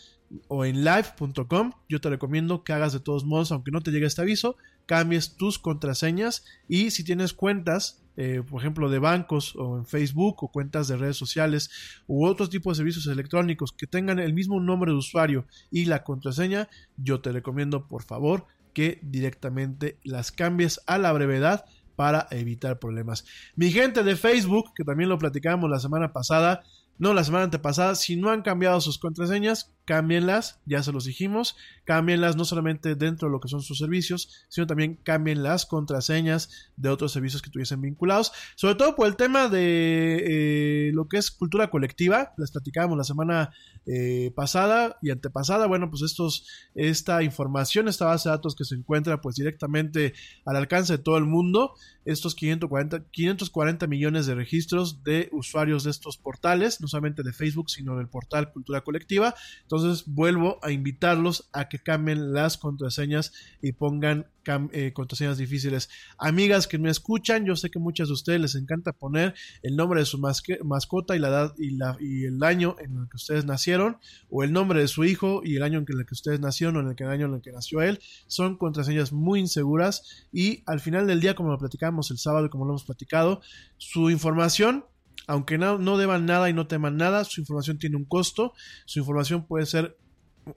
o 0.49 0.65
en 0.65 0.85
live.com, 0.85 1.73
yo 1.89 2.01
te 2.01 2.11
recomiendo 2.11 2.65
que 2.65 2.73
hagas 2.73 2.93
de 2.93 3.01
todos 3.01 3.25
modos, 3.25 3.53
aunque 3.53 3.71
no 3.71 3.81
te 3.81 3.91
llegue 3.91 4.07
este 4.07 4.23
aviso, 4.23 4.57
cambies 4.87 5.37
tus 5.37 5.59
contraseñas 5.59 6.45
y 6.69 6.91
si 6.91 7.05
tienes 7.05 7.33
cuentas, 7.33 8.03
eh, 8.17 8.43
por 8.49 8.61
ejemplo, 8.61 8.91
de 8.91 8.99
bancos 8.99 9.55
o 9.57 9.79
en 9.79 9.87
Facebook 9.87 10.43
o 10.43 10.51
cuentas 10.51 10.89
de 10.89 10.97
redes 10.97 11.17
sociales 11.17 11.71
u 12.07 12.27
otros 12.27 12.51
tipos 12.51 12.77
de 12.77 12.81
servicios 12.81 13.07
electrónicos 13.07 13.73
que 13.73 13.87
tengan 13.87 14.19
el 14.19 14.33
mismo 14.33 14.61
nombre 14.61 14.93
de 14.93 14.99
usuario 14.99 15.47
y 15.71 15.85
la 15.85 16.05
contraseña, 16.05 16.69
yo 16.97 17.21
te 17.21 17.33
recomiendo 17.33 17.87
por 17.87 18.03
favor 18.03 18.47
que 18.73 18.99
directamente 19.03 19.99
las 20.05 20.33
cambies 20.33 20.81
a 20.87 20.99
la 20.99 21.13
brevedad 21.13 21.65
para 21.97 22.29
evitar 22.31 22.79
problemas. 22.79 23.25
Mi 23.57 23.73
gente 23.73 24.05
de 24.05 24.15
Facebook, 24.15 24.73
que 24.75 24.85
también 24.85 25.09
lo 25.09 25.19
platicamos 25.19 25.69
la 25.69 25.81
semana 25.81 26.13
pasada, 26.13 26.63
no 26.97 27.13
la 27.13 27.25
semana 27.25 27.45
antepasada, 27.45 27.95
si 27.95 28.17
no 28.17 28.31
han 28.31 28.43
cambiado 28.43 28.81
sus 28.81 28.99
contraseñas, 28.99 29.73
cámbienlas, 29.89 30.61
ya 30.67 30.83
se 30.83 30.93
los 30.93 31.07
dijimos, 31.07 31.57
cámbienlas 31.85 32.37
no 32.37 32.45
solamente 32.45 32.95
dentro 32.95 33.29
de 33.29 33.33
lo 33.33 33.41
que 33.41 33.49
son 33.49 33.63
sus 33.63 33.79
servicios, 33.79 34.45
sino 34.51 34.67
también 34.67 34.97
cambien 35.03 35.43
las 35.43 35.65
contraseñas 35.65 36.71
de 36.77 36.91
otros 36.91 37.11
servicios 37.11 37.41
que 37.41 37.49
tuviesen 37.49 37.81
vinculados, 37.81 38.33
sobre 38.55 38.75
todo 38.75 38.95
por 38.95 39.07
el 39.07 39.17
tema 39.17 39.49
de 39.49 40.89
eh, 40.89 40.93
lo 40.93 41.09
que 41.09 41.17
es 41.17 41.31
cultura 41.31 41.71
colectiva, 41.71 42.35
les 42.37 42.51
platicábamos 42.51 42.99
la 42.99 43.05
semana 43.05 43.51
eh, 43.87 44.31
pasada 44.37 44.99
y 45.01 45.09
antepasada, 45.09 45.67
bueno, 45.67 45.89
pues 45.89 46.03
estos, 46.03 46.47
esta 46.75 47.23
información, 47.23 47.89
esta 47.89 48.05
base 48.05 48.29
de 48.29 48.35
datos 48.35 48.55
que 48.55 48.67
se 48.67 48.75
encuentra 48.75 49.23
pues 49.23 49.37
directamente 49.37 50.13
al 50.45 50.57
alcance 50.57 50.99
de 50.99 51.03
todo 51.03 51.17
el 51.17 51.25
mundo, 51.25 51.73
estos 52.05 52.35
540, 52.35 53.05
540 53.11 53.87
millones 53.87 54.27
de 54.27 54.35
registros 54.35 55.03
de 55.03 55.31
usuarios 55.33 55.85
de 55.85 55.91
estos 55.91 56.19
portales, 56.19 56.83
no 56.83 56.89
solamente 56.89 57.23
de 57.23 57.33
Facebook, 57.33 57.71
sino 57.71 57.97
del 57.97 58.09
portal 58.09 58.53
Cultura 58.53 58.83
Colectiva, 58.83 59.35
entonces 59.63 59.78
vuelvo 60.07 60.59
a 60.63 60.71
invitarlos 60.71 61.49
a 61.53 61.69
que 61.69 61.79
cambien 61.79 62.33
las 62.33 62.59
contraseñas 62.59 63.33
y 63.63 63.73
pongan 63.73 64.27
eh, 64.73 64.93
contraseñas 64.95 65.37
difíciles. 65.37 65.91
Amigas 66.17 66.67
que 66.67 66.79
me 66.79 66.91
escuchan, 66.91 67.45
yo 67.45 67.55
sé 67.55 67.71
que 67.71 67.79
muchas 67.79 68.09
de 68.09 68.15
ustedes 68.15 68.41
les 68.41 68.55
encanta 68.55 68.93
poner 68.93 69.35
el 69.63 69.77
nombre 69.77 70.01
de 70.01 70.07
su 70.07 70.19
mascota 70.19 71.15
y 71.15 71.19
la 71.19 71.29
edad 71.29 71.55
y, 71.59 71.77
la, 71.77 71.99
el 72.01 72.43
año 72.43 72.77
en 72.79 72.97
el 72.97 73.09
que 73.11 73.17
ustedes 73.17 73.45
nacieron, 73.45 73.99
o 74.31 74.43
el 74.43 74.53
nombre 74.53 74.81
de 74.81 74.89
su 74.89 75.05
hijo 75.05 75.43
y 75.45 75.57
el 75.57 75.63
año 75.63 75.79
en 75.79 75.87
el 75.89 76.07
que 76.07 76.15
ustedes 76.15 76.41
nacieron 76.41 76.77
o 76.77 76.81
en 76.81 76.97
el, 76.99 77.09
año 77.09 77.27
en 77.27 77.35
el 77.35 77.43
que 77.43 77.53
nació 77.53 77.83
él. 77.83 78.01
Son 78.27 78.57
contraseñas 78.57 79.13
muy 79.13 79.41
inseguras 79.41 80.27
y 80.33 80.63
al 80.67 80.81
final 80.81 81.07
del 81.07 81.21
día, 81.21 81.35
como 81.35 81.51
lo 81.51 81.59
platicamos 81.59 82.11
el 82.11 82.19
sábado 82.19 82.49
como 82.49 82.65
lo 82.65 82.73
hemos 82.73 82.85
platicado, 82.85 83.43
su 83.77 84.11
información 84.11 84.85
aunque 85.29 85.59
no, 85.59 85.79
no, 85.79 85.97
deban 85.97 86.27
nada 86.27 86.51
y 86.51 86.53
no 86.53 86.67
teman 86.67 86.97
nada, 86.97 87.23
su 87.25 87.41
información 87.41 87.79
tiene 87.79 87.97
un 87.97 88.05
costo, 88.05 88.55
su 88.87 88.99
información 88.99 89.47
puede 89.47 89.67
ser 89.67 89.97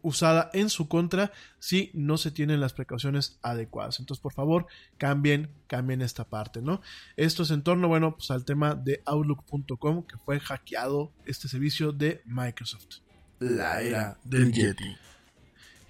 usada 0.01 0.49
en 0.53 0.69
su 0.69 0.87
contra 0.87 1.31
si 1.59 1.91
no 1.93 2.17
se 2.17 2.31
tienen 2.31 2.61
las 2.61 2.73
precauciones 2.73 3.37
adecuadas. 3.41 3.99
Entonces, 3.99 4.21
por 4.21 4.33
favor, 4.33 4.67
cambien, 4.97 5.51
cambien 5.67 6.01
esta 6.01 6.23
parte, 6.23 6.61
¿no? 6.61 6.81
Esto 7.17 7.43
es 7.43 7.51
en 7.51 7.63
torno, 7.63 7.87
bueno, 7.87 8.15
pues 8.15 8.31
al 8.31 8.45
tema 8.45 8.75
de 8.75 9.01
Outlook.com, 9.05 10.03
que 10.07 10.17
fue 10.17 10.39
hackeado 10.39 11.11
este 11.25 11.47
servicio 11.47 11.91
de 11.91 12.21
Microsoft. 12.25 12.99
La 13.39 13.81
era 13.81 14.17
del 14.23 14.51
Yeti. 14.53 14.95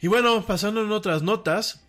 Y 0.02 0.08
bueno, 0.08 0.44
pasando 0.46 0.82
en 0.84 0.92
otras 0.92 1.22
notas, 1.22 1.86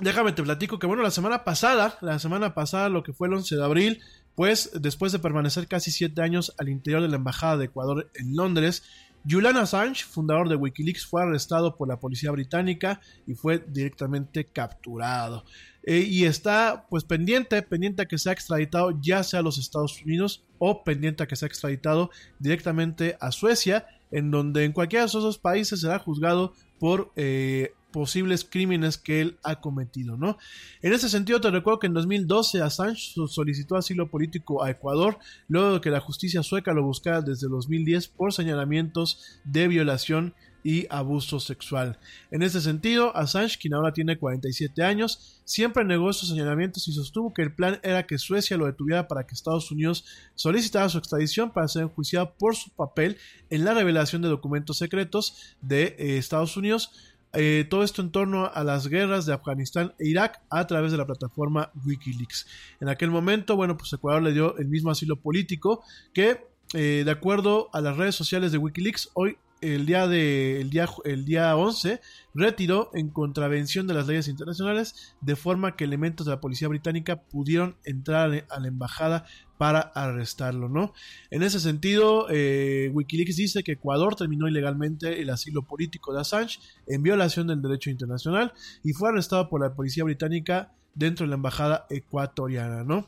déjame 0.00 0.32
te 0.32 0.42
platico 0.42 0.78
que, 0.78 0.86
bueno, 0.86 1.02
la 1.02 1.10
semana 1.10 1.44
pasada, 1.44 1.96
la 2.00 2.18
semana 2.18 2.54
pasada, 2.54 2.88
lo 2.88 3.02
que 3.02 3.12
fue 3.12 3.28
el 3.28 3.34
11 3.34 3.56
de 3.56 3.64
abril, 3.64 4.02
pues 4.34 4.70
después 4.80 5.12
de 5.12 5.18
permanecer 5.18 5.68
casi 5.68 5.90
siete 5.90 6.22
años 6.22 6.54
al 6.58 6.68
interior 6.68 7.02
de 7.02 7.08
la 7.08 7.16
Embajada 7.16 7.56
de 7.56 7.66
Ecuador 7.66 8.10
en 8.14 8.34
Londres, 8.34 8.82
Julian 9.28 9.56
Assange, 9.56 10.04
fundador 10.04 10.48
de 10.48 10.56
Wikileaks, 10.56 11.06
fue 11.06 11.22
arrestado 11.22 11.76
por 11.76 11.88
la 11.88 12.00
policía 12.00 12.30
británica 12.30 13.00
y 13.26 13.34
fue 13.34 13.62
directamente 13.68 14.46
capturado. 14.46 15.44
Eh, 15.82 15.98
y 15.98 16.24
está 16.24 16.86
pues 16.88 17.04
pendiente, 17.04 17.62
pendiente 17.62 18.02
a 18.02 18.06
que 18.06 18.18
sea 18.18 18.32
extraditado 18.32 18.98
ya 19.00 19.22
sea 19.22 19.40
a 19.40 19.42
los 19.42 19.58
Estados 19.58 20.02
Unidos 20.02 20.44
o 20.58 20.84
pendiente 20.84 21.22
a 21.22 21.26
que 21.26 21.36
sea 21.36 21.48
extraditado 21.48 22.10
directamente 22.38 23.16
a 23.20 23.32
Suecia, 23.32 23.86
en 24.10 24.30
donde 24.30 24.64
en 24.64 24.72
cualquiera 24.72 25.04
de 25.04 25.08
esos 25.08 25.22
dos 25.22 25.38
países 25.38 25.80
será 25.80 25.98
juzgado 25.98 26.54
por 26.78 27.12
eh, 27.16 27.72
posibles 27.90 28.44
crímenes 28.44 28.98
que 28.98 29.20
él 29.20 29.38
ha 29.42 29.60
cometido, 29.60 30.16
¿no? 30.16 30.38
En 30.82 30.92
ese 30.92 31.08
sentido, 31.08 31.40
te 31.40 31.50
recuerdo 31.50 31.80
que 31.80 31.86
en 31.86 31.94
2012 31.94 32.62
Assange 32.62 33.14
solicitó 33.28 33.76
asilo 33.76 34.10
político 34.10 34.62
a 34.62 34.70
Ecuador, 34.70 35.18
luego 35.48 35.74
de 35.74 35.80
que 35.80 35.90
la 35.90 36.00
justicia 36.00 36.42
sueca 36.42 36.72
lo 36.72 36.84
buscara 36.84 37.22
desde 37.22 37.48
2010 37.48 38.08
por 38.08 38.32
señalamientos 38.32 39.40
de 39.44 39.68
violación 39.68 40.34
y 40.62 40.86
abuso 40.90 41.40
sexual. 41.40 41.98
En 42.30 42.42
ese 42.42 42.60
sentido, 42.60 43.16
Assange, 43.16 43.58
quien 43.58 43.74
ahora 43.74 43.92
tiene 43.92 44.18
47 44.18 44.82
años, 44.82 45.40
siempre 45.44 45.84
negó 45.84 46.10
esos 46.10 46.28
señalamientos 46.28 46.86
y 46.88 46.92
sostuvo 46.92 47.32
que 47.32 47.42
el 47.42 47.54
plan 47.54 47.80
era 47.82 48.06
que 48.06 48.18
Suecia 48.18 48.56
lo 48.56 48.66
detuviera 48.66 49.08
para 49.08 49.26
que 49.26 49.34
Estados 49.34 49.70
Unidos 49.70 50.04
solicitara 50.34 50.88
su 50.88 50.98
extradición 50.98 51.50
para 51.50 51.68
ser 51.68 51.82
enjuiciado 51.84 52.34
por 52.34 52.56
su 52.56 52.70
papel 52.70 53.16
en 53.48 53.64
la 53.64 53.74
revelación 53.74 54.22
de 54.22 54.28
documentos 54.28 54.78
secretos 54.78 55.56
de 55.60 55.96
eh, 55.98 56.18
Estados 56.18 56.56
Unidos 56.56 56.92
eh, 57.32 57.64
todo 57.68 57.84
esto 57.84 58.02
en 58.02 58.10
torno 58.10 58.50
a 58.52 58.64
las 58.64 58.88
guerras 58.88 59.24
de 59.24 59.32
Afganistán 59.32 59.94
e 59.98 60.08
Irak 60.08 60.40
a 60.50 60.66
través 60.66 60.90
de 60.90 60.98
la 60.98 61.06
plataforma 61.06 61.70
Wikileaks. 61.84 62.46
En 62.80 62.88
aquel 62.88 63.10
momento, 63.10 63.56
bueno, 63.56 63.76
pues 63.76 63.92
Ecuador 63.92 64.22
le 64.22 64.32
dio 64.32 64.56
el 64.58 64.66
mismo 64.66 64.90
asilo 64.90 65.16
político 65.16 65.82
que, 66.12 66.46
eh, 66.74 67.02
de 67.04 67.10
acuerdo 67.10 67.70
a 67.72 67.80
las 67.80 67.96
redes 67.96 68.14
sociales 68.14 68.50
de 68.52 68.58
Wikileaks, 68.58 69.10
hoy 69.14 69.38
el 69.60 69.86
día, 69.86 70.06
de, 70.06 70.60
el, 70.60 70.70
día, 70.70 70.88
el 71.04 71.24
día 71.24 71.56
11 71.56 72.00
retiró 72.34 72.90
en 72.94 73.10
contravención 73.10 73.86
de 73.86 73.94
las 73.94 74.06
leyes 74.06 74.28
internacionales 74.28 75.14
de 75.20 75.36
forma 75.36 75.76
que 75.76 75.84
elementos 75.84 76.26
de 76.26 76.32
la 76.32 76.40
policía 76.40 76.68
británica 76.68 77.22
pudieron 77.22 77.76
entrar 77.84 78.46
a 78.48 78.60
la 78.60 78.68
embajada 78.68 79.26
para 79.58 79.80
arrestarlo, 79.80 80.70
¿no? 80.70 80.94
En 81.30 81.42
ese 81.42 81.60
sentido, 81.60 82.28
eh, 82.30 82.90
Wikileaks 82.94 83.36
dice 83.36 83.62
que 83.62 83.72
Ecuador 83.72 84.16
terminó 84.16 84.48
ilegalmente 84.48 85.20
el 85.20 85.28
asilo 85.28 85.62
político 85.62 86.14
de 86.14 86.20
Assange 86.22 86.58
en 86.86 87.02
violación 87.02 87.46
del 87.46 87.60
derecho 87.60 87.90
internacional 87.90 88.54
y 88.82 88.94
fue 88.94 89.10
arrestado 89.10 89.50
por 89.50 89.60
la 89.60 89.74
policía 89.74 90.04
británica 90.04 90.72
dentro 90.94 91.26
de 91.26 91.30
la 91.30 91.36
embajada 91.36 91.86
ecuatoriana, 91.90 92.84
¿no? 92.84 93.06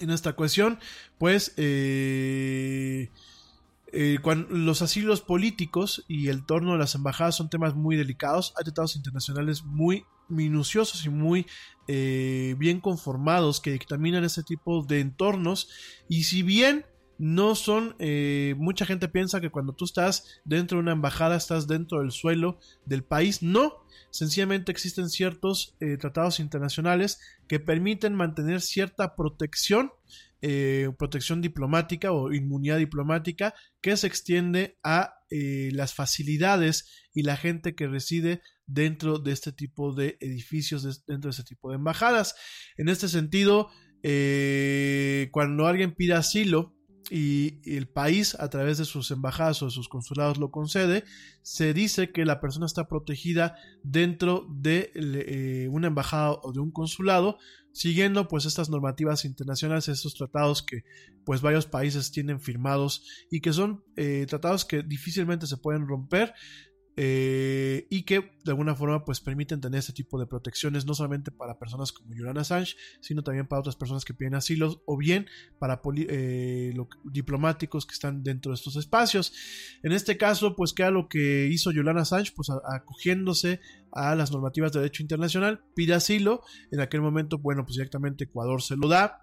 En 0.00 0.08
esta 0.10 0.32
cuestión, 0.32 0.78
pues, 1.18 1.52
eh, 1.58 3.10
eh, 3.90 4.18
cuando 4.20 4.54
los 4.54 4.82
asilos 4.82 5.22
políticos 5.22 6.04
y 6.08 6.28
el 6.28 6.44
torno 6.44 6.72
de 6.72 6.78
las 6.78 6.94
embajadas 6.94 7.36
son 7.36 7.48
temas 7.48 7.74
muy 7.74 7.96
delicados. 7.96 8.52
Hay 8.56 8.64
tratados 8.64 8.96
internacionales 8.96 9.64
muy 9.64 10.04
minuciosos 10.28 11.06
y 11.06 11.08
muy 11.08 11.46
eh, 11.86 12.54
bien 12.58 12.80
conformados 12.80 13.60
que 13.60 13.72
dictaminan 13.72 14.24
ese 14.24 14.42
tipo 14.42 14.82
de 14.82 15.00
entornos. 15.00 15.70
Y 16.06 16.24
si 16.24 16.42
bien 16.42 16.84
no 17.16 17.54
son, 17.54 17.96
eh, 17.98 18.54
mucha 18.58 18.84
gente 18.84 19.08
piensa 19.08 19.40
que 19.40 19.50
cuando 19.50 19.72
tú 19.72 19.86
estás 19.86 20.40
dentro 20.44 20.76
de 20.76 20.82
una 20.82 20.92
embajada 20.92 21.36
estás 21.36 21.66
dentro 21.66 22.00
del 22.00 22.12
suelo 22.12 22.58
del 22.84 23.04
país. 23.04 23.42
No, 23.42 23.72
sencillamente 24.10 24.70
existen 24.70 25.08
ciertos 25.08 25.74
tratados 25.98 26.40
internacionales 26.40 27.18
que 27.48 27.58
permiten 27.58 28.14
mantener 28.14 28.60
cierta 28.60 29.16
protección 29.16 29.92
eh, 30.40 30.88
protección 30.96 31.40
diplomática 31.40 32.12
o 32.12 32.32
inmunidad 32.32 32.78
diplomática 32.78 33.54
que 33.80 33.96
se 33.96 34.06
extiende 34.06 34.78
a 34.84 35.14
eh, 35.30 35.70
las 35.72 35.94
facilidades 35.94 37.08
y 37.12 37.22
la 37.22 37.36
gente 37.36 37.74
que 37.74 37.88
reside 37.88 38.40
dentro 38.64 39.18
de 39.18 39.32
este 39.32 39.50
tipo 39.50 39.92
de 39.94 40.16
edificios, 40.20 41.04
dentro 41.06 41.28
de 41.28 41.30
este 41.30 41.42
tipo 41.42 41.70
de 41.70 41.76
embajadas. 41.76 42.36
En 42.76 42.88
este 42.88 43.08
sentido, 43.08 43.68
eh, 44.04 45.28
cuando 45.32 45.66
alguien 45.66 45.94
pide 45.94 46.14
asilo, 46.14 46.74
y 47.10 47.60
el 47.64 47.88
país 47.88 48.36
a 48.38 48.50
través 48.50 48.76
de 48.76 48.84
sus 48.84 49.10
embajadas 49.10 49.62
o 49.62 49.66
de 49.66 49.70
sus 49.70 49.88
consulados 49.88 50.36
lo 50.36 50.50
concede, 50.50 51.04
se 51.40 51.72
dice 51.72 52.12
que 52.12 52.26
la 52.26 52.38
persona 52.38 52.66
está 52.66 52.86
protegida 52.86 53.56
dentro 53.82 54.46
de 54.50 55.68
una 55.70 55.86
embajada 55.86 56.32
o 56.42 56.52
de 56.52 56.60
un 56.60 56.70
consulado 56.70 57.38
siguiendo 57.78 58.26
pues 58.26 58.44
estas 58.44 58.70
normativas 58.70 59.24
internacionales, 59.24 59.86
estos 59.86 60.14
tratados 60.14 60.64
que 60.64 60.82
pues 61.24 61.42
varios 61.42 61.66
países 61.66 62.10
tienen 62.10 62.40
firmados 62.40 63.04
y 63.30 63.40
que 63.40 63.52
son 63.52 63.84
eh, 63.94 64.26
tratados 64.28 64.64
que 64.64 64.82
difícilmente 64.82 65.46
se 65.46 65.58
pueden 65.58 65.86
romper 65.86 66.34
eh, 67.00 67.86
y 67.90 68.02
que 68.02 68.32
de 68.44 68.50
alguna 68.50 68.74
forma 68.74 69.04
pues 69.04 69.20
permiten 69.20 69.60
tener 69.60 69.78
este 69.78 69.92
tipo 69.92 70.18
de 70.18 70.26
protecciones 70.26 70.84
no 70.84 70.94
solamente 70.94 71.30
para 71.30 71.56
personas 71.56 71.92
como 71.92 72.10
Julian 72.10 72.38
Assange 72.38 72.74
sino 73.00 73.22
también 73.22 73.46
para 73.46 73.60
otras 73.60 73.76
personas 73.76 74.04
que 74.04 74.14
piden 74.14 74.34
asilo 74.34 74.82
o 74.84 74.96
bien 74.96 75.28
para 75.60 75.80
eh, 75.96 76.74
diplomáticos 77.04 77.86
que 77.86 77.92
están 77.92 78.24
dentro 78.24 78.50
de 78.50 78.56
estos 78.56 78.74
espacios. 78.74 79.32
En 79.84 79.92
este 79.92 80.16
caso 80.16 80.56
pues 80.56 80.72
queda 80.72 80.90
lo 80.90 81.08
que 81.08 81.46
hizo 81.46 81.70
Julian 81.70 81.98
Assange 81.98 82.32
pues 82.34 82.48
acogiéndose 82.50 83.60
a 83.92 84.16
las 84.16 84.32
normativas 84.32 84.72
de 84.72 84.80
derecho 84.80 85.04
internacional 85.04 85.62
pide 85.76 85.94
asilo. 85.94 86.42
En 86.72 86.80
aquel 86.80 87.00
momento 87.00 87.38
bueno 87.38 87.64
pues 87.64 87.76
directamente 87.76 88.24
Ecuador 88.24 88.60
se 88.60 88.76
lo 88.76 88.88
da 88.88 89.20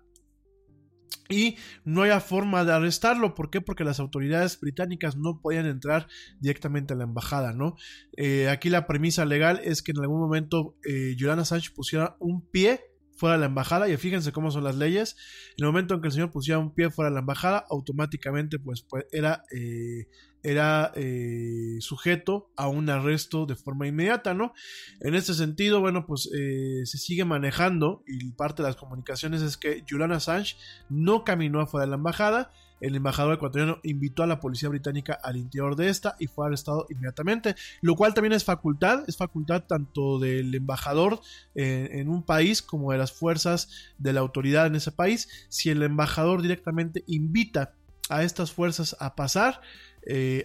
y 1.30 1.58
no 1.84 2.02
había 2.04 2.20
forma 2.20 2.64
de 2.66 2.74
arrestarlo. 2.74 3.34
¿Por 3.34 3.50
qué? 3.50 3.62
Porque 3.62 3.84
las 3.84 4.00
autoridades 4.00 4.60
británicas 4.60 5.18
no 5.18 5.40
podían 5.42 5.66
entrar 5.66 6.08
directamente 6.40 6.94
a 6.94 6.98
la 6.98 7.06
embajada, 7.06 7.54
¿no? 7.54 7.76
Eh, 8.16 8.50
aquí 8.50 8.70
la 8.70 8.88
premisa 8.88 9.26
legal 9.26 9.60
es 9.64 9.82
que 9.82 9.92
en 9.92 10.00
algún 10.00 10.20
momento 10.20 10.76
eh, 10.88 11.16
Julian 11.18 11.40
Assange 11.40 11.72
pusiera 11.72 12.16
un 12.20 12.48
pie 12.50 12.82
fuera 13.16 13.36
de 13.36 13.40
la 13.40 13.46
embajada 13.46 13.90
y 13.90 13.98
fíjense 13.98 14.32
cómo 14.32 14.52
son 14.52 14.64
las 14.64 14.76
leyes. 14.76 15.16
En 15.58 15.66
el 15.66 15.72
momento 15.72 15.96
en 15.96 16.02
que 16.02 16.08
el 16.08 16.14
señor 16.14 16.32
pusiera 16.32 16.60
un 16.60 16.74
pie 16.74 16.90
fuera 16.90 17.10
de 17.10 17.16
la 17.16 17.22
embajada, 17.22 17.66
automáticamente 17.70 18.60
pues, 18.60 18.86
pues 18.88 19.06
era, 19.12 19.44
eh, 19.52 20.08
era 20.46 20.92
eh, 20.96 21.78
sujeto 21.80 22.52
a 22.56 22.68
un 22.68 22.90
arresto 22.90 23.46
de 23.46 23.56
forma 23.56 23.88
inmediata, 23.88 24.34
¿no? 24.34 24.54
En 25.00 25.16
este 25.16 25.34
sentido, 25.34 25.82
bueno, 25.82 26.06
pues 26.06 26.30
eh, 26.34 26.86
se 26.86 26.98
sigue 27.00 27.26
manejando 27.26 28.04
y 28.08 28.32
parte 28.32 28.62
de 28.62 28.70
las 28.70 28.76
comunicaciones 28.76 29.42
es 29.42 29.58
que 29.58 29.84
Julian 29.90 30.12
Assange 30.12 30.56
no 30.88 31.24
caminó 31.24 31.62
afuera 31.62 31.86
de 31.86 31.90
la 31.90 31.98
embajada, 31.98 32.52
el 32.80 32.96
embajador 32.96 33.34
ecuatoriano 33.34 33.80
invitó 33.84 34.22
a 34.22 34.28
la 34.28 34.40
policía 34.40 34.70
británica 34.70 35.18
al 35.24 35.38
interior 35.38 35.76
de 35.76 35.90
esta 35.90 36.16
y 36.20 36.28
fue 36.28 36.46
arrestado 36.46 36.86
inmediatamente, 36.90 37.56
lo 37.82 37.96
cual 37.96 38.14
también 38.14 38.34
es 38.34 38.44
facultad, 38.44 39.06
es 39.08 39.18
facultad 39.18 39.64
tanto 39.64 40.20
del 40.20 40.54
embajador 40.54 41.22
eh, 41.56 41.90
en 41.94 42.10
un 42.10 42.22
país 42.22 42.62
como 42.62 42.92
de 42.92 42.98
las 42.98 43.12
fuerzas 43.12 43.70
de 43.98 44.14
la 44.14 44.20
autoridad 44.20 44.68
en 44.68 44.76
ese 44.76 44.92
país. 44.92 45.48
Si 45.50 45.70
el 45.72 45.82
embajador 45.82 46.42
directamente 46.42 47.04
invita 47.08 47.74
a 48.10 48.24
estas 48.24 48.52
fuerzas 48.52 48.96
a 49.00 49.16
pasar, 49.16 49.62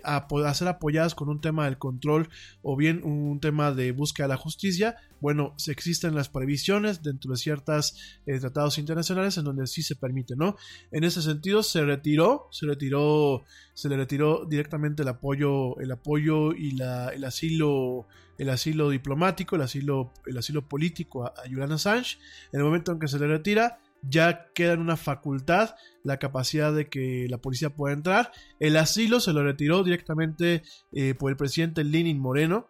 a, 0.04 0.26
a, 0.28 0.54
ser 0.54 0.68
apoyadas 0.68 1.14
con 1.14 1.28
un 1.28 1.40
tema 1.40 1.66
del 1.66 1.78
control 1.78 2.28
o 2.62 2.76
bien 2.76 3.02
un 3.04 3.40
tema 3.40 3.72
de 3.72 3.92
búsqueda 3.92 4.26
de 4.26 4.34
la 4.34 4.36
justicia, 4.36 4.96
bueno, 5.20 5.54
existen 5.68 6.14
las 6.14 6.28
previsiones 6.28 7.02
dentro 7.02 7.32
de 7.32 7.36
ciertos 7.36 7.96
eh, 8.26 8.38
tratados 8.40 8.78
internacionales 8.78 9.36
en 9.36 9.44
donde 9.44 9.66
sí 9.66 9.82
se 9.82 9.96
permite, 9.96 10.34
¿no? 10.34 10.56
En 10.90 11.04
ese 11.04 11.20
sentido 11.20 11.62
se 11.62 11.84
retiró, 11.84 12.48
se 12.50 12.66
retiró, 12.66 13.44
se 13.74 13.88
le 13.88 13.96
retiró 13.96 14.46
directamente 14.46 15.02
el 15.02 15.08
apoyo, 15.08 15.78
el 15.78 15.90
apoyo 15.92 16.52
y 16.52 16.72
la, 16.72 17.08
el 17.08 17.24
asilo, 17.24 18.06
el 18.38 18.48
asilo 18.48 18.88
diplomático, 18.88 19.56
el 19.56 19.62
asilo, 19.62 20.12
el 20.26 20.38
asilo 20.38 20.66
político 20.66 21.24
a, 21.24 21.34
a 21.36 21.42
Julian 21.48 21.72
Assange. 21.72 22.18
En 22.52 22.60
el 22.60 22.64
momento 22.64 22.92
en 22.92 22.98
que 22.98 23.08
se 23.08 23.18
le 23.18 23.26
retira, 23.26 23.78
ya 24.02 24.50
queda 24.54 24.72
en 24.72 24.80
una 24.80 24.96
facultad 24.96 25.74
la 26.02 26.18
capacidad 26.18 26.72
de 26.72 26.88
que 26.88 27.26
la 27.28 27.38
policía 27.38 27.70
pueda 27.70 27.94
entrar. 27.94 28.32
El 28.58 28.76
asilo 28.76 29.20
se 29.20 29.32
lo 29.32 29.42
retiró 29.42 29.82
directamente 29.84 30.62
eh, 30.92 31.14
por 31.14 31.30
el 31.30 31.36
presidente 31.36 31.84
Lenin 31.84 32.18
Moreno. 32.18 32.68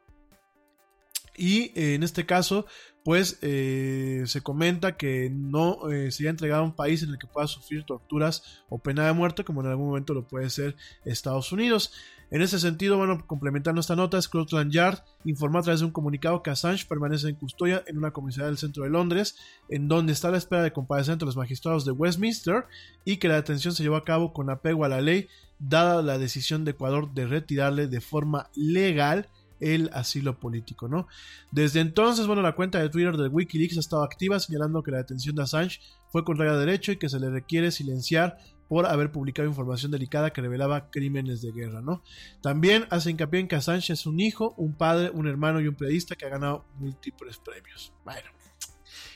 Y 1.37 1.73
eh, 1.75 1.95
en 1.95 2.03
este 2.03 2.27
caso, 2.27 2.67
pues 3.05 3.39
eh, 3.43 4.25
se 4.27 4.43
comenta 4.43 4.97
que 4.97 5.31
no 5.31 5.91
eh, 5.91 6.11
sería 6.11 6.31
entregado 6.31 6.63
a 6.63 6.67
un 6.67 6.75
país 6.75 7.03
en 7.03 7.11
el 7.11 7.19
que 7.19 7.27
pueda 7.27 7.47
sufrir 7.47 7.85
torturas 7.85 8.63
o 8.69 8.79
pena 8.79 9.07
de 9.07 9.13
muerte, 9.13 9.45
como 9.45 9.63
en 9.63 9.69
algún 9.69 9.89
momento 9.89 10.13
lo 10.13 10.27
puede 10.27 10.51
ser 10.51 10.77
Estados 11.05 11.53
Unidos. 11.53 11.93
En 12.31 12.43
ese 12.43 12.61
sentido, 12.61 12.97
bueno, 12.97 13.27
complementando 13.27 13.81
esta 13.81 13.97
nota, 13.97 14.23
Scotland 14.23 14.71
Yard 14.71 15.03
informó 15.25 15.59
a 15.59 15.63
través 15.63 15.81
de 15.81 15.87
un 15.87 15.93
comunicado 15.93 16.43
que 16.43 16.51
Assange 16.51 16.87
permanece 16.87 17.29
en 17.29 17.35
custodia 17.35 17.83
en 17.89 17.99
una 17.99 18.13
comisaría 18.13 18.47
del 18.47 18.59
centro 18.59 18.85
de 18.85 18.91
Londres, 18.91 19.37
en 19.69 19.89
donde 19.89 20.13
está 20.13 20.29
a 20.29 20.31
la 20.31 20.39
espera 20.39 20.63
de 20.63 20.73
comparecer 20.73 21.15
ante 21.15 21.25
los 21.25 21.37
magistrados 21.37 21.85
de 21.85 21.91
Westminster 21.91 22.67
y 23.05 23.17
que 23.17 23.27
la 23.27 23.35
detención 23.35 23.75
se 23.75 23.83
llevó 23.83 23.97
a 23.97 24.05
cabo 24.05 24.33
con 24.33 24.49
apego 24.49 24.85
a 24.85 24.89
la 24.89 25.01
ley, 25.01 25.27
dada 25.59 26.03
la 26.03 26.19
decisión 26.19 26.65
de 26.65 26.71
Ecuador 26.71 27.13
de 27.13 27.27
retirarle 27.27 27.89
de 27.89 28.01
forma 28.01 28.49
legal 28.55 29.29
el 29.59 29.91
asilo 29.93 30.39
político, 30.39 30.89
¿no? 30.89 31.07
Desde 31.51 31.81
entonces, 31.81 32.27
bueno, 32.27 32.43
la 32.43 32.55
cuenta 32.55 32.79
de 32.81 32.89
Twitter 32.89 33.17
de 33.17 33.29
Wikileaks 33.29 33.77
ha 33.77 33.81
estado 33.81 34.03
activa 34.05 34.41
señalando 34.41 34.83
que 34.83 34.91
la 34.91 34.99
detención 34.99 35.35
de 35.35 35.43
Assange 35.43 35.81
fue 36.11 36.25
contraria 36.25 36.55
a 36.55 36.59
derecho 36.59 36.93
y 36.93 36.97
que 36.97 37.09
se 37.09 37.21
le 37.21 37.29
requiere 37.29 37.71
silenciar 37.71 38.39
por 38.71 38.87
haber 38.87 39.11
publicado 39.11 39.49
información 39.49 39.91
delicada 39.91 40.33
que 40.33 40.41
revelaba 40.41 40.91
crímenes 40.91 41.43
de 41.43 41.51
guerra, 41.51 41.81
¿no? 41.83 42.05
También 42.41 42.87
hace 42.91 43.11
hincapié 43.11 43.41
en 43.41 43.49
que 43.49 43.57
Assange 43.57 43.93
es 43.93 44.07
un 44.07 44.21
hijo, 44.21 44.55
un 44.57 44.77
padre, 44.77 45.11
un 45.11 45.27
hermano 45.27 45.61
y 45.61 45.67
un 45.67 45.75
periodista 45.75 46.15
que 46.15 46.25
ha 46.27 46.29
ganado 46.29 46.65
múltiples 46.79 47.39
premios. 47.39 47.93
Bueno. 48.05 48.31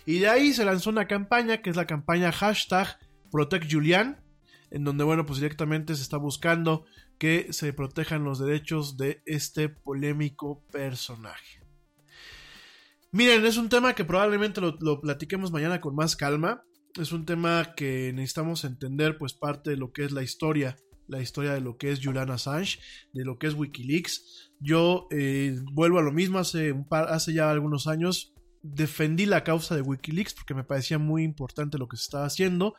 Y 0.06 0.18
de 0.18 0.28
ahí 0.28 0.52
se 0.52 0.64
lanzó 0.64 0.90
una 0.90 1.06
campaña 1.06 1.58
que 1.58 1.70
es 1.70 1.76
la 1.76 1.86
campaña 1.86 2.32
hashtag 2.32 2.98
Protect 3.30 3.72
en 3.72 4.82
donde, 4.82 5.04
bueno, 5.04 5.24
pues 5.24 5.38
directamente 5.38 5.94
se 5.94 6.02
está 6.02 6.16
buscando 6.16 6.84
que 7.18 7.52
se 7.52 7.72
protejan 7.72 8.24
los 8.24 8.40
derechos 8.40 8.96
de 8.96 9.22
este 9.24 9.68
polémico 9.68 10.64
personaje. 10.72 11.62
Miren, 13.12 13.46
es 13.46 13.56
un 13.56 13.68
tema 13.68 13.94
que 13.94 14.04
probablemente 14.04 14.60
lo, 14.60 14.76
lo, 14.80 15.00
platiquemos 15.00 15.52
mañana 15.52 15.80
con 15.80 15.94
más 15.94 16.16
calma. 16.16 16.64
Es 16.96 17.10
un 17.10 17.26
tema 17.26 17.74
que 17.74 18.12
necesitamos 18.12 18.62
entender, 18.64 19.18
pues 19.18 19.34
parte 19.34 19.70
de 19.70 19.76
lo 19.76 19.92
que 19.92 20.04
es 20.04 20.12
la 20.12 20.22
historia, 20.22 20.76
la 21.08 21.20
historia 21.20 21.52
de 21.52 21.60
lo 21.60 21.76
que 21.76 21.90
es 21.90 22.00
Julian 22.00 22.30
Assange, 22.30 22.78
de 23.12 23.24
lo 23.24 23.36
que 23.36 23.48
es 23.48 23.54
Wikileaks. 23.54 24.52
Yo 24.60 25.08
eh, 25.10 25.58
vuelvo 25.72 25.98
a 25.98 26.02
lo 26.02 26.12
mismo 26.12 26.38
hace, 26.38 26.70
un 26.70 26.86
par, 26.86 27.12
hace 27.12 27.32
ya 27.32 27.50
algunos 27.50 27.88
años. 27.88 28.32
Defendí 28.62 29.26
la 29.26 29.42
causa 29.42 29.74
de 29.74 29.82
Wikileaks 29.82 30.34
porque 30.34 30.54
me 30.54 30.62
parecía 30.62 30.98
muy 30.98 31.24
importante 31.24 31.78
lo 31.78 31.88
que 31.88 31.96
se 31.96 32.04
estaba 32.04 32.26
haciendo. 32.26 32.74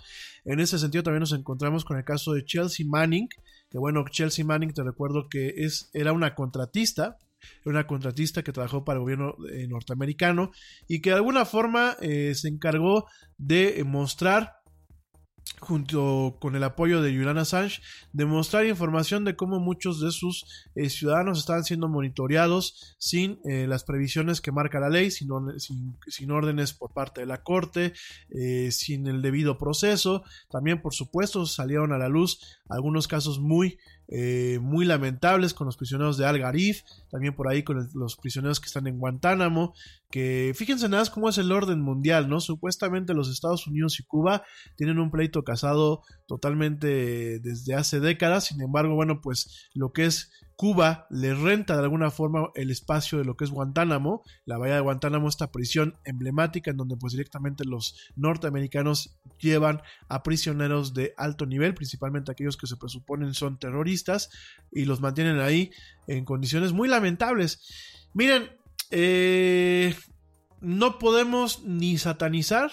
En 0.46 0.62
ese 0.62 0.80
sentido 0.80 1.04
también 1.04 1.20
nos 1.20 1.34
encontramos 1.34 1.84
con 1.84 1.98
el 1.98 2.06
caso 2.06 2.32
de 2.32 2.46
Chelsea 2.46 2.86
Manning, 2.90 3.28
que 3.70 3.78
bueno, 3.78 4.06
Chelsea 4.10 4.46
Manning 4.46 4.74
te 4.74 4.84
recuerdo 4.84 5.28
que 5.30 5.54
es, 5.58 5.90
era 5.94 6.14
una 6.14 6.36
contratista, 6.36 7.18
una 7.65 7.88
contratista 7.88 8.43
que 8.43 8.51
trabajó 8.51 8.84
para 8.84 8.97
el 8.97 9.01
gobierno 9.01 9.35
eh, 9.51 9.67
norteamericano 9.67 10.51
y 10.88 11.01
que 11.01 11.11
de 11.11 11.17
alguna 11.17 11.45
forma 11.45 11.97
eh, 12.01 12.34
se 12.35 12.47
encargó 12.47 13.05
de 13.38 13.84
mostrar 13.85 14.65
junto 15.59 16.38
con 16.39 16.55
el 16.55 16.63
apoyo 16.63 17.01
de 17.01 17.15
Julian 17.15 17.38
Assange, 17.38 17.81
demostrar 18.13 18.65
información 18.65 19.23
de 19.23 19.35
cómo 19.35 19.59
muchos 19.59 20.01
de 20.01 20.11
sus 20.11 20.45
eh, 20.76 20.89
ciudadanos 20.89 21.39
estaban 21.39 21.63
siendo 21.63 21.88
monitoreados 21.88 22.95
sin 22.99 23.39
eh, 23.45 23.65
las 23.67 23.84
previsiones 23.84 24.41
que 24.41 24.51
marca 24.51 24.80
la 24.80 24.89
ley, 24.89 25.11
sin, 25.11 25.30
sin, 26.07 26.31
órdenes 26.31 26.73
por 26.73 26.93
parte 26.93 27.22
de 27.22 27.27
la 27.27 27.43
corte, 27.43 27.93
eh, 28.30 28.72
sin 28.72 29.07
el 29.07 29.22
debido 29.22 29.57
proceso. 29.57 30.23
También, 30.49 30.81
por 30.81 30.93
supuesto, 30.93 31.45
salieron 31.45 31.93
a 31.93 31.97
la 31.97 32.09
luz 32.09 32.39
algunos 32.69 33.07
casos 33.07 33.39
muy 33.39 33.77
eh, 34.07 34.60
muy 34.61 34.86
lamentables 34.86 35.53
con 35.53 35.65
los 35.65 35.77
prisioneros 35.77 36.18
de 36.18 36.26
Al-Garif, 36.26 36.82
también 37.10 37.36
por 37.36 37.48
ahí 37.48 37.64
con 37.64 37.90
los 37.94 38.15
prisioneros 38.18 38.60
que 38.60 38.68
están 38.68 38.88
en 38.88 38.99
Guantánamo, 38.99 39.73
que 40.11 40.53
fíjense 40.56 40.88
nada 40.88 41.02
más 41.02 41.10
cómo 41.10 41.30
es 41.30 41.38
el 41.38 41.52
orden 41.52 41.82
mundial, 41.82 42.30
¿no? 42.30 42.40
Supuestamente 42.40 43.14
los 43.14 43.30
Estados 43.30 43.68
Unidos 43.68 43.99
y 43.99 44.03
Cuba 44.03 44.44
tienen 44.76 44.99
un 44.99 45.11
pleito 45.11 45.44
casado 45.44 46.03
totalmente 46.27 47.40
desde 47.40 47.76
hace 47.76 47.99
décadas, 47.99 48.45
sin 48.45 48.61
embargo, 48.61 48.95
bueno, 48.95 49.22
pues 49.22 49.69
lo 49.73 49.91
que 49.91 50.06
es 50.06 50.32
Cuba 50.56 51.06
le 51.10 51.34
renta 51.34 51.76
de 51.76 51.84
alguna 51.84 52.11
forma 52.11 52.49
el 52.56 52.72
espacio 52.72 53.18
de 53.18 53.26
lo 53.26 53.36
que 53.36 53.44
es 53.44 53.52
Guantánamo, 53.52 54.23
la 54.45 54.57
bahía 54.57 54.76
de 54.76 54.82
Guantánamo, 54.82 55.27
esta 55.27 55.52
prisión 55.52 55.95
emblemática 56.06 56.72
en 56.72 56.77
donde 56.77 56.95
pues 56.95 57.14
directamente 57.14 57.65
los 57.65 57.95
norteamericanos 58.15 59.18
llevan 59.40 59.82
a 60.07 60.23
prisioneros 60.23 60.94
de 60.94 61.14
alto 61.18 61.45
nivel, 61.45 61.73
principalmente 61.73 62.32
aquellos 62.32 62.57
que 62.57 62.68
se 62.68 62.77
presuponen 62.77 63.34
son 63.34 63.60
terroristas 63.60 64.30
y 64.72 64.86
los 64.86 65.02
mantienen 65.02 65.40
ahí 65.40 65.72
en 66.07 66.23
condiciones 66.23 66.72
muy 66.72 66.88
lamentables. 66.88 67.61
Miren, 68.14 68.49
eh, 68.91 69.94
no 70.61 70.99
podemos 70.99 71.64
ni 71.64 71.98
satanizar 71.98 72.72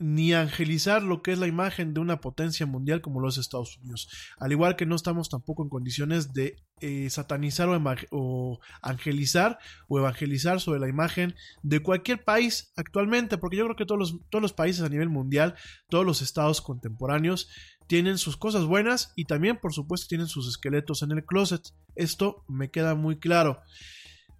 ni 0.00 0.32
angelizar 0.32 1.02
lo 1.02 1.22
que 1.22 1.30
es 1.30 1.38
la 1.38 1.46
imagen 1.46 1.92
de 1.92 2.00
una 2.00 2.22
potencia 2.22 2.64
mundial 2.64 3.02
como 3.02 3.20
los 3.20 3.36
Estados 3.36 3.76
Unidos. 3.76 4.08
Al 4.38 4.50
igual 4.50 4.74
que 4.74 4.86
no 4.86 4.96
estamos 4.96 5.28
tampoco 5.28 5.62
en 5.62 5.68
condiciones 5.68 6.32
de 6.32 6.56
eh, 6.80 7.10
satanizar 7.10 7.68
o, 8.10 8.60
angelizar 8.80 9.58
o 9.88 9.98
evangelizar 9.98 10.58
sobre 10.58 10.80
la 10.80 10.88
imagen 10.88 11.34
de 11.62 11.80
cualquier 11.80 12.24
país 12.24 12.72
actualmente, 12.76 13.36
porque 13.36 13.58
yo 13.58 13.64
creo 13.64 13.76
que 13.76 13.84
todos 13.84 13.98
los, 13.98 14.18
todos 14.30 14.40
los 14.40 14.54
países 14.54 14.82
a 14.82 14.88
nivel 14.88 15.10
mundial, 15.10 15.54
todos 15.90 16.06
los 16.06 16.22
estados 16.22 16.62
contemporáneos, 16.62 17.50
tienen 17.86 18.16
sus 18.16 18.38
cosas 18.38 18.64
buenas 18.64 19.12
y 19.16 19.26
también, 19.26 19.58
por 19.58 19.74
supuesto, 19.74 20.06
tienen 20.08 20.28
sus 20.28 20.48
esqueletos 20.48 21.02
en 21.02 21.12
el 21.12 21.26
closet. 21.26 21.60
Esto 21.94 22.42
me 22.48 22.70
queda 22.70 22.94
muy 22.94 23.18
claro. 23.18 23.60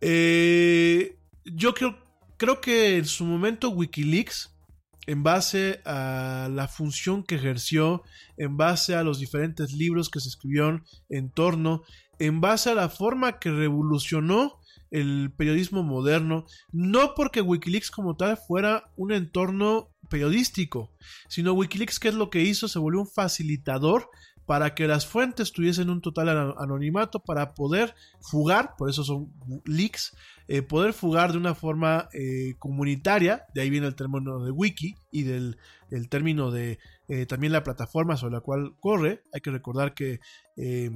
Eh, 0.01 1.19
yo 1.45 1.75
creo, 1.75 1.99
creo 2.39 2.63
que 2.63 2.97
en 2.97 3.05
su 3.05 3.27
momento 3.27 3.69
Wikileaks 3.69 4.57
en 5.07 5.23
base 5.23 5.81
a 5.85 6.49
la 6.51 6.69
función 6.69 7.23
que 7.23 7.37
ejerció, 7.37 8.03
en 8.37 8.57
base 8.57 8.95
a 8.95 9.03
los 9.03 9.19
diferentes 9.19 9.73
libros 9.73 10.11
que 10.11 10.21
se 10.21 10.29
escribieron 10.29 10.85
en 11.09 11.31
torno, 11.31 11.83
en 12.19 12.41
base 12.41 12.71
a 12.71 12.75
la 12.75 12.89
forma 12.89 13.39
que 13.39 13.51
revolucionó 13.51 14.61
el 14.91 15.33
periodismo 15.37 15.83
moderno, 15.83 16.47
no 16.73 17.15
porque 17.15 17.41
Wikileaks 17.41 17.91
como 17.91 18.17
tal 18.17 18.37
fuera 18.37 18.91
un 18.97 19.13
entorno 19.13 19.89
periodístico, 20.09 20.93
sino 21.29 21.53
Wikileaks, 21.53 22.01
¿qué 22.01 22.09
es 22.09 22.15
lo 22.15 22.29
que 22.29 22.43
hizo? 22.43 22.69
Se 22.69 22.79
volvió 22.79 23.01
un 23.01 23.07
facilitador 23.07 24.11
para 24.51 24.75
que 24.75 24.89
las 24.89 25.07
fuentes 25.07 25.53
tuviesen 25.53 25.91
un 25.91 26.01
total 26.01 26.29
ano- 26.29 26.57
anonimato 26.59 27.21
para 27.21 27.55
poder 27.55 27.95
fugar, 28.21 28.75
por 28.77 28.91
eso 28.91 29.05
son 29.05 29.33
leaks, 29.65 30.17
eh, 30.49 30.61
poder 30.61 30.93
fugar 30.93 31.31
de 31.31 31.39
una 31.39 31.55
forma 31.55 32.09
eh, 32.13 32.57
comunitaria, 32.59 33.45
de 33.55 33.61
ahí 33.61 33.71
viene 33.71 33.87
el 33.87 33.95
término 33.95 34.43
de 34.45 34.51
wiki 34.51 34.97
y 35.13 35.23
del 35.23 35.57
el 35.93 36.09
término 36.09 36.51
de 36.51 36.81
eh, 37.07 37.27
también 37.27 37.53
la 37.53 37.63
plataforma 37.63 38.17
sobre 38.17 38.35
la 38.35 38.41
cual 38.41 38.75
corre. 38.81 39.23
Hay 39.33 39.41
que 39.41 39.53
recordar 39.53 39.95
que 39.95 40.19
eh, 40.57 40.91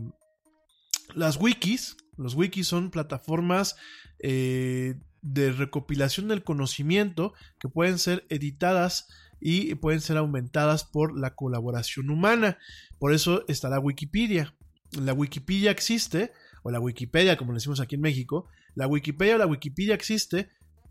las 1.15 1.37
wikis, 1.37 1.97
los 2.17 2.35
wikis 2.35 2.67
son 2.67 2.91
plataformas 2.91 3.77
de 4.19 5.53
recopilación 5.53 6.27
del 6.27 6.43
conocimiento 6.43 7.35
que 7.61 7.69
pueden 7.69 8.01
ser 8.01 8.27
editadas 8.31 9.07
y 9.47 9.75
pueden 9.75 10.01
ser 10.01 10.17
aumentadas 10.17 10.85
por 10.85 11.19
la 11.19 11.35
colaboración 11.35 12.09
humana. 12.09 12.57
Por 12.99 13.13
eso 13.13 13.45
está 13.47 13.69
la 13.69 13.79
Wikipedia. 13.79 14.55
La 14.93 15.13
Wikipedia 15.13 15.71
existe, 15.71 16.33
o 16.63 16.71
la 16.71 16.81
Wikipedia 16.81 17.37
como 17.37 17.53
le 17.53 17.57
decimos 17.57 17.79
aquí 17.79 17.97
en 17.97 18.01
México, 18.01 18.49
la 18.75 18.87
Wikipedia 18.87 19.35
o 19.35 19.39
la 19.39 19.47
Wikipedia 19.47 19.95
existe 19.95 20.49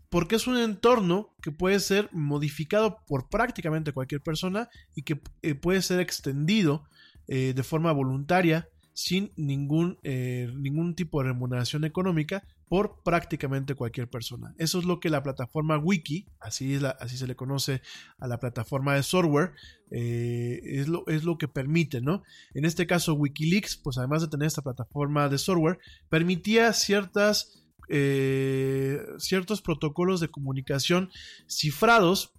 porque 0.08 0.36
es 0.36 0.46
un 0.46 0.56
entorno 0.56 1.34
que 1.42 1.50
puede 1.50 1.80
ser 1.80 2.08
modificado 2.12 2.98
por 3.08 3.28
prácticamente 3.28 3.92
cualquier 3.92 4.20
persona 4.20 4.68
y 4.94 5.02
que 5.02 5.20
eh, 5.42 5.56
puede 5.56 5.82
ser 5.82 5.98
extendido 5.98 6.84
eh, 7.26 7.54
de 7.56 7.62
forma 7.64 7.90
voluntaria 7.90 8.68
sin 8.92 9.32
ningún, 9.36 9.98
eh, 10.04 10.48
ningún 10.54 10.94
tipo 10.94 11.20
de 11.20 11.30
remuneración 11.30 11.84
económica 11.84 12.44
por 12.68 13.02
prácticamente 13.02 13.74
cualquier 13.74 14.08
persona. 14.08 14.54
Eso 14.58 14.78
es 14.78 14.84
lo 14.84 15.00
que 15.00 15.10
la 15.10 15.22
plataforma 15.22 15.78
Wiki, 15.78 16.26
así, 16.40 16.74
es 16.74 16.84
así 16.84 17.16
se 17.16 17.26
le 17.26 17.36
conoce 17.36 17.82
a 18.18 18.26
la 18.26 18.38
plataforma 18.38 18.94
de 18.94 19.02
software, 19.02 19.52
eh, 19.90 20.60
es, 20.64 20.88
lo, 20.88 21.06
es 21.06 21.24
lo 21.24 21.38
que 21.38 21.48
permite, 21.48 22.00
¿no? 22.00 22.22
En 22.54 22.64
este 22.64 22.86
caso 22.86 23.14
Wikileaks, 23.14 23.76
pues 23.76 23.98
además 23.98 24.22
de 24.22 24.28
tener 24.28 24.46
esta 24.46 24.62
plataforma 24.62 25.28
de 25.28 25.38
software, 25.38 25.78
permitía 26.08 26.72
ciertas 26.72 27.60
eh, 27.90 28.98
ciertos 29.18 29.60
protocolos 29.60 30.18
de 30.18 30.28
comunicación 30.28 31.10
cifrados 31.46 32.32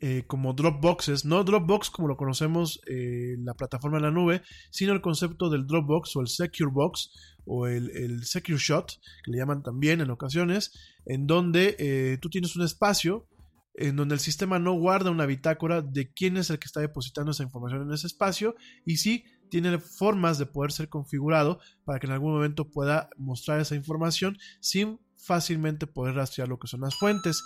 eh, 0.00 0.24
como 0.26 0.54
Dropboxes, 0.54 1.26
no 1.26 1.44
Dropbox 1.44 1.90
como 1.90 2.08
lo 2.08 2.16
conocemos 2.16 2.80
la 2.86 3.52
plataforma 3.54 3.98
en 3.98 4.04
la 4.04 4.10
nube, 4.10 4.42
sino 4.70 4.94
el 4.94 5.02
concepto 5.02 5.50
del 5.50 5.66
Dropbox 5.66 6.16
o 6.16 6.22
el 6.22 6.28
Secure 6.28 6.70
Box 6.72 7.10
o 7.46 7.66
el, 7.66 7.90
el 7.90 8.24
Secure 8.24 8.58
Shot, 8.58 8.92
que 9.24 9.30
le 9.30 9.38
llaman 9.38 9.62
también 9.62 10.00
en 10.00 10.10
ocasiones, 10.10 10.72
en 11.06 11.26
donde 11.26 11.76
eh, 11.78 12.18
tú 12.20 12.28
tienes 12.28 12.56
un 12.56 12.64
espacio 12.64 13.28
en 13.76 13.96
donde 13.96 14.14
el 14.14 14.20
sistema 14.20 14.58
no 14.58 14.72
guarda 14.72 15.10
una 15.10 15.26
bitácora 15.26 15.82
de 15.82 16.10
quién 16.12 16.36
es 16.36 16.50
el 16.50 16.58
que 16.58 16.66
está 16.66 16.80
depositando 16.80 17.32
esa 17.32 17.42
información 17.42 17.82
en 17.82 17.92
ese 17.92 18.06
espacio 18.06 18.56
y 18.84 18.96
sí 18.96 19.24
tiene 19.50 19.78
formas 19.78 20.38
de 20.38 20.46
poder 20.46 20.72
ser 20.72 20.88
configurado 20.88 21.60
para 21.84 21.98
que 21.98 22.06
en 22.06 22.12
algún 22.12 22.32
momento 22.32 22.70
pueda 22.70 23.10
mostrar 23.16 23.60
esa 23.60 23.76
información 23.76 24.38
sin 24.60 24.98
fácilmente 25.16 25.86
poder 25.86 26.14
rastrear 26.14 26.48
lo 26.48 26.58
que 26.58 26.68
son 26.68 26.80
las 26.80 26.96
fuentes. 26.96 27.44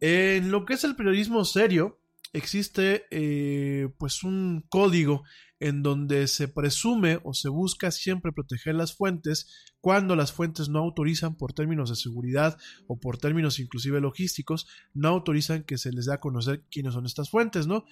En 0.00 0.50
lo 0.50 0.64
que 0.64 0.74
es 0.74 0.84
el 0.84 0.96
periodismo 0.96 1.44
serio, 1.44 2.00
existe 2.32 3.06
eh, 3.10 3.88
pues 3.98 4.22
un 4.22 4.64
código 4.68 5.24
en 5.60 5.82
donde 5.82 6.26
se 6.28 6.48
presume 6.48 7.18
o 7.24 7.32
se 7.32 7.48
busca 7.48 7.90
siempre 7.90 8.32
proteger 8.32 8.74
las 8.74 8.94
fuentes 8.94 9.48
cuando 9.80 10.16
las 10.16 10.32
fuentes 10.32 10.68
no 10.68 10.80
autorizan 10.80 11.36
por 11.36 11.52
términos 11.52 11.90
de 11.90 11.96
seguridad 11.96 12.58
o 12.88 12.98
por 12.98 13.18
términos 13.18 13.58
inclusive 13.60 14.00
logísticos, 14.00 14.66
no 14.94 15.08
autorizan 15.08 15.62
que 15.62 15.78
se 15.78 15.92
les 15.92 16.06
dé 16.06 16.14
a 16.14 16.20
conocer 16.20 16.64
quiénes 16.70 16.94
son 16.94 17.06
estas 17.06 17.30
fuentes, 17.30 17.66
¿no? 17.66 17.84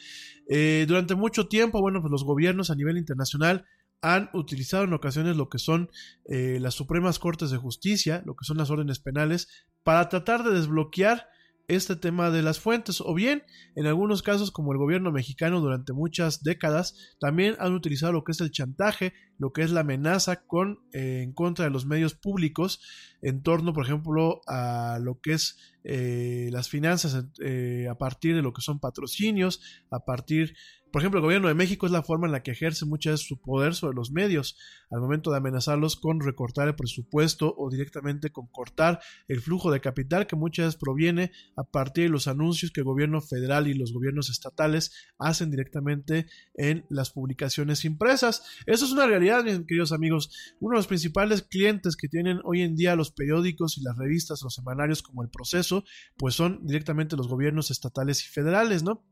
Eh, 0.48 0.84
durante 0.88 1.14
mucho 1.14 1.46
tiempo, 1.46 1.80
bueno, 1.80 2.00
pues 2.00 2.10
los 2.10 2.24
gobiernos 2.24 2.70
a 2.70 2.74
nivel 2.74 2.98
internacional 2.98 3.64
han 4.02 4.28
utilizado 4.34 4.84
en 4.84 4.92
ocasiones 4.92 5.36
lo 5.36 5.48
que 5.48 5.58
son 5.58 5.88
eh, 6.26 6.58
las 6.60 6.74
Supremas 6.74 7.18
Cortes 7.18 7.50
de 7.50 7.56
Justicia, 7.56 8.22
lo 8.26 8.34
que 8.36 8.44
son 8.44 8.58
las 8.58 8.68
órdenes 8.70 8.98
penales, 8.98 9.48
para 9.82 10.08
tratar 10.10 10.44
de 10.44 10.50
desbloquear 10.50 11.28
este 11.68 11.96
tema 11.96 12.30
de 12.30 12.42
las 12.42 12.60
fuentes 12.60 13.00
o 13.00 13.14
bien 13.14 13.42
en 13.74 13.86
algunos 13.86 14.22
casos 14.22 14.50
como 14.50 14.72
el 14.72 14.78
gobierno 14.78 15.12
mexicano 15.12 15.60
durante 15.60 15.92
muchas 15.92 16.42
décadas 16.42 17.14
también 17.18 17.56
han 17.58 17.74
utilizado 17.74 18.12
lo 18.12 18.24
que 18.24 18.32
es 18.32 18.40
el 18.40 18.50
chantaje 18.50 19.14
lo 19.39 19.52
que 19.52 19.62
es 19.62 19.70
la 19.70 19.81
amenaza 19.81 20.44
con 20.47 20.81
eh, 20.93 21.23
en 21.23 21.32
contra 21.32 21.65
de 21.65 21.70
los 21.70 21.86
medios 21.86 22.15
públicos 22.15 22.81
en 23.23 23.43
torno 23.43 23.73
por 23.73 23.85
ejemplo 23.85 24.40
a 24.47 24.98
lo 25.01 25.20
que 25.20 25.32
es 25.32 25.59
eh, 25.85 26.48
las 26.52 26.69
finanzas 26.69 27.27
eh, 27.40 27.86
a 27.90 27.97
partir 27.97 28.35
de 28.35 28.43
lo 28.43 28.52
que 28.52 28.62
son 28.62 28.81
patrocinios 28.81 29.61
a 29.90 30.05
partir 30.05 30.55
por 30.94 31.02
ejemplo, 31.02 31.19
el 31.19 31.24
gobierno 31.24 31.48
de 31.48 31.55
México 31.55 31.86
es 31.86 31.93
la 31.93 32.05
forma 32.05 32.28
en 32.28 32.32
la 32.32 32.44
que 32.44 32.52
ejerce 32.52 32.86
muchas 32.86 33.15
veces 33.15 33.27
su 33.27 33.40
poder 33.40 33.74
sobre 33.74 33.97
los 33.97 34.12
medios, 34.12 34.56
al 34.93 35.01
momento 35.01 35.32
de 35.32 35.39
amenazarlos 35.39 35.97
con 35.97 36.20
recortar 36.20 36.69
el 36.69 36.77
presupuesto 36.77 37.52
o 37.59 37.69
directamente 37.69 38.31
con 38.31 38.47
cortar 38.47 39.01
el 39.27 39.40
flujo 39.40 39.73
de 39.73 39.81
capital 39.81 40.28
que 40.28 40.36
muchas 40.36 40.66
veces 40.66 40.81
proviene 40.81 41.32
a 41.56 41.65
partir 41.65 42.05
de 42.05 42.11
los 42.11 42.28
anuncios 42.28 42.70
que 42.70 42.82
el 42.82 42.85
gobierno 42.85 43.20
federal 43.20 43.66
y 43.66 43.74
los 43.74 43.93
gobiernos 43.93 44.31
estatales 44.31 44.93
hacen 45.19 45.51
directamente 45.51 46.27
en 46.55 46.86
las 46.90 47.11
publicaciones 47.11 47.85
impresas. 47.85 48.44
Eso 48.65 48.85
es 48.85 48.93
una 48.93 49.06
realidad, 49.06 49.23
queridos 49.66 49.92
amigos. 49.92 50.55
Uno 50.60 50.74
de 50.74 50.78
los 50.78 50.86
principales 50.86 51.42
clientes 51.42 51.96
que 51.96 52.09
tienen 52.09 52.40
hoy 52.44 52.62
en 52.62 52.76
día 52.76 52.96
los 52.96 53.10
periódicos 53.10 53.78
y 53.78 53.82
las 53.82 53.96
revistas, 53.96 54.42
los 54.42 54.55
semanarios 54.55 55.02
como 55.02 55.22
El 55.22 55.30
Proceso, 55.30 55.84
pues 56.16 56.34
son 56.34 56.66
directamente 56.66 57.16
los 57.16 57.28
gobiernos 57.28 57.70
estatales 57.70 58.24
y 58.24 58.28
federales, 58.28 58.82
¿no? 58.82 59.05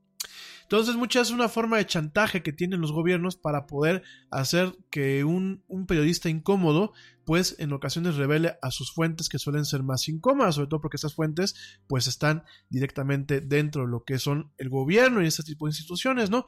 Entonces, 0.72 0.96
muchas 0.96 1.28
es 1.28 1.34
una 1.34 1.50
forma 1.50 1.76
de 1.76 1.84
chantaje 1.84 2.42
que 2.42 2.50
tienen 2.50 2.80
los 2.80 2.92
gobiernos 2.92 3.36
para 3.36 3.66
poder 3.66 4.02
hacer 4.30 4.74
que 4.88 5.22
un, 5.22 5.62
un, 5.68 5.84
periodista 5.84 6.30
incómodo, 6.30 6.94
pues 7.26 7.56
en 7.58 7.74
ocasiones 7.74 8.16
revele 8.16 8.56
a 8.62 8.70
sus 8.70 8.90
fuentes 8.90 9.28
que 9.28 9.38
suelen 9.38 9.66
ser 9.66 9.82
más 9.82 10.08
incómodas, 10.08 10.54
sobre 10.54 10.68
todo 10.68 10.80
porque 10.80 10.96
estas 10.96 11.14
fuentes, 11.14 11.54
pues 11.88 12.06
están 12.06 12.44
directamente 12.70 13.42
dentro 13.42 13.82
de 13.82 13.90
lo 13.90 14.04
que 14.04 14.18
son 14.18 14.50
el 14.56 14.70
gobierno 14.70 15.22
y 15.22 15.26
este 15.26 15.42
tipo 15.42 15.66
de 15.66 15.72
instituciones, 15.72 16.30
¿no? 16.30 16.46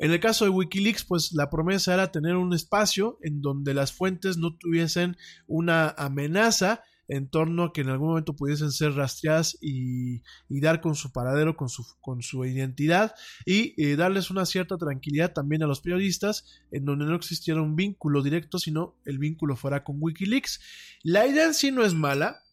En 0.00 0.10
el 0.10 0.18
caso 0.18 0.44
de 0.44 0.50
Wikileaks, 0.50 1.04
pues 1.04 1.30
la 1.32 1.48
promesa 1.48 1.94
era 1.94 2.10
tener 2.10 2.34
un 2.34 2.52
espacio 2.52 3.18
en 3.22 3.40
donde 3.40 3.72
las 3.72 3.92
fuentes 3.92 4.36
no 4.36 4.56
tuviesen 4.56 5.16
una 5.46 5.90
amenaza 5.90 6.82
en 7.10 7.28
torno 7.28 7.64
a 7.64 7.72
que 7.72 7.80
en 7.80 7.88
algún 7.88 8.10
momento 8.10 8.36
pudiesen 8.36 8.70
ser 8.70 8.92
rastreadas 8.94 9.58
y, 9.60 10.22
dar 10.48 10.80
con 10.80 10.94
su 10.94 11.12
paradero, 11.12 11.56
con 11.56 11.68
su, 11.68 11.84
con 12.00 12.22
su 12.22 12.44
identidad 12.44 13.14
y 13.44 13.74
eh, 13.82 13.96
darles 13.96 14.30
una 14.30 14.46
cierta 14.46 14.78
tranquilidad 14.78 15.32
también 15.32 15.64
a 15.64 15.66
los 15.66 15.80
periodistas 15.80 16.44
en 16.70 16.84
donde 16.84 17.06
no 17.06 17.16
existiera 17.16 17.60
un 17.60 17.74
vínculo 17.74 18.22
directo, 18.22 18.60
sino 18.60 18.94
el 19.04 19.18
vínculo 19.18 19.56
fuera 19.56 19.82
con 19.82 19.96
Wikileaks. 19.98 20.60
La 21.02 21.26
idea 21.26 21.46
en 21.46 21.54
sí 21.54 21.72
no 21.72 21.84
es 21.84 21.94
mala. 21.94 22.44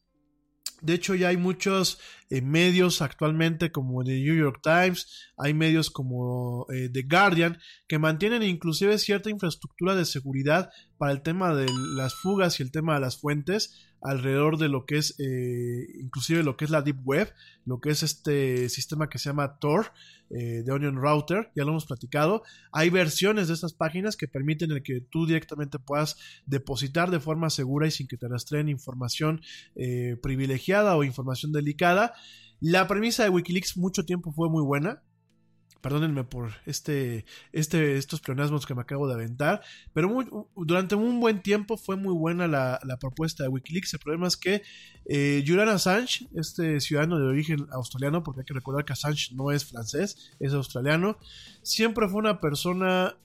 De 0.82 0.96
hecho, 0.96 1.14
ya 1.14 1.30
hay 1.30 1.38
muchos 1.38 2.00
eh, 2.30 2.42
medios 2.42 3.02
actualmente 3.02 3.72
como 3.72 4.04
The 4.04 4.20
New 4.20 4.36
York 4.36 4.60
Times, 4.62 5.32
hay 5.38 5.54
medios 5.54 5.90
como 5.90 6.66
eh, 6.74 6.90
The 6.90 7.04
Guardian, 7.04 7.58
que 7.88 8.00
mantienen 8.00 8.44
inclusive 8.44 8.98
cierta 8.98 9.30
infraestructura 9.30 9.96
de 9.96 10.06
seguridad 10.06 10.70
para 10.98 11.12
el 11.12 11.22
tema 11.22 11.54
de 11.54 11.68
las 11.96 12.16
fugas 12.16 12.60
y 12.60 12.64
el 12.64 12.72
tema 12.72 12.96
de 12.96 13.02
las 13.02 13.18
fuentes 13.18 13.88
alrededor 14.02 14.58
de 14.58 14.70
lo 14.70 14.86
que 14.86 14.98
es 14.98 15.20
eh, 15.20 15.88
inclusive 16.00 16.44
lo 16.44 16.56
que 16.56 16.66
es 16.66 16.72
la 16.72 16.84
deep 16.84 17.00
web 17.04 17.34
lo 17.66 17.80
que 17.80 17.90
es 17.90 18.04
este 18.04 18.70
sistema 18.70 19.10
que 19.10 19.18
se 19.18 19.30
llama 19.30 19.58
Tor 19.60 19.92
eh, 20.30 20.62
de 20.64 20.72
Onion 20.72 20.98
Router 20.98 21.52
ya 21.56 21.64
lo 21.64 21.72
hemos 21.72 21.86
platicado. 21.86 22.44
Hay 22.72 22.90
versiones 22.90 23.48
de 23.48 23.54
estas 23.54 23.74
páginas 23.74 24.18
que 24.18 24.28
permiten 24.28 24.72
el 24.72 24.84
que 24.84 25.00
tú 25.00 25.26
directamente 25.26 25.80
puedas 25.80 26.18
depositar 26.46 27.12
de 27.12 27.22
forma 27.22 27.50
segura 27.50 27.88
y 27.88 27.92
sin 27.92 28.08
que 28.08 28.18
te 28.18 28.28
rastreen 28.28 28.68
información 28.68 29.42
eh, 29.76 30.18
privilegiada 30.22 30.98
o 30.98 31.04
información 31.04 31.54
delicada 31.54 32.14
la 32.60 32.88
premisa 32.88 33.24
de 33.24 33.30
Wikileaks 33.30 33.78
mucho 33.78 34.06
tiempo 34.06 34.32
fue 34.32 34.50
muy 34.50 34.64
buena 34.64 35.02
Perdónenme 35.82 36.24
por 36.24 36.52
este, 36.66 37.26
este, 37.52 37.98
estos 37.98 38.20
pleonasmos 38.20 38.66
que 38.66 38.74
me 38.74 38.82
acabo 38.82 39.08
de 39.08 39.14
aventar, 39.14 39.62
pero 39.94 40.10
durante 40.56 40.96
un 40.96 41.20
buen 41.20 41.42
tiempo 41.42 41.78
fue 41.78 41.96
muy 41.96 42.14
buena 42.14 42.48
la, 42.48 42.80
la, 42.84 42.98
propuesta 42.98 43.44
de 43.44 43.50
Wikileaks. 43.50 43.94
El 43.94 44.00
problema 44.00 44.28
es 44.28 44.38
que 44.38 44.64
eh, 45.06 45.44
Julian 45.46 45.70
Assange, 45.70 46.28
este 46.36 46.80
ciudadano 46.80 47.20
de 47.20 47.28
origen 47.28 47.68
australiano, 47.72 48.24
porque 48.24 48.42
hay 48.42 48.46
que 48.46 48.56
recordar 48.56 48.86
que 48.86 48.94
Assange 48.94 49.36
no 49.36 49.52
es 49.52 49.66
francés, 49.66 50.34
es 50.40 50.54
australiano, 50.54 51.20
siempre 51.62 52.08
fue 52.10 52.20
una 52.20 52.42
persona 52.42 53.16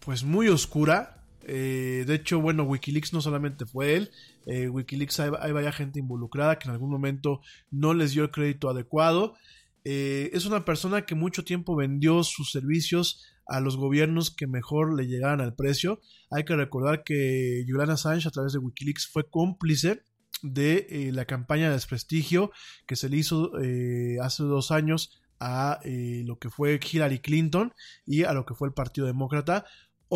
pues 0.00 0.24
muy 0.24 0.48
oscura. 0.48 1.23
Eh, 1.46 2.04
de 2.06 2.14
hecho, 2.14 2.40
bueno, 2.40 2.64
Wikileaks 2.64 3.12
no 3.12 3.20
solamente 3.20 3.66
fue 3.66 3.96
él, 3.96 4.10
eh, 4.46 4.68
Wikileaks 4.68 5.20
hay, 5.20 5.30
hay 5.40 5.52
varias 5.52 5.76
gente 5.76 5.98
involucrada 5.98 6.58
que 6.58 6.68
en 6.68 6.72
algún 6.72 6.90
momento 6.90 7.40
no 7.70 7.94
les 7.94 8.12
dio 8.12 8.24
el 8.24 8.30
crédito 8.30 8.68
adecuado. 8.68 9.34
Eh, 9.84 10.30
es 10.32 10.46
una 10.46 10.64
persona 10.64 11.04
que 11.04 11.14
mucho 11.14 11.44
tiempo 11.44 11.76
vendió 11.76 12.22
sus 12.24 12.50
servicios 12.50 13.22
a 13.46 13.60
los 13.60 13.76
gobiernos 13.76 14.34
que 14.34 14.46
mejor 14.46 14.96
le 14.96 15.06
llegaran 15.06 15.42
al 15.42 15.54
precio. 15.54 16.00
Hay 16.30 16.44
que 16.44 16.56
recordar 16.56 17.04
que 17.04 17.64
Julian 17.68 17.90
Assange 17.90 18.26
a 18.26 18.30
través 18.30 18.54
de 18.54 18.58
Wikileaks 18.58 19.06
fue 19.06 19.28
cómplice 19.28 20.02
de 20.42 21.10
la 21.12 21.26
campaña 21.26 21.68
de 21.68 21.74
desprestigio 21.74 22.50
que 22.86 22.96
se 22.96 23.08
le 23.08 23.18
hizo 23.18 23.52
hace 24.20 24.42
dos 24.42 24.70
años 24.70 25.22
a 25.40 25.80
lo 25.84 26.38
que 26.38 26.48
fue 26.48 26.80
Hillary 26.82 27.18
Clinton 27.18 27.72
y 28.06 28.24
a 28.24 28.32
lo 28.32 28.46
que 28.46 28.54
fue 28.54 28.68
el 28.68 28.74
Partido 28.74 29.06
Demócrata. 29.06 29.66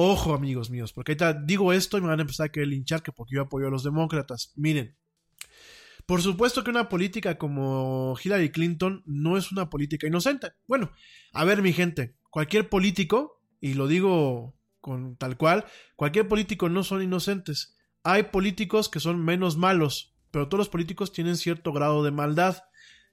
Ojo, 0.01 0.33
amigos 0.33 0.71
míos, 0.71 0.93
porque 0.93 1.11
ahorita 1.11 1.33
digo 1.33 1.73
esto 1.73 1.99
y 1.99 2.01
me 2.01 2.07
van 2.07 2.21
a 2.21 2.23
empezar 2.23 2.47
a 2.47 2.53
querer 2.53 2.69
linchar 2.69 3.03
que 3.03 3.11
porque 3.11 3.35
yo 3.35 3.43
apoyo 3.43 3.67
a 3.67 3.71
los 3.73 3.83
demócratas. 3.83 4.53
Miren, 4.55 4.97
por 6.07 6.23
supuesto 6.23 6.63
que 6.63 6.71
una 6.71 6.89
política 6.89 7.37
como 7.37 8.17
Hillary 8.23 8.53
Clinton 8.53 9.03
no 9.07 9.37
es 9.37 9.51
una 9.51 9.69
política 9.69 10.07
inocente. 10.07 10.53
Bueno, 10.69 10.93
a 11.33 11.45
ver, 11.45 11.63
mi 11.63 11.73
gente, 11.73 12.15
cualquier 12.31 12.69
político, 12.69 13.43
y 13.61 13.75
lo 13.75 13.89
digo 13.89 14.55
con 14.81 15.17
tal 15.17 15.37
cual, 15.37 15.65
cualquier 15.97 16.29
político 16.29 16.69
no 16.69 16.85
son 16.85 17.03
inocentes. 17.03 17.77
Hay 18.05 18.23
políticos 18.23 18.89
que 18.89 19.01
son 19.01 19.25
menos 19.25 19.57
malos, 19.57 20.15
pero 20.31 20.47
todos 20.47 20.61
los 20.61 20.69
políticos 20.69 21.11
tienen 21.11 21.37
cierto 21.37 21.73
grado 21.73 22.05
de 22.05 22.13
maldad. 22.13 22.63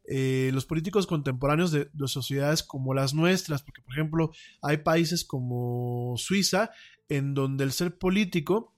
Eh, 0.08 0.52
los 0.54 0.66
políticos 0.66 1.08
contemporáneos 1.08 1.72
de, 1.72 1.90
de, 1.92 2.08
sociedades 2.08 2.64
como 2.64 2.94
las 2.94 3.14
nuestras, 3.14 3.64
porque 3.64 3.82
por 3.82 3.94
ejemplo 3.94 4.32
hay 4.62 4.78
países 4.78 5.26
como 5.26 6.16
Suiza 6.18 6.72
en 7.10 7.34
donde 7.34 7.64
el 7.64 7.72
ser 7.72 7.98
político 7.98 8.76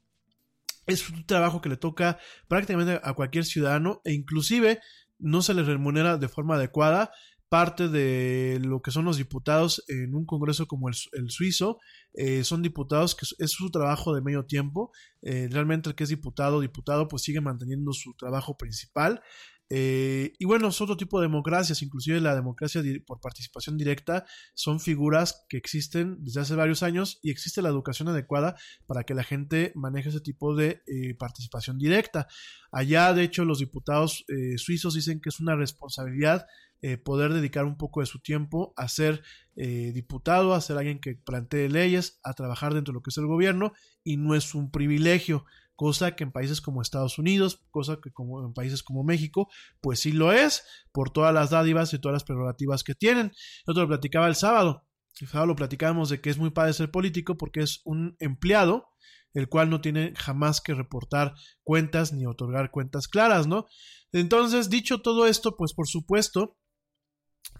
es 0.86 1.10
un 1.10 1.26
trabajo 1.26 1.62
que 1.62 1.70
le 1.70 1.78
toca 1.78 2.18
prácticamente 2.48 3.00
a 3.04 3.14
cualquier 3.14 3.46
ciudadano 3.46 4.02
e 4.06 4.14
inclusive 4.14 4.80
no 5.20 5.42
se 5.42 5.54
le 5.54 5.64
remunera 5.64 6.18
de 6.18 6.30
forma 6.30 6.56
adecuada 6.56 7.12
parte 7.50 7.88
de 7.88 8.60
lo 8.62 8.82
que 8.82 8.92
son 8.92 9.06
los 9.06 9.18
diputados 9.18 9.84
en 9.88 10.16
un 10.16 10.26
congreso 10.26 10.68
como 10.68 10.90
el, 10.90 10.96
el 11.14 11.30
suizo. 11.30 11.80
Eh, 12.14 12.44
son 12.44 12.62
diputados 12.62 13.16
que 13.16 13.26
es 13.38 13.52
su 13.52 13.70
trabajo 13.72 14.14
de 14.14 14.22
medio 14.22 14.46
tiempo. 14.46 14.92
Eh, 15.22 15.48
realmente 15.50 15.90
el 15.90 15.96
que 15.96 16.04
es 16.04 16.10
diputado 16.10 16.60
diputado 16.60 17.08
pues 17.08 17.24
sigue 17.24 17.42
manteniendo 17.42 17.94
su 17.94 18.14
trabajo 18.16 18.58
principal 18.58 19.22
eh, 19.70 20.34
y 20.40 20.46
bueno, 20.46 20.70
es 20.70 20.80
otro 20.80 20.96
tipo 20.96 21.20
de 21.20 21.28
democracias, 21.28 21.82
inclusive 21.82 22.22
la 22.22 22.36
democracia 22.36 22.82
por 23.06 23.20
participación 23.20 23.78
directa, 23.78 24.26
son 24.54 24.80
figuras 24.80 25.46
que 25.50 25.58
existen 25.58 26.18
desde 26.24 26.42
hace 26.42 26.56
varios 26.56 26.84
años 26.84 27.20
y 27.22 27.32
existe 27.32 27.62
la 27.62 27.70
educación 27.70 28.08
adecuada 28.08 28.56
para 28.86 29.04
que 29.04 29.14
la 29.14 29.24
gente 29.24 29.74
maneje 29.76 30.10
ese 30.10 30.22
tipo 30.22 30.56
de 30.56 30.84
eh, 30.88 31.16
participación 31.16 31.78
directa. 31.78 32.28
Allá, 32.72 33.14
de 33.14 33.24
hecho, 33.24 33.44
los 33.44 33.60
diputados 33.60 34.26
eh, 34.30 34.58
suizos 34.58 34.94
dicen 34.94 35.20
que 35.20 35.30
es 35.30 35.40
una 35.40 35.56
responsabilidad 35.56 36.46
eh, 36.82 36.98
poder 36.98 37.34
dedicar 37.34 37.66
un 37.66 37.76
poco 37.76 38.02
de 38.02 38.06
su 38.06 38.20
tiempo 38.20 38.74
a 38.78 38.88
ser 38.88 39.24
diputado, 39.58 40.54
a 40.54 40.62
ser 40.62 40.78
alguien 40.78 41.00
que 41.00 41.16
plantee 41.16 41.68
leyes, 41.68 42.20
a 42.24 42.34
trabajar 42.34 42.76
dentro 42.76 42.92
de 42.92 42.98
lo 42.98 43.02
que 43.02 43.10
es 43.10 43.18
el 43.18 43.26
gobierno 43.26 43.74
y 44.04 44.18
no 44.18 44.36
es 44.36 44.54
un 44.54 44.70
privilegio 44.70 45.46
cosa 45.78 46.16
que 46.16 46.26
en 46.26 46.34
países 46.34 46.60
como 46.60 46.82
Estados 46.82 47.18
Unidos, 47.18 47.64
cosa 47.70 48.00
que 48.04 48.12
como 48.12 48.46
en 48.46 48.54
países 48.54 48.84
como 48.84 49.04
México, 49.04 49.48
pues 49.80 50.02
sí 50.02 50.12
lo 50.12 50.34
es, 50.34 50.66
por 50.92 51.12
todas 51.12 51.34
las 51.34 51.52
dádivas 51.52 51.94
y 51.94 52.00
todas 52.00 52.14
las 52.14 52.24
prerrogativas 52.26 52.84
que 52.84 52.96
tienen. 52.96 53.32
Yo 53.66 53.74
te 53.74 53.80
lo 53.80 53.88
platicaba 53.88 54.28
el 54.28 54.36
sábado, 54.36 54.86
el 55.22 55.28
sábado 55.28 55.48
lo 55.48 55.56
platicábamos 55.56 56.10
de 56.10 56.20
que 56.20 56.32
es 56.32 56.38
muy 56.38 56.50
padre 56.50 56.74
ser 56.74 56.92
político 56.92 57.38
porque 57.38 57.62
es 57.62 57.82
un 57.86 58.18
empleado, 58.20 58.90
el 59.34 59.48
cual 59.50 59.70
no 59.70 59.80
tiene 59.80 60.14
jamás 60.18 60.62
que 60.62 60.74
reportar 60.74 61.36
cuentas 61.64 62.12
ni 62.12 62.26
otorgar 62.26 62.72
cuentas 62.72 63.08
claras, 63.08 63.46
¿no? 63.46 63.68
Entonces, 64.12 64.70
dicho 64.70 65.02
todo 65.02 65.28
esto, 65.28 65.56
pues 65.56 65.74
por 65.74 65.88
supuesto 65.88 66.58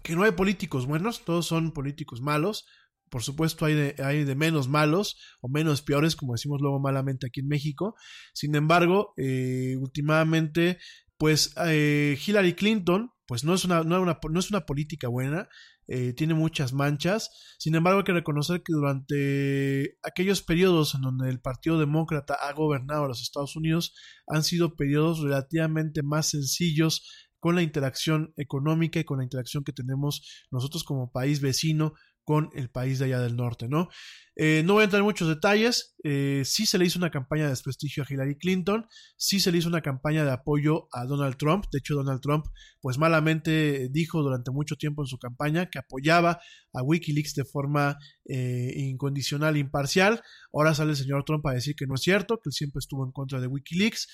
que 0.02 0.16
no 0.16 0.24
hay 0.24 0.32
políticos 0.32 0.86
buenos, 0.86 1.24
todos 1.24 1.46
son 1.46 1.72
políticos 1.72 2.20
malos, 2.20 2.66
por 3.10 3.22
supuesto 3.22 3.64
hay 3.64 3.74
de, 3.74 3.94
hay 4.02 4.24
de 4.24 4.34
menos 4.34 4.68
malos 4.68 5.18
o 5.40 5.48
menos 5.48 5.82
peores, 5.82 6.16
como 6.16 6.32
decimos 6.32 6.60
luego 6.60 6.80
malamente 6.80 7.26
aquí 7.26 7.40
en 7.40 7.48
México. 7.48 7.94
Sin 8.32 8.54
embargo, 8.54 9.14
eh, 9.16 9.76
últimamente, 9.78 10.78
pues 11.16 11.54
eh, 11.66 12.18
Hillary 12.24 12.54
Clinton, 12.54 13.10
pues 13.26 13.44
no 13.44 13.54
es 13.54 13.64
una, 13.64 13.82
no, 13.82 14.00
una, 14.00 14.18
no 14.30 14.40
es 14.40 14.50
una 14.50 14.64
política 14.64 15.08
buena, 15.08 15.48
eh, 15.86 16.12
tiene 16.12 16.34
muchas 16.34 16.72
manchas. 16.72 17.30
Sin 17.58 17.74
embargo, 17.74 18.00
hay 18.00 18.04
que 18.04 18.12
reconocer 18.12 18.62
que 18.62 18.72
durante 18.72 19.98
aquellos 20.02 20.42
periodos 20.42 20.94
en 20.94 21.00
donde 21.00 21.30
el 21.30 21.40
Partido 21.40 21.78
Demócrata 21.78 22.34
ha 22.34 22.52
gobernado 22.52 23.04
a 23.04 23.08
los 23.08 23.22
Estados 23.22 23.56
Unidos 23.56 23.94
han 24.26 24.44
sido 24.44 24.76
periodos 24.76 25.20
relativamente 25.20 26.02
más 26.02 26.28
sencillos 26.28 27.28
con 27.40 27.54
la 27.54 27.62
interacción 27.62 28.32
económica 28.36 29.00
y 29.00 29.04
con 29.04 29.18
la 29.18 29.24
interacción 29.24 29.64
que 29.64 29.72
tenemos 29.72 30.46
nosotros 30.50 30.84
como 30.84 31.12
país 31.12 31.40
vecino 31.40 31.94
con 32.28 32.50
el 32.52 32.68
país 32.68 32.98
de 32.98 33.06
allá 33.06 33.20
del 33.20 33.36
norte, 33.36 33.68
¿no? 33.68 33.88
Eh, 34.36 34.62
no 34.62 34.74
voy 34.74 34.82
a 34.82 34.84
entrar 34.84 35.00
en 35.00 35.06
muchos 35.06 35.28
detalles, 35.28 35.96
eh, 36.04 36.42
sí 36.44 36.66
se 36.66 36.76
le 36.76 36.84
hizo 36.84 36.98
una 36.98 37.10
campaña 37.10 37.44
de 37.44 37.48
desprestigio 37.48 38.02
a 38.02 38.06
Hillary 38.06 38.36
Clinton, 38.36 38.86
sí 39.16 39.40
se 39.40 39.50
le 39.50 39.56
hizo 39.56 39.68
una 39.70 39.80
campaña 39.80 40.26
de 40.26 40.30
apoyo 40.30 40.88
a 40.92 41.06
Donald 41.06 41.38
Trump, 41.38 41.64
de 41.72 41.78
hecho 41.78 41.94
Donald 41.94 42.20
Trump 42.20 42.44
pues 42.82 42.98
malamente 42.98 43.88
dijo 43.90 44.22
durante 44.22 44.50
mucho 44.50 44.76
tiempo 44.76 45.02
en 45.02 45.06
su 45.06 45.18
campaña 45.18 45.70
que 45.70 45.78
apoyaba 45.78 46.38
a 46.74 46.82
Wikileaks 46.82 47.34
de 47.34 47.46
forma 47.46 47.96
eh, 48.26 48.74
incondicional 48.76 49.56
e 49.56 49.60
imparcial, 49.60 50.20
ahora 50.52 50.74
sale 50.74 50.90
el 50.90 50.98
señor 50.98 51.24
Trump 51.24 51.46
a 51.46 51.54
decir 51.54 51.76
que 51.76 51.86
no 51.86 51.94
es 51.94 52.02
cierto, 52.02 52.42
que 52.42 52.50
él 52.50 52.52
siempre 52.52 52.80
estuvo 52.80 53.06
en 53.06 53.12
contra 53.12 53.40
de 53.40 53.46
Wikileaks. 53.46 54.06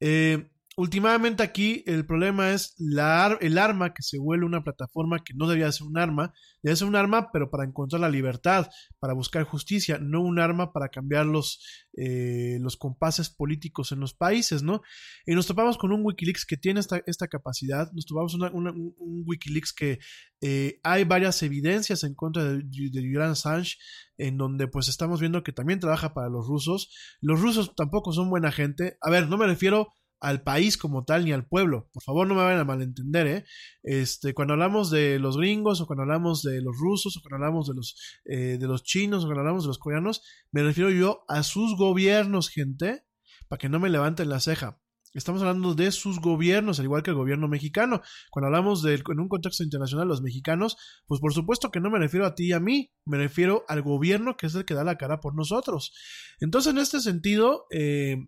Eh, 0.00 0.50
Últimamente 0.76 1.42
aquí 1.42 1.82
el 1.86 2.06
problema 2.06 2.52
es 2.52 2.76
el 2.78 3.58
arma 3.58 3.92
que 3.92 4.02
se 4.02 4.18
vuelve 4.18 4.46
una 4.46 4.62
plataforma 4.62 5.18
que 5.24 5.34
no 5.34 5.48
debía 5.48 5.70
ser 5.72 5.86
un 5.88 5.98
arma, 5.98 6.32
debe 6.62 6.76
ser 6.76 6.86
un 6.86 6.94
arma 6.94 7.30
pero 7.32 7.50
para 7.50 7.64
encontrar 7.64 8.00
la 8.00 8.08
libertad, 8.08 8.68
para 9.00 9.12
buscar 9.12 9.42
justicia, 9.42 9.98
no 10.00 10.22
un 10.22 10.38
arma 10.38 10.72
para 10.72 10.88
cambiar 10.88 11.26
los, 11.26 11.60
eh, 11.96 12.58
los 12.60 12.76
compases 12.76 13.30
políticos 13.30 13.90
en 13.90 13.98
los 13.98 14.14
países, 14.14 14.62
¿no? 14.62 14.80
Y 15.26 15.34
nos 15.34 15.48
topamos 15.48 15.76
con 15.76 15.90
un 15.90 16.02
Wikileaks 16.04 16.46
que 16.46 16.56
tiene 16.56 16.78
esta, 16.78 17.02
esta 17.04 17.26
capacidad, 17.26 17.90
nos 17.92 18.06
topamos 18.06 18.34
una, 18.34 18.50
un 18.52 19.24
Wikileaks 19.26 19.72
que 19.72 19.98
eh, 20.40 20.78
hay 20.84 21.02
varias 21.02 21.42
evidencias 21.42 22.04
en 22.04 22.14
contra 22.14 22.44
de, 22.44 22.62
de 22.62 23.00
Julian 23.00 23.30
Assange, 23.30 23.76
en 24.18 24.36
donde 24.38 24.68
pues 24.68 24.88
estamos 24.88 25.18
viendo 25.18 25.42
que 25.42 25.52
también 25.52 25.80
trabaja 25.80 26.14
para 26.14 26.28
los 26.28 26.46
rusos, 26.46 26.94
los 27.20 27.40
rusos 27.40 27.74
tampoco 27.74 28.12
son 28.12 28.30
buena 28.30 28.52
gente, 28.52 28.96
a 29.00 29.10
ver, 29.10 29.28
no 29.28 29.36
me 29.36 29.46
refiero 29.46 29.88
al 30.20 30.42
país 30.42 30.76
como 30.76 31.04
tal 31.04 31.24
ni 31.24 31.32
al 31.32 31.46
pueblo. 31.46 31.88
Por 31.92 32.02
favor, 32.02 32.26
no 32.26 32.34
me 32.34 32.42
vayan 32.42 32.60
a 32.60 32.64
malentender, 32.64 33.26
¿eh? 33.26 33.44
Este, 33.82 34.34
cuando 34.34 34.54
hablamos 34.54 34.90
de 34.90 35.18
los 35.18 35.36
gringos 35.36 35.80
o 35.80 35.86
cuando 35.86 36.02
hablamos 36.02 36.42
de 36.42 36.60
los 36.60 36.76
rusos 36.78 37.16
o 37.16 37.20
cuando 37.22 37.36
hablamos 37.44 37.68
de 37.68 37.74
los, 37.74 37.96
eh, 38.24 38.58
de 38.58 38.66
los 38.66 38.82
chinos 38.82 39.24
o 39.24 39.26
cuando 39.26 39.40
hablamos 39.40 39.64
de 39.64 39.68
los 39.68 39.78
coreanos, 39.78 40.22
me 40.52 40.62
refiero 40.62 40.90
yo 40.90 41.24
a 41.28 41.42
sus 41.42 41.76
gobiernos, 41.76 42.50
gente, 42.50 43.04
para 43.48 43.58
que 43.58 43.68
no 43.68 43.80
me 43.80 43.90
levanten 43.90 44.28
la 44.28 44.40
ceja. 44.40 44.80
Estamos 45.12 45.42
hablando 45.42 45.74
de 45.74 45.90
sus 45.90 46.20
gobiernos, 46.20 46.78
al 46.78 46.84
igual 46.84 47.02
que 47.02 47.10
el 47.10 47.16
gobierno 47.16 47.48
mexicano. 47.48 48.00
Cuando 48.30 48.46
hablamos 48.46 48.82
de, 48.82 48.94
en 48.94 49.20
un 49.20 49.28
contexto 49.28 49.64
internacional, 49.64 50.06
los 50.06 50.22
mexicanos, 50.22 50.76
pues 51.06 51.20
por 51.20 51.32
supuesto 51.34 51.72
que 51.72 51.80
no 51.80 51.90
me 51.90 51.98
refiero 51.98 52.26
a 52.26 52.36
ti 52.36 52.48
y 52.48 52.52
a 52.52 52.60
mí, 52.60 52.92
me 53.04 53.16
refiero 53.16 53.64
al 53.66 53.82
gobierno 53.82 54.36
que 54.36 54.46
es 54.46 54.54
el 54.54 54.64
que 54.64 54.74
da 54.74 54.84
la 54.84 54.98
cara 54.98 55.20
por 55.20 55.34
nosotros. 55.34 55.92
Entonces, 56.38 56.72
en 56.72 56.78
este 56.78 57.00
sentido, 57.00 57.66
eh, 57.70 58.18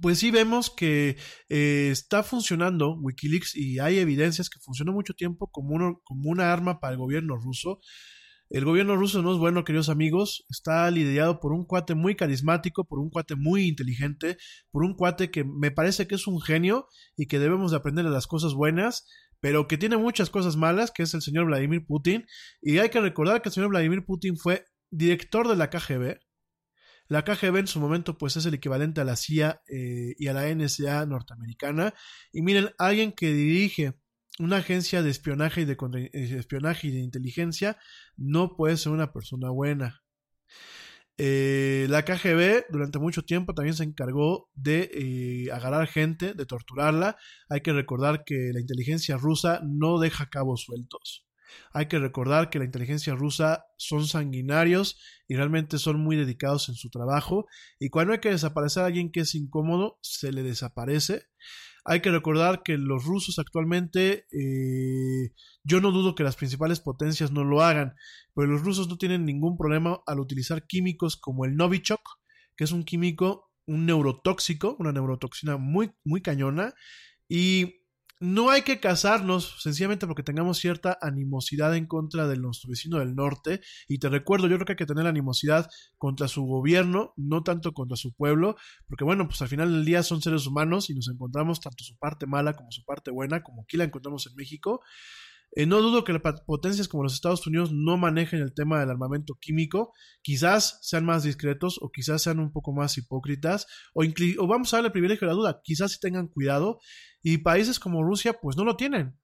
pues 0.00 0.18
sí 0.18 0.30
vemos 0.30 0.70
que 0.70 1.16
eh, 1.48 1.88
está 1.90 2.22
funcionando 2.22 2.96
Wikileaks 3.00 3.56
y 3.56 3.78
hay 3.78 3.98
evidencias 3.98 4.48
que 4.48 4.60
funcionó 4.60 4.92
mucho 4.92 5.14
tiempo 5.14 5.50
como, 5.50 5.74
uno, 5.74 6.00
como 6.04 6.30
una 6.30 6.52
arma 6.52 6.80
para 6.80 6.92
el 6.92 6.98
gobierno 6.98 7.36
ruso. 7.36 7.80
El 8.48 8.64
gobierno 8.64 8.96
ruso 8.96 9.22
no 9.22 9.32
es 9.32 9.38
bueno, 9.38 9.64
queridos 9.64 9.88
amigos, 9.88 10.44
está 10.50 10.90
liderado 10.90 11.38
por 11.38 11.52
un 11.52 11.64
cuate 11.64 11.94
muy 11.94 12.16
carismático, 12.16 12.84
por 12.84 12.98
un 12.98 13.08
cuate 13.08 13.36
muy 13.36 13.68
inteligente, 13.68 14.38
por 14.72 14.82
un 14.82 14.94
cuate 14.94 15.30
que 15.30 15.44
me 15.44 15.70
parece 15.70 16.08
que 16.08 16.16
es 16.16 16.26
un 16.26 16.40
genio 16.40 16.88
y 17.16 17.26
que 17.26 17.38
debemos 17.38 17.70
de 17.70 17.76
aprender 17.76 18.04
de 18.04 18.10
las 18.10 18.26
cosas 18.26 18.54
buenas, 18.54 19.06
pero 19.38 19.68
que 19.68 19.78
tiene 19.78 19.96
muchas 19.98 20.30
cosas 20.30 20.56
malas, 20.56 20.90
que 20.90 21.04
es 21.04 21.14
el 21.14 21.22
señor 21.22 21.46
Vladimir 21.46 21.84
Putin. 21.86 22.26
Y 22.60 22.78
hay 22.78 22.88
que 22.88 23.00
recordar 23.00 23.40
que 23.40 23.50
el 23.50 23.52
señor 23.52 23.70
Vladimir 23.70 24.04
Putin 24.04 24.36
fue 24.36 24.64
director 24.90 25.46
de 25.46 25.54
la 25.56 25.70
KGB, 25.70 26.18
la 27.10 27.24
KGB 27.24 27.56
en 27.56 27.66
su 27.66 27.80
momento 27.80 28.16
pues 28.16 28.36
es 28.36 28.46
el 28.46 28.54
equivalente 28.54 29.00
a 29.00 29.04
la 29.04 29.16
CIA 29.16 29.62
eh, 29.68 30.14
y 30.16 30.28
a 30.28 30.32
la 30.32 30.48
NSA 30.54 31.06
norteamericana. 31.06 31.92
Y 32.32 32.40
miren, 32.40 32.70
alguien 32.78 33.10
que 33.10 33.32
dirige 33.32 33.94
una 34.38 34.58
agencia 34.58 35.02
de 35.02 35.10
espionaje 35.10 35.62
y 35.62 35.64
de, 35.64 35.76
eh, 36.12 36.36
espionaje 36.38 36.86
y 36.86 36.92
de 36.92 37.00
inteligencia 37.00 37.78
no 38.16 38.56
puede 38.56 38.76
ser 38.76 38.92
una 38.92 39.12
persona 39.12 39.50
buena. 39.50 40.04
Eh, 41.18 41.88
la 41.90 42.04
KGB 42.04 42.66
durante 42.70 43.00
mucho 43.00 43.22
tiempo 43.24 43.54
también 43.54 43.74
se 43.74 43.82
encargó 43.82 44.48
de 44.54 45.50
agarrar 45.52 45.88
gente, 45.88 46.32
de 46.32 46.46
torturarla. 46.46 47.16
Hay 47.48 47.60
que 47.62 47.72
recordar 47.72 48.22
que 48.24 48.52
la 48.54 48.60
inteligencia 48.60 49.16
rusa 49.16 49.60
no 49.64 49.98
deja 49.98 50.30
cabos 50.30 50.62
sueltos. 50.62 51.26
Hay 51.72 51.86
que 51.86 51.98
recordar 51.98 52.50
que 52.50 52.58
la 52.58 52.64
inteligencia 52.64 53.14
rusa 53.14 53.66
son 53.76 54.06
sanguinarios 54.06 54.98
y 55.28 55.36
realmente 55.36 55.78
son 55.78 56.00
muy 56.00 56.16
dedicados 56.16 56.68
en 56.68 56.74
su 56.74 56.90
trabajo 56.90 57.46
y 57.78 57.90
cuando 57.90 58.12
hay 58.12 58.20
que 58.20 58.30
desaparecer 58.30 58.82
a 58.82 58.86
alguien 58.86 59.10
que 59.12 59.20
es 59.20 59.34
incómodo, 59.34 59.98
se 60.02 60.32
le 60.32 60.42
desaparece. 60.42 61.24
Hay 61.84 62.00
que 62.00 62.10
recordar 62.10 62.62
que 62.62 62.76
los 62.76 63.04
rusos 63.04 63.38
actualmente, 63.38 64.26
eh, 64.32 65.32
yo 65.64 65.80
no 65.80 65.92
dudo 65.92 66.14
que 66.14 66.24
las 66.24 66.36
principales 66.36 66.80
potencias 66.80 67.32
no 67.32 67.44
lo 67.44 67.62
hagan, 67.62 67.94
pero 68.34 68.48
los 68.48 68.62
rusos 68.62 68.88
no 68.88 68.98
tienen 68.98 69.24
ningún 69.24 69.56
problema 69.56 70.00
al 70.06 70.20
utilizar 70.20 70.66
químicos 70.66 71.16
como 71.16 71.44
el 71.46 71.56
Novichok, 71.56 72.00
que 72.56 72.64
es 72.64 72.72
un 72.72 72.84
químico, 72.84 73.50
un 73.66 73.86
neurotóxico, 73.86 74.76
una 74.78 74.92
neurotoxina 74.92 75.56
muy, 75.56 75.92
muy 76.04 76.20
cañona, 76.20 76.74
y 77.28 77.79
no 78.20 78.50
hay 78.50 78.62
que 78.62 78.80
casarnos 78.80 79.56
sencillamente 79.62 80.06
porque 80.06 80.22
tengamos 80.22 80.58
cierta 80.58 80.98
animosidad 81.00 81.74
en 81.74 81.86
contra 81.86 82.28
de 82.28 82.36
nuestro 82.36 82.68
vecino 82.68 82.98
del 82.98 83.14
norte. 83.14 83.62
Y 83.88 83.98
te 83.98 84.10
recuerdo, 84.10 84.46
yo 84.46 84.56
creo 84.56 84.66
que 84.66 84.72
hay 84.72 84.76
que 84.76 84.86
tener 84.86 85.06
animosidad 85.06 85.70
contra 85.96 86.28
su 86.28 86.44
gobierno, 86.44 87.14
no 87.16 87.42
tanto 87.42 87.72
contra 87.72 87.96
su 87.96 88.12
pueblo, 88.12 88.56
porque 88.86 89.04
bueno, 89.04 89.26
pues 89.26 89.40
al 89.40 89.48
final 89.48 89.72
del 89.72 89.86
día 89.86 90.02
son 90.02 90.20
seres 90.20 90.46
humanos 90.46 90.90
y 90.90 90.94
nos 90.94 91.08
encontramos 91.08 91.60
tanto 91.60 91.82
su 91.82 91.96
parte 91.96 92.26
mala 92.26 92.52
como 92.52 92.70
su 92.70 92.84
parte 92.84 93.10
buena, 93.10 93.42
como 93.42 93.62
aquí 93.62 93.78
la 93.78 93.84
encontramos 93.84 94.26
en 94.26 94.34
México. 94.36 94.82
Eh, 95.56 95.66
no 95.66 95.80
dudo 95.80 96.04
que 96.04 96.12
las 96.12 96.22
potencias 96.46 96.86
como 96.86 97.02
los 97.02 97.14
Estados 97.14 97.44
Unidos 97.46 97.72
no 97.72 97.96
manejen 97.96 98.40
el 98.40 98.54
tema 98.54 98.78
del 98.78 98.90
armamento 98.90 99.34
químico, 99.40 99.92
quizás 100.22 100.78
sean 100.82 101.04
más 101.04 101.24
discretos 101.24 101.78
o 101.80 101.90
quizás 101.90 102.22
sean 102.22 102.38
un 102.38 102.52
poco 102.52 102.72
más 102.72 102.96
hipócritas, 102.98 103.66
o, 103.92 104.04
o 104.04 104.46
vamos 104.46 104.72
a 104.72 104.76
darle 104.76 104.90
privilegio 104.90 105.26
de 105.26 105.34
la 105.34 105.36
duda, 105.36 105.60
quizás 105.64 105.92
sí 105.92 105.98
tengan 106.00 106.28
cuidado, 106.28 106.78
y 107.22 107.38
países 107.38 107.78
como 107.78 108.02
Rusia 108.02 108.34
pues 108.40 108.56
no 108.56 108.64
lo 108.64 108.76
tienen. 108.76 109.18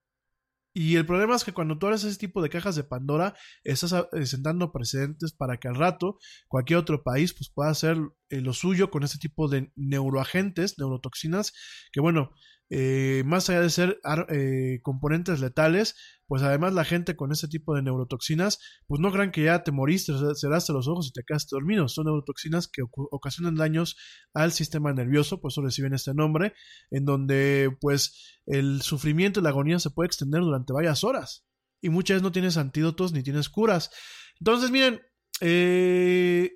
Y 0.78 0.96
el 0.96 1.06
problema 1.06 1.34
es 1.34 1.42
que 1.42 1.54
cuando 1.54 1.78
tú 1.78 1.86
abres 1.86 2.04
ese 2.04 2.18
tipo 2.18 2.42
de 2.42 2.50
cajas 2.50 2.76
de 2.76 2.84
Pandora, 2.84 3.34
estás 3.64 3.94
eh, 3.94 4.26
sentando 4.26 4.72
precedentes 4.72 5.32
para 5.32 5.56
que 5.56 5.68
al 5.68 5.74
rato 5.74 6.18
cualquier 6.48 6.78
otro 6.78 7.02
país 7.02 7.32
pues, 7.32 7.48
pueda 7.48 7.70
hacer 7.70 7.96
eh, 8.28 8.42
lo 8.42 8.52
suyo 8.52 8.90
con 8.90 9.02
ese 9.02 9.18
tipo 9.18 9.48
de 9.48 9.72
neuroagentes, 9.74 10.78
neurotoxinas, 10.78 11.54
que 11.92 12.00
bueno, 12.00 12.30
eh, 12.68 13.22
más 13.24 13.48
allá 13.48 13.60
de 13.60 13.70
ser 13.70 14.00
eh, 14.28 14.80
componentes 14.82 15.40
letales, 15.40 15.94
pues 16.26 16.42
además 16.42 16.74
la 16.74 16.84
gente 16.84 17.14
con 17.14 17.30
este 17.30 17.46
tipo 17.46 17.74
de 17.74 17.82
neurotoxinas, 17.82 18.58
pues 18.86 19.00
no 19.00 19.12
crean 19.12 19.30
que 19.30 19.44
ya 19.44 19.62
te 19.62 19.70
moriste, 19.70 20.12
cerraste 20.34 20.72
los 20.72 20.88
ojos 20.88 21.08
y 21.08 21.12
te 21.12 21.22
quedaste 21.24 21.54
dormido. 21.54 21.88
Son 21.88 22.06
neurotoxinas 22.06 22.68
que 22.68 22.82
ocasionan 22.92 23.54
daños 23.54 23.96
al 24.34 24.52
sistema 24.52 24.92
nervioso, 24.92 25.40
por 25.40 25.52
eso 25.52 25.62
reciben 25.62 25.94
este 25.94 26.14
nombre, 26.14 26.54
en 26.90 27.04
donde 27.04 27.76
pues 27.80 28.40
el 28.46 28.82
sufrimiento 28.82 29.40
y 29.40 29.42
la 29.44 29.50
agonía 29.50 29.78
se 29.78 29.90
puede 29.90 30.08
extender 30.08 30.40
durante 30.40 30.72
varias 30.72 31.04
horas. 31.04 31.46
Y 31.80 31.90
muchas 31.90 32.16
veces 32.16 32.22
no 32.22 32.32
tienes 32.32 32.56
antídotos 32.56 33.12
ni 33.12 33.22
tienes 33.22 33.48
curas. 33.48 33.90
Entonces, 34.40 34.70
miren, 34.70 35.00
eh, 35.40 36.50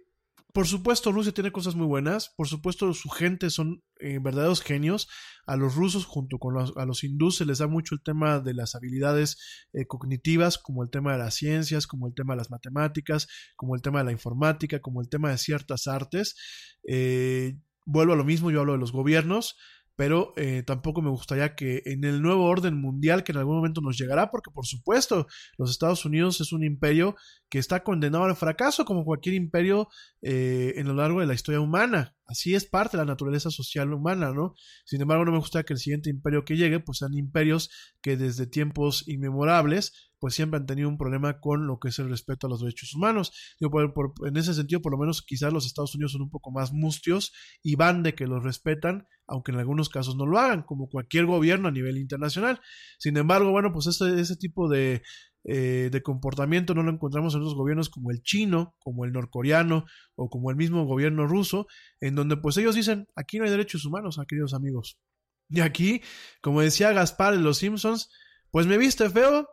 por 0.52 0.66
supuesto, 0.66 1.12
Rusia 1.12 1.32
tiene 1.32 1.52
cosas 1.52 1.74
muy 1.74 1.86
buenas. 1.86 2.32
Por 2.36 2.48
supuesto, 2.48 2.92
su 2.94 3.08
gente 3.08 3.50
son 3.50 3.82
eh, 3.98 4.18
verdaderos 4.20 4.62
genios. 4.62 5.08
A 5.46 5.56
los 5.56 5.74
rusos, 5.74 6.04
junto 6.04 6.38
con 6.38 6.54
los, 6.54 6.76
a 6.76 6.84
los 6.86 7.04
hindúes, 7.04 7.36
se 7.36 7.44
les 7.44 7.58
da 7.58 7.66
mucho 7.66 7.94
el 7.94 8.02
tema 8.02 8.40
de 8.40 8.54
las 8.54 8.74
habilidades 8.74 9.38
eh, 9.72 9.86
cognitivas, 9.86 10.58
como 10.58 10.82
el 10.82 10.90
tema 10.90 11.12
de 11.12 11.18
las 11.18 11.34
ciencias, 11.34 11.86
como 11.86 12.06
el 12.06 12.14
tema 12.14 12.34
de 12.34 12.38
las 12.38 12.50
matemáticas, 12.50 13.28
como 13.56 13.74
el 13.74 13.82
tema 13.82 14.00
de 14.00 14.06
la 14.06 14.12
informática, 14.12 14.80
como 14.80 15.00
el 15.00 15.08
tema 15.08 15.30
de 15.30 15.38
ciertas 15.38 15.86
artes. 15.86 16.36
Eh, 16.86 17.56
vuelvo 17.84 18.12
a 18.12 18.16
lo 18.16 18.24
mismo, 18.24 18.50
yo 18.50 18.60
hablo 18.60 18.72
de 18.72 18.78
los 18.78 18.92
gobiernos 18.92 19.56
pero 20.00 20.32
eh, 20.36 20.62
tampoco 20.62 21.02
me 21.02 21.10
gustaría 21.10 21.54
que 21.54 21.82
en 21.84 22.04
el 22.04 22.22
nuevo 22.22 22.46
orden 22.46 22.74
mundial 22.74 23.22
que 23.22 23.32
en 23.32 23.38
algún 23.38 23.56
momento 23.56 23.82
nos 23.82 23.98
llegará, 23.98 24.30
porque 24.30 24.50
por 24.50 24.64
supuesto 24.64 25.26
los 25.58 25.70
Estados 25.70 26.06
Unidos 26.06 26.40
es 26.40 26.54
un 26.54 26.64
imperio 26.64 27.16
que 27.50 27.58
está 27.58 27.84
condenado 27.84 28.24
al 28.24 28.34
fracaso 28.34 28.86
como 28.86 29.04
cualquier 29.04 29.34
imperio 29.34 29.88
eh, 30.22 30.72
en 30.76 30.88
lo 30.88 30.94
largo 30.94 31.20
de 31.20 31.26
la 31.26 31.34
historia 31.34 31.60
humana. 31.60 32.16
Así 32.24 32.54
es 32.54 32.64
parte 32.64 32.96
de 32.96 33.02
la 33.02 33.12
naturaleza 33.12 33.50
social 33.50 33.92
humana, 33.92 34.32
¿no? 34.32 34.54
Sin 34.86 35.02
embargo, 35.02 35.26
no 35.26 35.32
me 35.32 35.38
gusta 35.38 35.64
que 35.64 35.74
el 35.74 35.78
siguiente 35.78 36.08
imperio 36.08 36.46
que 36.46 36.56
llegue, 36.56 36.80
pues 36.80 36.96
sean 36.96 37.12
imperios 37.12 37.68
que 38.00 38.16
desde 38.16 38.46
tiempos 38.46 39.06
inmemorables 39.06 40.09
pues 40.20 40.34
siempre 40.34 40.58
han 40.58 40.66
tenido 40.66 40.88
un 40.88 40.98
problema 40.98 41.40
con 41.40 41.66
lo 41.66 41.78
que 41.80 41.88
es 41.88 41.98
el 41.98 42.10
respeto 42.10 42.46
a 42.46 42.50
los 42.50 42.60
derechos 42.60 42.94
humanos. 42.94 43.32
Yo, 43.58 43.68
en 44.26 44.36
ese 44.36 44.54
sentido, 44.54 44.82
por 44.82 44.92
lo 44.92 44.98
menos 44.98 45.22
quizás 45.22 45.52
los 45.52 45.66
Estados 45.66 45.94
Unidos 45.94 46.12
son 46.12 46.22
un 46.22 46.30
poco 46.30 46.52
más 46.52 46.72
mustios 46.72 47.32
y 47.62 47.74
van 47.76 48.02
de 48.02 48.14
que 48.14 48.26
los 48.26 48.44
respetan, 48.44 49.08
aunque 49.26 49.52
en 49.52 49.58
algunos 49.58 49.88
casos 49.88 50.16
no 50.16 50.26
lo 50.26 50.38
hagan, 50.38 50.62
como 50.62 50.88
cualquier 50.88 51.26
gobierno 51.26 51.68
a 51.68 51.72
nivel 51.72 51.96
internacional. 51.96 52.60
Sin 52.98 53.16
embargo, 53.16 53.50
bueno, 53.50 53.72
pues 53.72 53.86
ese, 53.86 54.20
ese 54.20 54.36
tipo 54.36 54.68
de, 54.68 55.02
eh, 55.44 55.88
de 55.90 56.02
comportamiento 56.02 56.74
no 56.74 56.82
lo 56.82 56.90
encontramos 56.90 57.34
en 57.34 57.40
otros 57.40 57.54
gobiernos 57.54 57.88
como 57.88 58.10
el 58.10 58.22
chino, 58.22 58.74
como 58.78 59.06
el 59.06 59.12
norcoreano 59.12 59.86
o 60.14 60.28
como 60.28 60.50
el 60.50 60.56
mismo 60.56 60.84
gobierno 60.84 61.26
ruso, 61.26 61.66
en 62.00 62.14
donde 62.14 62.36
pues 62.36 62.58
ellos 62.58 62.74
dicen, 62.74 63.08
aquí 63.16 63.38
no 63.38 63.44
hay 63.44 63.50
derechos 63.50 63.86
humanos, 63.86 64.18
ah, 64.18 64.26
queridos 64.28 64.52
amigos. 64.52 64.98
Y 65.48 65.60
aquí, 65.60 66.02
como 66.42 66.60
decía 66.60 66.92
Gaspar 66.92 67.34
de 67.34 67.40
los 67.40 67.58
Simpsons, 67.58 68.10
pues 68.50 68.66
me 68.66 68.76
viste 68.76 69.08
feo, 69.08 69.48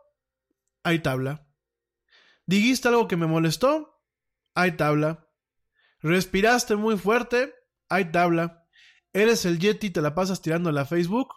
hay 0.88 1.00
tabla. 1.00 1.46
Dijiste 2.46 2.88
algo 2.88 3.08
que 3.08 3.16
me 3.16 3.26
molestó, 3.26 4.00
hay 4.54 4.72
tabla. 4.72 5.28
Respiraste 6.00 6.76
muy 6.76 6.96
fuerte, 6.96 7.52
hay 7.90 8.10
tabla. 8.10 8.64
Eres 9.12 9.44
el 9.44 9.58
Yeti, 9.58 9.90
te 9.90 10.00
la 10.00 10.14
pasas 10.14 10.40
tirando 10.40 10.70
a 10.70 10.72
la 10.72 10.86
Facebook, 10.86 11.28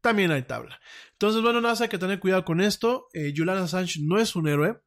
también 0.00 0.30
hay 0.30 0.44
tabla. 0.44 0.80
Entonces, 1.12 1.42
bueno, 1.42 1.60
nada 1.60 1.76
hay 1.78 1.90
que 1.90 1.98
tener 1.98 2.20
cuidado 2.20 2.46
con 2.46 2.62
esto. 2.62 3.08
Eh, 3.12 3.34
Julian 3.36 3.58
Assange 3.58 4.00
no 4.00 4.18
es 4.18 4.34
un 4.34 4.48
héroe. 4.48 4.80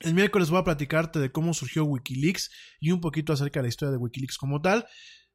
El 0.00 0.14
miércoles 0.14 0.50
voy 0.50 0.60
a 0.60 0.64
platicarte 0.64 1.20
de 1.20 1.30
cómo 1.30 1.54
surgió 1.54 1.84
Wikileaks 1.84 2.50
y 2.80 2.90
un 2.90 3.00
poquito 3.00 3.32
acerca 3.32 3.60
de 3.60 3.64
la 3.64 3.68
historia 3.68 3.92
de 3.92 3.98
Wikileaks 3.98 4.38
como 4.38 4.60
tal. 4.60 4.88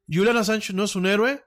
Julian 0.06 0.36
Assange 0.36 0.74
no 0.74 0.84
es 0.84 0.96
un 0.96 1.06
héroe. 1.06 1.42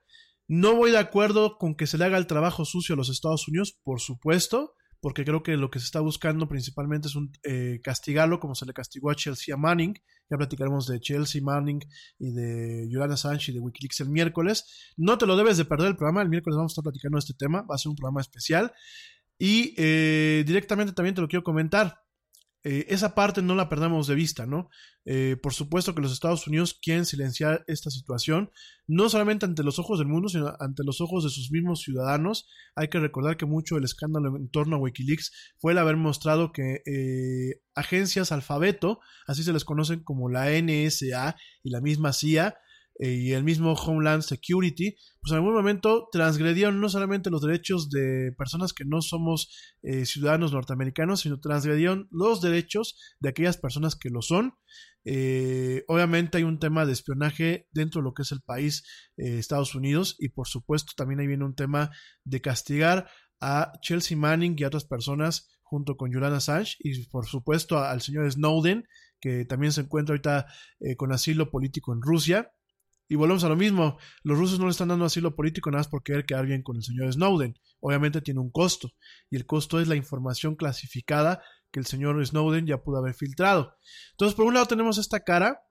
No 0.48 0.74
voy 0.76 0.90
de 0.90 0.98
acuerdo 0.98 1.58
con 1.60 1.76
que 1.76 1.86
se 1.86 2.00
le 2.00 2.06
haga 2.06 2.18
el 2.18 2.26
trabajo 2.26 2.66
sucio 2.66 2.96
a 2.96 2.98
los 2.98 3.10
Estados 3.10 3.48
Unidos, 3.48 3.78
por 3.84 4.00
supuesto 4.00 4.74
porque 5.02 5.24
creo 5.24 5.44
que 5.44 5.56
lo 5.56 5.70
que 5.70 5.80
se 5.80 5.86
está 5.86 6.02
buscando 6.02 6.48
principalmente 6.48 7.08
es 7.08 7.16
un, 7.16 7.32
eh, 7.44 7.80
castigarlo 7.84 8.40
como 8.40 8.56
se 8.56 8.66
le 8.66 8.74
castigó 8.74 9.12
a 9.12 9.16
Chelsea 9.16 9.56
Manning. 9.56 9.94
Ya 10.30 10.38
platicaremos 10.38 10.88
de 10.88 11.00
Chelsea 11.00 11.42
Manning 11.42 11.80
y 12.20 12.32
de 12.32 12.88
Julian 12.92 13.12
Assange 13.12 13.52
y 13.52 13.54
de 13.54 13.60
Wikileaks 13.60 14.02
el 14.02 14.10
miércoles. 14.10 14.94
No 14.98 15.18
te 15.18 15.26
lo 15.26 15.36
debes 15.38 15.58
de 15.58 15.66
perder 15.66 15.88
el 15.88 15.96
programa, 15.96 16.22
el 16.22 16.30
miércoles 16.30 16.58
vamos 16.58 16.72
a 16.72 16.74
estar 16.74 16.84
platicando 16.84 17.16
de 17.16 17.20
este 17.20 17.34
tema, 17.34 17.62
va 17.62 17.76
a 17.76 17.78
ser 17.78 17.90
un 17.90 17.96
programa 17.96 18.22
especial. 18.22 18.74
Y 19.38 19.74
eh, 19.78 20.44
directamente 20.46 20.94
también 20.94 21.16
te 21.16 21.22
lo 21.22 21.28
quiero 21.28 21.44
comentar. 21.44 22.02
Eh, 22.64 22.86
esa 22.90 23.16
parte 23.16 23.42
no 23.42 23.56
la 23.56 23.70
perdamos 23.70 24.08
de 24.08 24.16
vista, 24.16 24.46
¿no? 24.46 24.70
Eh, 25.06 25.38
por 25.42 25.54
supuesto 25.54 25.96
que 25.96 26.02
los 26.02 26.12
Estados 26.12 26.46
Unidos 26.46 26.78
quieren 26.80 27.06
silenciar 27.06 27.64
esta 27.68 27.90
situación, 27.90 28.52
no 28.86 29.10
solamente 29.10 29.46
ante 29.46 29.64
los 29.64 29.80
ojos 29.80 29.98
del 29.98 30.10
mundo, 30.10 30.28
sino 30.28 30.54
ante 30.60 30.84
los 30.84 31.00
ojos 31.00 31.24
de 31.24 31.30
sus 31.30 31.52
mismos 31.52 31.82
ciudadanos. 31.82 32.50
Hay 32.76 32.90
que 32.90 33.00
recordar 33.00 33.38
que 33.38 33.46
mucho 33.46 33.76
del 33.76 33.86
escándalo 33.86 34.36
en 34.36 34.50
torno 34.50 34.76
a 34.76 34.80
Wikileaks 34.80 35.56
fue 35.58 35.72
el 35.72 35.78
haber 35.78 35.96
mostrado 35.96 36.52
que 36.52 36.82
eh, 36.86 37.62
agencias 37.76 38.32
alfabeto, 38.34 39.00
así 39.26 39.44
se 39.44 39.54
les 39.54 39.64
conocen 39.64 40.04
como 40.04 40.30
la 40.30 40.50
NSA 40.52 41.38
y 41.64 41.70
la 41.70 41.80
misma 41.80 42.12
CIA, 42.12 42.58
y 43.00 43.32
el 43.32 43.46
mismo 43.46 43.74
Homeland 43.74 44.24
Security, 44.24 44.98
pues 45.22 45.32
en 45.32 45.38
algún 45.38 45.54
momento 45.54 46.10
transgredieron 46.12 46.82
no 46.82 46.90
solamente 46.90 47.30
los 47.30 47.42
derechos 47.42 47.90
de 47.90 48.34
personas 48.38 48.74
que 48.74 48.84
no 48.84 49.02
somos 49.02 49.56
eh, 49.84 50.06
ciudadanos 50.06 50.52
norteamericanos, 50.52 51.22
sino 51.22 51.40
transgredieron 51.40 52.10
los 52.12 52.42
derechos 52.42 53.00
de 53.22 53.30
aquellas 53.30 53.58
personas 53.58 53.96
que 53.96 54.10
lo 54.10 54.22
son. 54.22 54.56
Eh, 55.06 55.86
obviamente 55.88 56.40
hay 56.40 56.44
un 56.44 56.60
tema 56.60 56.86
de 56.86 56.92
espionaje 56.92 57.68
dentro 57.72 58.02
de 58.02 58.04
lo 58.04 58.14
que 58.14 58.24
es 58.24 58.34
el 58.34 58.42
país 58.42 58.84
Estados 59.16 59.76
Unidos 59.76 60.18
y 60.20 60.30
por 60.30 60.48
supuesto 60.48 60.92
también 60.96 61.22
ahí 61.22 61.28
viene 61.28 61.46
un 61.46 61.56
tema 61.56 61.92
de 62.26 62.42
castigar 62.42 63.10
a 63.40 63.72
Chelsea 63.82 64.18
Manning 64.18 64.56
y 64.58 64.64
a 64.66 64.68
otras 64.68 64.84
personas 64.84 65.48
junto 65.62 65.96
con 65.96 66.12
Julian 66.12 66.34
Assange 66.34 66.76
y 66.80 67.06
por 67.08 67.28
supuesto 67.28 67.80
al 67.80 68.02
señor 68.02 68.30
Snowden 68.30 68.84
que 69.22 69.46
también 69.46 69.72
se 69.72 69.82
encuentra 69.82 70.14
ahorita 70.14 70.48
con 70.98 71.14
asilo 71.14 71.50
político 71.50 71.94
en 71.94 72.02
Rusia 72.02 72.52
y 73.10 73.16
volvemos 73.16 73.44
a 73.44 73.50
lo 73.50 73.56
mismo, 73.56 73.98
los 74.24 74.38
rusos 74.38 74.60
no 74.60 74.66
le 74.66 74.72
están 74.72 74.88
dando 74.88 75.04
asilo 75.04 75.36
político 75.36 75.72
nada 75.72 75.80
más 75.80 75.88
por 75.88 76.04
querer 76.04 76.26
quedar 76.26 76.46
bien 76.46 76.62
con 76.62 76.78
el 76.78 76.84
señor 76.84 77.12
Snowden. 77.12 77.56
Obviamente 77.80 78.22
tiene 78.22 78.40
un 78.40 78.52
costo, 78.52 78.92
y 79.32 79.36
el 79.36 79.48
costo 79.48 79.80
es 79.80 79.88
la 79.88 79.96
información 79.96 80.56
clasificada 80.56 81.42
que 81.72 81.80
el 81.80 81.88
señor 81.88 82.24
Snowden 82.24 82.68
ya 82.68 82.84
pudo 82.84 83.00
haber 83.00 83.16
filtrado. 83.16 83.76
Entonces, 84.12 84.36
por 84.36 84.46
un 84.46 84.54
lado 84.54 84.68
tenemos 84.68 85.00
esta 85.00 85.22
cara, 85.22 85.64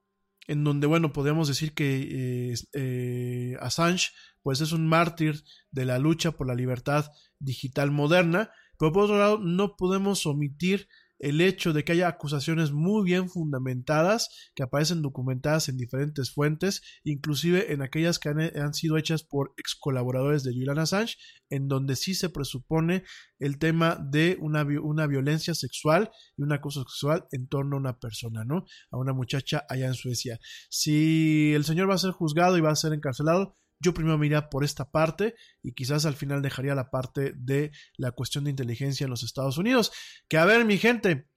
en 0.47 0.63
donde, 0.65 0.85
bueno, 0.85 1.13
podemos 1.13 1.47
decir 1.47 1.73
que 1.73 2.51
eh, 2.51 2.55
eh, 2.73 3.55
Assange, 3.61 4.09
pues 4.41 4.59
es 4.59 4.73
un 4.73 4.87
mártir 4.87 5.43
de 5.71 5.85
la 5.85 5.97
lucha 5.97 6.31
por 6.31 6.47
la 6.47 6.55
libertad 6.55 7.05
digital 7.39 7.91
moderna, 7.91 8.51
pero 8.77 8.91
por 8.91 9.03
otro 9.03 9.17
lado 9.17 9.39
no 9.39 9.75
podemos 9.77 10.25
omitir 10.25 10.89
el 11.19 11.41
hecho 11.41 11.73
de 11.73 11.83
que 11.83 11.91
haya 11.91 12.07
acusaciones 12.07 12.71
muy 12.71 13.03
bien 13.03 13.29
fundamentadas 13.29 14.29
que 14.55 14.63
aparecen 14.63 15.01
documentadas 15.01 15.69
en 15.69 15.77
diferentes 15.77 16.31
fuentes, 16.33 16.81
inclusive 17.03 17.73
en 17.73 17.81
aquellas 17.81 18.19
que 18.19 18.29
han, 18.29 18.73
sido 18.73 18.97
hechas 18.97 19.23
por 19.23 19.53
ex 19.57 19.75
colaboradores 19.75 20.43
de 20.43 20.53
Julian 20.53 20.79
Assange, 20.79 21.17
en 21.49 21.67
donde 21.67 21.95
sí 21.95 22.15
se 22.15 22.29
presupone 22.29 23.03
el 23.39 23.59
tema 23.59 23.97
de 24.01 24.37
una, 24.39 24.63
una 24.63 25.07
violencia 25.07 25.53
sexual 25.53 26.09
y 26.37 26.43
un 26.43 26.53
acoso 26.53 26.81
sexual 26.81 27.25
en 27.31 27.47
torno 27.47 27.75
a 27.75 27.79
una 27.79 27.99
persona, 27.99 28.45
¿no? 28.45 28.65
A 28.91 28.97
una 28.97 29.13
muchacha 29.13 29.65
allá 29.69 29.87
en 29.87 29.93
Suecia. 29.93 30.39
Si 30.69 31.53
el 31.53 31.65
señor 31.65 31.89
va 31.89 31.95
a 31.95 31.99
ser 31.99 32.11
juzgado 32.11 32.57
y 32.57 32.61
va 32.61 32.71
a 32.71 32.75
ser 32.75 32.93
encarcelado, 32.93 33.57
yo 33.79 33.93
primero 33.93 34.17
me 34.17 34.25
iría 34.25 34.49
por 34.49 34.63
esta 34.63 34.91
parte 34.91 35.35
y 35.63 35.73
quizás 35.73 36.05
al 36.05 36.15
final 36.15 36.41
dejaría 36.41 36.75
la 36.75 36.89
parte 36.91 37.33
de 37.35 37.71
la 37.97 38.11
cuestión 38.11 38.43
de 38.43 38.49
inteligencia 38.49 39.05
en 39.05 39.09
los 39.09 39.23
Estados 39.23 39.57
Unidos. 39.57 39.91
Que 40.27 40.37
a 40.37 40.45
ver, 40.45 40.65
mi 40.65 40.77
gente, 40.77 41.29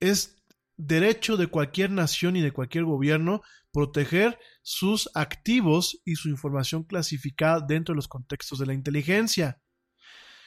es 0.00 0.42
derecho 0.76 1.36
de 1.36 1.48
cualquier 1.48 1.90
nación 1.90 2.36
y 2.36 2.40
de 2.40 2.52
cualquier 2.52 2.84
gobierno 2.84 3.42
proteger 3.72 4.38
sus 4.62 5.10
activos 5.14 6.00
y 6.04 6.14
su 6.14 6.28
información 6.28 6.84
clasificada 6.84 7.60
dentro 7.60 7.92
de 7.92 7.96
los 7.96 8.08
contextos 8.08 8.58
de 8.58 8.66
la 8.66 8.74
inteligencia. 8.74 9.60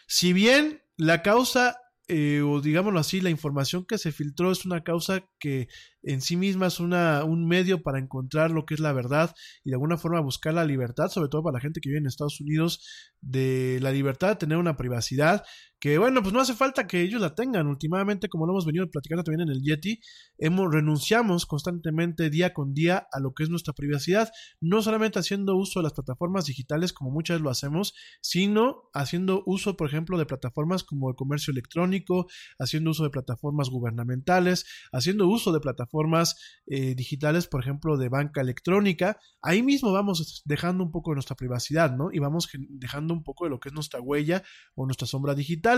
Si 0.07 0.33
bien 0.33 0.83
la 0.97 1.21
causa 1.21 1.77
eh, 2.13 2.41
o 2.41 2.59
digámoslo 2.59 2.99
así, 2.99 3.21
la 3.21 3.29
información 3.29 3.85
que 3.85 3.97
se 3.97 4.11
filtró 4.11 4.51
es 4.51 4.65
una 4.65 4.83
causa 4.83 5.25
que 5.39 5.69
en 6.03 6.19
sí 6.19 6.35
misma 6.35 6.67
es 6.67 6.81
una, 6.81 7.23
un 7.23 7.47
medio 7.47 7.83
para 7.83 7.99
encontrar 7.99 8.51
lo 8.51 8.65
que 8.65 8.73
es 8.73 8.81
la 8.81 8.91
verdad 8.91 9.33
y 9.63 9.69
de 9.69 9.75
alguna 9.75 9.97
forma 9.97 10.19
buscar 10.19 10.53
la 10.53 10.65
libertad, 10.65 11.07
sobre 11.07 11.29
todo 11.29 11.41
para 11.41 11.53
la 11.53 11.61
gente 11.61 11.79
que 11.79 11.87
vive 11.87 11.99
en 11.99 12.07
Estados 12.07 12.41
Unidos, 12.41 12.85
de 13.21 13.79
la 13.81 13.93
libertad 13.93 14.27
de 14.27 14.35
tener 14.35 14.57
una 14.57 14.75
privacidad 14.75 15.45
que 15.81 15.97
bueno, 15.97 16.21
pues 16.21 16.31
no 16.31 16.39
hace 16.39 16.53
falta 16.53 16.85
que 16.85 17.01
ellos 17.01 17.19
la 17.19 17.33
tengan. 17.33 17.65
Últimamente, 17.65 18.29
como 18.29 18.45
lo 18.45 18.53
hemos 18.53 18.67
venido 18.67 18.87
platicando 18.91 19.23
también 19.23 19.49
en 19.49 19.55
el 19.55 19.63
Yeti, 19.63 19.99
hemos 20.37 20.71
renunciamos 20.71 21.47
constantemente 21.47 22.29
día 22.29 22.53
con 22.53 22.75
día 22.75 23.07
a 23.11 23.19
lo 23.19 23.33
que 23.33 23.43
es 23.43 23.49
nuestra 23.49 23.73
privacidad, 23.73 24.29
no 24.61 24.83
solamente 24.83 25.17
haciendo 25.17 25.55
uso 25.55 25.79
de 25.79 25.83
las 25.85 25.93
plataformas 25.93 26.45
digitales 26.45 26.93
como 26.93 27.09
muchas 27.09 27.37
veces 27.37 27.43
lo 27.43 27.49
hacemos, 27.49 27.95
sino 28.21 28.91
haciendo 28.93 29.41
uso, 29.47 29.75
por 29.75 29.87
ejemplo, 29.87 30.19
de 30.19 30.27
plataformas 30.27 30.83
como 30.83 31.09
el 31.09 31.15
comercio 31.15 31.49
electrónico, 31.49 32.27
haciendo 32.59 32.91
uso 32.91 33.03
de 33.03 33.09
plataformas 33.09 33.69
gubernamentales, 33.69 34.67
haciendo 34.91 35.27
uso 35.27 35.51
de 35.51 35.61
plataformas 35.61 36.61
eh, 36.67 36.93
digitales, 36.93 37.47
por 37.47 37.59
ejemplo, 37.59 37.97
de 37.97 38.07
banca 38.07 38.41
electrónica. 38.41 39.17
Ahí 39.41 39.63
mismo 39.63 39.91
vamos 39.91 40.43
dejando 40.45 40.83
un 40.83 40.91
poco 40.91 41.09
de 41.09 41.15
nuestra 41.15 41.35
privacidad, 41.35 41.97
¿no? 41.97 42.09
Y 42.13 42.19
vamos 42.19 42.47
dejando 42.69 43.15
un 43.15 43.23
poco 43.23 43.45
de 43.45 43.49
lo 43.49 43.59
que 43.59 43.69
es 43.69 43.73
nuestra 43.73 43.99
huella 43.99 44.43
o 44.75 44.85
nuestra 44.85 45.07
sombra 45.07 45.33
digital. 45.33 45.70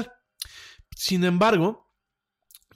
Sin 0.95 1.23
embargo, 1.23 1.91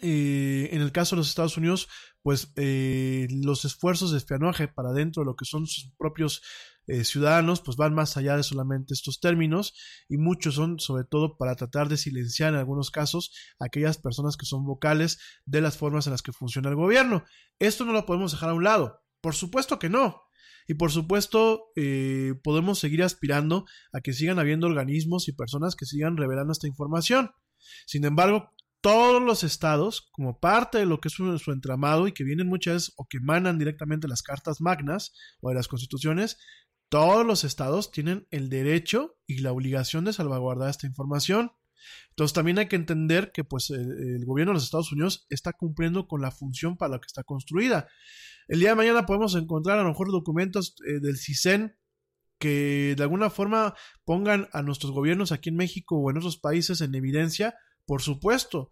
eh, 0.01 0.69
en 0.71 0.81
el 0.81 0.91
caso 0.91 1.15
de 1.15 1.21
los 1.21 1.29
Estados 1.29 1.57
Unidos, 1.57 1.87
pues 2.21 2.51
eh, 2.55 3.27
los 3.29 3.65
esfuerzos 3.65 4.11
de 4.11 4.17
espionaje 4.17 4.67
para 4.67 4.91
dentro 4.91 5.21
de 5.21 5.27
lo 5.27 5.35
que 5.35 5.45
son 5.45 5.65
sus 5.65 5.91
propios 5.97 6.41
eh, 6.87 7.03
ciudadanos, 7.03 7.61
pues 7.61 7.77
van 7.77 7.93
más 7.93 8.15
allá 8.15 8.37
de 8.37 8.43
solamente 8.43 8.93
estos 8.93 9.19
términos 9.19 9.73
y 10.07 10.17
muchos 10.17 10.55
son 10.55 10.79
sobre 10.79 11.03
todo 11.03 11.37
para 11.37 11.55
tratar 11.55 11.89
de 11.89 11.97
silenciar 11.97 12.53
en 12.53 12.59
algunos 12.59 12.91
casos 12.91 13.33
aquellas 13.59 13.97
personas 13.97 14.37
que 14.37 14.45
son 14.45 14.65
vocales 14.65 15.19
de 15.45 15.61
las 15.61 15.77
formas 15.77 16.07
en 16.07 16.11
las 16.11 16.21
que 16.21 16.31
funciona 16.31 16.69
el 16.69 16.75
gobierno. 16.75 17.25
Esto 17.59 17.85
no 17.85 17.93
lo 17.93 18.05
podemos 18.05 18.31
dejar 18.31 18.49
a 18.49 18.53
un 18.53 18.63
lado. 18.63 19.01
Por 19.21 19.35
supuesto 19.35 19.79
que 19.79 19.89
no. 19.89 20.26
Y 20.67 20.73
por 20.73 20.91
supuesto, 20.91 21.71
eh, 21.75 22.33
podemos 22.43 22.79
seguir 22.79 23.01
aspirando 23.03 23.65
a 23.93 24.01
que 24.01 24.13
sigan 24.13 24.37
habiendo 24.37 24.67
organismos 24.67 25.27
y 25.27 25.33
personas 25.33 25.75
que 25.75 25.85
sigan 25.85 26.17
revelando 26.17 26.51
esta 26.51 26.67
información. 26.67 27.31
Sin 27.85 28.03
embargo, 28.05 28.51
todos 28.81 29.21
los 29.21 29.43
estados, 29.43 30.09
como 30.11 30.39
parte 30.39 30.77
de 30.77 30.85
lo 30.85 30.99
que 30.99 31.07
es 31.07 31.13
su, 31.13 31.51
entramado 31.51 32.07
y 32.07 32.11
que 32.11 32.23
vienen 32.23 32.47
muchas 32.47 32.93
o 32.97 33.07
que 33.07 33.17
emanan 33.17 33.57
directamente 33.57 34.07
las 34.07 34.21
cartas 34.21 34.61
magnas 34.61 35.13
o 35.41 35.49
de 35.49 35.55
las 35.55 35.67
constituciones, 35.67 36.37
todos 36.89 37.25
los 37.25 37.43
estados 37.43 37.91
tienen 37.91 38.27
el 38.31 38.49
derecho 38.49 39.17
y 39.25 39.39
la 39.39 39.51
obligación 39.51 40.05
de 40.05 40.13
salvaguardar 40.13 40.69
esta 40.69 40.87
información. 40.87 41.51
Entonces 42.09 42.33
también 42.33 42.57
hay 42.57 42.67
que 42.67 42.75
entender 42.75 43.31
que 43.31 43.43
pues 43.43 43.69
el, 43.69 44.25
gobierno 44.25 44.51
de 44.51 44.55
los 44.55 44.63
Estados 44.63 44.91
Unidos 44.91 45.25
está 45.29 45.53
cumpliendo 45.53 46.07
con 46.07 46.21
la 46.21 46.31
función 46.31 46.77
para 46.77 46.93
la 46.93 46.99
que 46.99 47.07
está 47.07 47.23
construida. 47.23 47.87
El 48.47 48.59
día 48.59 48.69
de 48.69 48.75
mañana 48.75 49.05
podemos 49.05 49.35
encontrar 49.35 49.77
a 49.79 49.83
lo 49.83 49.89
mejor 49.89 50.11
documentos 50.11 50.75
eh, 50.87 50.99
del 50.99 51.17
CISEN 51.17 51.75
que 52.39 52.93
de 52.95 53.03
alguna 53.03 53.29
forma 53.29 53.75
pongan 54.05 54.47
a 54.53 54.61
nuestros 54.61 54.91
gobiernos 54.91 55.31
aquí 55.31 55.49
en 55.49 55.55
México 55.55 55.97
o 55.97 56.09
en 56.09 56.17
otros 56.17 56.37
países 56.37 56.81
en 56.81 56.93
evidencia, 56.95 57.55
por 57.85 58.01
supuesto, 58.01 58.71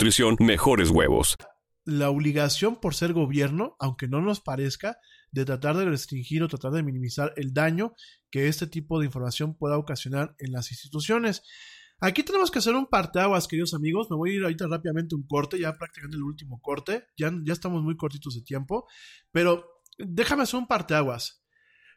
mejores 0.39 0.89
huevos. 0.89 1.37
La 1.85 2.09
obligación 2.09 2.79
por 2.79 2.95
ser 2.95 3.13
gobierno, 3.13 3.75
aunque 3.79 4.07
no 4.07 4.21
nos 4.21 4.39
parezca, 4.39 4.97
de 5.31 5.45
tratar 5.45 5.77
de 5.77 5.85
restringir 5.85 6.43
o 6.43 6.47
tratar 6.47 6.71
de 6.71 6.83
minimizar 6.83 7.33
el 7.37 7.53
daño 7.53 7.93
que 8.29 8.47
este 8.47 8.67
tipo 8.67 8.99
de 8.99 9.05
información 9.05 9.55
pueda 9.55 9.77
ocasionar 9.77 10.35
en 10.39 10.51
las 10.51 10.71
instituciones. 10.71 11.43
Aquí 11.99 12.23
tenemos 12.23 12.49
que 12.49 12.59
hacer 12.59 12.73
un 12.73 12.87
parteaguas, 12.87 13.47
queridos 13.47 13.73
amigos. 13.73 14.07
Me 14.09 14.17
voy 14.17 14.31
a 14.31 14.33
ir 14.33 14.43
ahorita 14.43 14.67
rápidamente 14.67 15.15
un 15.15 15.25
corte, 15.27 15.59
ya 15.59 15.77
prácticamente 15.77 16.17
el 16.17 16.23
último 16.23 16.59
corte. 16.61 17.05
Ya, 17.15 17.31
ya 17.43 17.53
estamos 17.53 17.83
muy 17.83 17.95
cortitos 17.95 18.33
de 18.35 18.41
tiempo. 18.41 18.87
Pero 19.31 19.83
déjame 19.99 20.43
hacer 20.43 20.59
un 20.59 20.67
parteaguas. 20.67 21.43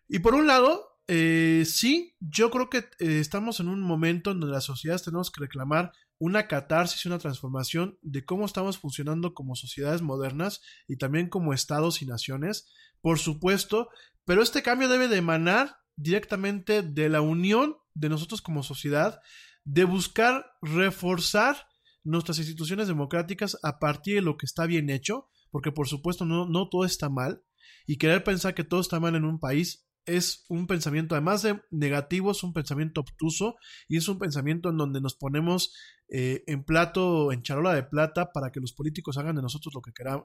Y 0.08 0.18
por 0.18 0.34
un 0.34 0.46
lado, 0.46 0.94
eh, 1.06 1.64
sí, 1.66 2.16
yo 2.20 2.50
creo 2.50 2.68
que 2.68 2.78
eh, 2.98 3.18
estamos 3.20 3.60
en 3.60 3.68
un 3.68 3.80
momento 3.80 4.30
en 4.30 4.40
donde 4.40 4.54
las 4.54 4.64
sociedades 4.64 5.02
tenemos 5.02 5.30
que 5.30 5.40
reclamar 5.40 5.92
una 6.18 6.46
catarsis 6.46 7.06
una 7.06 7.18
transformación 7.18 7.98
de 8.02 8.24
cómo 8.24 8.46
estamos 8.46 8.78
funcionando 8.78 9.34
como 9.34 9.56
sociedades 9.56 10.02
modernas 10.02 10.62
y 10.86 10.96
también 10.96 11.28
como 11.28 11.52
estados 11.52 12.02
y 12.02 12.06
naciones, 12.06 12.68
por 13.00 13.18
supuesto, 13.18 13.88
pero 14.24 14.42
este 14.42 14.62
cambio 14.62 14.88
debe 14.88 15.08
de 15.08 15.16
emanar 15.16 15.76
directamente 15.96 16.82
de 16.82 17.08
la 17.08 17.20
unión 17.20 17.76
de 17.94 18.08
nosotros 18.08 18.42
como 18.42 18.62
sociedad, 18.62 19.20
de 19.64 19.84
buscar 19.84 20.46
reforzar 20.62 21.66
nuestras 22.02 22.38
instituciones 22.38 22.88
democráticas 22.88 23.58
a 23.62 23.78
partir 23.78 24.16
de 24.16 24.22
lo 24.22 24.36
que 24.36 24.46
está 24.46 24.66
bien 24.66 24.90
hecho, 24.90 25.28
porque 25.50 25.72
por 25.72 25.88
supuesto 25.88 26.24
no, 26.24 26.46
no 26.46 26.68
todo 26.68 26.84
está 26.84 27.08
mal, 27.08 27.42
y 27.86 27.96
querer 27.96 28.24
pensar 28.24 28.54
que 28.54 28.64
todo 28.64 28.80
está 28.80 29.00
mal 29.00 29.14
en 29.14 29.24
un 29.24 29.38
país 29.38 29.83
es 30.06 30.44
un 30.48 30.66
pensamiento, 30.66 31.14
además 31.14 31.42
de 31.42 31.60
negativo, 31.70 32.32
es 32.32 32.42
un 32.42 32.52
pensamiento 32.52 33.00
obtuso 33.00 33.56
y 33.88 33.96
es 33.96 34.08
un 34.08 34.18
pensamiento 34.18 34.70
en 34.70 34.76
donde 34.76 35.00
nos 35.00 35.14
ponemos 35.14 35.74
eh, 36.08 36.44
en 36.46 36.64
plato, 36.64 37.32
en 37.32 37.42
charola 37.42 37.74
de 37.74 37.82
plata 37.82 38.32
para 38.32 38.50
que 38.50 38.60
los 38.60 38.72
políticos 38.72 39.18
hagan 39.18 39.36
de 39.36 39.42
nosotros 39.42 39.74
lo 39.74 39.82
que, 39.82 39.92
quieran, 39.92 40.22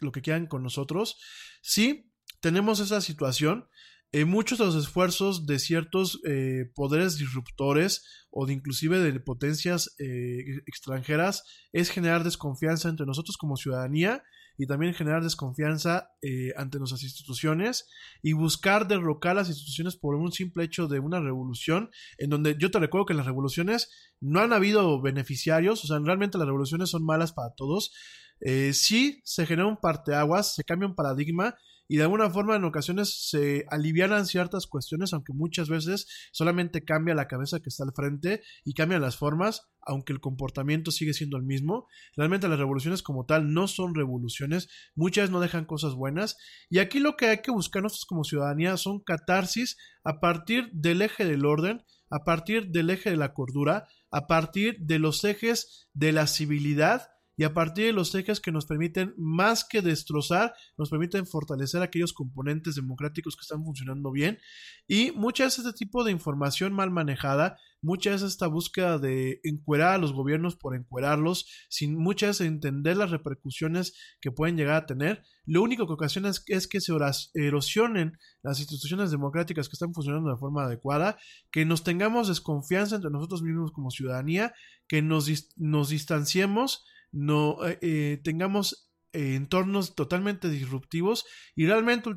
lo 0.00 0.12
que 0.12 0.22
quieran 0.22 0.46
con 0.46 0.62
nosotros. 0.62 1.18
Sí, 1.62 2.10
tenemos 2.40 2.80
esa 2.80 3.00
situación. 3.00 3.68
Eh, 4.12 4.24
muchos 4.24 4.58
de 4.58 4.64
los 4.64 4.74
esfuerzos 4.74 5.46
de 5.46 5.60
ciertos 5.60 6.20
eh, 6.26 6.68
poderes 6.74 7.16
disruptores 7.16 8.26
o 8.30 8.44
de 8.44 8.54
inclusive 8.54 8.98
de 8.98 9.20
potencias 9.20 9.94
eh, 9.98 10.62
extranjeras 10.66 11.44
es 11.72 11.90
generar 11.90 12.24
desconfianza 12.24 12.88
entre 12.88 13.06
nosotros 13.06 13.36
como 13.36 13.56
ciudadanía 13.56 14.24
y 14.60 14.66
también 14.66 14.92
generar 14.92 15.22
desconfianza 15.22 16.10
eh, 16.20 16.52
ante 16.54 16.78
nuestras 16.78 17.02
instituciones 17.02 17.88
y 18.22 18.34
buscar 18.34 18.86
derrocar 18.86 19.34
las 19.34 19.48
instituciones 19.48 19.96
por 19.96 20.16
un 20.16 20.32
simple 20.32 20.64
hecho 20.64 20.86
de 20.86 20.98
una 20.98 21.18
revolución, 21.18 21.90
en 22.18 22.28
donde 22.28 22.56
yo 22.58 22.70
te 22.70 22.78
recuerdo 22.78 23.06
que 23.06 23.14
las 23.14 23.24
revoluciones 23.24 23.90
no 24.20 24.40
han 24.40 24.52
habido 24.52 25.00
beneficiarios, 25.00 25.82
o 25.82 25.86
sea, 25.86 25.98
realmente 25.98 26.36
las 26.36 26.46
revoluciones 26.46 26.90
son 26.90 27.06
malas 27.06 27.32
para 27.32 27.54
todos. 27.56 27.94
Eh, 28.42 28.74
sí 28.74 29.22
se 29.24 29.46
genera 29.46 29.66
un 29.66 29.78
parteaguas, 29.78 30.54
se 30.54 30.62
cambia 30.62 30.88
un 30.88 30.94
paradigma 30.94 31.56
y 31.90 31.96
de 31.96 32.04
alguna 32.04 32.30
forma 32.30 32.54
en 32.54 32.62
ocasiones 32.62 33.28
se 33.28 33.66
alivianan 33.68 34.24
ciertas 34.24 34.68
cuestiones, 34.68 35.12
aunque 35.12 35.32
muchas 35.32 35.68
veces 35.68 36.06
solamente 36.30 36.84
cambia 36.84 37.16
la 37.16 37.26
cabeza 37.26 37.58
que 37.58 37.68
está 37.68 37.82
al 37.82 37.92
frente 37.92 38.42
y 38.64 38.74
cambian 38.74 39.02
las 39.02 39.16
formas, 39.16 39.72
aunque 39.80 40.12
el 40.12 40.20
comportamiento 40.20 40.92
sigue 40.92 41.14
siendo 41.14 41.36
el 41.36 41.42
mismo. 41.42 41.88
Realmente 42.16 42.46
las 42.46 42.60
revoluciones 42.60 43.02
como 43.02 43.26
tal 43.26 43.52
no 43.52 43.66
son 43.66 43.96
revoluciones, 43.96 44.68
muchas 44.94 45.30
no 45.30 45.40
dejan 45.40 45.64
cosas 45.64 45.96
buenas 45.96 46.36
y 46.68 46.78
aquí 46.78 47.00
lo 47.00 47.16
que 47.16 47.26
hay 47.26 47.38
que 47.38 47.50
buscar 47.50 47.82
nosotros 47.82 48.06
como 48.06 48.22
ciudadanía 48.22 48.76
son 48.76 49.00
catarsis 49.00 49.76
a 50.04 50.20
partir 50.20 50.70
del 50.72 51.02
eje 51.02 51.24
del 51.24 51.44
orden, 51.44 51.82
a 52.08 52.22
partir 52.22 52.68
del 52.68 52.90
eje 52.90 53.10
de 53.10 53.16
la 53.16 53.34
cordura, 53.34 53.88
a 54.12 54.28
partir 54.28 54.76
de 54.78 55.00
los 55.00 55.24
ejes 55.24 55.88
de 55.92 56.12
la 56.12 56.28
civilidad 56.28 57.08
y 57.40 57.44
a 57.44 57.54
partir 57.54 57.86
de 57.86 57.92
los 57.94 58.14
ejes 58.14 58.38
que 58.38 58.52
nos 58.52 58.66
permiten 58.66 59.14
más 59.16 59.64
que 59.64 59.80
destrozar, 59.80 60.52
nos 60.76 60.90
permiten 60.90 61.26
fortalecer 61.26 61.80
aquellos 61.80 62.12
componentes 62.12 62.74
democráticos 62.74 63.34
que 63.34 63.40
están 63.40 63.64
funcionando 63.64 64.12
bien 64.12 64.38
y 64.86 65.12
muchas 65.12 65.56
de 65.56 65.62
este 65.62 65.86
tipo 65.86 66.04
de 66.04 66.12
información 66.12 66.74
mal 66.74 66.90
manejada 66.90 67.56
muchas 67.82 68.20
esta 68.20 68.46
búsqueda 68.46 68.98
de 68.98 69.40
encuerar 69.42 69.94
a 69.94 69.98
los 69.98 70.12
gobiernos 70.12 70.56
por 70.56 70.74
encuerarlos, 70.76 71.46
sin 71.68 71.96
muchas 71.96 72.42
entender 72.42 72.96
las 72.96 73.10
repercusiones 73.10 73.94
que 74.20 74.30
pueden 74.30 74.56
llegar 74.56 74.76
a 74.76 74.86
tener. 74.86 75.22
Lo 75.46 75.62
único 75.62 75.86
que 75.86 75.94
ocasiona 75.94 76.28
es, 76.28 76.42
es 76.46 76.68
que 76.68 76.80
se 76.80 76.92
erosionen 77.34 78.18
las 78.42 78.60
instituciones 78.60 79.10
democráticas 79.10 79.68
que 79.68 79.74
están 79.74 79.94
funcionando 79.94 80.30
de 80.30 80.36
forma 80.36 80.64
adecuada, 80.64 81.18
que 81.50 81.64
nos 81.64 81.82
tengamos 81.84 82.28
desconfianza 82.28 82.96
entre 82.96 83.10
nosotros 83.10 83.42
mismos 83.42 83.72
como 83.72 83.90
ciudadanía, 83.90 84.52
que 84.86 85.02
nos, 85.02 85.30
nos 85.56 85.88
distanciemos, 85.88 86.84
no 87.12 87.66
eh, 87.66 87.78
eh, 87.82 88.20
tengamos 88.22 88.90
eh, 89.12 89.34
entornos 89.34 89.94
totalmente 89.94 90.48
disruptivos 90.48 91.24
y 91.56 91.66
realmente 91.66 92.10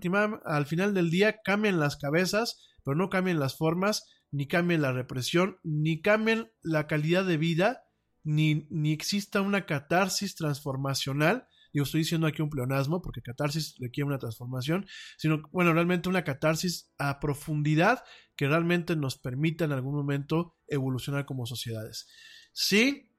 al 0.45 0.65
final 0.65 0.93
del 0.93 1.09
día 1.09 1.37
cambian 1.43 1.79
las 1.79 1.97
cabezas, 1.97 2.59
pero 2.83 2.95
no 2.95 3.09
cambian 3.09 3.39
las 3.39 3.57
formas 3.57 4.03
ni 4.31 4.47
cambien 4.47 4.81
la 4.81 4.91
represión, 4.91 5.57
ni 5.63 6.01
cambien 6.01 6.51
la 6.61 6.87
calidad 6.87 7.23
de 7.23 7.37
vida, 7.37 7.83
ni, 8.23 8.67
ni 8.71 8.91
exista 8.91 9.41
una 9.41 9.65
catarsis 9.65 10.35
transformacional. 10.35 11.47
Yo 11.71 11.83
estoy 11.83 12.01
diciendo 12.01 12.27
aquí 12.27 12.41
un 12.41 12.49
pleonasmo 12.49 13.01
porque 13.01 13.21
catarsis 13.21 13.75
requiere 13.79 14.07
una 14.07 14.19
transformación, 14.19 14.87
sino, 15.17 15.43
bueno, 15.51 15.73
realmente 15.73 16.09
una 16.09 16.23
catarsis 16.23 16.91
a 16.97 17.19
profundidad 17.19 18.03
que 18.35 18.47
realmente 18.47 18.95
nos 18.95 19.17
permita 19.17 19.65
en 19.65 19.71
algún 19.71 19.95
momento 19.95 20.55
evolucionar 20.67 21.25
como 21.25 21.45
sociedades. 21.45 22.07
Sí, 22.53 23.12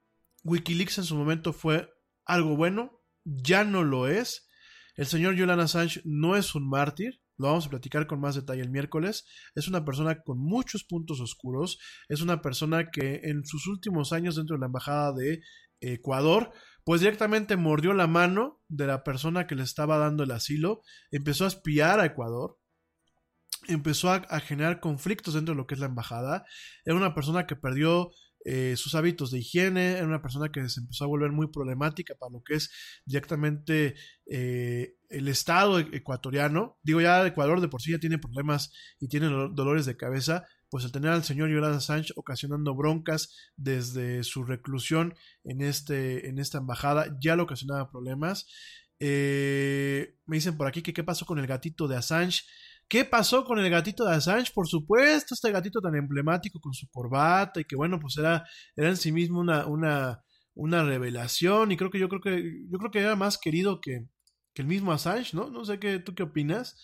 Wikileaks 0.44 0.98
en 0.98 1.04
su 1.04 1.16
momento 1.16 1.52
fue 1.52 1.90
algo 2.24 2.56
bueno, 2.56 3.02
ya 3.24 3.64
no 3.64 3.82
lo 3.82 4.06
es. 4.06 4.46
El 4.96 5.06
señor 5.06 5.36
Julian 5.36 5.60
Assange 5.60 6.00
no 6.04 6.36
es 6.36 6.54
un 6.54 6.68
mártir, 6.68 7.20
lo 7.36 7.48
vamos 7.48 7.66
a 7.66 7.70
platicar 7.70 8.06
con 8.06 8.20
más 8.20 8.36
detalle 8.36 8.62
el 8.62 8.70
miércoles. 8.70 9.26
Es 9.54 9.66
una 9.66 9.84
persona 9.84 10.22
con 10.22 10.38
muchos 10.38 10.84
puntos 10.84 11.20
oscuros. 11.20 11.78
Es 12.08 12.20
una 12.20 12.42
persona 12.42 12.90
que 12.90 13.22
en 13.24 13.44
sus 13.44 13.66
últimos 13.66 14.12
años 14.12 14.36
dentro 14.36 14.54
de 14.54 14.60
la 14.60 14.66
embajada 14.66 15.12
de 15.12 15.40
Ecuador, 15.80 16.52
pues 16.84 17.00
directamente 17.00 17.56
mordió 17.56 17.92
la 17.92 18.06
mano 18.06 18.62
de 18.68 18.86
la 18.86 19.02
persona 19.02 19.46
que 19.46 19.56
le 19.56 19.64
estaba 19.64 19.98
dando 19.98 20.22
el 20.22 20.30
asilo. 20.30 20.82
Empezó 21.10 21.44
a 21.44 21.48
espiar 21.48 21.98
a 21.98 22.06
Ecuador. 22.06 22.58
Empezó 23.66 24.10
a, 24.10 24.16
a 24.16 24.40
generar 24.40 24.78
conflictos 24.78 25.34
dentro 25.34 25.54
de 25.54 25.58
lo 25.58 25.66
que 25.66 25.74
es 25.74 25.80
la 25.80 25.86
embajada. 25.86 26.44
Era 26.84 26.96
una 26.96 27.14
persona 27.14 27.46
que 27.46 27.56
perdió 27.56 28.10
eh, 28.44 28.74
sus 28.76 28.94
hábitos 28.94 29.30
de 29.30 29.38
higiene, 29.38 29.92
era 29.92 30.06
una 30.06 30.20
persona 30.20 30.52
que 30.52 30.68
se 30.68 30.80
empezó 30.80 31.04
a 31.04 31.08
volver 31.08 31.32
muy 31.32 31.48
problemática 31.48 32.14
para 32.14 32.32
lo 32.32 32.42
que 32.42 32.54
es 32.54 32.70
directamente 33.06 33.94
eh, 34.26 34.96
el 35.08 35.28
Estado 35.28 35.78
ecuatoriano. 35.78 36.78
Digo, 36.82 37.00
ya 37.00 37.26
Ecuador 37.26 37.60
de 37.60 37.68
por 37.68 37.80
sí 37.80 37.92
ya 37.92 37.98
tiene 37.98 38.18
problemas 38.18 38.72
y 39.00 39.08
tiene 39.08 39.28
dolores 39.28 39.86
de 39.86 39.96
cabeza, 39.96 40.46
pues 40.68 40.84
el 40.84 40.92
tener 40.92 41.10
al 41.10 41.24
señor 41.24 41.50
Yolanda 41.50 41.80
Sánchez 41.80 42.12
ocasionando 42.16 42.74
broncas 42.74 43.34
desde 43.56 44.22
su 44.24 44.44
reclusión 44.44 45.14
en, 45.44 45.62
este, 45.62 46.28
en 46.28 46.38
esta 46.38 46.58
embajada 46.58 47.16
ya 47.20 47.36
le 47.36 47.42
ocasionaba 47.42 47.90
problemas. 47.90 48.46
Eh, 49.00 50.16
me 50.26 50.36
dicen 50.36 50.56
por 50.56 50.66
aquí 50.66 50.82
que 50.82 50.92
qué 50.92 51.04
pasó 51.04 51.26
con 51.26 51.38
el 51.38 51.46
gatito 51.46 51.88
de 51.88 51.96
Assange. 51.96 52.42
¿Qué 52.94 53.04
pasó 53.04 53.44
con 53.44 53.58
el 53.58 53.68
gatito 53.70 54.04
de 54.04 54.14
Assange? 54.14 54.52
Por 54.54 54.68
supuesto, 54.68 55.34
este 55.34 55.50
gatito 55.50 55.80
tan 55.80 55.96
emblemático 55.96 56.60
con 56.60 56.72
su 56.74 56.86
corbata 56.92 57.60
y 57.60 57.64
que 57.64 57.74
bueno, 57.74 57.98
pues 57.98 58.16
era, 58.18 58.44
era 58.76 58.88
en 58.88 58.96
sí 58.96 59.10
mismo 59.10 59.40
una, 59.40 59.66
una, 59.66 60.22
una 60.54 60.84
revelación 60.84 61.72
y 61.72 61.76
creo 61.76 61.90
que 61.90 61.98
yo 61.98 62.08
creo 62.08 62.20
que 62.20 62.52
yo 62.70 62.78
creo 62.78 62.92
que 62.92 63.00
era 63.00 63.16
más 63.16 63.36
querido 63.36 63.80
que, 63.80 64.06
que 64.54 64.62
el 64.62 64.68
mismo 64.68 64.92
Assange, 64.92 65.34
¿no? 65.36 65.50
No 65.50 65.64
sé 65.64 65.80
qué, 65.80 65.98
tú 65.98 66.14
qué 66.14 66.22
opinas. 66.22 66.80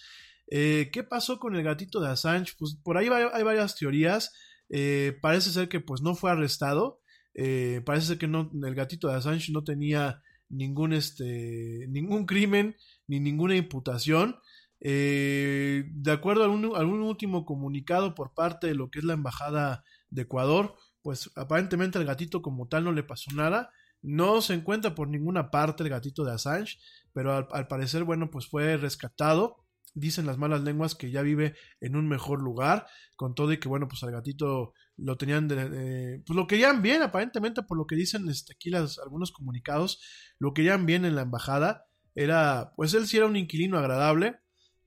Eh, 0.51 0.91
¿Qué 0.93 1.05
pasó 1.05 1.39
con 1.39 1.55
el 1.55 1.63
gatito 1.63 2.01
de 2.01 2.09
Assange? 2.09 2.55
Pues 2.59 2.77
por 2.83 2.97
ahí 2.97 3.07
hay 3.07 3.45
varias 3.45 3.77
teorías. 3.77 4.33
Eh, 4.69 5.17
parece 5.23 5.53
ser 5.53 5.69
que 5.69 5.79
pues 5.79 6.03
no 6.03 6.17
fue 6.17 6.33
arrestado. 6.33 7.03
Eh, 7.35 7.83
parece 7.87 8.09
ser 8.09 8.19
que 8.19 8.27
no, 8.27 8.51
el 8.65 8.75
gatito 8.75 9.07
de 9.07 9.15
Assange 9.15 9.53
no 9.53 9.63
tenía 9.63 10.21
ningún, 10.49 10.93
este, 10.93 11.87
ningún 11.89 12.27
crimen 12.27 12.75
ni 13.07 13.21
ninguna 13.21 13.55
imputación. 13.55 14.41
Eh, 14.83 15.85
de 15.93 16.13
acuerdo 16.13 16.45
a 16.45 16.49
un, 16.49 16.65
último 17.03 17.45
comunicado 17.45 18.15
por 18.15 18.33
parte 18.33 18.69
de 18.69 18.75
lo 18.75 18.91
que 18.91 19.01
es 19.01 19.05
la 19.05 19.13
Embajada 19.13 19.85
de 20.09 20.23
Ecuador, 20.23 20.75
pues 21.03 21.31
aparentemente 21.37 21.99
al 21.99 22.07
gatito 22.07 22.43
como 22.43 22.69
tal 22.69 22.85
no 22.85 22.93
le 22.93 23.03
pasó 23.03 23.31
nada. 23.33 23.71
No 24.03 24.41
se 24.41 24.55
encuentra 24.55 24.95
por 24.95 25.09
ninguna 25.09 25.51
parte 25.51 25.83
el 25.83 25.91
gatito 25.91 26.25
de 26.25 26.33
Assange, 26.33 26.79
pero 27.13 27.49
al, 27.53 27.69
parecer, 27.69 28.05
bueno, 28.05 28.31
pues 28.31 28.47
fue 28.47 28.77
rescatado. 28.79 29.67
Dicen 29.93 30.25
las 30.25 30.39
malas 30.39 30.63
lenguas 30.63 30.95
que 30.95 31.11
ya 31.11 31.21
vive 31.21 31.55
en 31.81 31.97
un 31.97 32.09
mejor 32.09 32.41
lugar, 32.41 32.87
con 33.17 33.35
todo 33.35 33.53
y 33.53 33.59
que, 33.59 33.69
bueno, 33.69 33.89
pues 33.89 34.03
al 34.05 34.13
gatito 34.13 34.73
lo 34.97 35.17
tenían, 35.17 35.49
de, 35.49 36.23
pues 36.25 36.37
lo 36.37 36.47
querían 36.47 36.81
bien, 36.81 37.03
aparentemente, 37.03 37.63
por 37.63 37.77
lo 37.77 37.87
que 37.87 37.97
dicen 37.97 38.29
este, 38.29 38.55
aquí 38.55 38.71
algunos 38.75 39.33
comunicados, 39.33 40.01
lo 40.39 40.55
querían 40.55 40.87
bien 40.87 41.05
en 41.05 41.17
la 41.17 41.23
embajada. 41.23 41.87
Era, 42.15 42.73
pues 42.77 42.95
él 42.95 43.07
sí 43.07 43.17
era 43.17 43.27
un 43.27 43.37
inquilino 43.37 43.79
agradable, 43.79 44.39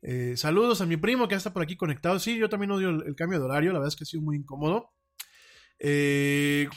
eh, 0.05 0.35
saludos 0.35 0.81
a 0.81 0.85
mi 0.85 0.97
primo 0.97 1.27
que 1.27 1.33
ya 1.33 1.37
está 1.37 1.53
por 1.53 1.63
aquí 1.63 1.77
conectado. 1.77 2.19
Sí, 2.19 2.37
yo 2.37 2.49
también 2.49 2.71
odio 2.71 2.89
el, 2.89 3.15
cambio 3.15 3.39
de 3.39 3.45
horario, 3.45 3.71
la 3.71 3.79
verdad 3.79 3.87
es 3.87 3.95
que 3.95 4.03
ha 4.03 4.05
sido 4.05 4.21
muy 4.21 4.35
incómodo. 4.35 4.91
Eh, 5.79 6.67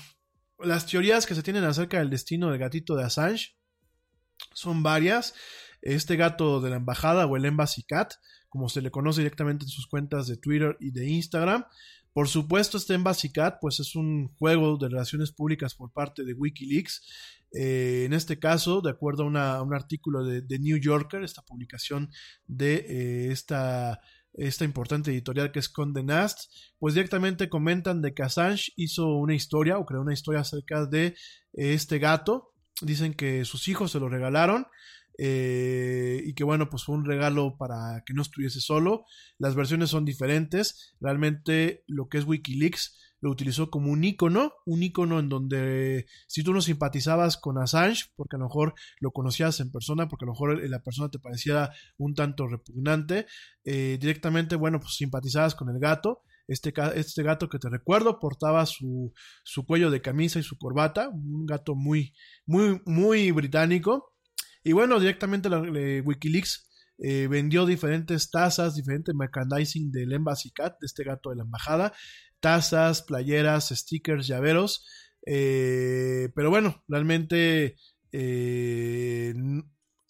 las 0.61 0.87
teorías 0.87 1.27
que 1.27 1.35
se 1.35 1.43
tienen 1.43 1.65
acerca 1.65 1.99
del 1.99 2.09
destino 2.09 2.51
del 2.51 2.61
gatito 2.61 2.95
de 2.95 3.05
Assange 3.05 3.57
son 4.55 4.83
varias. 4.85 5.35
Este 5.83 6.17
gato 6.17 6.61
de 6.61 6.71
la 6.71 6.77
embajada 6.77 7.27
o 7.27 7.37
el 7.37 7.45
Embassy 7.45 7.83
Cat, 7.83 8.15
como 8.49 8.69
se 8.69 8.81
le 8.81 8.93
conoce 8.93 9.21
directamente 9.21 9.65
en 9.65 9.71
sus 9.71 9.89
cuentas 9.89 10.29
de 10.29 10.37
Twitter 10.37 10.77
y 10.81 10.93
de 10.93 11.09
Instagram. 11.09 11.65
Por 12.13 12.29
supuesto, 12.29 12.79
este 12.79 12.95
Embassy 12.95 13.31
Cat, 13.33 13.59
pues 13.61 13.81
es 13.81 13.97
un 13.97 14.29
juego 14.39 14.79
de 14.79 14.89
relaciones 14.89 15.33
públicas 15.33 15.75
por 15.75 15.93
parte 15.93 16.25
de 16.25 16.33
Wikileaks 16.33 17.03
eh, 17.57 18.05
en 18.05 18.13
este 18.13 18.39
caso, 18.39 18.83
de 18.83 18.91
acuerdo 18.91 19.25
a, 19.39 19.63
un 19.63 19.75
artículo 19.75 20.25
de, 20.25 20.59
New 20.59 20.77
Yorker, 20.77 21.23
esta 21.23 21.43
publicación 21.43 22.11
de 22.47 22.85
eh, 22.89 23.33
esta, 23.33 24.01
importante 24.61 25.11
editorial 25.11 25.53
que 25.53 25.61
es 25.61 25.71
Condé 25.71 26.03
Nast, 26.03 26.53
pues 26.79 26.95
directamente 26.95 27.49
comentan 27.49 28.03
de 28.03 28.13
que 28.13 28.23
Assange 28.23 28.73
hizo 28.77 29.17
una 29.17 29.35
historia 29.35 29.79
o 29.79 29.87
creó 29.87 30.03
una 30.03 30.13
historia 30.13 30.41
acerca 30.41 30.85
de 30.85 31.07
eh, 31.07 31.15
este 31.55 31.99
gato. 31.99 32.53
Dicen 32.83 33.15
que 33.15 33.47
sus 33.47 33.69
hijos 33.69 33.91
se 33.91 34.01
lo 34.01 34.11
regalaron. 34.11 34.67
y 35.19 36.35
que 36.35 36.45
bueno, 36.45 36.69
pues 36.69 36.85
fue 36.85 36.95
un 36.95 37.07
regalo 37.07 37.57
para 37.57 38.03
que 38.05 38.13
no 38.13 38.21
estuviese 38.21 38.61
solo. 38.61 39.07
Las 39.39 39.55
versiones 39.55 39.89
son 39.89 40.05
diferentes. 40.05 40.95
Realmente 41.01 41.85
lo 41.87 42.09
que 42.11 42.19
es 42.19 42.25
Wikileaks 42.27 43.16
lo 43.27 43.33
utilizó 43.33 43.71
como 43.71 43.91
un 43.91 44.05
icono, 44.05 44.53
un 44.67 44.85
icono 44.85 45.19
en 45.19 45.29
donde 45.29 46.07
si 46.29 46.45
tú 46.45 46.53
no 46.53 46.61
simpatizabas 46.61 47.37
con 47.37 47.59
Assange, 47.59 48.05
porque 48.15 48.37
a 48.37 48.39
lo 48.39 48.45
mejor 48.45 48.75
lo 49.01 49.11
conocías 49.11 49.59
en 49.59 49.73
persona, 49.73 50.07
porque 50.07 50.25
a 50.25 50.27
lo 50.27 50.33
mejor 50.33 50.71
la 50.71 50.81
persona 50.81 51.11
te 51.11 51.19
parecía 51.19 51.71
un 51.99 52.15
tanto 52.15 52.47
repugnante, 52.47 53.27
eh, 53.65 53.99
directamente, 54.01 54.55
bueno, 54.55 54.79
pues 54.79 54.95
simpatizabas 54.95 55.57
con 55.57 55.69
el 55.71 55.81
gato. 55.81 56.23
Este, 56.47 56.73
este 56.95 57.25
gato 57.25 57.49
que 57.49 57.59
te 57.59 57.69
recuerdo 57.69 58.21
portaba 58.21 58.65
su, 58.65 59.13
su 59.43 59.67
cuello 59.67 59.91
de 59.91 60.01
camisa 60.01 60.39
y 60.39 60.45
su 60.45 60.57
corbata, 60.57 61.09
un 61.09 61.47
gato 61.47 61.75
muy, 61.75 62.15
muy, 62.47 62.81
muy 62.85 63.33
británico. 63.33 64.15
Y 64.63 64.71
bueno, 64.71 65.01
directamente 65.01 65.49
Wikileaks 65.49 66.66
eh, 66.99 67.29
vendió 67.29 67.67
diferentes 67.67 68.31
tazas, 68.31 68.75
diferente 68.75 69.13
merchandising 69.15 69.91
del 69.91 70.13
Embassy 70.13 70.51
Cat, 70.51 70.77
de 70.81 70.87
este 70.87 71.05
gato 71.05 71.31
de 71.31 71.37
la 71.37 71.43
embajada, 71.43 71.93
tazas, 72.41 73.03
playeras, 73.03 73.69
stickers, 73.69 74.27
llaveros. 74.27 74.87
Eh, 75.27 76.31
pero 76.35 76.51
bueno, 76.51 76.85
realmente 76.89 77.77
eh, 78.13 79.35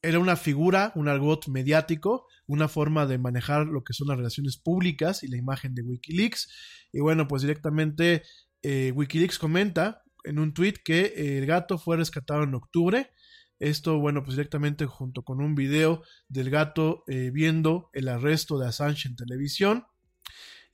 era 0.02 0.18
una 0.18 0.36
figura, 0.36 0.92
un 0.94 1.08
argot 1.08 1.48
mediático, 1.48 2.26
una 2.46 2.68
forma 2.68 3.06
de 3.06 3.18
manejar 3.18 3.66
lo 3.66 3.82
que 3.82 3.92
son 3.92 4.08
las 4.08 4.16
relaciones 4.16 4.56
públicas 4.56 5.24
y 5.24 5.28
la 5.28 5.36
imagen 5.36 5.74
de 5.74 5.82
Wikileaks. 5.82 6.48
Y 6.92 7.00
bueno, 7.00 7.26
pues 7.26 7.42
directamente 7.42 8.22
eh, 8.62 8.92
Wikileaks 8.94 9.38
comenta 9.38 10.02
en 10.24 10.38
un 10.38 10.52
tweet 10.54 10.74
que 10.84 11.38
el 11.38 11.46
gato 11.46 11.78
fue 11.78 11.96
rescatado 11.96 12.44
en 12.44 12.54
octubre. 12.54 13.10
Esto, 13.58 13.98
bueno, 13.98 14.22
pues 14.22 14.36
directamente 14.36 14.86
junto 14.86 15.22
con 15.22 15.40
un 15.40 15.54
video 15.54 16.02
del 16.28 16.50
gato 16.50 17.04
viendo 17.06 17.90
el 17.92 18.08
arresto 18.08 18.58
de 18.58 18.68
Assange 18.68 19.08
en 19.08 19.16
televisión. 19.16 19.84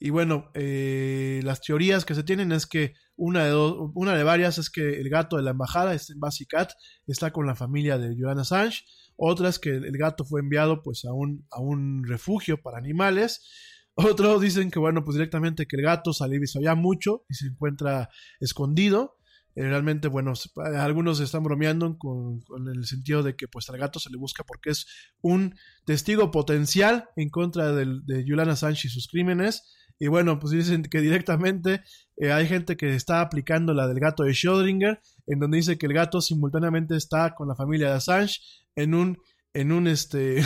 Y 0.05 0.11
bueno, 0.11 0.51
eh, 0.55 1.41
las 1.45 1.61
teorías 1.61 2.05
que 2.05 2.17
se 2.17 2.25
tienen 2.25 2.51
es 2.51 2.67
que 2.67 2.95
una 3.15 3.45
de, 3.45 3.55
una 3.55 4.17
de 4.17 4.25
varias 4.25 4.59
es 4.59 4.69
que 4.69 5.01
el 5.01 5.09
gato 5.09 5.37
de 5.37 5.45
la 5.45 5.53
embajada, 5.53 5.95
este 5.95 6.15
Cat, 6.49 6.73
está 7.07 7.31
con 7.31 7.47
la 7.47 7.55
familia 7.55 7.99
de 7.99 8.17
Joanna 8.19 8.43
Assange. 8.43 8.83
Otra 9.15 9.49
es 9.49 9.61
que 9.61 9.71
el 9.71 9.97
gato 9.97 10.25
fue 10.25 10.41
enviado 10.41 10.83
pues 10.83 11.05
a 11.05 11.13
un, 11.13 11.47
a 11.53 11.61
un 11.61 12.03
refugio 12.05 12.61
para 12.61 12.79
animales. 12.79 13.49
Otros 13.95 14.43
dicen 14.43 14.73
que 14.73 14.81
bueno, 14.81 15.05
pues 15.05 15.15
directamente 15.15 15.67
que 15.67 15.77
el 15.77 15.83
gato 15.83 16.13
salió 16.13 16.41
y 16.43 16.77
mucho 16.77 17.25
y 17.29 17.35
se 17.35 17.47
encuentra 17.47 18.11
escondido. 18.41 19.19
Eh, 19.55 19.63
realmente, 19.65 20.09
bueno, 20.09 20.33
algunos 20.79 21.21
están 21.21 21.43
bromeando 21.43 21.99
con, 21.99 22.41
con 22.41 22.69
el 22.69 22.87
sentido 22.87 23.23
de 23.23 23.37
que 23.37 23.49
pues 23.49 23.69
al 23.69 23.79
gato 23.79 23.99
se 23.99 24.11
le 24.11 24.17
busca 24.17 24.45
porque 24.45 24.71
es 24.71 24.87
un 25.21 25.55
testigo 25.85 26.31
potencial 26.31 27.09
en 27.17 27.29
contra 27.29 27.73
de 27.73 28.25
Julian 28.27 28.49
Assange 28.51 28.89
y 28.89 28.91
sus 28.91 29.09
crímenes. 29.09 29.63
Y 29.99 30.09
bueno, 30.09 30.41
pues 30.41 30.53
dicen 30.53 30.83
que 30.83 31.01
directamente 31.01 31.83
eh, 32.17 32.33
hay 32.33 32.49
gente 32.49 32.77
que 32.77 32.95
está 32.95 33.21
aplicando 33.21 33.73
la 33.73 33.87
del 33.87 34.01
gato 34.01 34.25
de 34.25 34.33
Schrödinger, 34.33 35.01
en 35.27 35.39
donde 35.39 35.59
dice 35.59 35.79
que 35.79 35.87
el 35.87 35.93
gato 35.93 36.21
simultáneamente 36.21 36.97
está 36.97 37.35
con 37.35 37.47
la 37.47 37.55
familia 37.55 37.89
de 37.89 37.95
Assange 37.95 38.41
en 38.75 38.95
un, 38.95 39.19
en 39.55 39.71
un 39.71 39.87
este, 39.87 40.43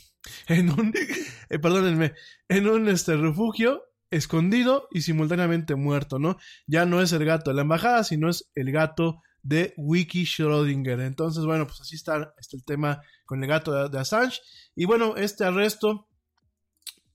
en 0.48 0.70
un, 0.70 0.94
eh, 1.50 1.58
perdónenme, 1.58 2.14
en 2.48 2.68
un 2.68 2.88
este 2.88 3.16
refugio 3.16 3.82
escondido 4.16 4.88
y 4.92 5.02
simultáneamente 5.02 5.74
muerto, 5.74 6.18
¿no? 6.18 6.36
Ya 6.66 6.86
no 6.86 7.02
es 7.02 7.12
el 7.12 7.24
gato 7.24 7.50
de 7.50 7.56
la 7.56 7.62
embajada, 7.62 8.04
sino 8.04 8.30
es 8.30 8.50
el 8.54 8.70
gato 8.70 9.22
de 9.42 9.74
Wiki 9.76 10.24
Schrödinger. 10.24 11.00
Entonces, 11.04 11.44
bueno, 11.44 11.66
pues 11.66 11.80
así 11.80 11.96
está, 11.96 12.34
el 12.52 12.64
tema 12.64 13.02
con 13.26 13.42
el 13.42 13.48
gato 13.48 13.88
de, 13.88 13.98
Assange. 13.98 14.40
Y 14.74 14.84
bueno, 14.86 15.16
este 15.16 15.44
arresto, 15.44 16.08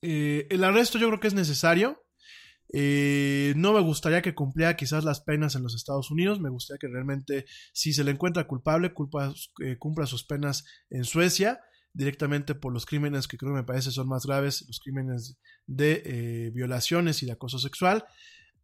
eh, 0.02 0.46
el 0.50 0.62
arresto 0.64 0.98
yo 0.98 1.08
creo 1.08 1.20
que 1.20 1.28
es 1.28 1.34
necesario. 1.34 2.02
Eh, 2.72 3.52
no 3.56 3.72
me 3.72 3.80
gustaría 3.80 4.22
que 4.22 4.34
cumpliera 4.34 4.76
quizás 4.76 5.02
las 5.02 5.20
penas 5.20 5.56
en 5.56 5.62
los 5.62 5.74
Estados 5.74 6.10
Unidos. 6.10 6.38
Me 6.38 6.50
gustaría 6.50 6.78
que 6.78 6.88
realmente, 6.88 7.46
si 7.72 7.92
se 7.92 8.04
le 8.04 8.12
encuentra 8.12 8.46
culpable, 8.46 8.92
culpa, 8.92 9.32
eh, 9.64 9.76
cumpla 9.78 10.06
sus 10.06 10.24
penas 10.24 10.64
en 10.90 11.04
Suecia, 11.04 11.60
directamente 11.92 12.54
por 12.54 12.72
los 12.72 12.86
crímenes 12.86 13.26
que 13.26 13.36
creo 13.36 13.52
que 13.52 13.60
me 13.60 13.64
parece 13.64 13.90
son 13.90 14.08
más 14.08 14.26
graves, 14.26 14.64
los 14.66 14.80
crímenes 14.80 15.38
de 15.66 16.02
eh, 16.04 16.50
violaciones 16.50 17.22
y 17.22 17.26
de 17.26 17.32
acoso 17.32 17.58
sexual. 17.58 18.04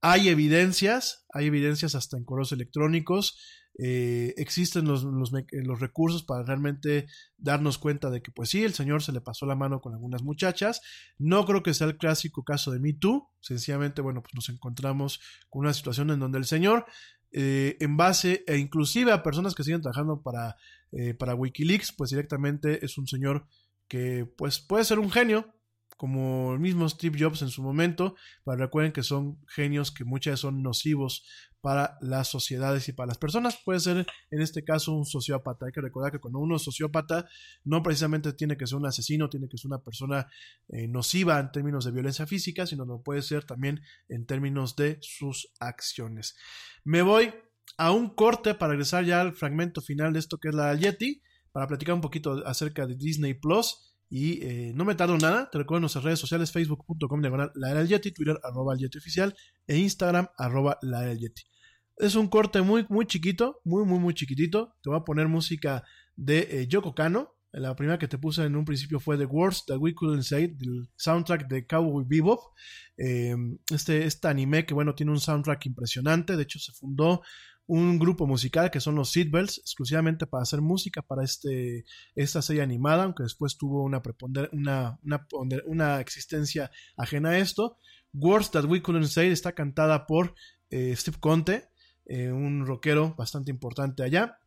Hay 0.01 0.29
evidencias, 0.29 1.27
hay 1.33 1.47
evidencias 1.47 1.95
hasta 1.95 2.17
en 2.17 2.25
correos 2.25 2.53
electrónicos. 2.53 3.39
eh, 3.79 4.35
existen 4.39 4.87
los, 4.87 5.05
los, 5.05 5.33
los 5.53 5.81
recursos 5.81 6.23
para 6.23 6.43
realmente 6.45 7.07
darnos 7.37 7.79
cuenta 7.79 8.11
de 8.11 8.23
que, 8.23 8.31
pues 8.31 8.49
sí, 8.49 8.65
el 8.65 8.75
señor 8.75 9.03
se 9.03 9.13
le 9.13 9.21
pasó 9.21 9.45
la 9.47 9.55
mano 9.55 9.81
con 9.81 9.93
algunas 9.93 10.23
muchachas. 10.23 10.81
No 11.19 11.45
creo 11.45 11.63
que 11.63 11.75
sea 11.75 11.87
el 11.87 11.99
clásico 11.99 12.45
caso 12.45 12.71
de 12.71 12.81
Me 12.81 12.95
Too. 12.95 13.29
Sencillamente, 13.41 14.01
bueno, 14.01 14.23
pues 14.23 14.35
nos 14.35 14.49
encontramos 14.49 15.21
con 15.51 15.61
una 15.61 15.75
situación 15.75 16.11
en 16.11 16.21
donde 16.21 16.39
el 16.39 16.47
señor, 16.47 16.87
eh, 17.33 17.77
en 17.81 17.97
base, 17.97 18.45
e 18.47 18.57
inclusive 18.57 19.13
a 19.13 19.23
personas 19.23 19.55
que 19.55 19.65
siguen 19.65 19.83
trabajando 19.83 20.23
para, 20.23 20.57
eh, 20.99 21.13
para 21.13 21.35
Wikileaks, 21.35 21.93
pues 21.93 22.11
directamente 22.11 22.85
es 22.85 22.97
un 22.97 23.07
señor 23.07 23.47
que, 23.87 24.25
pues, 24.25 24.61
puede 24.61 24.85
ser 24.85 24.99
un 24.99 25.11
genio, 25.11 25.53
como 25.99 26.55
el 26.55 26.59
mismo 26.59 26.89
Steve 26.89 27.19
Jobs 27.19 27.43
en 27.43 27.49
su 27.49 27.63
momento, 27.63 28.15
pero 28.45 28.57
recuerden 28.57 28.93
que 28.93 29.03
son 29.03 29.39
genios 29.47 29.91
que 29.91 30.05
muchas 30.05 30.33
veces 30.33 30.41
son 30.41 30.63
nocivos 30.63 31.27
para 31.61 31.99
las 32.01 32.29
sociedades 32.29 32.89
y 32.89 32.93
para 32.93 33.09
las 33.09 33.19
personas. 33.19 33.59
Puede 33.65 33.81
ser 33.81 34.07
en 34.31 34.41
este 34.41 34.63
caso 34.63 34.95
un 34.95 35.05
sociópata. 35.05 35.67
Hay 35.67 35.73
que 35.73 35.81
recordar 35.81 36.13
que 36.13 36.19
cuando 36.19 36.39
uno 36.39 36.57
es 36.57 36.63
sociópata, 36.63 37.29
no 37.65 37.83
precisamente 37.83 38.33
tiene 38.33 38.57
que 38.57 38.67
ser 38.67 38.77
un 38.77 38.87
asesino, 38.87 39.29
tiene 39.29 39.49
que 39.49 39.59
ser 39.59 39.69
una 39.69 39.83
persona 39.83 40.29
eh, 40.69 40.87
nociva 40.89 41.39
en 41.41 41.51
términos 41.51 41.85
de 41.85 41.93
violencia 41.93 42.27
física, 42.27 42.67
sino 42.67 42.85
lo 42.85 43.03
puede 43.03 43.21
ser 43.21 43.45
también 43.45 43.81
en 44.09 44.27
términos 44.27 44.77
de 44.77 44.99
sus 45.01 45.53
acciones. 45.61 46.37
Me 46.85 47.03
voy 47.03 47.33
a 47.79 47.93
un 47.93 48.11
corte 48.11 48.55
para 48.55 48.73
regresar 48.73 49.05
ya 49.05 49.21
al 49.21 49.35
fragmento 49.35 49.81
final 49.81 50.13
de 50.13 50.19
esto 50.19 50.39
que 50.39 50.49
es 50.49 50.55
la 50.55 50.75
Yeti, 50.75 51.23
para 51.53 51.67
platicar 51.67 51.95
un 51.95 52.01
poquito 52.01 52.47
acerca 52.47 52.87
de 52.87 52.97
Disney 52.97 53.35
Plus. 53.35 53.95
Y 54.09 54.45
eh, 54.45 54.73
no 54.75 54.85
me 54.85 54.95
tardo 54.95 55.19
nada, 55.19 55.51
te 55.51 55.59
recuerdo 55.59 55.79
en 55.79 55.83
nuestras 55.83 56.05
redes 56.05 56.21
sociales, 56.21 56.53
facebook.com 56.53 57.21
la 57.23 57.71
era 57.71 57.81
del 57.81 57.89
Yeti, 57.89 58.13
Twitter 58.13 58.39
arroba 58.43 58.75
el 58.75 58.81
Yeti 58.81 58.99
oficial 58.99 59.35
e 59.67 59.79
Instagram 59.79 60.29
arroba 60.37 60.79
la 60.83 61.05
era 61.05 61.15
Yeti. 61.15 61.43
Es 61.97 62.15
un 62.15 62.29
corte 62.29 62.61
muy, 62.61 62.85
muy 62.89 63.07
chiquito, 63.07 63.61
muy, 63.65 63.85
muy, 63.85 63.99
muy 63.99 64.15
chiquitito. 64.15 64.77
Te 64.83 64.91
voy 64.91 64.99
a 64.99 65.05
poner 65.05 65.29
música 65.29 65.83
de 66.15 66.47
eh, 66.51 66.67
Yoko 66.69 66.95
Kano. 66.95 67.33
La 67.53 67.75
primera 67.75 67.99
que 67.99 68.07
te 68.07 68.19
puse 68.19 68.45
en 68.45 68.55
un 68.55 68.67
principio 68.67 69.01
fue 69.01 69.17
The 69.17 69.25
Words 69.25 69.65
That 69.67 69.79
We 69.79 69.95
Couldn't 69.95 70.25
Say, 70.25 70.49
del 70.49 70.91
soundtrack 70.97 71.49
de 71.49 71.67
Cowboy 71.67 72.05
Bebop. 72.07 72.41
Eh, 72.99 73.35
este, 73.73 74.05
este 74.05 74.29
anime 74.29 74.67
que, 74.67 74.75
bueno, 74.75 74.95
tiene 74.95 75.13
un 75.13 75.21
soundtrack 75.21 75.65
impresionante. 75.65 76.37
De 76.37 76.43
hecho, 76.43 76.59
se 76.59 76.73
fundó 76.73 77.23
un 77.67 77.99
grupo 77.99 78.27
musical 78.27 78.71
que 78.71 78.81
son 78.81 78.95
los 78.95 79.11
Seatbelts, 79.11 79.59
exclusivamente 79.59 80.27
para 80.27 80.43
hacer 80.43 80.61
música 80.61 81.03
para 81.03 81.25
este, 81.25 81.85
esta 82.15 82.41
serie 82.41 82.63
animada, 82.63 83.05
aunque 83.05 83.25
después 83.25 83.57
tuvo 83.57 83.83
una, 83.83 84.03
preponder, 84.03 84.49
una, 84.53 84.99
una, 85.03 85.27
una 85.67 86.01
existencia 86.01 86.71
ajena 86.97 87.31
a 87.31 87.39
esto. 87.39 87.79
Words 88.13 88.53
That 88.53 88.65
We 88.65 88.83
Couldn't 88.83 89.09
Say 89.09 89.31
está 89.31 89.53
cantada 89.53 90.07
por 90.07 90.35
eh, 90.71 90.95
Steve 90.97 91.19
Conte, 91.19 91.71
eh, 92.07 92.31
un 92.31 92.65
rockero 92.65 93.15
bastante 93.17 93.51
importante 93.51 94.05
allá. 94.05 94.39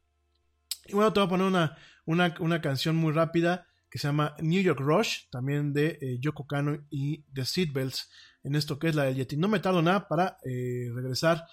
Y 0.86 0.94
bueno, 0.94 1.12
te 1.12 1.20
voy 1.20 1.28
a 1.28 1.30
poner 1.30 1.48
una, 1.48 1.78
una, 2.06 2.34
una 2.40 2.62
canción 2.62 2.96
muy 2.96 3.12
rápida 3.12 3.68
que 3.92 4.00
se 4.00 4.08
llama 4.08 4.36
New 4.40 4.62
York 4.62 4.80
Rush, 4.80 5.30
también 5.30 5.74
de 5.74 5.98
eh, 6.02 6.18
Yoko 6.20 6.48
Kano 6.48 6.78
y 6.90 7.24
The 7.34 7.44
Seatbelts, 7.44 8.10
en 8.44 8.56
esto 8.56 8.80
que 8.80 8.88
es 8.88 8.96
la 8.96 9.04
del 9.04 9.16
Yeti. 9.16 9.36
No 9.36 9.50
me 9.50 9.60
tardo 9.60 9.82
nada 9.82 10.08
para 10.08 10.38
regresar 10.44 11.46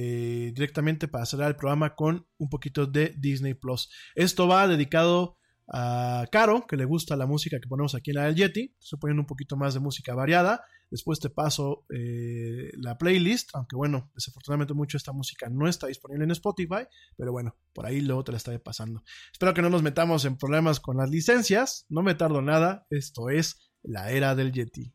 eh, 0.00 0.52
directamente 0.54 1.08
para 1.08 1.26
cerrar 1.26 1.48
el 1.48 1.56
programa 1.56 1.96
con 1.96 2.24
un 2.38 2.48
poquito 2.48 2.86
de 2.86 3.16
Disney 3.18 3.54
Plus. 3.54 3.90
Esto 4.14 4.46
va 4.46 4.68
dedicado 4.68 5.38
a 5.66 6.24
Caro, 6.30 6.68
que 6.68 6.76
le 6.76 6.84
gusta 6.84 7.16
la 7.16 7.26
música 7.26 7.58
que 7.60 7.66
ponemos 7.66 7.96
aquí 7.96 8.12
en 8.12 8.16
la 8.18 8.26
del 8.26 8.36
Yeti. 8.36 8.76
Estoy 8.80 9.00
poniendo 9.00 9.22
un 9.22 9.26
poquito 9.26 9.56
más 9.56 9.74
de 9.74 9.80
música 9.80 10.14
variada. 10.14 10.62
Después 10.88 11.18
te 11.18 11.30
paso 11.30 11.84
eh, 11.92 12.70
la 12.74 12.96
playlist, 12.96 13.50
aunque 13.54 13.74
bueno, 13.74 14.08
desafortunadamente 14.14 14.72
mucho 14.72 14.96
esta 14.96 15.12
música 15.12 15.48
no 15.50 15.66
está 15.66 15.88
disponible 15.88 16.26
en 16.26 16.30
Spotify, 16.30 16.86
pero 17.16 17.32
bueno, 17.32 17.56
por 17.72 17.84
ahí 17.84 18.00
luego 18.00 18.22
te 18.22 18.30
la 18.30 18.38
estaré 18.38 18.60
pasando. 18.60 19.02
Espero 19.32 19.52
que 19.52 19.62
no 19.62 19.68
nos 19.68 19.82
metamos 19.82 20.24
en 20.26 20.38
problemas 20.38 20.78
con 20.78 20.96
las 20.96 21.10
licencias. 21.10 21.86
No 21.88 22.04
me 22.04 22.14
tardo 22.14 22.40
nada. 22.40 22.86
Esto 22.88 23.30
es 23.30 23.72
la 23.82 24.12
era 24.12 24.36
del 24.36 24.52
Yeti. 24.52 24.94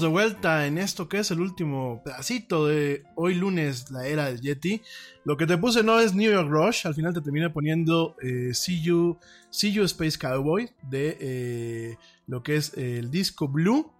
De 0.00 0.08
vuelta 0.08 0.66
en 0.66 0.78
esto 0.78 1.08
que 1.08 1.18
es 1.18 1.30
el 1.30 1.40
último 1.40 2.02
pedacito 2.04 2.66
de 2.66 3.04
hoy 3.14 3.34
lunes, 3.34 3.90
la 3.90 4.06
era 4.06 4.26
del 4.26 4.40
Yeti. 4.40 4.82
Lo 5.24 5.36
que 5.36 5.46
te 5.46 5.56
puse 5.56 5.82
no 5.82 6.00
es 6.00 6.14
New 6.14 6.30
York 6.30 6.48
Rush, 6.50 6.86
al 6.86 6.94
final 6.94 7.14
te 7.14 7.20
terminé 7.20 7.50
poniendo 7.50 8.16
eh, 8.22 8.52
See, 8.54 8.80
you, 8.80 9.18
See 9.50 9.72
You 9.72 9.84
Space 9.84 10.18
Cowboy 10.18 10.70
de 10.82 11.16
eh, 11.20 11.98
lo 12.26 12.42
que 12.42 12.56
es 12.56 12.74
el 12.76 13.10
disco 13.10 13.48
Blue. 13.48 13.92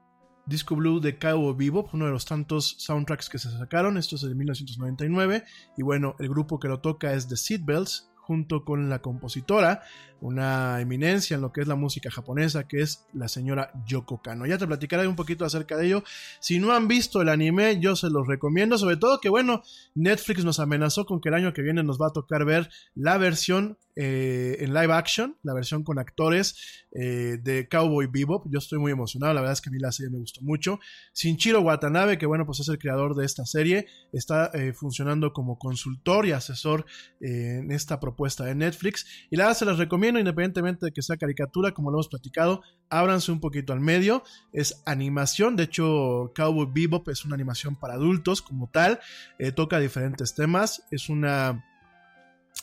Disco 0.47 0.77
Blue 0.77 1.01
de 1.01 1.19
Cowboy 1.19 1.55
Bebop, 1.57 1.95
uno 1.95 2.07
de 2.07 2.11
los 2.11 2.27
tantos 2.27 2.77
soundtracks 2.79 3.29
que 3.29 3.39
se 3.39 3.51
sacaron. 3.51 3.97
Esto 3.97 4.17
es 4.17 4.23
de 4.23 4.35
1999. 4.35 5.45
Y 5.77 5.83
bueno, 5.83 6.17
el 6.19 6.29
grupo 6.29 6.59
que 6.61 6.69
lo 6.69 6.81
toca 6.81 7.15
es 7.15 7.29
The 7.29 7.37
Seatbelts, 7.37 8.11
junto 8.17 8.65
con 8.65 8.89
la 8.89 9.01
compositora, 9.01 9.83
una 10.21 10.81
eminencia 10.81 11.35
en 11.35 11.43
lo 11.43 11.53
que 11.53 11.61
es 11.61 11.69
la 11.69 11.75
música 11.75 12.11
japonesa, 12.11 12.67
que 12.67 12.81
es 12.81 13.05
la 13.13 13.29
señora 13.29 13.71
Yoko 13.87 14.23
Kano. 14.23 14.47
Ya 14.47 14.59
te 14.59 14.67
platicaré 14.67 15.07
un 15.07 15.17
poquito 15.17 15.45
acerca 15.45 15.77
de 15.77 15.87
ello. 15.87 16.05
Si 16.41 16.59
no 16.59 16.73
han 16.73 16.89
visto 16.89 17.21
el 17.21 17.29
anime, 17.29 17.79
yo 17.81 17.97
se 17.97 18.11
los 18.11 18.27
recomiendo, 18.27 18.79
sobre 18.79 18.97
todo 18.97 19.21
que 19.21 19.29
bueno, 19.29 19.63
Netflix 19.95 20.45
nos 20.45 20.61
amenazó 20.61 21.05
con 21.05 21.21
que 21.21 21.29
el 21.29 21.35
año 21.35 21.53
que 21.53 21.63
viene 21.63 21.83
nos 21.83 22.01
va 22.01 22.09
a 22.09 22.13
tocar 22.13 22.45
ver 22.45 22.71
la 22.95 23.19
versión 23.19 23.79
eh, 23.97 24.57
en 24.59 24.75
live 24.75 24.93
action, 24.93 25.37
la 25.45 25.55
versión 25.55 25.85
con 25.85 26.01
actores 26.01 26.57
eh, 26.91 27.39
de 27.41 27.69
Cowboy 27.69 28.09
Bebop. 28.09 28.47
Yo 28.51 28.59
estoy 28.59 28.81
muy 28.81 28.91
emocionado, 28.91 29.33
la 29.35 29.41
verdad 29.41 29.53
es 29.53 29.61
que 29.61 29.69
a 29.69 29.73
mí 29.73 29.79
la 29.79 29.93
serie 29.93 30.11
me 30.11 30.19
gustó 30.19 30.41
mucho. 30.43 30.81
Shinjiro 31.15 31.61
Watanabe, 31.61 32.19
que 32.19 32.27
bueno, 32.27 32.45
pues 32.45 32.59
es 32.59 32.69
el 32.69 32.79
creador 32.79 33.15
de 33.15 33.25
esta 33.25 33.47
serie, 33.47 33.87
está 34.13 34.51
eh, 34.53 34.73
funcionando 34.73 35.33
como 35.33 35.59
consultor 35.59 36.27
y 36.27 36.33
asesor 36.33 36.87
en 37.21 37.71
esta 37.71 38.01
propuesta 38.01 38.45
de 38.45 38.57
Netflix. 38.57 39.07
Y 39.31 39.37
la 39.37 39.45
verdad 39.45 39.59
se 39.59 39.65
las 39.65 39.79
recomiendo, 39.79 40.04
independientemente 40.09 40.87
de 40.87 40.93
que 40.93 41.03
sea 41.03 41.17
caricatura, 41.17 41.73
como 41.73 41.91
lo 41.91 41.97
hemos 41.97 42.09
platicado, 42.09 42.63
ábranse 42.89 43.33
un 43.33 43.41
poquito 43.41 43.73
al 43.73 43.81
medio. 43.81 44.23
Es 44.53 44.83
animación, 44.87 45.57
de 45.57 45.65
hecho, 45.65 46.33
Cowboy 46.35 46.69
Bebop 46.73 47.09
es 47.09 47.25
una 47.25 47.35
animación 47.35 47.77
para 47.77 47.95
adultos 47.95 48.43
como 48.43 48.69
tal, 48.71 49.01
eh, 49.39 49.53
toca 49.53 49.79
diferentes 49.79 50.35
temas, 50.35 50.85
es 50.91 51.09
una 51.09 51.65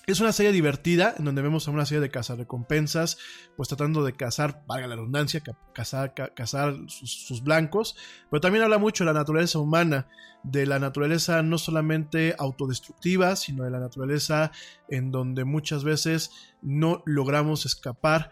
es 0.07 0.19
una 0.19 0.31
serie 0.33 0.51
divertida 0.51 1.13
en 1.17 1.25
donde 1.25 1.41
vemos 1.41 1.67
a 1.67 1.71
una 1.71 1.85
serie 1.85 2.01
de 2.01 2.09
cazarrecompensas, 2.09 3.17
pues 3.55 3.69
tratando 3.69 4.03
de 4.03 4.13
cazar, 4.13 4.63
valga 4.67 4.87
la 4.87 4.95
redundancia, 4.95 5.41
ca- 5.41 5.57
cazar, 5.73 6.13
ca- 6.13 6.33
cazar 6.33 6.75
sus 6.87 7.43
blancos, 7.43 7.95
pero 8.29 8.41
también 8.41 8.63
habla 8.63 8.77
mucho 8.79 9.03
de 9.03 9.13
la 9.13 9.19
naturaleza 9.19 9.59
humana, 9.59 10.07
de 10.43 10.65
la 10.65 10.79
naturaleza 10.79 11.43
no 11.43 11.57
solamente 11.59 12.35
autodestructiva, 12.39 13.35
sino 13.35 13.63
de 13.63 13.69
la 13.71 13.79
naturaleza 13.79 14.51
en 14.89 15.11
donde 15.11 15.43
muchas 15.45 15.83
veces 15.83 16.31
no 16.63 17.03
logramos 17.05 17.65
escapar 17.65 18.31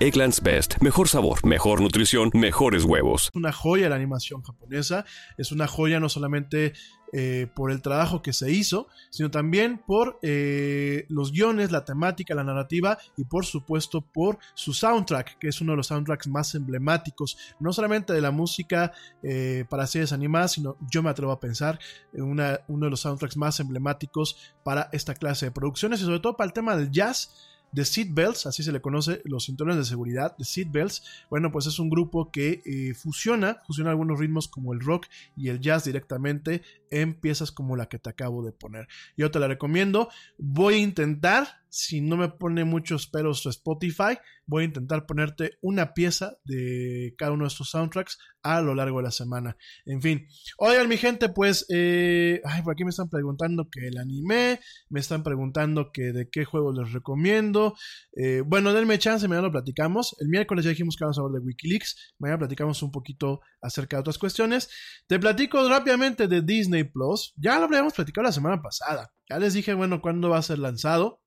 Egglands 0.00 0.42
Best. 0.42 0.76
Mejor 0.80 1.08
sabor, 1.08 1.44
mejor 1.46 1.80
nutrición, 1.80 2.30
mejores 2.32 2.84
huevos. 2.84 3.30
una 3.34 3.52
joya 3.52 3.88
la 3.88 3.96
animación 3.96 4.42
japonesa, 4.42 5.04
es 5.38 5.52
una 5.52 5.66
joya 5.66 6.00
no 6.00 6.08
solamente 6.08 6.72
eh, 7.16 7.46
por 7.54 7.70
el 7.70 7.80
trabajo 7.80 8.22
que 8.22 8.32
se 8.32 8.50
hizo, 8.50 8.88
sino 9.10 9.30
también 9.30 9.78
por 9.78 10.18
eh, 10.22 11.06
los 11.08 11.30
guiones, 11.30 11.70
la 11.70 11.84
temática, 11.84 12.34
la 12.34 12.42
narrativa 12.42 12.98
y 13.16 13.24
por 13.24 13.46
supuesto 13.46 14.00
por 14.00 14.38
su 14.54 14.74
soundtrack, 14.74 15.38
que 15.38 15.46
es 15.46 15.60
uno 15.60 15.74
de 15.74 15.76
los 15.76 15.86
soundtracks 15.86 16.26
más 16.26 16.56
emblemáticos, 16.56 17.38
no 17.60 17.72
solamente 17.72 18.12
de 18.12 18.20
la 18.20 18.32
música 18.32 18.92
eh, 19.22 19.64
para 19.70 19.86
series 19.86 20.12
animadas, 20.12 20.52
sino 20.52 20.76
yo 20.90 21.04
me 21.04 21.10
atrevo 21.10 21.30
a 21.30 21.38
pensar 21.38 21.78
en 22.12 22.22
uno 22.22 22.86
de 22.86 22.90
los 22.90 23.00
soundtracks 23.00 23.36
más 23.36 23.60
emblemáticos 23.60 24.54
para 24.64 24.88
esta 24.90 25.14
clase 25.14 25.46
de 25.46 25.52
producciones 25.52 26.00
y 26.00 26.04
sobre 26.04 26.18
todo 26.18 26.36
para 26.36 26.48
el 26.48 26.52
tema 26.52 26.74
del 26.76 26.90
jazz. 26.90 27.30
The 27.74 27.84
Seatbelts, 27.84 28.46
así 28.46 28.62
se 28.62 28.72
le 28.72 28.80
conoce, 28.80 29.20
los 29.24 29.46
cinturones 29.46 29.78
de 29.78 29.84
seguridad, 29.84 30.36
The 30.36 30.44
Seatbelts, 30.44 31.02
bueno, 31.28 31.50
pues 31.50 31.66
es 31.66 31.78
un 31.78 31.90
grupo 31.90 32.30
que 32.30 32.62
eh, 32.64 32.94
fusiona, 32.94 33.62
fusiona 33.66 33.90
algunos 33.90 34.18
ritmos 34.18 34.48
como 34.48 34.72
el 34.72 34.80
rock 34.80 35.06
y 35.36 35.48
el 35.48 35.60
jazz 35.60 35.84
directamente 35.84 36.62
en 36.90 37.14
piezas 37.14 37.50
como 37.50 37.76
la 37.76 37.86
que 37.86 37.98
te 37.98 38.10
acabo 38.10 38.44
de 38.44 38.52
poner. 38.52 38.86
Yo 39.16 39.30
te 39.30 39.40
la 39.40 39.48
recomiendo, 39.48 40.08
voy 40.38 40.74
a 40.74 40.78
intentar, 40.78 41.63
si 41.74 42.00
no 42.00 42.16
me 42.16 42.28
pone 42.28 42.62
muchos 42.62 43.08
peros 43.08 43.40
su 43.40 43.48
Spotify, 43.48 44.16
voy 44.46 44.62
a 44.62 44.66
intentar 44.66 45.06
ponerte 45.06 45.58
una 45.60 45.92
pieza 45.92 46.36
de 46.44 47.16
cada 47.18 47.32
uno 47.32 47.44
de 47.44 47.48
estos 47.48 47.70
soundtracks 47.70 48.16
a 48.44 48.60
lo 48.60 48.76
largo 48.76 48.98
de 48.98 49.02
la 49.02 49.10
semana. 49.10 49.56
En 49.84 50.00
fin, 50.00 50.28
oigan 50.58 50.88
mi 50.88 50.98
gente, 50.98 51.30
pues, 51.30 51.66
eh, 51.70 52.40
ay, 52.44 52.62
por 52.62 52.74
aquí 52.74 52.84
me 52.84 52.90
están 52.90 53.08
preguntando 53.08 53.68
que 53.68 53.88
el 53.88 53.98
anime, 53.98 54.60
me 54.88 55.00
están 55.00 55.24
preguntando 55.24 55.90
que 55.92 56.12
de 56.12 56.30
qué 56.30 56.44
juego 56.44 56.72
les 56.72 56.92
recomiendo. 56.92 57.74
Eh, 58.12 58.42
bueno, 58.46 58.72
denme 58.72 58.96
chance, 59.00 59.26
mañana 59.26 59.48
lo 59.48 59.52
platicamos. 59.52 60.14
El 60.20 60.28
miércoles 60.28 60.64
ya 60.64 60.70
dijimos 60.70 60.96
que 60.96 61.04
vamos 61.04 61.18
a 61.18 61.22
hablar 61.22 61.40
de 61.40 61.46
Wikileaks. 61.46 62.14
Mañana 62.20 62.38
platicamos 62.38 62.84
un 62.84 62.92
poquito 62.92 63.40
acerca 63.60 63.96
de 63.96 64.02
otras 64.02 64.18
cuestiones. 64.18 64.70
Te 65.08 65.18
platico 65.18 65.68
rápidamente 65.68 66.28
de 66.28 66.40
Disney 66.40 66.84
Plus. 66.84 67.34
Ya 67.36 67.58
lo 67.58 67.64
habíamos 67.64 67.94
platicado 67.94 68.26
la 68.26 68.32
semana 68.32 68.62
pasada. 68.62 69.10
Ya 69.28 69.40
les 69.40 69.54
dije, 69.54 69.74
bueno, 69.74 70.00
cuándo 70.00 70.28
va 70.28 70.38
a 70.38 70.42
ser 70.42 70.60
lanzado. 70.60 71.23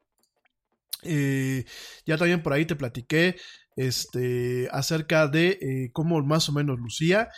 Eh, 1.03 1.65
ya 2.05 2.17
también 2.17 2.41
por 2.41 2.53
ahí 2.53 2.65
te 2.65 2.75
platiqué 2.75 3.35
este, 3.75 4.67
acerca 4.71 5.27
de 5.27 5.57
eh, 5.61 5.89
cómo 5.93 6.21
más 6.23 6.49
o 6.49 6.53
menos 6.53 6.79
lucía. 6.79 7.29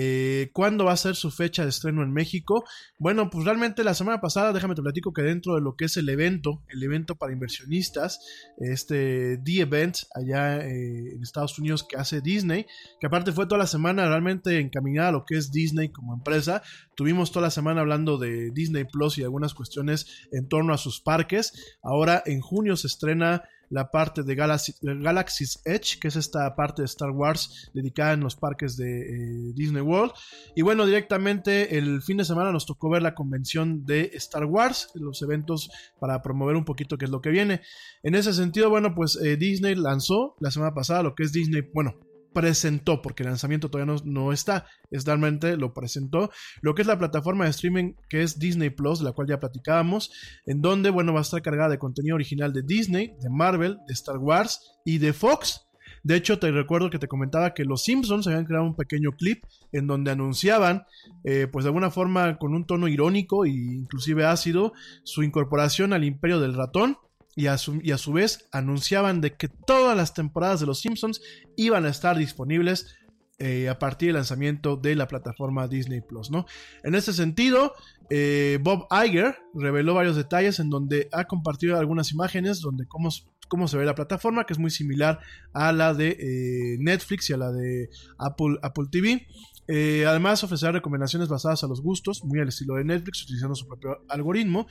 Eh, 0.00 0.50
¿Cuándo 0.52 0.84
va 0.84 0.92
a 0.92 0.96
ser 0.96 1.16
su 1.16 1.32
fecha 1.32 1.64
de 1.64 1.70
estreno 1.70 2.04
en 2.04 2.12
México? 2.12 2.64
Bueno, 3.00 3.30
pues 3.30 3.44
realmente 3.44 3.82
la 3.82 3.94
semana 3.94 4.20
pasada, 4.20 4.52
déjame 4.52 4.76
te 4.76 4.82
platico 4.82 5.12
que 5.12 5.22
dentro 5.22 5.56
de 5.56 5.60
lo 5.60 5.74
que 5.74 5.86
es 5.86 5.96
el 5.96 6.08
evento, 6.08 6.62
el 6.68 6.84
evento 6.84 7.16
para 7.16 7.32
inversionistas, 7.32 8.20
este 8.58 9.38
The 9.38 9.62
Event 9.62 9.96
allá 10.14 10.60
eh, 10.60 11.14
en 11.14 11.20
Estados 11.20 11.58
Unidos 11.58 11.82
que 11.82 11.96
hace 11.96 12.20
Disney, 12.20 12.64
que 13.00 13.08
aparte 13.08 13.32
fue 13.32 13.46
toda 13.46 13.58
la 13.58 13.66
semana 13.66 14.06
realmente 14.06 14.60
encaminada 14.60 15.08
a 15.08 15.12
lo 15.12 15.24
que 15.24 15.36
es 15.36 15.50
Disney 15.50 15.88
como 15.88 16.14
empresa. 16.14 16.62
Tuvimos 16.94 17.32
toda 17.32 17.46
la 17.46 17.50
semana 17.50 17.80
hablando 17.80 18.18
de 18.18 18.52
Disney 18.52 18.84
Plus 18.84 19.18
y 19.18 19.24
algunas 19.24 19.52
cuestiones 19.52 20.06
en 20.30 20.48
torno 20.48 20.72
a 20.72 20.78
sus 20.78 21.00
parques. 21.00 21.76
Ahora 21.82 22.22
en 22.24 22.40
junio 22.40 22.76
se 22.76 22.86
estrena 22.86 23.42
la 23.70 23.90
parte 23.90 24.22
de 24.22 24.34
Galaxy, 24.34 24.74
Galaxy's 24.82 25.60
Edge, 25.64 25.98
que 26.00 26.08
es 26.08 26.16
esta 26.16 26.54
parte 26.56 26.82
de 26.82 26.86
Star 26.86 27.10
Wars 27.10 27.70
dedicada 27.74 28.12
en 28.12 28.20
los 28.20 28.36
parques 28.36 28.76
de 28.76 29.00
eh, 29.00 29.52
Disney 29.54 29.82
World. 29.82 30.12
Y 30.54 30.62
bueno, 30.62 30.86
directamente 30.86 31.78
el 31.78 32.02
fin 32.02 32.16
de 32.16 32.24
semana 32.24 32.52
nos 32.52 32.66
tocó 32.66 32.90
ver 32.90 33.02
la 33.02 33.14
convención 33.14 33.84
de 33.84 34.10
Star 34.14 34.44
Wars, 34.44 34.90
los 34.94 35.22
eventos 35.22 35.70
para 36.00 36.22
promover 36.22 36.56
un 36.56 36.64
poquito 36.64 36.98
qué 36.98 37.04
es 37.04 37.10
lo 37.10 37.20
que 37.20 37.30
viene. 37.30 37.60
En 38.02 38.14
ese 38.14 38.32
sentido, 38.32 38.70
bueno, 38.70 38.94
pues 38.94 39.16
eh, 39.16 39.36
Disney 39.36 39.74
lanzó 39.74 40.36
la 40.40 40.50
semana 40.50 40.74
pasada 40.74 41.02
lo 41.02 41.14
que 41.14 41.24
es 41.24 41.32
Disney, 41.32 41.62
bueno, 41.72 41.94
presentó, 42.32 43.02
porque 43.02 43.22
el 43.22 43.30
lanzamiento 43.30 43.70
todavía 43.70 43.94
no, 43.94 44.00
no 44.04 44.32
está, 44.32 44.66
es 44.90 45.04
realmente 45.04 45.56
lo 45.56 45.74
presentó, 45.74 46.30
lo 46.60 46.74
que 46.74 46.82
es 46.82 46.88
la 46.88 46.98
plataforma 46.98 47.44
de 47.44 47.50
streaming 47.50 47.94
que 48.08 48.22
es 48.22 48.38
Disney 48.38 48.70
Plus, 48.70 49.00
la 49.00 49.12
cual 49.12 49.28
ya 49.28 49.40
platicábamos, 49.40 50.10
en 50.46 50.60
donde, 50.60 50.90
bueno, 50.90 51.12
va 51.12 51.20
a 51.20 51.22
estar 51.22 51.42
cargada 51.42 51.70
de 51.70 51.78
contenido 51.78 52.14
original 52.14 52.52
de 52.52 52.62
Disney, 52.62 53.14
de 53.20 53.30
Marvel, 53.30 53.78
de 53.86 53.94
Star 53.94 54.18
Wars 54.18 54.78
y 54.84 54.98
de 54.98 55.12
Fox. 55.12 55.68
De 56.02 56.16
hecho, 56.16 56.38
te 56.38 56.50
recuerdo 56.50 56.90
que 56.90 56.98
te 56.98 57.08
comentaba 57.08 57.54
que 57.54 57.64
los 57.64 57.82
Simpsons 57.82 58.26
habían 58.26 58.44
creado 58.44 58.64
un 58.64 58.76
pequeño 58.76 59.12
clip 59.12 59.44
en 59.72 59.86
donde 59.86 60.10
anunciaban, 60.10 60.84
eh, 61.24 61.48
pues 61.50 61.64
de 61.64 61.70
alguna 61.70 61.90
forma 61.90 62.38
con 62.38 62.54
un 62.54 62.66
tono 62.66 62.88
irónico 62.88 63.44
e 63.44 63.50
inclusive 63.50 64.24
ácido, 64.24 64.72
su 65.02 65.22
incorporación 65.22 65.92
al 65.92 66.04
imperio 66.04 66.40
del 66.40 66.54
ratón 66.54 66.98
y 67.38 67.46
a, 67.46 67.56
su, 67.56 68.12
vez 68.12 68.48
anunciaban 68.50 69.20
de 69.20 69.36
que 69.36 69.46
todas 69.46 69.96
las 69.96 70.12
temporadas 70.12 70.58
de 70.58 70.66
Los 70.66 70.80
Simpsons 70.80 71.20
iban 71.56 71.86
a 71.86 71.88
estar 71.88 72.18
disponibles 72.18 72.96
eh, 73.38 73.68
a 73.68 73.78
partir 73.78 74.08
del 74.08 74.16
lanzamiento 74.16 74.76
de 74.76 74.96
la 74.96 75.06
plataforma 75.06 75.68
Disney 75.68 76.00
Plus, 76.00 76.32
¿no? 76.32 76.46
En 76.82 76.96
este 76.96 77.12
sentido, 77.12 77.74
eh, 78.10 78.58
Bob 78.60 78.88
Iger 78.90 79.36
reveló 79.54 79.94
varios 79.94 80.16
detalles 80.16 80.58
en 80.58 80.68
donde 80.68 81.08
ha 81.12 81.26
compartido 81.26 81.78
algunas 81.78 82.10
imágenes 82.10 82.60
donde 82.60 82.88
cómo, 82.88 83.10
cómo 83.46 83.68
se 83.68 83.76
ve 83.76 83.84
la 83.84 83.94
plataforma, 83.94 84.44
que 84.44 84.54
es 84.54 84.58
muy 84.58 84.72
similar 84.72 85.20
a 85.52 85.70
la 85.70 85.94
de 85.94 86.16
eh, 86.18 86.76
Netflix 86.80 87.30
y 87.30 87.34
a 87.34 87.36
la 87.36 87.52
de 87.52 87.88
Apple, 88.18 88.58
Apple 88.62 88.86
TV. 88.90 89.28
Eh, 89.70 90.06
además, 90.06 90.42
ofrecerá 90.42 90.72
recomendaciones 90.72 91.28
basadas 91.28 91.62
a 91.62 91.66
los 91.66 91.82
gustos, 91.82 92.24
muy 92.24 92.40
al 92.40 92.48
estilo 92.48 92.76
de 92.76 92.84
Netflix, 92.84 93.22
utilizando 93.22 93.54
su 93.54 93.68
propio 93.68 93.98
algoritmo, 94.08 94.66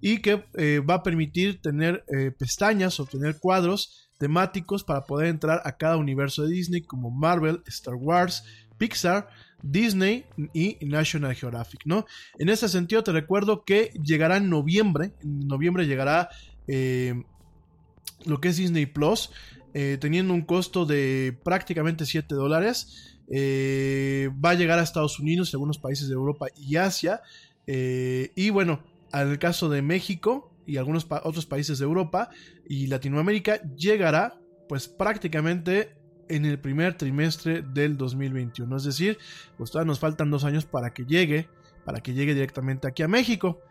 y 0.00 0.18
que 0.22 0.46
eh, 0.54 0.80
va 0.80 0.94
a 0.94 1.02
permitir 1.02 1.60
tener 1.60 2.04
eh, 2.08 2.30
pestañas 2.30 2.98
o 2.98 3.04
tener 3.04 3.38
cuadros 3.38 4.10
temáticos 4.18 4.82
para 4.84 5.02
poder 5.02 5.28
entrar 5.28 5.60
a 5.64 5.76
cada 5.76 5.98
universo 5.98 6.44
de 6.44 6.54
Disney, 6.54 6.80
como 6.80 7.10
Marvel, 7.10 7.62
Star 7.66 7.94
Wars, 7.94 8.42
Pixar, 8.78 9.28
Disney 9.62 10.24
y 10.54 10.78
National 10.80 11.34
Geographic, 11.34 11.82
¿no? 11.84 12.06
En 12.38 12.48
ese 12.48 12.68
sentido, 12.68 13.02
te 13.02 13.12
recuerdo 13.12 13.64
que 13.64 13.92
llegará 14.02 14.38
en 14.38 14.48
noviembre, 14.48 15.12
en 15.20 15.46
noviembre 15.46 15.86
llegará 15.86 16.30
lo 18.24 18.40
que 18.40 18.48
es 18.48 18.56
Disney 18.56 18.86
Plus, 18.86 19.30
teniendo 19.72 20.32
un 20.32 20.42
costo 20.42 20.86
de 20.86 21.36
prácticamente 21.44 22.06
7 22.06 22.34
dólares. 22.36 23.17
Eh, 23.30 24.30
va 24.44 24.50
a 24.50 24.54
llegar 24.54 24.78
a 24.78 24.82
Estados 24.82 25.18
Unidos 25.18 25.52
y 25.52 25.56
algunos 25.56 25.78
países 25.78 26.08
de 26.08 26.14
Europa 26.14 26.46
y 26.56 26.76
Asia. 26.76 27.22
Eh, 27.66 28.32
y 28.34 28.50
bueno, 28.50 28.82
al 29.12 29.38
caso 29.38 29.68
de 29.68 29.82
México 29.82 30.52
y 30.66 30.76
algunos 30.76 31.06
otros 31.24 31.46
países 31.46 31.78
de 31.78 31.84
Europa 31.84 32.30
y 32.68 32.86
Latinoamérica, 32.86 33.60
llegará 33.74 34.38
pues 34.68 34.86
prácticamente 34.86 35.96
en 36.28 36.44
el 36.44 36.58
primer 36.58 36.94
trimestre 36.96 37.62
del 37.62 37.96
2021. 37.96 38.76
Es 38.76 38.84
decir, 38.84 39.18
pues 39.56 39.70
todavía 39.70 39.88
nos 39.88 39.98
faltan 39.98 40.30
dos 40.30 40.44
años 40.44 40.66
para 40.66 40.92
que 40.92 41.04
llegue, 41.04 41.48
para 41.84 42.00
que 42.00 42.12
llegue 42.12 42.34
directamente 42.34 42.86
aquí 42.86 43.02
a 43.02 43.08
México. 43.08 43.62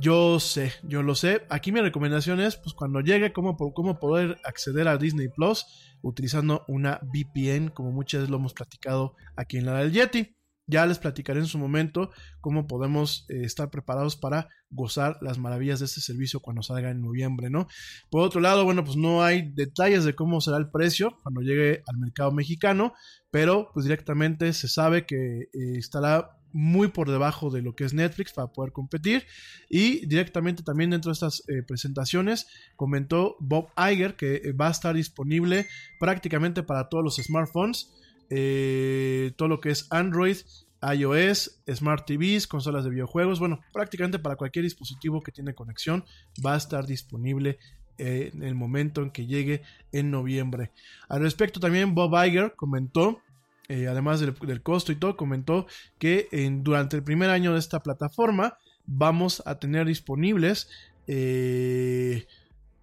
Yo 0.00 0.38
sé, 0.38 0.72
yo 0.84 1.02
lo 1.02 1.16
sé. 1.16 1.42
Aquí 1.50 1.72
mi 1.72 1.80
recomendación 1.80 2.38
es, 2.40 2.56
pues 2.56 2.72
cuando 2.72 3.00
llegue, 3.00 3.32
cómo, 3.32 3.56
cómo 3.56 3.98
poder 3.98 4.38
acceder 4.44 4.86
a 4.86 4.96
Disney 4.96 5.28
Plus 5.28 5.66
utilizando 6.02 6.64
una 6.68 7.00
VPN, 7.02 7.70
como 7.70 7.90
muchas 7.90 8.20
veces 8.20 8.30
lo 8.30 8.36
hemos 8.36 8.54
platicado 8.54 9.16
aquí 9.36 9.56
en 9.56 9.66
la 9.66 9.78
del 9.80 9.92
Yeti. 9.92 10.36
Ya 10.68 10.86
les 10.86 10.98
platicaré 10.98 11.40
en 11.40 11.46
su 11.46 11.58
momento 11.58 12.10
cómo 12.40 12.66
podemos 12.66 13.26
eh, 13.28 13.40
estar 13.42 13.70
preparados 13.70 14.16
para 14.16 14.48
gozar 14.70 15.18
las 15.20 15.38
maravillas 15.38 15.80
de 15.80 15.86
este 15.86 16.00
servicio 16.00 16.40
cuando 16.40 16.62
salga 16.62 16.90
en 16.90 17.00
noviembre, 17.00 17.50
¿no? 17.50 17.66
Por 18.10 18.20
otro 18.20 18.40
lado, 18.40 18.64
bueno, 18.64 18.84
pues 18.84 18.96
no 18.96 19.24
hay 19.24 19.50
detalles 19.50 20.04
de 20.04 20.14
cómo 20.14 20.40
será 20.40 20.58
el 20.58 20.70
precio 20.70 21.18
cuando 21.22 21.40
llegue 21.40 21.82
al 21.86 21.96
mercado 21.96 22.30
mexicano, 22.32 22.92
pero 23.30 23.70
pues 23.72 23.84
directamente 23.84 24.52
se 24.52 24.68
sabe 24.68 25.06
que 25.06 25.16
eh, 25.16 25.78
estará 25.78 26.37
muy 26.52 26.88
por 26.88 27.10
debajo 27.10 27.50
de 27.50 27.62
lo 27.62 27.74
que 27.74 27.84
es 27.84 27.94
Netflix 27.94 28.32
para 28.32 28.48
poder 28.48 28.72
competir. 28.72 29.26
Y 29.68 30.06
directamente 30.06 30.62
también 30.62 30.90
dentro 30.90 31.10
de 31.10 31.14
estas 31.14 31.42
eh, 31.48 31.62
presentaciones 31.62 32.46
comentó 32.76 33.36
Bob 33.40 33.68
Iger 33.76 34.16
que 34.16 34.36
eh, 34.36 34.52
va 34.52 34.68
a 34.68 34.70
estar 34.70 34.94
disponible 34.94 35.66
prácticamente 35.98 36.62
para 36.62 36.88
todos 36.88 37.04
los 37.04 37.16
smartphones, 37.16 37.92
eh, 38.30 39.32
todo 39.36 39.48
lo 39.48 39.60
que 39.60 39.70
es 39.70 39.86
Android, 39.90 40.36
iOS, 40.82 41.62
Smart 41.74 42.06
TVs, 42.06 42.46
consolas 42.46 42.84
de 42.84 42.90
videojuegos, 42.90 43.40
bueno, 43.40 43.60
prácticamente 43.72 44.18
para 44.18 44.36
cualquier 44.36 44.64
dispositivo 44.64 45.20
que 45.20 45.32
tiene 45.32 45.54
conexión 45.54 46.04
va 46.44 46.54
a 46.54 46.58
estar 46.58 46.86
disponible 46.86 47.58
en 47.98 48.44
el 48.44 48.54
momento 48.54 49.02
en 49.02 49.10
que 49.10 49.26
llegue 49.26 49.62
en 49.90 50.12
noviembre. 50.12 50.70
Al 51.08 51.20
respecto 51.20 51.58
también 51.58 51.96
Bob 51.96 52.14
Iger 52.24 52.54
comentó 52.54 53.20
eh, 53.68 53.86
además 53.86 54.20
del, 54.20 54.62
costo 54.62 54.92
y 54.92 54.96
todo, 54.96 55.16
comentó 55.16 55.66
que 55.98 56.28
durante 56.62 56.96
el 56.96 57.02
primer 57.02 57.30
año 57.30 57.52
de 57.52 57.58
esta 57.58 57.82
plataforma 57.82 58.58
vamos 58.86 59.42
a 59.44 59.58
tener 59.58 59.86
disponibles 59.86 60.68
eh, 61.06 62.26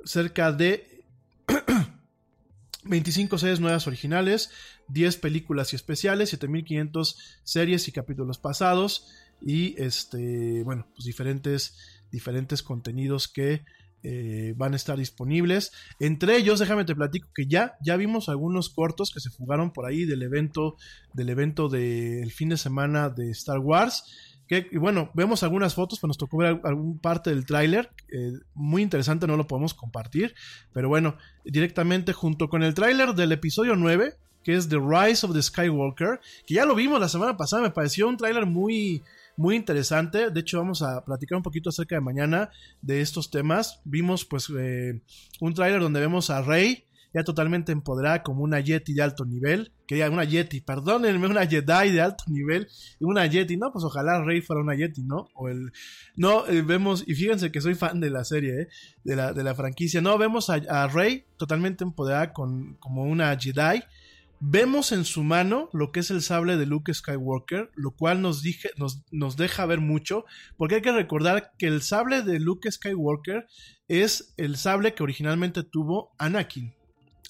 cerca 0.03 0.51
de 0.51 1.03
25 2.83 3.37
series 3.37 3.59
nuevas 3.59 3.87
originales, 3.87 4.51
10 4.89 5.17
películas 5.17 5.73
y 5.73 5.75
especiales, 5.75 6.29
7500 6.29 7.39
series 7.43 7.87
y 7.87 7.91
capítulos 7.91 8.37
pasados 8.37 9.11
y 9.41 9.79
este, 9.81 10.63
bueno, 10.63 10.87
pues 10.93 11.05
diferentes, 11.05 11.77
diferentes 12.11 12.61
contenidos 12.63 13.27
que 13.27 13.63
eh, 14.07 14.53
van 14.55 14.73
a 14.73 14.75
estar 14.75 14.99
disponibles. 14.99 15.71
Entre 15.99 16.37
ellos, 16.37 16.59
déjame 16.59 16.85
te 16.85 16.93
platico 16.93 17.27
que 17.33 17.47
ya, 17.47 17.75
ya 17.81 17.97
vimos 17.97 18.29
algunos 18.29 18.69
cortos 18.69 19.09
que 19.09 19.19
se 19.19 19.31
fugaron 19.31 19.73
por 19.73 19.87
ahí 19.87 20.05
del 20.05 20.21
evento, 20.21 20.75
del 21.13 21.29
evento 21.29 21.69
del 21.69 22.31
fin 22.31 22.49
de 22.49 22.57
semana 22.57 23.09
de 23.09 23.31
Star 23.31 23.57
Wars. 23.57 24.03
Que, 24.47 24.67
y 24.71 24.77
bueno, 24.77 25.09
vemos 25.15 25.41
algunas 25.41 25.73
fotos, 25.73 25.97
pero 25.99 26.09
nos 26.09 26.19
tocó 26.19 26.37
ver 26.37 26.61
alguna 26.63 27.01
parte 27.01 27.31
del 27.31 27.47
tráiler. 27.47 27.89
Eh, 28.09 28.33
muy 28.53 28.83
interesante, 28.83 29.25
no 29.25 29.37
lo 29.37 29.47
podemos 29.47 29.73
compartir. 29.73 30.35
Pero 30.71 30.87
bueno, 30.87 31.17
directamente 31.43 32.13
junto 32.13 32.47
con 32.47 32.61
el 32.61 32.75
tráiler 32.75 33.15
del 33.15 33.31
episodio 33.31 33.75
9, 33.75 34.13
que 34.43 34.53
es 34.53 34.69
The 34.69 34.77
Rise 34.77 35.25
of 35.25 35.33
the 35.33 35.41
Skywalker, 35.41 36.19
que 36.45 36.53
ya 36.53 36.67
lo 36.67 36.75
vimos 36.75 36.99
la 36.99 37.09
semana 37.09 37.37
pasada, 37.37 37.63
me 37.63 37.71
pareció 37.71 38.07
un 38.07 38.17
tráiler 38.17 38.45
muy, 38.45 39.01
muy 39.37 39.55
interesante. 39.55 40.29
De 40.29 40.39
hecho, 40.39 40.57
vamos 40.57 40.81
a 40.81 41.03
platicar 41.03 41.37
un 41.37 41.43
poquito 41.43 41.69
acerca 41.69 41.95
de 41.95 42.01
mañana 42.01 42.49
de 42.81 43.01
estos 43.01 43.29
temas. 43.29 43.81
Vimos 43.83 44.25
pues 44.25 44.51
eh, 44.57 45.01
un 45.41 45.53
tráiler 45.53 45.81
donde 45.81 45.99
vemos 45.99 46.29
a 46.29 46.41
Rey 46.41 46.85
ya 47.15 47.23
totalmente 47.23 47.71
empoderada 47.71 48.23
como 48.23 48.43
una 48.43 48.59
Yeti 48.59 48.93
de 48.93 49.01
alto 49.01 49.23
nivel. 49.23 49.71
Quería 49.87 50.09
una 50.09 50.25
Yeti, 50.25 50.59
perdónenme, 50.59 51.27
una 51.27 51.47
Jedi 51.47 51.91
de 51.91 52.01
alto 52.01 52.25
nivel. 52.27 52.67
Una 52.99 53.25
Yeti, 53.25 53.55
no, 53.55 53.71
pues 53.71 53.85
ojalá 53.85 54.21
Rey 54.21 54.41
fuera 54.41 54.61
una 54.61 54.75
Yeti, 54.75 55.01
¿no? 55.03 55.29
O 55.33 55.47
el. 55.47 55.71
No, 56.17 56.45
eh, 56.47 56.61
vemos, 56.61 57.05
y 57.07 57.15
fíjense 57.15 57.53
que 57.53 57.61
soy 57.61 57.75
fan 57.75 58.01
de 58.01 58.09
la 58.09 58.25
serie, 58.25 58.63
¿eh? 58.63 58.67
de, 59.05 59.15
la, 59.15 59.31
de 59.31 59.45
la 59.45 59.55
franquicia. 59.55 60.01
No, 60.01 60.17
vemos 60.17 60.49
a, 60.49 60.55
a 60.55 60.87
Rey 60.89 61.23
totalmente 61.37 61.85
empoderada 61.85 62.33
con, 62.33 62.75
como 62.81 63.03
una 63.03 63.33
Jedi 63.39 63.81
Vemos 64.47 64.91
en 64.91 65.05
su 65.05 65.23
mano 65.23 65.69
lo 65.73 65.91
que 65.91 66.01
es 66.01 66.11
el 66.11 66.21
sable 66.21 66.55
de 66.55 66.67
Luke 66.67 66.93
Skywalker, 66.93 67.71
lo 67.73 67.95
cual 67.95 68.21
nos, 68.21 68.43
nos, 69.09 69.37
deja 69.37 69.65
ver 69.65 69.79
mucho, 69.79 70.23
porque 70.55 70.75
hay 70.75 70.81
que 70.83 70.91
recordar 70.91 71.53
que 71.57 71.65
el 71.65 71.81
sable 71.81 72.21
de 72.21 72.39
Luke 72.39 72.71
Skywalker 72.71 73.47
es 73.87 74.35
el 74.37 74.55
sable 74.57 74.93
que 74.93 75.01
originalmente 75.01 75.63
tuvo 75.63 76.13
Anakin. 76.19 76.75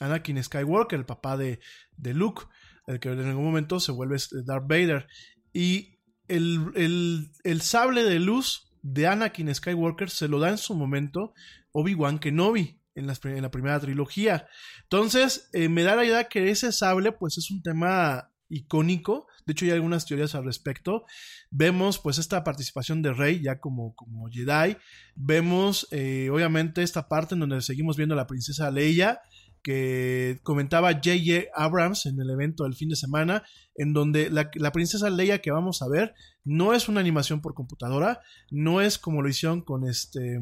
Anakin 0.01 0.43
Skywalker, 0.43 0.99
el 0.99 1.05
papá 1.05 1.37
de, 1.37 1.61
de 1.95 2.13
Luke, 2.13 2.47
el 2.85 2.99
que 2.99 3.07
en 3.07 3.25
algún 3.25 3.45
momento 3.45 3.79
se 3.79 3.93
vuelve 3.93 4.17
Darth 4.43 4.67
Vader. 4.67 5.07
Y 5.53 5.99
el, 6.27 7.31
el 7.45 7.61
sable 7.61 8.03
de 8.03 8.19
luz 8.19 8.73
de 8.81 9.07
Anakin 9.07 9.55
Skywalker 9.55 10.09
se 10.09 10.27
lo 10.27 10.39
da 10.39 10.49
en 10.49 10.57
su 10.57 10.75
momento 10.75 11.33
Obi-Wan 11.71 12.19
Kenobi 12.19 12.81
en, 12.95 13.07
la 13.41 13.51
primera 13.51 13.79
trilogía. 13.79 14.47
Entonces, 14.83 15.49
eh, 15.53 15.69
me 15.69 15.83
da 15.83 15.95
la 15.95 16.05
idea 16.05 16.27
que 16.29 16.49
ese 16.49 16.71
sable, 16.71 17.11
pues 17.11 17.37
es 17.37 17.51
un 17.51 17.61
tema 17.61 18.31
icónico. 18.49 19.27
De 19.45 19.51
hecho, 19.51 19.65
hay 19.65 19.71
algunas 19.71 20.05
teorías 20.05 20.35
al 20.35 20.45
respecto. 20.45 21.05
Vemos, 21.51 21.99
pues, 21.99 22.17
esta 22.17 22.43
participación 22.43 23.01
de 23.01 23.13
Rey 23.13 23.41
ya 23.41 23.59
como, 23.59 23.93
como 23.95 24.27
Jedi. 24.29 24.77
Vemos, 25.15 25.87
eh, 25.91 26.29
obviamente, 26.31 26.83
esta 26.83 27.07
parte 27.07 27.35
en 27.35 27.41
donde 27.41 27.61
seguimos 27.61 27.97
viendo 27.97 28.15
a 28.15 28.17
la 28.17 28.27
princesa 28.27 28.71
Leia 28.71 29.21
que 29.61 30.39
comentaba 30.43 30.93
J.J. 30.93 31.47
Abrams 31.55 32.05
en 32.05 32.19
el 32.21 32.29
evento 32.29 32.65
del 32.65 32.75
fin 32.75 32.87
de 32.89 32.95
semana, 32.95 33.41
en 33.73 33.93
donde 33.93 34.29
la, 34.29 34.51
la, 34.53 34.71
princesa 34.71 35.09
Leia 35.09 35.41
que 35.41 35.49
vamos 35.49 35.81
a 35.81 35.89
ver 35.89 36.13
no 36.43 36.75
es 36.75 36.87
una 36.87 36.99
animación 36.99 37.41
por 37.41 37.55
computadora, 37.55 38.21
no 38.51 38.79
es 38.79 38.99
como 38.99 39.23
lo 39.23 39.27
hicieron 39.27 39.63
con 39.63 39.89
este 39.89 40.39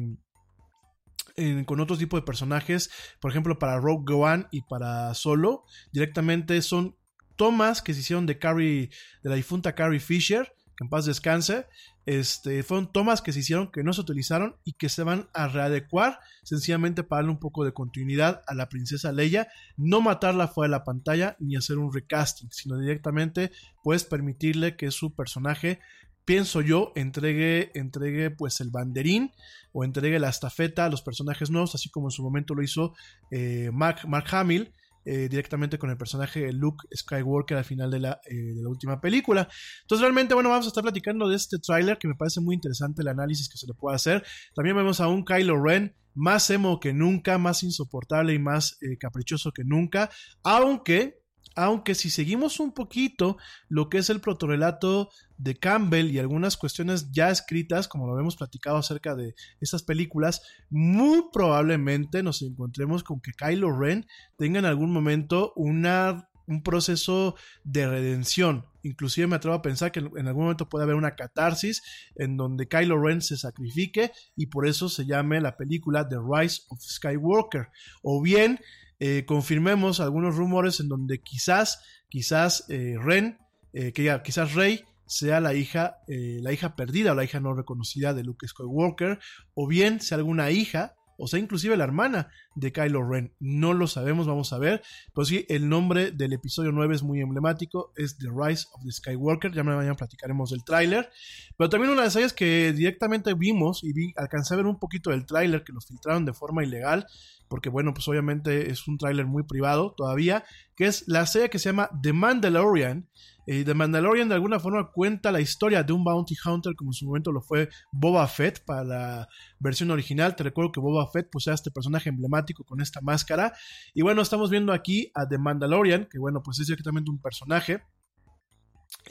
con 1.66 1.80
otro 1.80 1.96
tipo 1.96 2.16
de 2.16 2.22
personajes, 2.22 2.90
por 3.20 3.30
ejemplo 3.30 3.58
para 3.58 3.78
Rogue 3.78 4.14
One 4.14 4.46
y 4.50 4.62
para 4.62 5.12
Solo, 5.14 5.64
directamente 5.92 6.60
son 6.62 6.96
tomas 7.36 7.82
que 7.82 7.94
se 7.94 8.00
hicieron 8.00 8.26
de 8.26 8.38
Carrie, 8.38 8.90
de 9.22 9.30
la 9.30 9.36
difunta 9.36 9.74
Carrie 9.74 10.00
Fisher, 10.00 10.54
que 10.76 10.84
en 10.84 10.90
paz 10.90 11.04
descanse, 11.04 11.66
este, 12.06 12.62
fueron 12.62 12.92
tomas 12.92 13.22
que 13.22 13.32
se 13.32 13.38
hicieron 13.38 13.70
que 13.70 13.82
no 13.82 13.92
se 13.92 14.02
utilizaron 14.02 14.56
y 14.64 14.74
que 14.74 14.88
se 14.88 15.04
van 15.04 15.28
a 15.32 15.48
readecuar 15.48 16.20
sencillamente 16.42 17.02
para 17.02 17.20
darle 17.20 17.32
un 17.32 17.38
poco 17.38 17.64
de 17.64 17.72
continuidad 17.72 18.42
a 18.46 18.54
la 18.54 18.68
princesa 18.68 19.12
Leia, 19.12 19.48
no 19.76 20.00
matarla 20.00 20.48
fuera 20.48 20.68
de 20.68 20.78
la 20.78 20.84
pantalla 20.84 21.36
ni 21.38 21.56
hacer 21.56 21.78
un 21.78 21.92
recasting, 21.92 22.50
sino 22.52 22.78
directamente 22.78 23.52
pues 23.82 24.04
permitirle 24.04 24.76
que 24.76 24.90
su 24.90 25.14
personaje 25.14 25.80
pienso 26.24 26.60
yo, 26.60 26.92
entregue, 26.94 27.70
entregue 27.74 28.30
pues 28.30 28.60
el 28.60 28.70
banderín 28.70 29.32
o 29.72 29.84
entregue 29.84 30.18
la 30.18 30.28
estafeta 30.28 30.86
a 30.86 30.88
los 30.88 31.02
personajes 31.02 31.50
nuevos, 31.50 31.74
así 31.74 31.90
como 31.90 32.08
en 32.08 32.12
su 32.12 32.22
momento 32.22 32.54
lo 32.54 32.62
hizo 32.62 32.94
eh, 33.30 33.70
Mark, 33.72 34.00
Hamill. 34.30 34.72
Eh, 35.06 35.28
directamente 35.28 35.78
con 35.78 35.90
el 35.90 35.98
personaje 35.98 36.50
Luke 36.50 36.88
Skywalker 36.96 37.58
al 37.58 37.64
final 37.66 37.90
de 37.90 38.00
la, 38.00 38.20
eh, 38.24 38.54
de 38.54 38.62
la, 38.62 38.70
última 38.70 39.02
película. 39.02 39.46
Entonces 39.82 40.00
realmente, 40.00 40.32
bueno, 40.32 40.48
vamos 40.48 40.64
a 40.64 40.68
estar 40.68 40.82
platicando 40.82 41.28
de 41.28 41.36
este 41.36 41.58
tráiler 41.58 41.98
que 41.98 42.08
me 42.08 42.14
parece 42.14 42.40
muy 42.40 42.54
interesante 42.54 43.02
el 43.02 43.08
análisis 43.08 43.50
que 43.50 43.58
se 43.58 43.66
le 43.66 43.74
puede 43.74 43.96
hacer. 43.96 44.24
También 44.54 44.74
vemos 44.74 45.02
a 45.02 45.08
un 45.08 45.22
Kylo 45.22 45.62
Ren 45.62 45.94
más 46.14 46.48
emo 46.48 46.80
que 46.80 46.94
nunca, 46.94 47.36
más 47.36 47.62
insoportable 47.62 48.32
y 48.32 48.38
más 48.38 48.78
caprichoso 48.98 49.52
que 49.52 49.62
nunca, 49.62 50.08
aunque 50.42 51.22
Aunque 51.56 51.94
si 51.94 52.10
seguimos 52.10 52.58
un 52.58 52.72
poquito 52.72 53.36
lo 53.68 53.88
que 53.88 53.98
es 53.98 54.10
el 54.10 54.20
protorelato 54.20 55.10
de 55.38 55.54
Campbell 55.54 56.10
y 56.10 56.18
algunas 56.18 56.56
cuestiones 56.56 57.12
ya 57.12 57.30
escritas, 57.30 57.86
como 57.86 58.06
lo 58.06 58.18
hemos 58.18 58.36
platicado 58.36 58.76
acerca 58.76 59.14
de 59.14 59.34
estas 59.60 59.82
películas, 59.82 60.42
muy 60.68 61.24
probablemente 61.32 62.22
nos 62.22 62.42
encontremos 62.42 63.04
con 63.04 63.20
que 63.20 63.32
Kylo 63.32 63.76
Ren 63.76 64.06
tenga 64.36 64.58
en 64.58 64.64
algún 64.64 64.92
momento 64.92 65.52
una, 65.54 66.28
un 66.46 66.62
proceso 66.62 67.36
de 67.62 67.88
redención. 67.88 68.66
Inclusive 68.82 69.28
me 69.28 69.36
atrevo 69.36 69.56
a 69.56 69.62
pensar 69.62 69.92
que 69.92 70.00
en 70.00 70.26
algún 70.26 70.44
momento 70.44 70.68
puede 70.68 70.84
haber 70.84 70.96
una 70.96 71.14
catarsis 71.14 71.82
en 72.16 72.36
donde 72.36 72.68
Kylo 72.68 73.00
Ren 73.00 73.22
se 73.22 73.36
sacrifique 73.36 74.10
y 74.36 74.46
por 74.46 74.66
eso 74.66 74.88
se 74.88 75.06
llame 75.06 75.40
la 75.40 75.56
película 75.56 76.08
The 76.08 76.16
Rise 76.16 76.62
of 76.68 76.80
Skywalker. 76.80 77.68
O 78.02 78.20
bien 78.20 78.58
eh, 79.00 79.24
confirmemos 79.26 80.00
algunos 80.00 80.36
rumores 80.36 80.80
en 80.80 80.88
donde 80.88 81.20
quizás, 81.20 81.80
quizás 82.08 82.64
eh, 82.68 82.96
Ren, 83.00 83.38
eh, 83.72 83.92
que 83.92 84.20
quizás 84.24 84.54
Rey 84.54 84.84
sea 85.06 85.40
la 85.40 85.52
hija, 85.54 85.98
la 86.06 86.52
hija 86.52 86.76
perdida 86.76 87.12
o 87.12 87.14
la 87.14 87.24
hija 87.24 87.38
no 87.38 87.52
reconocida 87.52 88.14
de 88.14 88.24
Luke 88.24 88.48
Skywalker, 88.48 89.18
o 89.52 89.66
bien 89.68 90.00
sea 90.00 90.16
alguna 90.16 90.50
hija 90.50 90.94
o 91.18 91.26
sea, 91.26 91.38
inclusive 91.38 91.76
la 91.76 91.84
hermana 91.84 92.28
de 92.54 92.72
Kylo 92.72 93.08
Ren. 93.08 93.34
No 93.40 93.72
lo 93.74 93.86
sabemos, 93.86 94.26
vamos 94.26 94.52
a 94.52 94.58
ver. 94.58 94.82
Pero 95.14 95.24
sí, 95.24 95.46
el 95.48 95.68
nombre 95.68 96.10
del 96.10 96.32
episodio 96.32 96.72
9 96.72 96.94
es 96.94 97.02
muy 97.02 97.20
emblemático, 97.20 97.92
es 97.96 98.18
The 98.18 98.28
Rise 98.28 98.66
of 98.72 98.82
the 98.84 98.92
Skywalker. 98.92 99.52
Ya 99.52 99.62
mañana 99.62 99.94
platicaremos 99.94 100.50
del 100.50 100.64
tráiler. 100.64 101.10
Pero 101.56 101.70
también 101.70 101.92
una 101.92 102.02
de 102.02 102.06
las 102.06 102.12
series 102.12 102.32
que 102.32 102.72
directamente 102.72 103.34
vimos 103.34 103.84
y 103.84 103.92
vi, 103.92 104.12
alcancé 104.16 104.54
a 104.54 104.56
ver 104.56 104.66
un 104.66 104.78
poquito 104.78 105.10
del 105.10 105.26
tráiler 105.26 105.64
que 105.64 105.72
los 105.72 105.86
filtraron 105.86 106.24
de 106.24 106.32
forma 106.32 106.64
ilegal, 106.64 107.06
porque 107.48 107.68
bueno, 107.68 107.94
pues 107.94 108.08
obviamente 108.08 108.70
es 108.70 108.88
un 108.88 108.98
tráiler 108.98 109.26
muy 109.26 109.44
privado 109.44 109.94
todavía, 109.96 110.44
que 110.76 110.86
es 110.86 111.04
la 111.06 111.26
serie 111.26 111.50
que 111.50 111.58
se 111.58 111.68
llama 111.68 111.90
The 112.02 112.12
Mandalorian. 112.12 113.08
Eh, 113.46 113.64
The 113.64 113.74
Mandalorian 113.74 114.28
de 114.28 114.34
alguna 114.34 114.58
forma 114.58 114.90
cuenta 114.90 115.30
la 115.32 115.40
historia 115.40 115.82
de 115.82 115.92
un 115.92 116.04
bounty 116.04 116.34
hunter 116.44 116.74
como 116.74 116.90
en 116.90 116.94
su 116.94 117.06
momento 117.06 117.32
lo 117.32 117.42
fue 117.42 117.68
Boba 117.92 118.26
Fett 118.28 118.64
para 118.64 118.84
la 118.84 119.28
versión 119.58 119.90
original. 119.90 120.36
Te 120.36 120.44
recuerdo 120.44 120.72
que 120.72 120.80
Boba 120.80 121.10
Fett 121.10 121.28
posee 121.30 121.54
este 121.54 121.70
personaje 121.70 122.08
emblemático 122.08 122.64
con 122.64 122.80
esta 122.80 123.00
máscara. 123.00 123.52
Y 123.92 124.02
bueno, 124.02 124.22
estamos 124.22 124.50
viendo 124.50 124.72
aquí 124.72 125.10
a 125.14 125.28
The 125.28 125.38
Mandalorian, 125.38 126.08
que 126.10 126.18
bueno, 126.18 126.42
pues 126.42 126.60
es 126.60 126.66
directamente 126.66 127.10
un 127.10 127.20
personaje. 127.20 127.82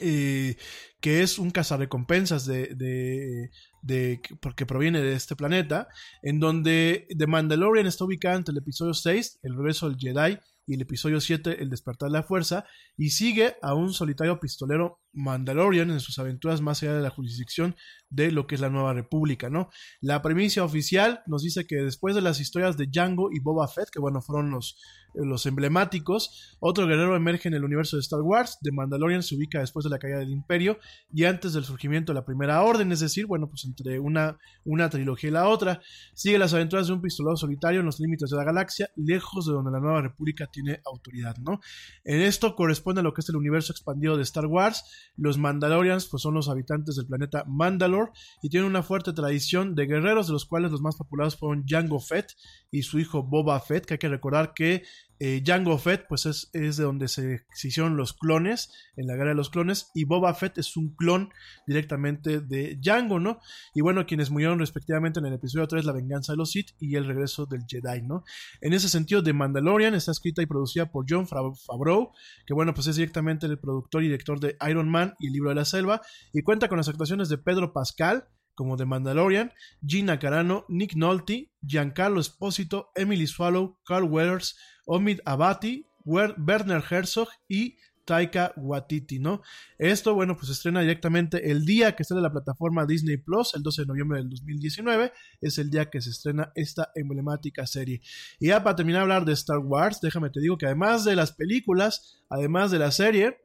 Eh, 0.00 0.56
que 1.00 1.22
es 1.22 1.38
un 1.38 1.50
cazarrecompensas 1.50 2.46
de, 2.46 2.74
de, 2.74 3.50
de, 3.82 4.20
porque 4.40 4.66
proviene 4.66 5.00
de 5.00 5.12
este 5.12 5.36
planeta, 5.36 5.88
en 6.22 6.40
donde 6.40 7.06
The 7.16 7.26
Mandalorian 7.26 7.86
está 7.86 8.04
ubicada 8.04 8.36
entre 8.36 8.52
el 8.52 8.58
episodio 8.58 8.94
6, 8.94 9.40
el 9.42 9.54
regreso 9.54 9.88
del 9.88 9.98
Jedi, 9.98 10.38
y 10.66 10.74
el 10.74 10.82
episodio 10.82 11.20
7, 11.20 11.62
El 11.62 11.70
despertar 11.70 12.08
de 12.08 12.14
la 12.14 12.22
fuerza, 12.22 12.64
y 12.96 13.10
sigue 13.10 13.56
a 13.62 13.74
un 13.74 13.92
solitario 13.92 14.40
pistolero 14.40 15.00
Mandalorian 15.14 15.90
en 15.90 16.00
sus 16.00 16.18
aventuras 16.18 16.60
más 16.60 16.82
allá 16.82 16.94
de 16.94 17.02
la 17.02 17.10
jurisdicción 17.10 17.76
de 18.10 18.30
lo 18.30 18.46
que 18.46 18.54
es 18.54 18.60
la 18.60 18.70
Nueva 18.70 18.92
República, 18.92 19.50
¿no? 19.50 19.70
La 20.00 20.22
premisa 20.22 20.62
oficial 20.62 21.22
nos 21.26 21.42
dice 21.42 21.66
que 21.66 21.76
después 21.76 22.14
de 22.14 22.20
las 22.20 22.40
historias 22.40 22.76
de 22.76 22.86
Django 22.86 23.30
y 23.32 23.40
Boba 23.40 23.66
Fett, 23.66 23.90
que 23.90 23.98
bueno, 23.98 24.20
fueron 24.22 24.50
los, 24.50 24.78
los 25.14 25.46
emblemáticos, 25.46 26.56
otro 26.60 26.86
guerrero 26.86 27.16
emerge 27.16 27.48
en 27.48 27.54
el 27.54 27.64
universo 27.64 27.96
de 27.96 28.02
Star 28.02 28.20
Wars, 28.20 28.58
de 28.60 28.72
Mandalorian 28.72 29.22
se 29.22 29.34
ubica 29.34 29.60
después 29.60 29.84
de 29.84 29.90
la 29.90 29.98
caída 29.98 30.18
del 30.18 30.30
Imperio 30.30 30.78
y 31.12 31.24
antes 31.24 31.52
del 31.52 31.64
surgimiento 31.64 32.12
de 32.12 32.20
la 32.20 32.24
Primera 32.24 32.62
Orden, 32.62 32.92
es 32.92 33.00
decir, 33.00 33.26
bueno, 33.26 33.48
pues 33.48 33.64
entre 33.64 33.98
una, 33.98 34.38
una 34.64 34.90
trilogía 34.90 35.30
y 35.30 35.32
la 35.32 35.48
otra, 35.48 35.80
sigue 36.14 36.38
las 36.38 36.54
aventuras 36.54 36.86
de 36.86 36.92
un 36.92 37.00
pistolero 37.00 37.36
solitario 37.36 37.80
en 37.80 37.86
los 37.86 38.00
límites 38.00 38.30
de 38.30 38.36
la 38.36 38.44
galaxia, 38.44 38.90
lejos 38.96 39.46
de 39.46 39.52
donde 39.52 39.70
la 39.70 39.80
Nueva 39.80 40.02
República 40.02 40.46
tiene 40.46 40.80
autoridad, 40.84 41.36
¿no? 41.38 41.60
En 42.04 42.20
esto 42.20 42.54
corresponde 42.54 43.00
a 43.00 43.04
lo 43.04 43.12
que 43.12 43.20
es 43.20 43.28
el 43.28 43.36
universo 43.36 43.72
expandido 43.72 44.16
de 44.16 44.22
Star 44.22 44.46
Wars, 44.46 44.84
los 45.16 45.38
Mandalorians 45.38 46.06
pues 46.06 46.22
son 46.22 46.34
los 46.34 46.48
habitantes 46.48 46.96
del 46.96 47.06
planeta 47.06 47.44
Mandalore 47.46 48.12
y 48.42 48.48
tienen 48.48 48.68
una 48.68 48.82
fuerte 48.82 49.12
tradición 49.12 49.74
de 49.74 49.86
guerreros, 49.86 50.26
de 50.26 50.32
los 50.32 50.46
cuales 50.46 50.70
los 50.70 50.80
más 50.80 50.96
populares 50.96 51.36
fueron 51.36 51.64
Jango 51.66 52.00
Fett 52.00 52.32
y 52.70 52.82
su 52.82 52.98
hijo 52.98 53.22
Boba 53.22 53.60
Fett, 53.60 53.86
que 53.86 53.94
hay 53.94 53.98
que 53.98 54.08
recordar 54.08 54.54
que 54.54 54.82
eh, 55.26 55.42
Jango 55.42 55.78
Fett, 55.78 56.04
pues 56.06 56.26
es, 56.26 56.50
de 56.52 56.82
donde 56.82 57.08
se, 57.08 57.46
hicieron 57.62 57.96
los 57.96 58.12
clones, 58.12 58.70
en 58.94 59.06
la 59.06 59.14
guerra 59.14 59.30
de 59.30 59.34
los 59.34 59.48
clones, 59.48 59.90
y 59.94 60.04
Boba 60.04 60.34
Fett 60.34 60.58
es 60.58 60.76
un 60.76 60.94
clon 60.94 61.30
directamente 61.66 62.40
de 62.40 62.78
Jango, 62.82 63.18
¿no? 63.18 63.40
Y 63.72 63.80
bueno, 63.80 64.04
quienes 64.04 64.30
murieron 64.30 64.58
respectivamente 64.58 65.20
en 65.20 65.26
el 65.26 65.32
episodio 65.32 65.66
3, 65.66 65.86
La 65.86 65.92
venganza 65.92 66.34
de 66.34 66.36
los 66.36 66.50
Sith 66.50 66.72
y 66.78 66.96
El 66.96 67.06
regreso 67.06 67.46
del 67.46 67.62
Jedi, 67.66 68.02
¿no? 68.02 68.22
En 68.60 68.74
ese 68.74 68.90
sentido, 68.90 69.22
The 69.22 69.32
Mandalorian 69.32 69.94
está 69.94 70.10
escrita 70.12 70.42
y 70.42 70.46
producida 70.46 70.92
por 70.92 71.06
John 71.08 71.26
Favreau, 71.26 72.12
que 72.46 72.52
bueno, 72.52 72.74
pues 72.74 72.88
es 72.88 72.96
directamente 72.96 73.46
el 73.46 73.58
productor 73.58 74.02
y 74.02 74.08
director 74.08 74.38
de 74.40 74.58
Iron 74.68 74.90
Man 74.90 75.14
y 75.18 75.28
El 75.28 75.32
libro 75.32 75.48
de 75.48 75.56
la 75.56 75.64
selva, 75.64 76.02
y 76.34 76.42
cuenta 76.42 76.68
con 76.68 76.76
las 76.76 76.90
actuaciones 76.90 77.30
de 77.30 77.38
Pedro 77.38 77.72
Pascal, 77.72 78.28
como 78.54 78.76
The 78.76 78.84
Mandalorian, 78.84 79.52
Gina 79.84 80.18
Carano, 80.18 80.66
Nick 80.68 80.94
Nolte, 80.96 81.50
Giancarlo 81.66 82.20
Esposito, 82.20 82.90
Emily 82.94 83.26
Swallow, 83.26 83.78
Carl 83.86 84.04
Weathers, 84.04 84.56
Omid 84.84 85.20
Abati, 85.24 85.86
Werner 86.04 86.82
Herzog 86.88 87.28
y 87.48 87.76
Taika 88.04 88.52
Waititi, 88.56 89.18
¿no? 89.18 89.42
Esto, 89.78 90.14
bueno, 90.14 90.36
pues 90.36 90.48
se 90.48 90.52
estrena 90.52 90.80
directamente 90.80 91.50
el 91.50 91.64
día 91.64 91.96
que 91.96 92.04
de 92.08 92.20
la 92.20 92.30
plataforma 92.30 92.86
Disney 92.86 93.16
Plus, 93.16 93.54
el 93.54 93.62
12 93.62 93.82
de 93.82 93.86
noviembre 93.86 94.18
del 94.18 94.28
2019, 94.28 95.12
es 95.40 95.58
el 95.58 95.70
día 95.70 95.88
que 95.88 96.00
se 96.00 96.10
estrena 96.10 96.52
esta 96.54 96.90
emblemática 96.94 97.66
serie. 97.66 98.02
Y 98.38 98.48
ya 98.48 98.62
para 98.62 98.76
terminar 98.76 99.00
de 99.00 99.02
hablar 99.02 99.24
de 99.24 99.32
Star 99.32 99.58
Wars, 99.58 100.00
déjame 100.02 100.30
te 100.30 100.40
digo 100.40 100.58
que 100.58 100.66
además 100.66 101.04
de 101.04 101.16
las 101.16 101.32
películas, 101.32 102.22
además 102.28 102.70
de 102.70 102.78
la 102.78 102.90
serie, 102.90 103.38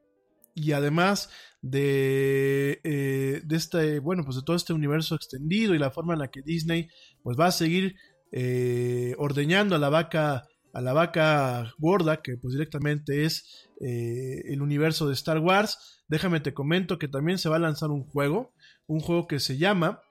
y 0.56 0.74
además 0.74 1.30
de, 1.61 2.82
eh, 2.84 3.41
este, 3.49 3.99
bueno, 3.99 4.24
pues 4.26 4.36
de 4.36 4.44
todo 4.44 4.56
este 4.56 4.74
universo 4.74 5.16
extendido 5.16 5.74
y 5.74 5.80
la 5.80 5.91
forma 5.91 6.14
en 6.14 6.20
la 6.20 6.32
que 6.32 6.41
Disney 6.41 6.90
pues 7.24 7.38
va 7.40 7.48
a 7.48 7.52
seguir 7.52 7.95
eh, 8.32 9.16
ordeñando 9.18 9.76
a 9.76 9.80
la 9.80 9.90
vaca 9.90 10.48
a 10.74 10.82
la 10.82 10.94
vaca 10.94 11.74
gorda, 11.78 12.22
que 12.22 12.38
pues 12.38 12.54
directamente 12.54 13.26
es 13.26 13.68
eh, 13.82 14.41
el 14.46 14.62
universo 14.62 15.08
de 15.08 15.14
Star 15.14 15.40
Wars. 15.40 16.04
Déjame 16.08 16.40
te 16.40 16.54
comento 16.54 17.00
que 17.00 17.08
también 17.08 17.38
se 17.38 17.50
va 17.50 17.58
a 17.58 17.60
lanzar 17.60 17.90
un 17.90 18.04
juego, 18.04 18.54
un 18.88 19.00
juego 19.00 19.28
que 19.28 19.40
se 19.40 19.58
llama 19.58 20.02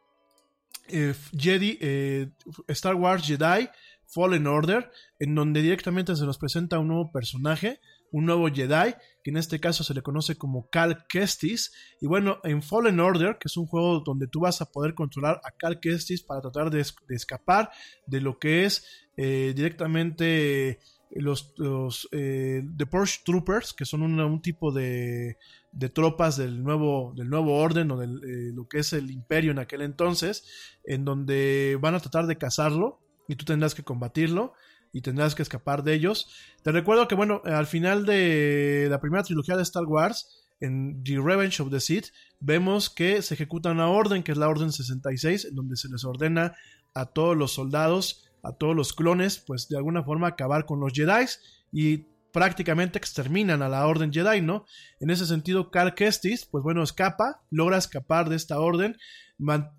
eh, 0.89 1.15
Jedi, 1.37 1.79
eh, 1.81 2.31
Star 2.69 2.95
Wars 2.95 3.27
Jedi 3.27 3.69
Fallen 4.09 4.47
Order, 4.47 4.91
en 5.19 5.35
donde 5.35 5.63
directamente 5.63 6.17
se 6.17 6.25
nos 6.25 6.39
presenta 6.39 6.79
un 6.79 6.89
nuevo 6.89 7.13
personaje, 7.13 7.79
un 8.11 8.25
nuevo 8.25 8.49
Jedi, 8.49 8.95
que 9.23 9.31
en 9.31 9.37
este 9.37 9.61
caso 9.61 9.85
se 9.85 9.93
le 9.93 10.01
conoce 10.01 10.37
como 10.37 10.69
Cal 10.71 11.05
Kestis. 11.09 11.73
Y 12.01 12.07
bueno, 12.07 12.39
en 12.43 12.63
Fallen 12.63 13.01
Order, 13.01 13.37
que 13.39 13.49
es 13.49 13.57
un 13.59 13.67
juego 13.67 14.01
donde 14.01 14.27
tú 14.27 14.41
vas 14.41 14.63
a 14.63 14.73
poder 14.73 14.95
controlar 14.95 15.41
a 15.45 15.51
Cal 15.51 15.79
Kestis 15.81 16.23
para 16.23 16.41
tratar 16.41 16.71
de, 16.71 16.79
de 16.79 17.15
escapar 17.15 17.71
de 18.07 18.21
lo 18.23 18.39
que 18.39 18.65
es 18.65 19.08
eh, 19.21 19.53
directamente 19.53 20.79
los, 21.11 21.53
los 21.57 22.09
eh, 22.13 22.63
The 22.77 22.87
Porsche 22.87 23.23
Troopers, 23.25 23.73
que 23.73 23.85
son 23.85 24.03
un 24.03 24.43
tipo 24.43 24.71
de, 24.71 25.37
de, 25.73 25.89
tropas 25.89 26.37
del 26.37 26.63
nuevo, 26.63 27.13
del 27.17 27.29
nuevo 27.29 27.57
orden 27.57 27.91
o 27.91 27.99
de 27.99 28.07
eh, 28.07 28.53
lo 28.55 28.69
que 28.69 28.79
es 28.79 28.93
el 28.93 29.11
imperio 29.11 29.51
en 29.51 29.59
aquel 29.59 29.83
entonces, 29.83 30.47
en 30.85 31.05
donde 31.05 31.77
van 31.81 31.97
a 31.97 32.01
tratar 32.01 32.29
de 32.29 32.39
cazarlo 32.39 33.01
y 33.27 33.35
tú 33.35 33.45
tendrás 33.45 33.75
que 33.75 33.83
combatirlo 33.83 34.53
y 34.93 35.01
tendrás 35.01 35.35
que 35.35 35.43
escapar 35.43 35.83
de 35.83 35.95
ellos. 35.95 36.29
Te 36.63 36.71
recuerdo 36.71 37.09
que, 37.09 37.17
bueno, 37.17 37.43
al 37.45 37.67
final 37.67 38.07
de 38.07 38.87
la 38.89 39.01
primera 39.01 39.25
trilogía 39.25 39.57
de 39.57 39.65
Star 39.65 39.85
Wars, 39.85 40.47
en 40.61 41.03
The 41.03 41.19
Revenge 41.21 41.61
of 41.61 41.71
the 41.71 41.81
Sith, 41.81 42.07
vemos 42.39 42.89
que 42.89 43.21
se 43.23 43.35
ejecuta 43.35 43.73
una 43.73 43.89
orden, 43.89 44.23
que 44.23 44.31
es 44.31 44.39
la 44.39 44.49
Orden 44.49 44.71
66, 44.71 45.47
en 45.47 45.57
donde 45.57 45.77
se 45.77 45.89
les 45.89 46.05
ordena 46.05 46.55
a 46.95 47.07
todos 47.07 47.37
los 47.37 47.53
soldados 47.53 48.28
a 48.43 48.53
todos 48.53 48.75
los 48.75 48.93
clones, 48.93 49.39
pues 49.39 49.69
de 49.69 49.77
alguna 49.77 50.03
forma 50.03 50.29
acabar 50.29 50.67
con 50.67 50.81
los 50.81 50.93
Jedi 50.93 51.27
y 51.73 52.07
prácticamente 52.33 52.99
exterminan 52.99 53.63
a 53.63 53.69
la 53.69 53.87
Orden 53.87 54.13
Jedi, 54.13 54.41
¿no? 54.43 54.65
En 55.01 55.11
ese 55.11 55.27
sentido, 55.27 55.71
Cal 55.71 55.95
Kestis, 55.95 56.45
pues 56.45 56.63
bueno, 56.63 56.83
escapa, 56.83 57.43
logra 57.51 57.79
escapar 57.79 58.29
de 58.29 58.37
esta 58.37 58.61
orden, 58.61 58.97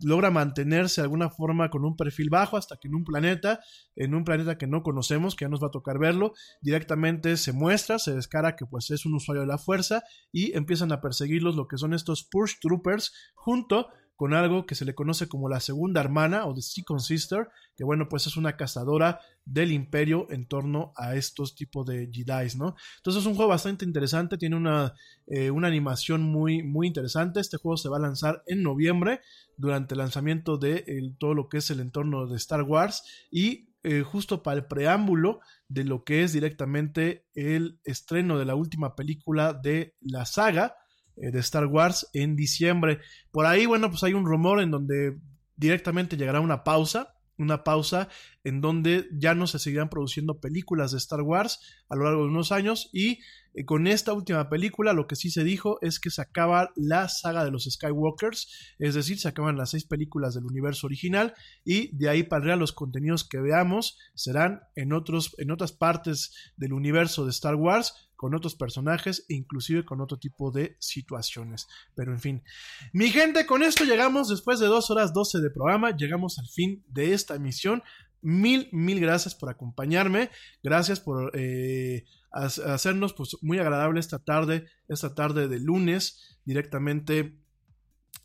logra 0.01 0.31
mantenerse 0.31 1.01
de 1.01 1.05
alguna 1.05 1.29
forma 1.29 1.69
con 1.69 1.85
un 1.85 1.95
perfil 1.95 2.29
bajo 2.29 2.57
hasta 2.57 2.77
que 2.77 2.87
en 2.87 2.95
un 2.95 3.03
planeta, 3.03 3.59
en 3.95 4.15
un 4.15 4.23
planeta 4.23 4.57
que 4.57 4.67
no 4.67 4.83
conocemos, 4.83 5.35
que 5.35 5.45
ya 5.45 5.49
nos 5.49 5.61
va 5.61 5.67
a 5.67 5.71
tocar 5.71 5.99
verlo, 5.99 6.33
directamente 6.61 7.37
se 7.37 7.51
muestra, 7.51 7.99
se 7.99 8.15
descara 8.15 8.55
que 8.55 8.65
pues 8.65 8.89
es 8.91 9.05
un 9.05 9.15
usuario 9.15 9.41
de 9.41 9.47
la 9.47 9.57
fuerza 9.57 10.03
y 10.31 10.55
empiezan 10.57 10.91
a 10.91 11.01
perseguirlos 11.01 11.55
lo 11.55 11.67
que 11.67 11.77
son 11.77 11.93
estos 11.93 12.23
Push 12.23 12.59
Troopers 12.61 13.13
junto 13.35 13.89
con 14.19 14.33
algo 14.33 14.65
que 14.65 14.75
se 14.75 14.83
le 14.83 14.93
conoce 14.93 15.29
como 15.29 15.47
la 15.47 15.61
segunda 15.61 16.01
hermana 16.01 16.45
o 16.45 16.53
The 16.53 16.61
Second 16.61 16.99
Sister, 16.99 17.47
que 17.77 17.85
bueno, 17.85 18.09
pues 18.09 18.27
es 18.27 18.35
una 18.35 18.57
cazadora 18.57 19.21
del 19.45 19.71
imperio 19.71 20.27
en 20.29 20.45
torno 20.45 20.91
a 20.97 21.15
estos 21.15 21.55
tipos 21.55 21.85
de 21.85 22.09
Jedi, 22.11 22.57
¿no? 22.57 22.75
Entonces 22.97 23.21
es 23.21 23.25
un 23.25 23.35
juego 23.35 23.47
bastante 23.47 23.85
interesante, 23.85 24.37
tiene 24.37 24.57
una, 24.57 24.93
eh, 25.25 25.51
una 25.51 25.69
animación 25.69 26.21
muy, 26.21 26.63
muy 26.63 26.87
interesante. 26.87 27.39
Este 27.39 27.55
juego 27.55 27.77
se 27.77 27.87
va 27.87 27.95
a 27.95 28.01
lanzar 28.01 28.43
en 28.45 28.61
noviembre 28.61 29.21
durante 29.55 29.93
el 29.93 29.99
lanzamiento 29.99 30.57
de 30.57 30.83
todo 31.17 31.33
lo 31.33 31.47
que 31.47 31.59
es 31.59 31.69
el 31.69 31.79
entorno 31.79 32.27
de 32.27 32.35
Star 32.35 32.63
Wars 32.63 33.03
y 33.31 33.69
eh, 33.83 34.01
justo 34.01 34.43
para 34.43 34.57
el 34.57 34.65
preámbulo 34.65 35.39
de 35.69 35.85
lo 35.85 36.03
que 36.03 36.23
es 36.23 36.33
directamente 36.33 37.25
el 37.35 37.79
estreno 37.85 38.37
de 38.37 38.43
la 38.43 38.55
última 38.55 38.97
película 38.97 39.53
de 39.53 39.95
la 40.01 40.25
saga 40.25 40.75
eh, 41.21 41.31
de 41.31 41.39
Star 41.39 41.65
Wars 41.65 42.09
en 42.13 42.35
diciembre. 42.35 42.99
Por 43.31 43.45
ahí, 43.45 43.65
bueno, 43.65 43.89
pues 43.89 44.03
hay 44.03 44.13
un 44.13 44.25
rumor 44.25 44.61
en 44.61 44.71
donde 44.71 45.17
directamente 45.55 46.17
llegará 46.17 46.39
una 46.39 46.63
pausa, 46.63 47.15
una 47.37 47.63
pausa 47.63 48.09
en 48.43 48.61
donde 48.61 49.07
ya 49.13 49.33
no 49.33 49.47
se 49.47 49.59
seguirán 49.59 49.89
produciendo 49.89 50.39
películas 50.39 50.91
de 50.91 50.97
Star 50.97 51.21
Wars 51.21 51.59
a 51.89 51.95
lo 51.95 52.03
largo 52.03 52.23
de 52.23 52.29
unos 52.29 52.51
años 52.51 52.89
y 52.93 53.19
eh, 53.53 53.65
con 53.65 53.87
esta 53.87 54.13
última 54.13 54.49
película 54.49 54.93
lo 54.93 55.07
que 55.07 55.15
sí 55.15 55.31
se 55.31 55.43
dijo 55.43 55.79
es 55.81 55.99
que 55.99 56.09
se 56.09 56.21
acaba 56.21 56.71
la 56.75 57.07
saga 57.09 57.43
de 57.43 57.51
los 57.51 57.63
Skywalkers, 57.63 58.75
es 58.77 58.95
decir, 58.95 59.19
se 59.19 59.27
acaban 59.27 59.57
las 59.57 59.71
seis 59.71 59.85
películas 59.85 60.35
del 60.35 60.45
universo 60.45 60.87
original 60.87 61.33
y 61.63 61.95
de 61.97 62.09
ahí 62.09 62.23
para 62.23 62.41
arriba 62.41 62.55
los 62.57 62.73
contenidos 62.73 63.27
que 63.27 63.39
veamos 63.39 63.97
serán 64.13 64.61
en, 64.75 64.93
otros, 64.93 65.35
en 65.37 65.51
otras 65.51 65.71
partes 65.71 66.33
del 66.57 66.73
universo 66.73 67.23
de 67.23 67.31
Star 67.31 67.55
Wars 67.55 68.08
con 68.19 68.35
otros 68.35 68.53
personajes 68.53 69.25
e 69.29 69.33
inclusive 69.33 69.85
con 69.85 70.01
otro 70.01 70.19
tipo 70.19 70.51
de 70.51 70.75
situaciones. 70.77 71.69
Pero 71.95 72.11
en 72.11 72.19
fin, 72.19 72.43
mi 72.91 73.11
gente, 73.11 73.45
con 73.45 73.63
esto 73.63 73.85
llegamos 73.85 74.27
después 74.27 74.59
de 74.59 74.67
dos 74.67 74.91
horas 74.91 75.13
12 75.13 75.39
de 75.39 75.49
programa, 75.49 75.95
llegamos 75.95 76.37
al 76.37 76.49
fin 76.49 76.83
de 76.89 77.13
esta 77.13 77.35
emisión. 77.35 77.81
Mil, 78.21 78.67
mil 78.73 78.99
gracias 78.99 79.35
por 79.35 79.49
acompañarme. 79.49 80.31
Gracias 80.61 80.99
por 80.99 81.31
eh, 81.33 82.03
hacernos 82.33 83.13
pues, 83.13 83.37
muy 83.41 83.57
agradable 83.57 84.01
esta 84.01 84.19
tarde, 84.19 84.65
esta 84.89 85.15
tarde 85.15 85.47
de 85.47 85.61
lunes, 85.61 86.37
directamente 86.43 87.39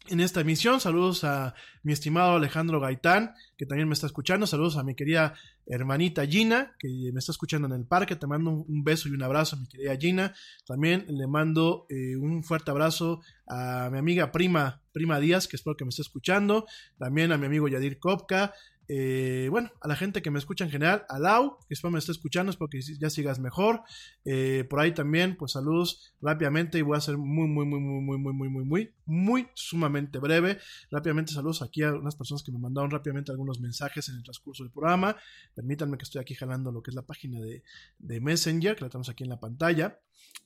en 0.08 0.20
esta 0.20 0.41
emisión. 0.41 0.81
Saludos 0.81 1.24
a 1.24 1.55
mi 1.83 1.92
estimado 1.92 2.36
Alejandro 2.36 2.81
Gaitán, 2.81 3.34
que 3.57 3.66
también 3.66 3.89
me 3.89 3.94
está 3.94 4.07
escuchando. 4.07 4.47
Saludos 4.47 4.76
a 4.76 4.83
mi 4.83 4.94
querida 4.94 5.34
hermanita 5.66 6.26
Gina, 6.26 6.74
que 6.78 6.89
me 7.12 7.18
está 7.18 7.33
escuchando 7.33 7.66
en 7.66 7.74
el 7.74 7.86
parque. 7.86 8.16
Te 8.16 8.26
mando 8.26 8.50
un, 8.50 8.84
beso 8.84 9.08
y 9.08 9.12
un 9.12 9.23
abrazo 9.23 9.57
mi 9.57 9.66
querida 9.66 9.97
Gina. 9.97 10.34
También 10.66 11.07
le 11.08 11.26
mando 11.26 11.86
eh, 11.89 12.16
un 12.16 12.42
fuerte 12.44 12.70
abrazo 12.70 13.20
a 13.47 13.89
mi 13.91 13.99
amiga 13.99 14.33
prima, 14.33 14.83
prima 14.92 15.20
Díaz, 15.20 15.49
que 15.49 15.57
espero 15.57 15.76
que 15.76 15.84
me 15.84 15.91
esté 15.91 16.02
escuchando. 16.02 16.66
También 16.99 17.33
a 17.33 17.39
mi 17.39 17.47
amigo 17.47 17.68
Yadir 17.68 17.99
Kopka. 17.99 18.52
Eh, 18.88 19.48
bueno, 19.50 19.70
a 19.80 19.88
la 19.88 19.96
gente 19.96 20.22
que 20.22 20.30
me 20.30 20.38
escucha 20.38 20.64
en 20.64 20.70
general, 20.70 21.04
a 21.08 21.18
Lau, 21.18 21.58
que 21.66 21.74
espero 21.74 21.90
me 21.90 21.98
esté 21.98 22.12
escuchando, 22.12 22.50
espero 22.50 22.68
que 22.68 22.80
ya 22.80 23.10
sigas 23.10 23.38
mejor. 23.38 23.82
Eh, 24.24 24.64
por 24.68 24.80
ahí 24.80 24.92
también, 24.92 25.36
pues 25.36 25.52
saludos 25.52 26.14
rápidamente 26.20 26.78
y 26.78 26.82
voy 26.82 26.96
a 26.96 27.00
ser 27.00 27.16
muy, 27.16 27.48
muy, 27.48 27.66
muy, 27.66 27.80
muy, 27.80 28.00
muy, 28.00 28.18
muy, 28.18 28.32
muy, 28.32 28.48
muy, 28.48 28.64
muy, 28.64 28.94
muy 29.06 29.48
sumamente 29.54 30.18
breve. 30.18 30.58
Rápidamente 30.90 31.32
saludos 31.32 31.62
aquí 31.62 31.82
a 31.82 31.94
unas 31.94 32.16
personas 32.16 32.42
que 32.42 32.52
me 32.52 32.58
mandaron 32.58 32.90
rápidamente 32.90 33.32
algunos 33.32 33.60
mensajes 33.60 34.08
en 34.08 34.16
el 34.16 34.22
transcurso 34.22 34.62
del 34.62 34.72
programa. 34.72 35.16
Permítanme 35.54 35.96
que 35.96 36.04
estoy 36.04 36.20
aquí 36.20 36.34
jalando 36.34 36.72
lo 36.72 36.82
que 36.82 36.90
es 36.90 36.94
la 36.94 37.06
página 37.06 37.40
de, 37.40 37.62
de 37.98 38.20
Messenger, 38.20 38.76
que 38.76 38.84
la 38.84 38.90
tenemos 38.90 39.08
aquí 39.08 39.24
en 39.24 39.30
la 39.30 39.40
pantalla. 39.40 39.98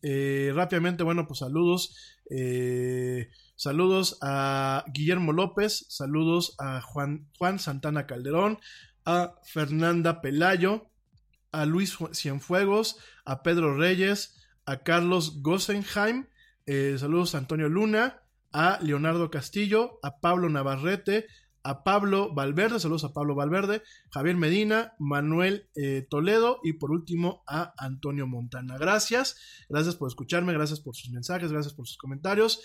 Eh, 0.02 0.52
rápidamente, 0.55 1.02
bueno, 1.02 1.26
pues 1.26 1.41
saludos. 1.41 2.18
Eh, 2.31 3.31
Saludos 3.60 4.18
a 4.23 4.84
Guillermo 4.94 5.32
López, 5.32 5.84
saludos 5.89 6.55
a 6.60 6.81
Juan, 6.81 7.26
Juan 7.36 7.58
Santana 7.58 8.07
Calderón, 8.07 8.60
a 9.05 9.34
Fernanda 9.42 10.20
Pelayo, 10.20 10.92
a 11.50 11.66
Luis 11.66 11.98
Cienfuegos, 12.12 12.98
a 13.24 13.42
Pedro 13.42 13.76
Reyes, 13.76 14.36
a 14.65 14.84
Carlos 14.84 15.42
Gossenheim, 15.42 16.28
eh, 16.66 16.94
saludos 17.00 17.34
a 17.34 17.39
Antonio 17.39 17.68
Luna, 17.68 18.23
a 18.52 18.78
Leonardo 18.81 19.28
Castillo, 19.28 19.98
a 20.05 20.20
Pablo 20.20 20.48
Navarrete, 20.48 21.26
a 21.69 21.85
Pablo 21.85 22.33
Valverde, 22.33 22.81
saludos 22.81 23.05
a 23.05 23.13
Pablo 23.13 23.35
Valverde, 23.35 23.83
Javier 24.11 24.37
Medina, 24.37 24.95
Manuel 24.99 25.69
eh, 25.77 26.07
Toledo 26.09 26.61
y 26.63 26.73
por 26.73 26.91
último 26.91 27.43
a 27.47 27.75
Antonio 27.77 28.27
Montana. 28.27 28.79
Gracias, 28.79 29.37
gracias 29.69 29.95
por 29.95 30.09
escucharme, 30.09 30.55
gracias 30.55 30.81
por 30.81 30.97
sus 30.97 31.11
mensajes, 31.11 31.53
gracias 31.53 31.75
por 31.75 31.87
sus 31.87 31.99
comentarios. 31.99 32.63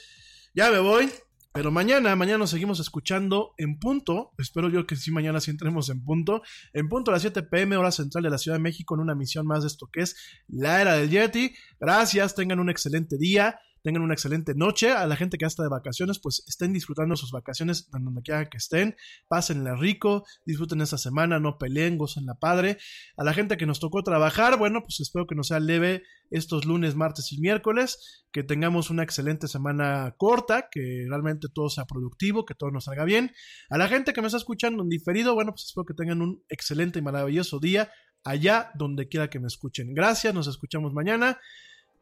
Ya 0.56 0.72
me 0.72 0.80
voy. 0.80 1.10
Pero 1.52 1.70
mañana, 1.70 2.16
mañana 2.16 2.38
nos 2.40 2.52
seguimos 2.52 2.80
escuchando 2.80 3.54
en 3.58 3.78
punto. 3.78 4.32
Espero 4.38 4.70
yo 4.70 4.88
que 4.88 4.96
sí, 4.96 5.12
mañana 5.12 5.42
sí 5.42 5.52
entremos 5.52 5.90
en 5.90 6.04
punto. 6.04 6.42
En 6.72 6.88
punto 6.88 7.12
a 7.12 7.16
las 7.16 7.24
7 7.24 7.44
pm, 7.44 7.76
hora 7.76 7.92
central 7.92 8.24
de 8.24 8.30
la 8.30 8.38
Ciudad 8.38 8.56
de 8.56 8.64
México, 8.64 8.96
en 8.96 9.02
una 9.02 9.16
misión 9.16 9.46
más 9.46 9.64
de 9.64 9.68
esto 9.68 9.90
que 9.92 10.02
es 10.02 10.16
la 10.48 10.82
era 10.82 10.94
del 10.94 11.10
Yeti. 11.10 11.54
Gracias, 11.78 12.36
tengan 12.36 12.60
un 12.60 12.70
excelente 12.70 13.18
día 13.18 13.60
tengan 13.84 14.02
una 14.02 14.14
excelente 14.14 14.56
noche. 14.56 14.92
A 14.92 15.06
la 15.06 15.16
gente 15.16 15.38
que 15.38 15.46
está 15.46 15.62
de 15.62 15.70
vacaciones, 15.70 16.20
pues 16.20 16.44
estén 16.48 16.74
disfrutando 16.74 17.16
sus 17.16 17.32
vacaciones 17.32 17.90
donde 17.92 18.22
quiera 18.22 18.50
que 18.50 18.58
estén. 18.58 18.96
Pásenla 19.28 19.76
rico, 19.76 20.26
disfruten 20.46 20.82
esa 20.82 20.98
semana, 20.98 21.40
no 21.40 21.58
peleen, 21.58 21.98
gocen 21.98 22.26
la 22.26 22.36
padre. 22.36 22.78
A 23.18 23.24
la 23.24 23.34
gente 23.34 23.58
que 23.58 23.66
nos 23.66 23.80
tocó 23.80 24.02
trabajar, 24.04 24.58
bueno, 24.58 24.82
pues 24.82 25.00
espero 25.02 25.28
que 25.28 25.36
nos 25.36 25.48
sea 25.48 25.60
leve 25.60 26.04
estos 26.32 26.66
lunes, 26.66 26.96
martes 26.96 27.32
y 27.32 27.40
miércoles. 27.40 28.26
Que 28.32 28.44
tengamos 28.44 28.90
una 28.90 29.04
excelente 29.04 29.48
semana 29.48 30.16
corta, 30.18 30.70
que 30.72 31.06
realmente 31.08 31.48
todo 31.54 31.70
sea 31.70 31.86
productivo, 31.86 32.46
que 32.46 32.56
todo 32.56 32.72
nos 32.72 32.86
salga 32.86 33.06
bien. 33.06 33.32
A 33.70 33.78
la 33.78 33.88
gente 33.88 34.14
que 34.14 34.22
me 34.22 34.28
está 34.28 34.38
escuchando 34.38 34.82
en 34.82 34.90
diferido, 34.90 35.36
bueno, 35.36 35.52
pues 35.52 35.66
espero 35.66 35.86
que 35.86 35.94
tengan 35.94 36.22
un 36.22 36.44
excelente 36.50 37.00
y 37.00 37.02
maravilloso 37.02 37.60
día 37.60 37.92
allá 38.24 38.72
donde 38.76 39.08
quiera 39.08 39.30
que 39.30 39.40
me 39.40 39.48
escuchen. 39.48 39.94
Gracias, 39.94 40.34
nos 40.34 40.48
escuchamos 40.48 40.94
mañana. 40.94 41.40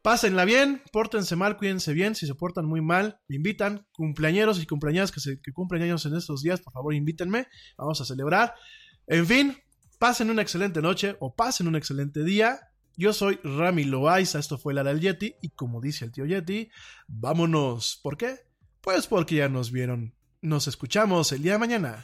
Pásenla 0.01 0.45
bien, 0.45 0.81
pórtense 0.91 1.35
mal, 1.35 1.57
cuídense 1.57 1.93
bien. 1.93 2.15
Si 2.15 2.25
se 2.25 2.33
portan 2.33 2.65
muy 2.65 2.81
mal, 2.81 3.19
me 3.27 3.35
invitan. 3.35 3.87
Cumpleañeros 3.91 4.61
y 4.61 4.65
cumpleañeras 4.65 5.11
que, 5.11 5.19
se, 5.19 5.39
que 5.39 5.53
cumplen 5.53 5.83
años 5.83 6.05
en 6.05 6.15
estos 6.15 6.41
días, 6.41 6.59
por 6.59 6.73
favor, 6.73 6.93
invítenme. 6.95 7.47
Vamos 7.77 8.01
a 8.01 8.05
celebrar. 8.05 8.55
En 9.05 9.27
fin, 9.27 9.57
pasen 9.99 10.31
una 10.31 10.41
excelente 10.41 10.81
noche 10.81 11.15
o 11.19 11.35
pasen 11.35 11.67
un 11.67 11.75
excelente 11.75 12.23
día. 12.23 12.71
Yo 12.97 13.13
soy 13.13 13.39
Rami 13.43 13.83
Loaiza, 13.83 14.39
esto 14.39 14.57
fue 14.57 14.73
La 14.73 14.83
del 14.83 14.99
Yeti. 14.99 15.35
Y 15.41 15.49
como 15.49 15.81
dice 15.81 16.05
el 16.05 16.11
tío 16.11 16.25
Yeti, 16.25 16.69
vámonos. 17.07 17.99
¿Por 18.01 18.17
qué? 18.17 18.39
Pues 18.81 19.05
porque 19.05 19.35
ya 19.35 19.49
nos 19.49 19.71
vieron. 19.71 20.15
Nos 20.41 20.67
escuchamos 20.67 21.31
el 21.31 21.43
día 21.43 21.53
de 21.53 21.59
mañana. 21.59 22.03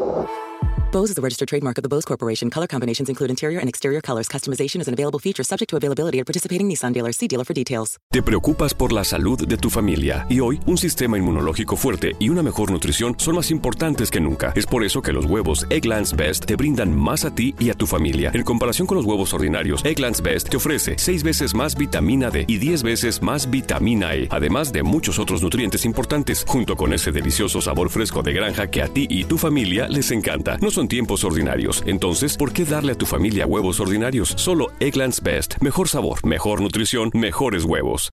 Bose 0.91 1.09
is 1.09 1.17
a 1.17 1.21
registered 1.21 1.47
trademark 1.47 1.77
of 1.77 1.83
the 1.83 1.87
Bose 1.87 2.03
Corporation. 2.03 2.49
Color 2.49 2.67
combinations 2.67 3.07
include 3.07 3.29
interior 3.29 3.61
and 3.61 3.69
exterior 3.69 4.01
colors. 4.01 4.27
Customization 4.27 4.81
is 4.81 4.89
an 4.89 4.93
available 4.93 5.19
feature 5.19 5.41
subject 5.41 5.69
to 5.69 5.77
availability 5.77 6.19
at 6.19 6.25
participating 6.25 6.67
Nissan 6.67 6.91
dealers. 6.91 7.15
See 7.15 7.29
dealer 7.29 7.45
for 7.45 7.53
details. 7.53 7.97
Te 8.11 8.21
preocupas 8.21 8.73
por 8.73 8.91
la 8.91 9.05
salud 9.05 9.47
de 9.47 9.55
tu 9.55 9.69
familia 9.69 10.25
y 10.29 10.41
hoy 10.41 10.59
un 10.65 10.77
sistema 10.77 11.17
inmunológico 11.17 11.77
fuerte 11.77 12.17
y 12.19 12.27
una 12.27 12.43
mejor 12.43 12.71
nutrición 12.71 13.15
son 13.17 13.35
más 13.35 13.51
importantes 13.51 14.11
que 14.11 14.19
nunca. 14.19 14.51
Es 14.53 14.65
por 14.65 14.83
eso 14.83 15.01
que 15.01 15.13
los 15.13 15.25
huevos 15.27 15.65
Egglands 15.69 16.13
Best 16.13 16.43
te 16.43 16.57
brindan 16.57 16.93
más 16.93 17.23
a 17.23 17.33
ti 17.33 17.55
y 17.57 17.69
a 17.69 17.73
tu 17.73 17.87
familia. 17.87 18.31
En 18.33 18.43
comparación 18.43 18.85
con 18.85 18.97
los 18.97 19.05
huevos 19.05 19.33
ordinarios, 19.33 19.85
Egglands 19.85 20.21
Best 20.21 20.49
te 20.49 20.57
ofrece 20.57 20.95
6 20.97 21.23
veces 21.23 21.55
más 21.55 21.77
vitamina 21.77 22.29
D 22.29 22.43
y 22.49 22.57
10 22.57 22.83
veces 22.83 23.21
más 23.21 23.49
vitamina 23.49 24.13
E, 24.13 24.27
además 24.29 24.73
de 24.73 24.83
muchos 24.83 25.19
otros 25.19 25.41
nutrientes 25.41 25.85
importantes, 25.85 26.43
junto 26.45 26.75
con 26.75 26.91
ese 26.91 27.13
delicioso 27.13 27.61
sabor 27.61 27.89
fresco 27.89 28.23
de 28.23 28.33
granja 28.33 28.67
que 28.67 28.81
a 28.81 28.89
ti 28.89 29.07
y 29.09 29.23
tu 29.23 29.37
familia 29.37 29.87
les 29.87 30.11
encanta. 30.11 30.57
No 30.57 30.69
son 30.81 30.87
tiempos 30.87 31.23
ordinarios, 31.23 31.83
entonces, 31.85 32.35
¿por 32.35 32.53
qué 32.53 32.65
darle 32.65 32.93
a 32.93 32.97
tu 32.97 33.05
familia 33.05 33.45
huevos 33.45 33.79
ordinarios? 33.79 34.33
Solo 34.35 34.71
Egglands 34.79 35.21
Best. 35.21 35.57
Mejor 35.61 35.87
sabor, 35.87 36.25
mejor 36.25 36.59
nutrición, 36.59 37.11
mejores 37.13 37.65
huevos. 37.65 38.09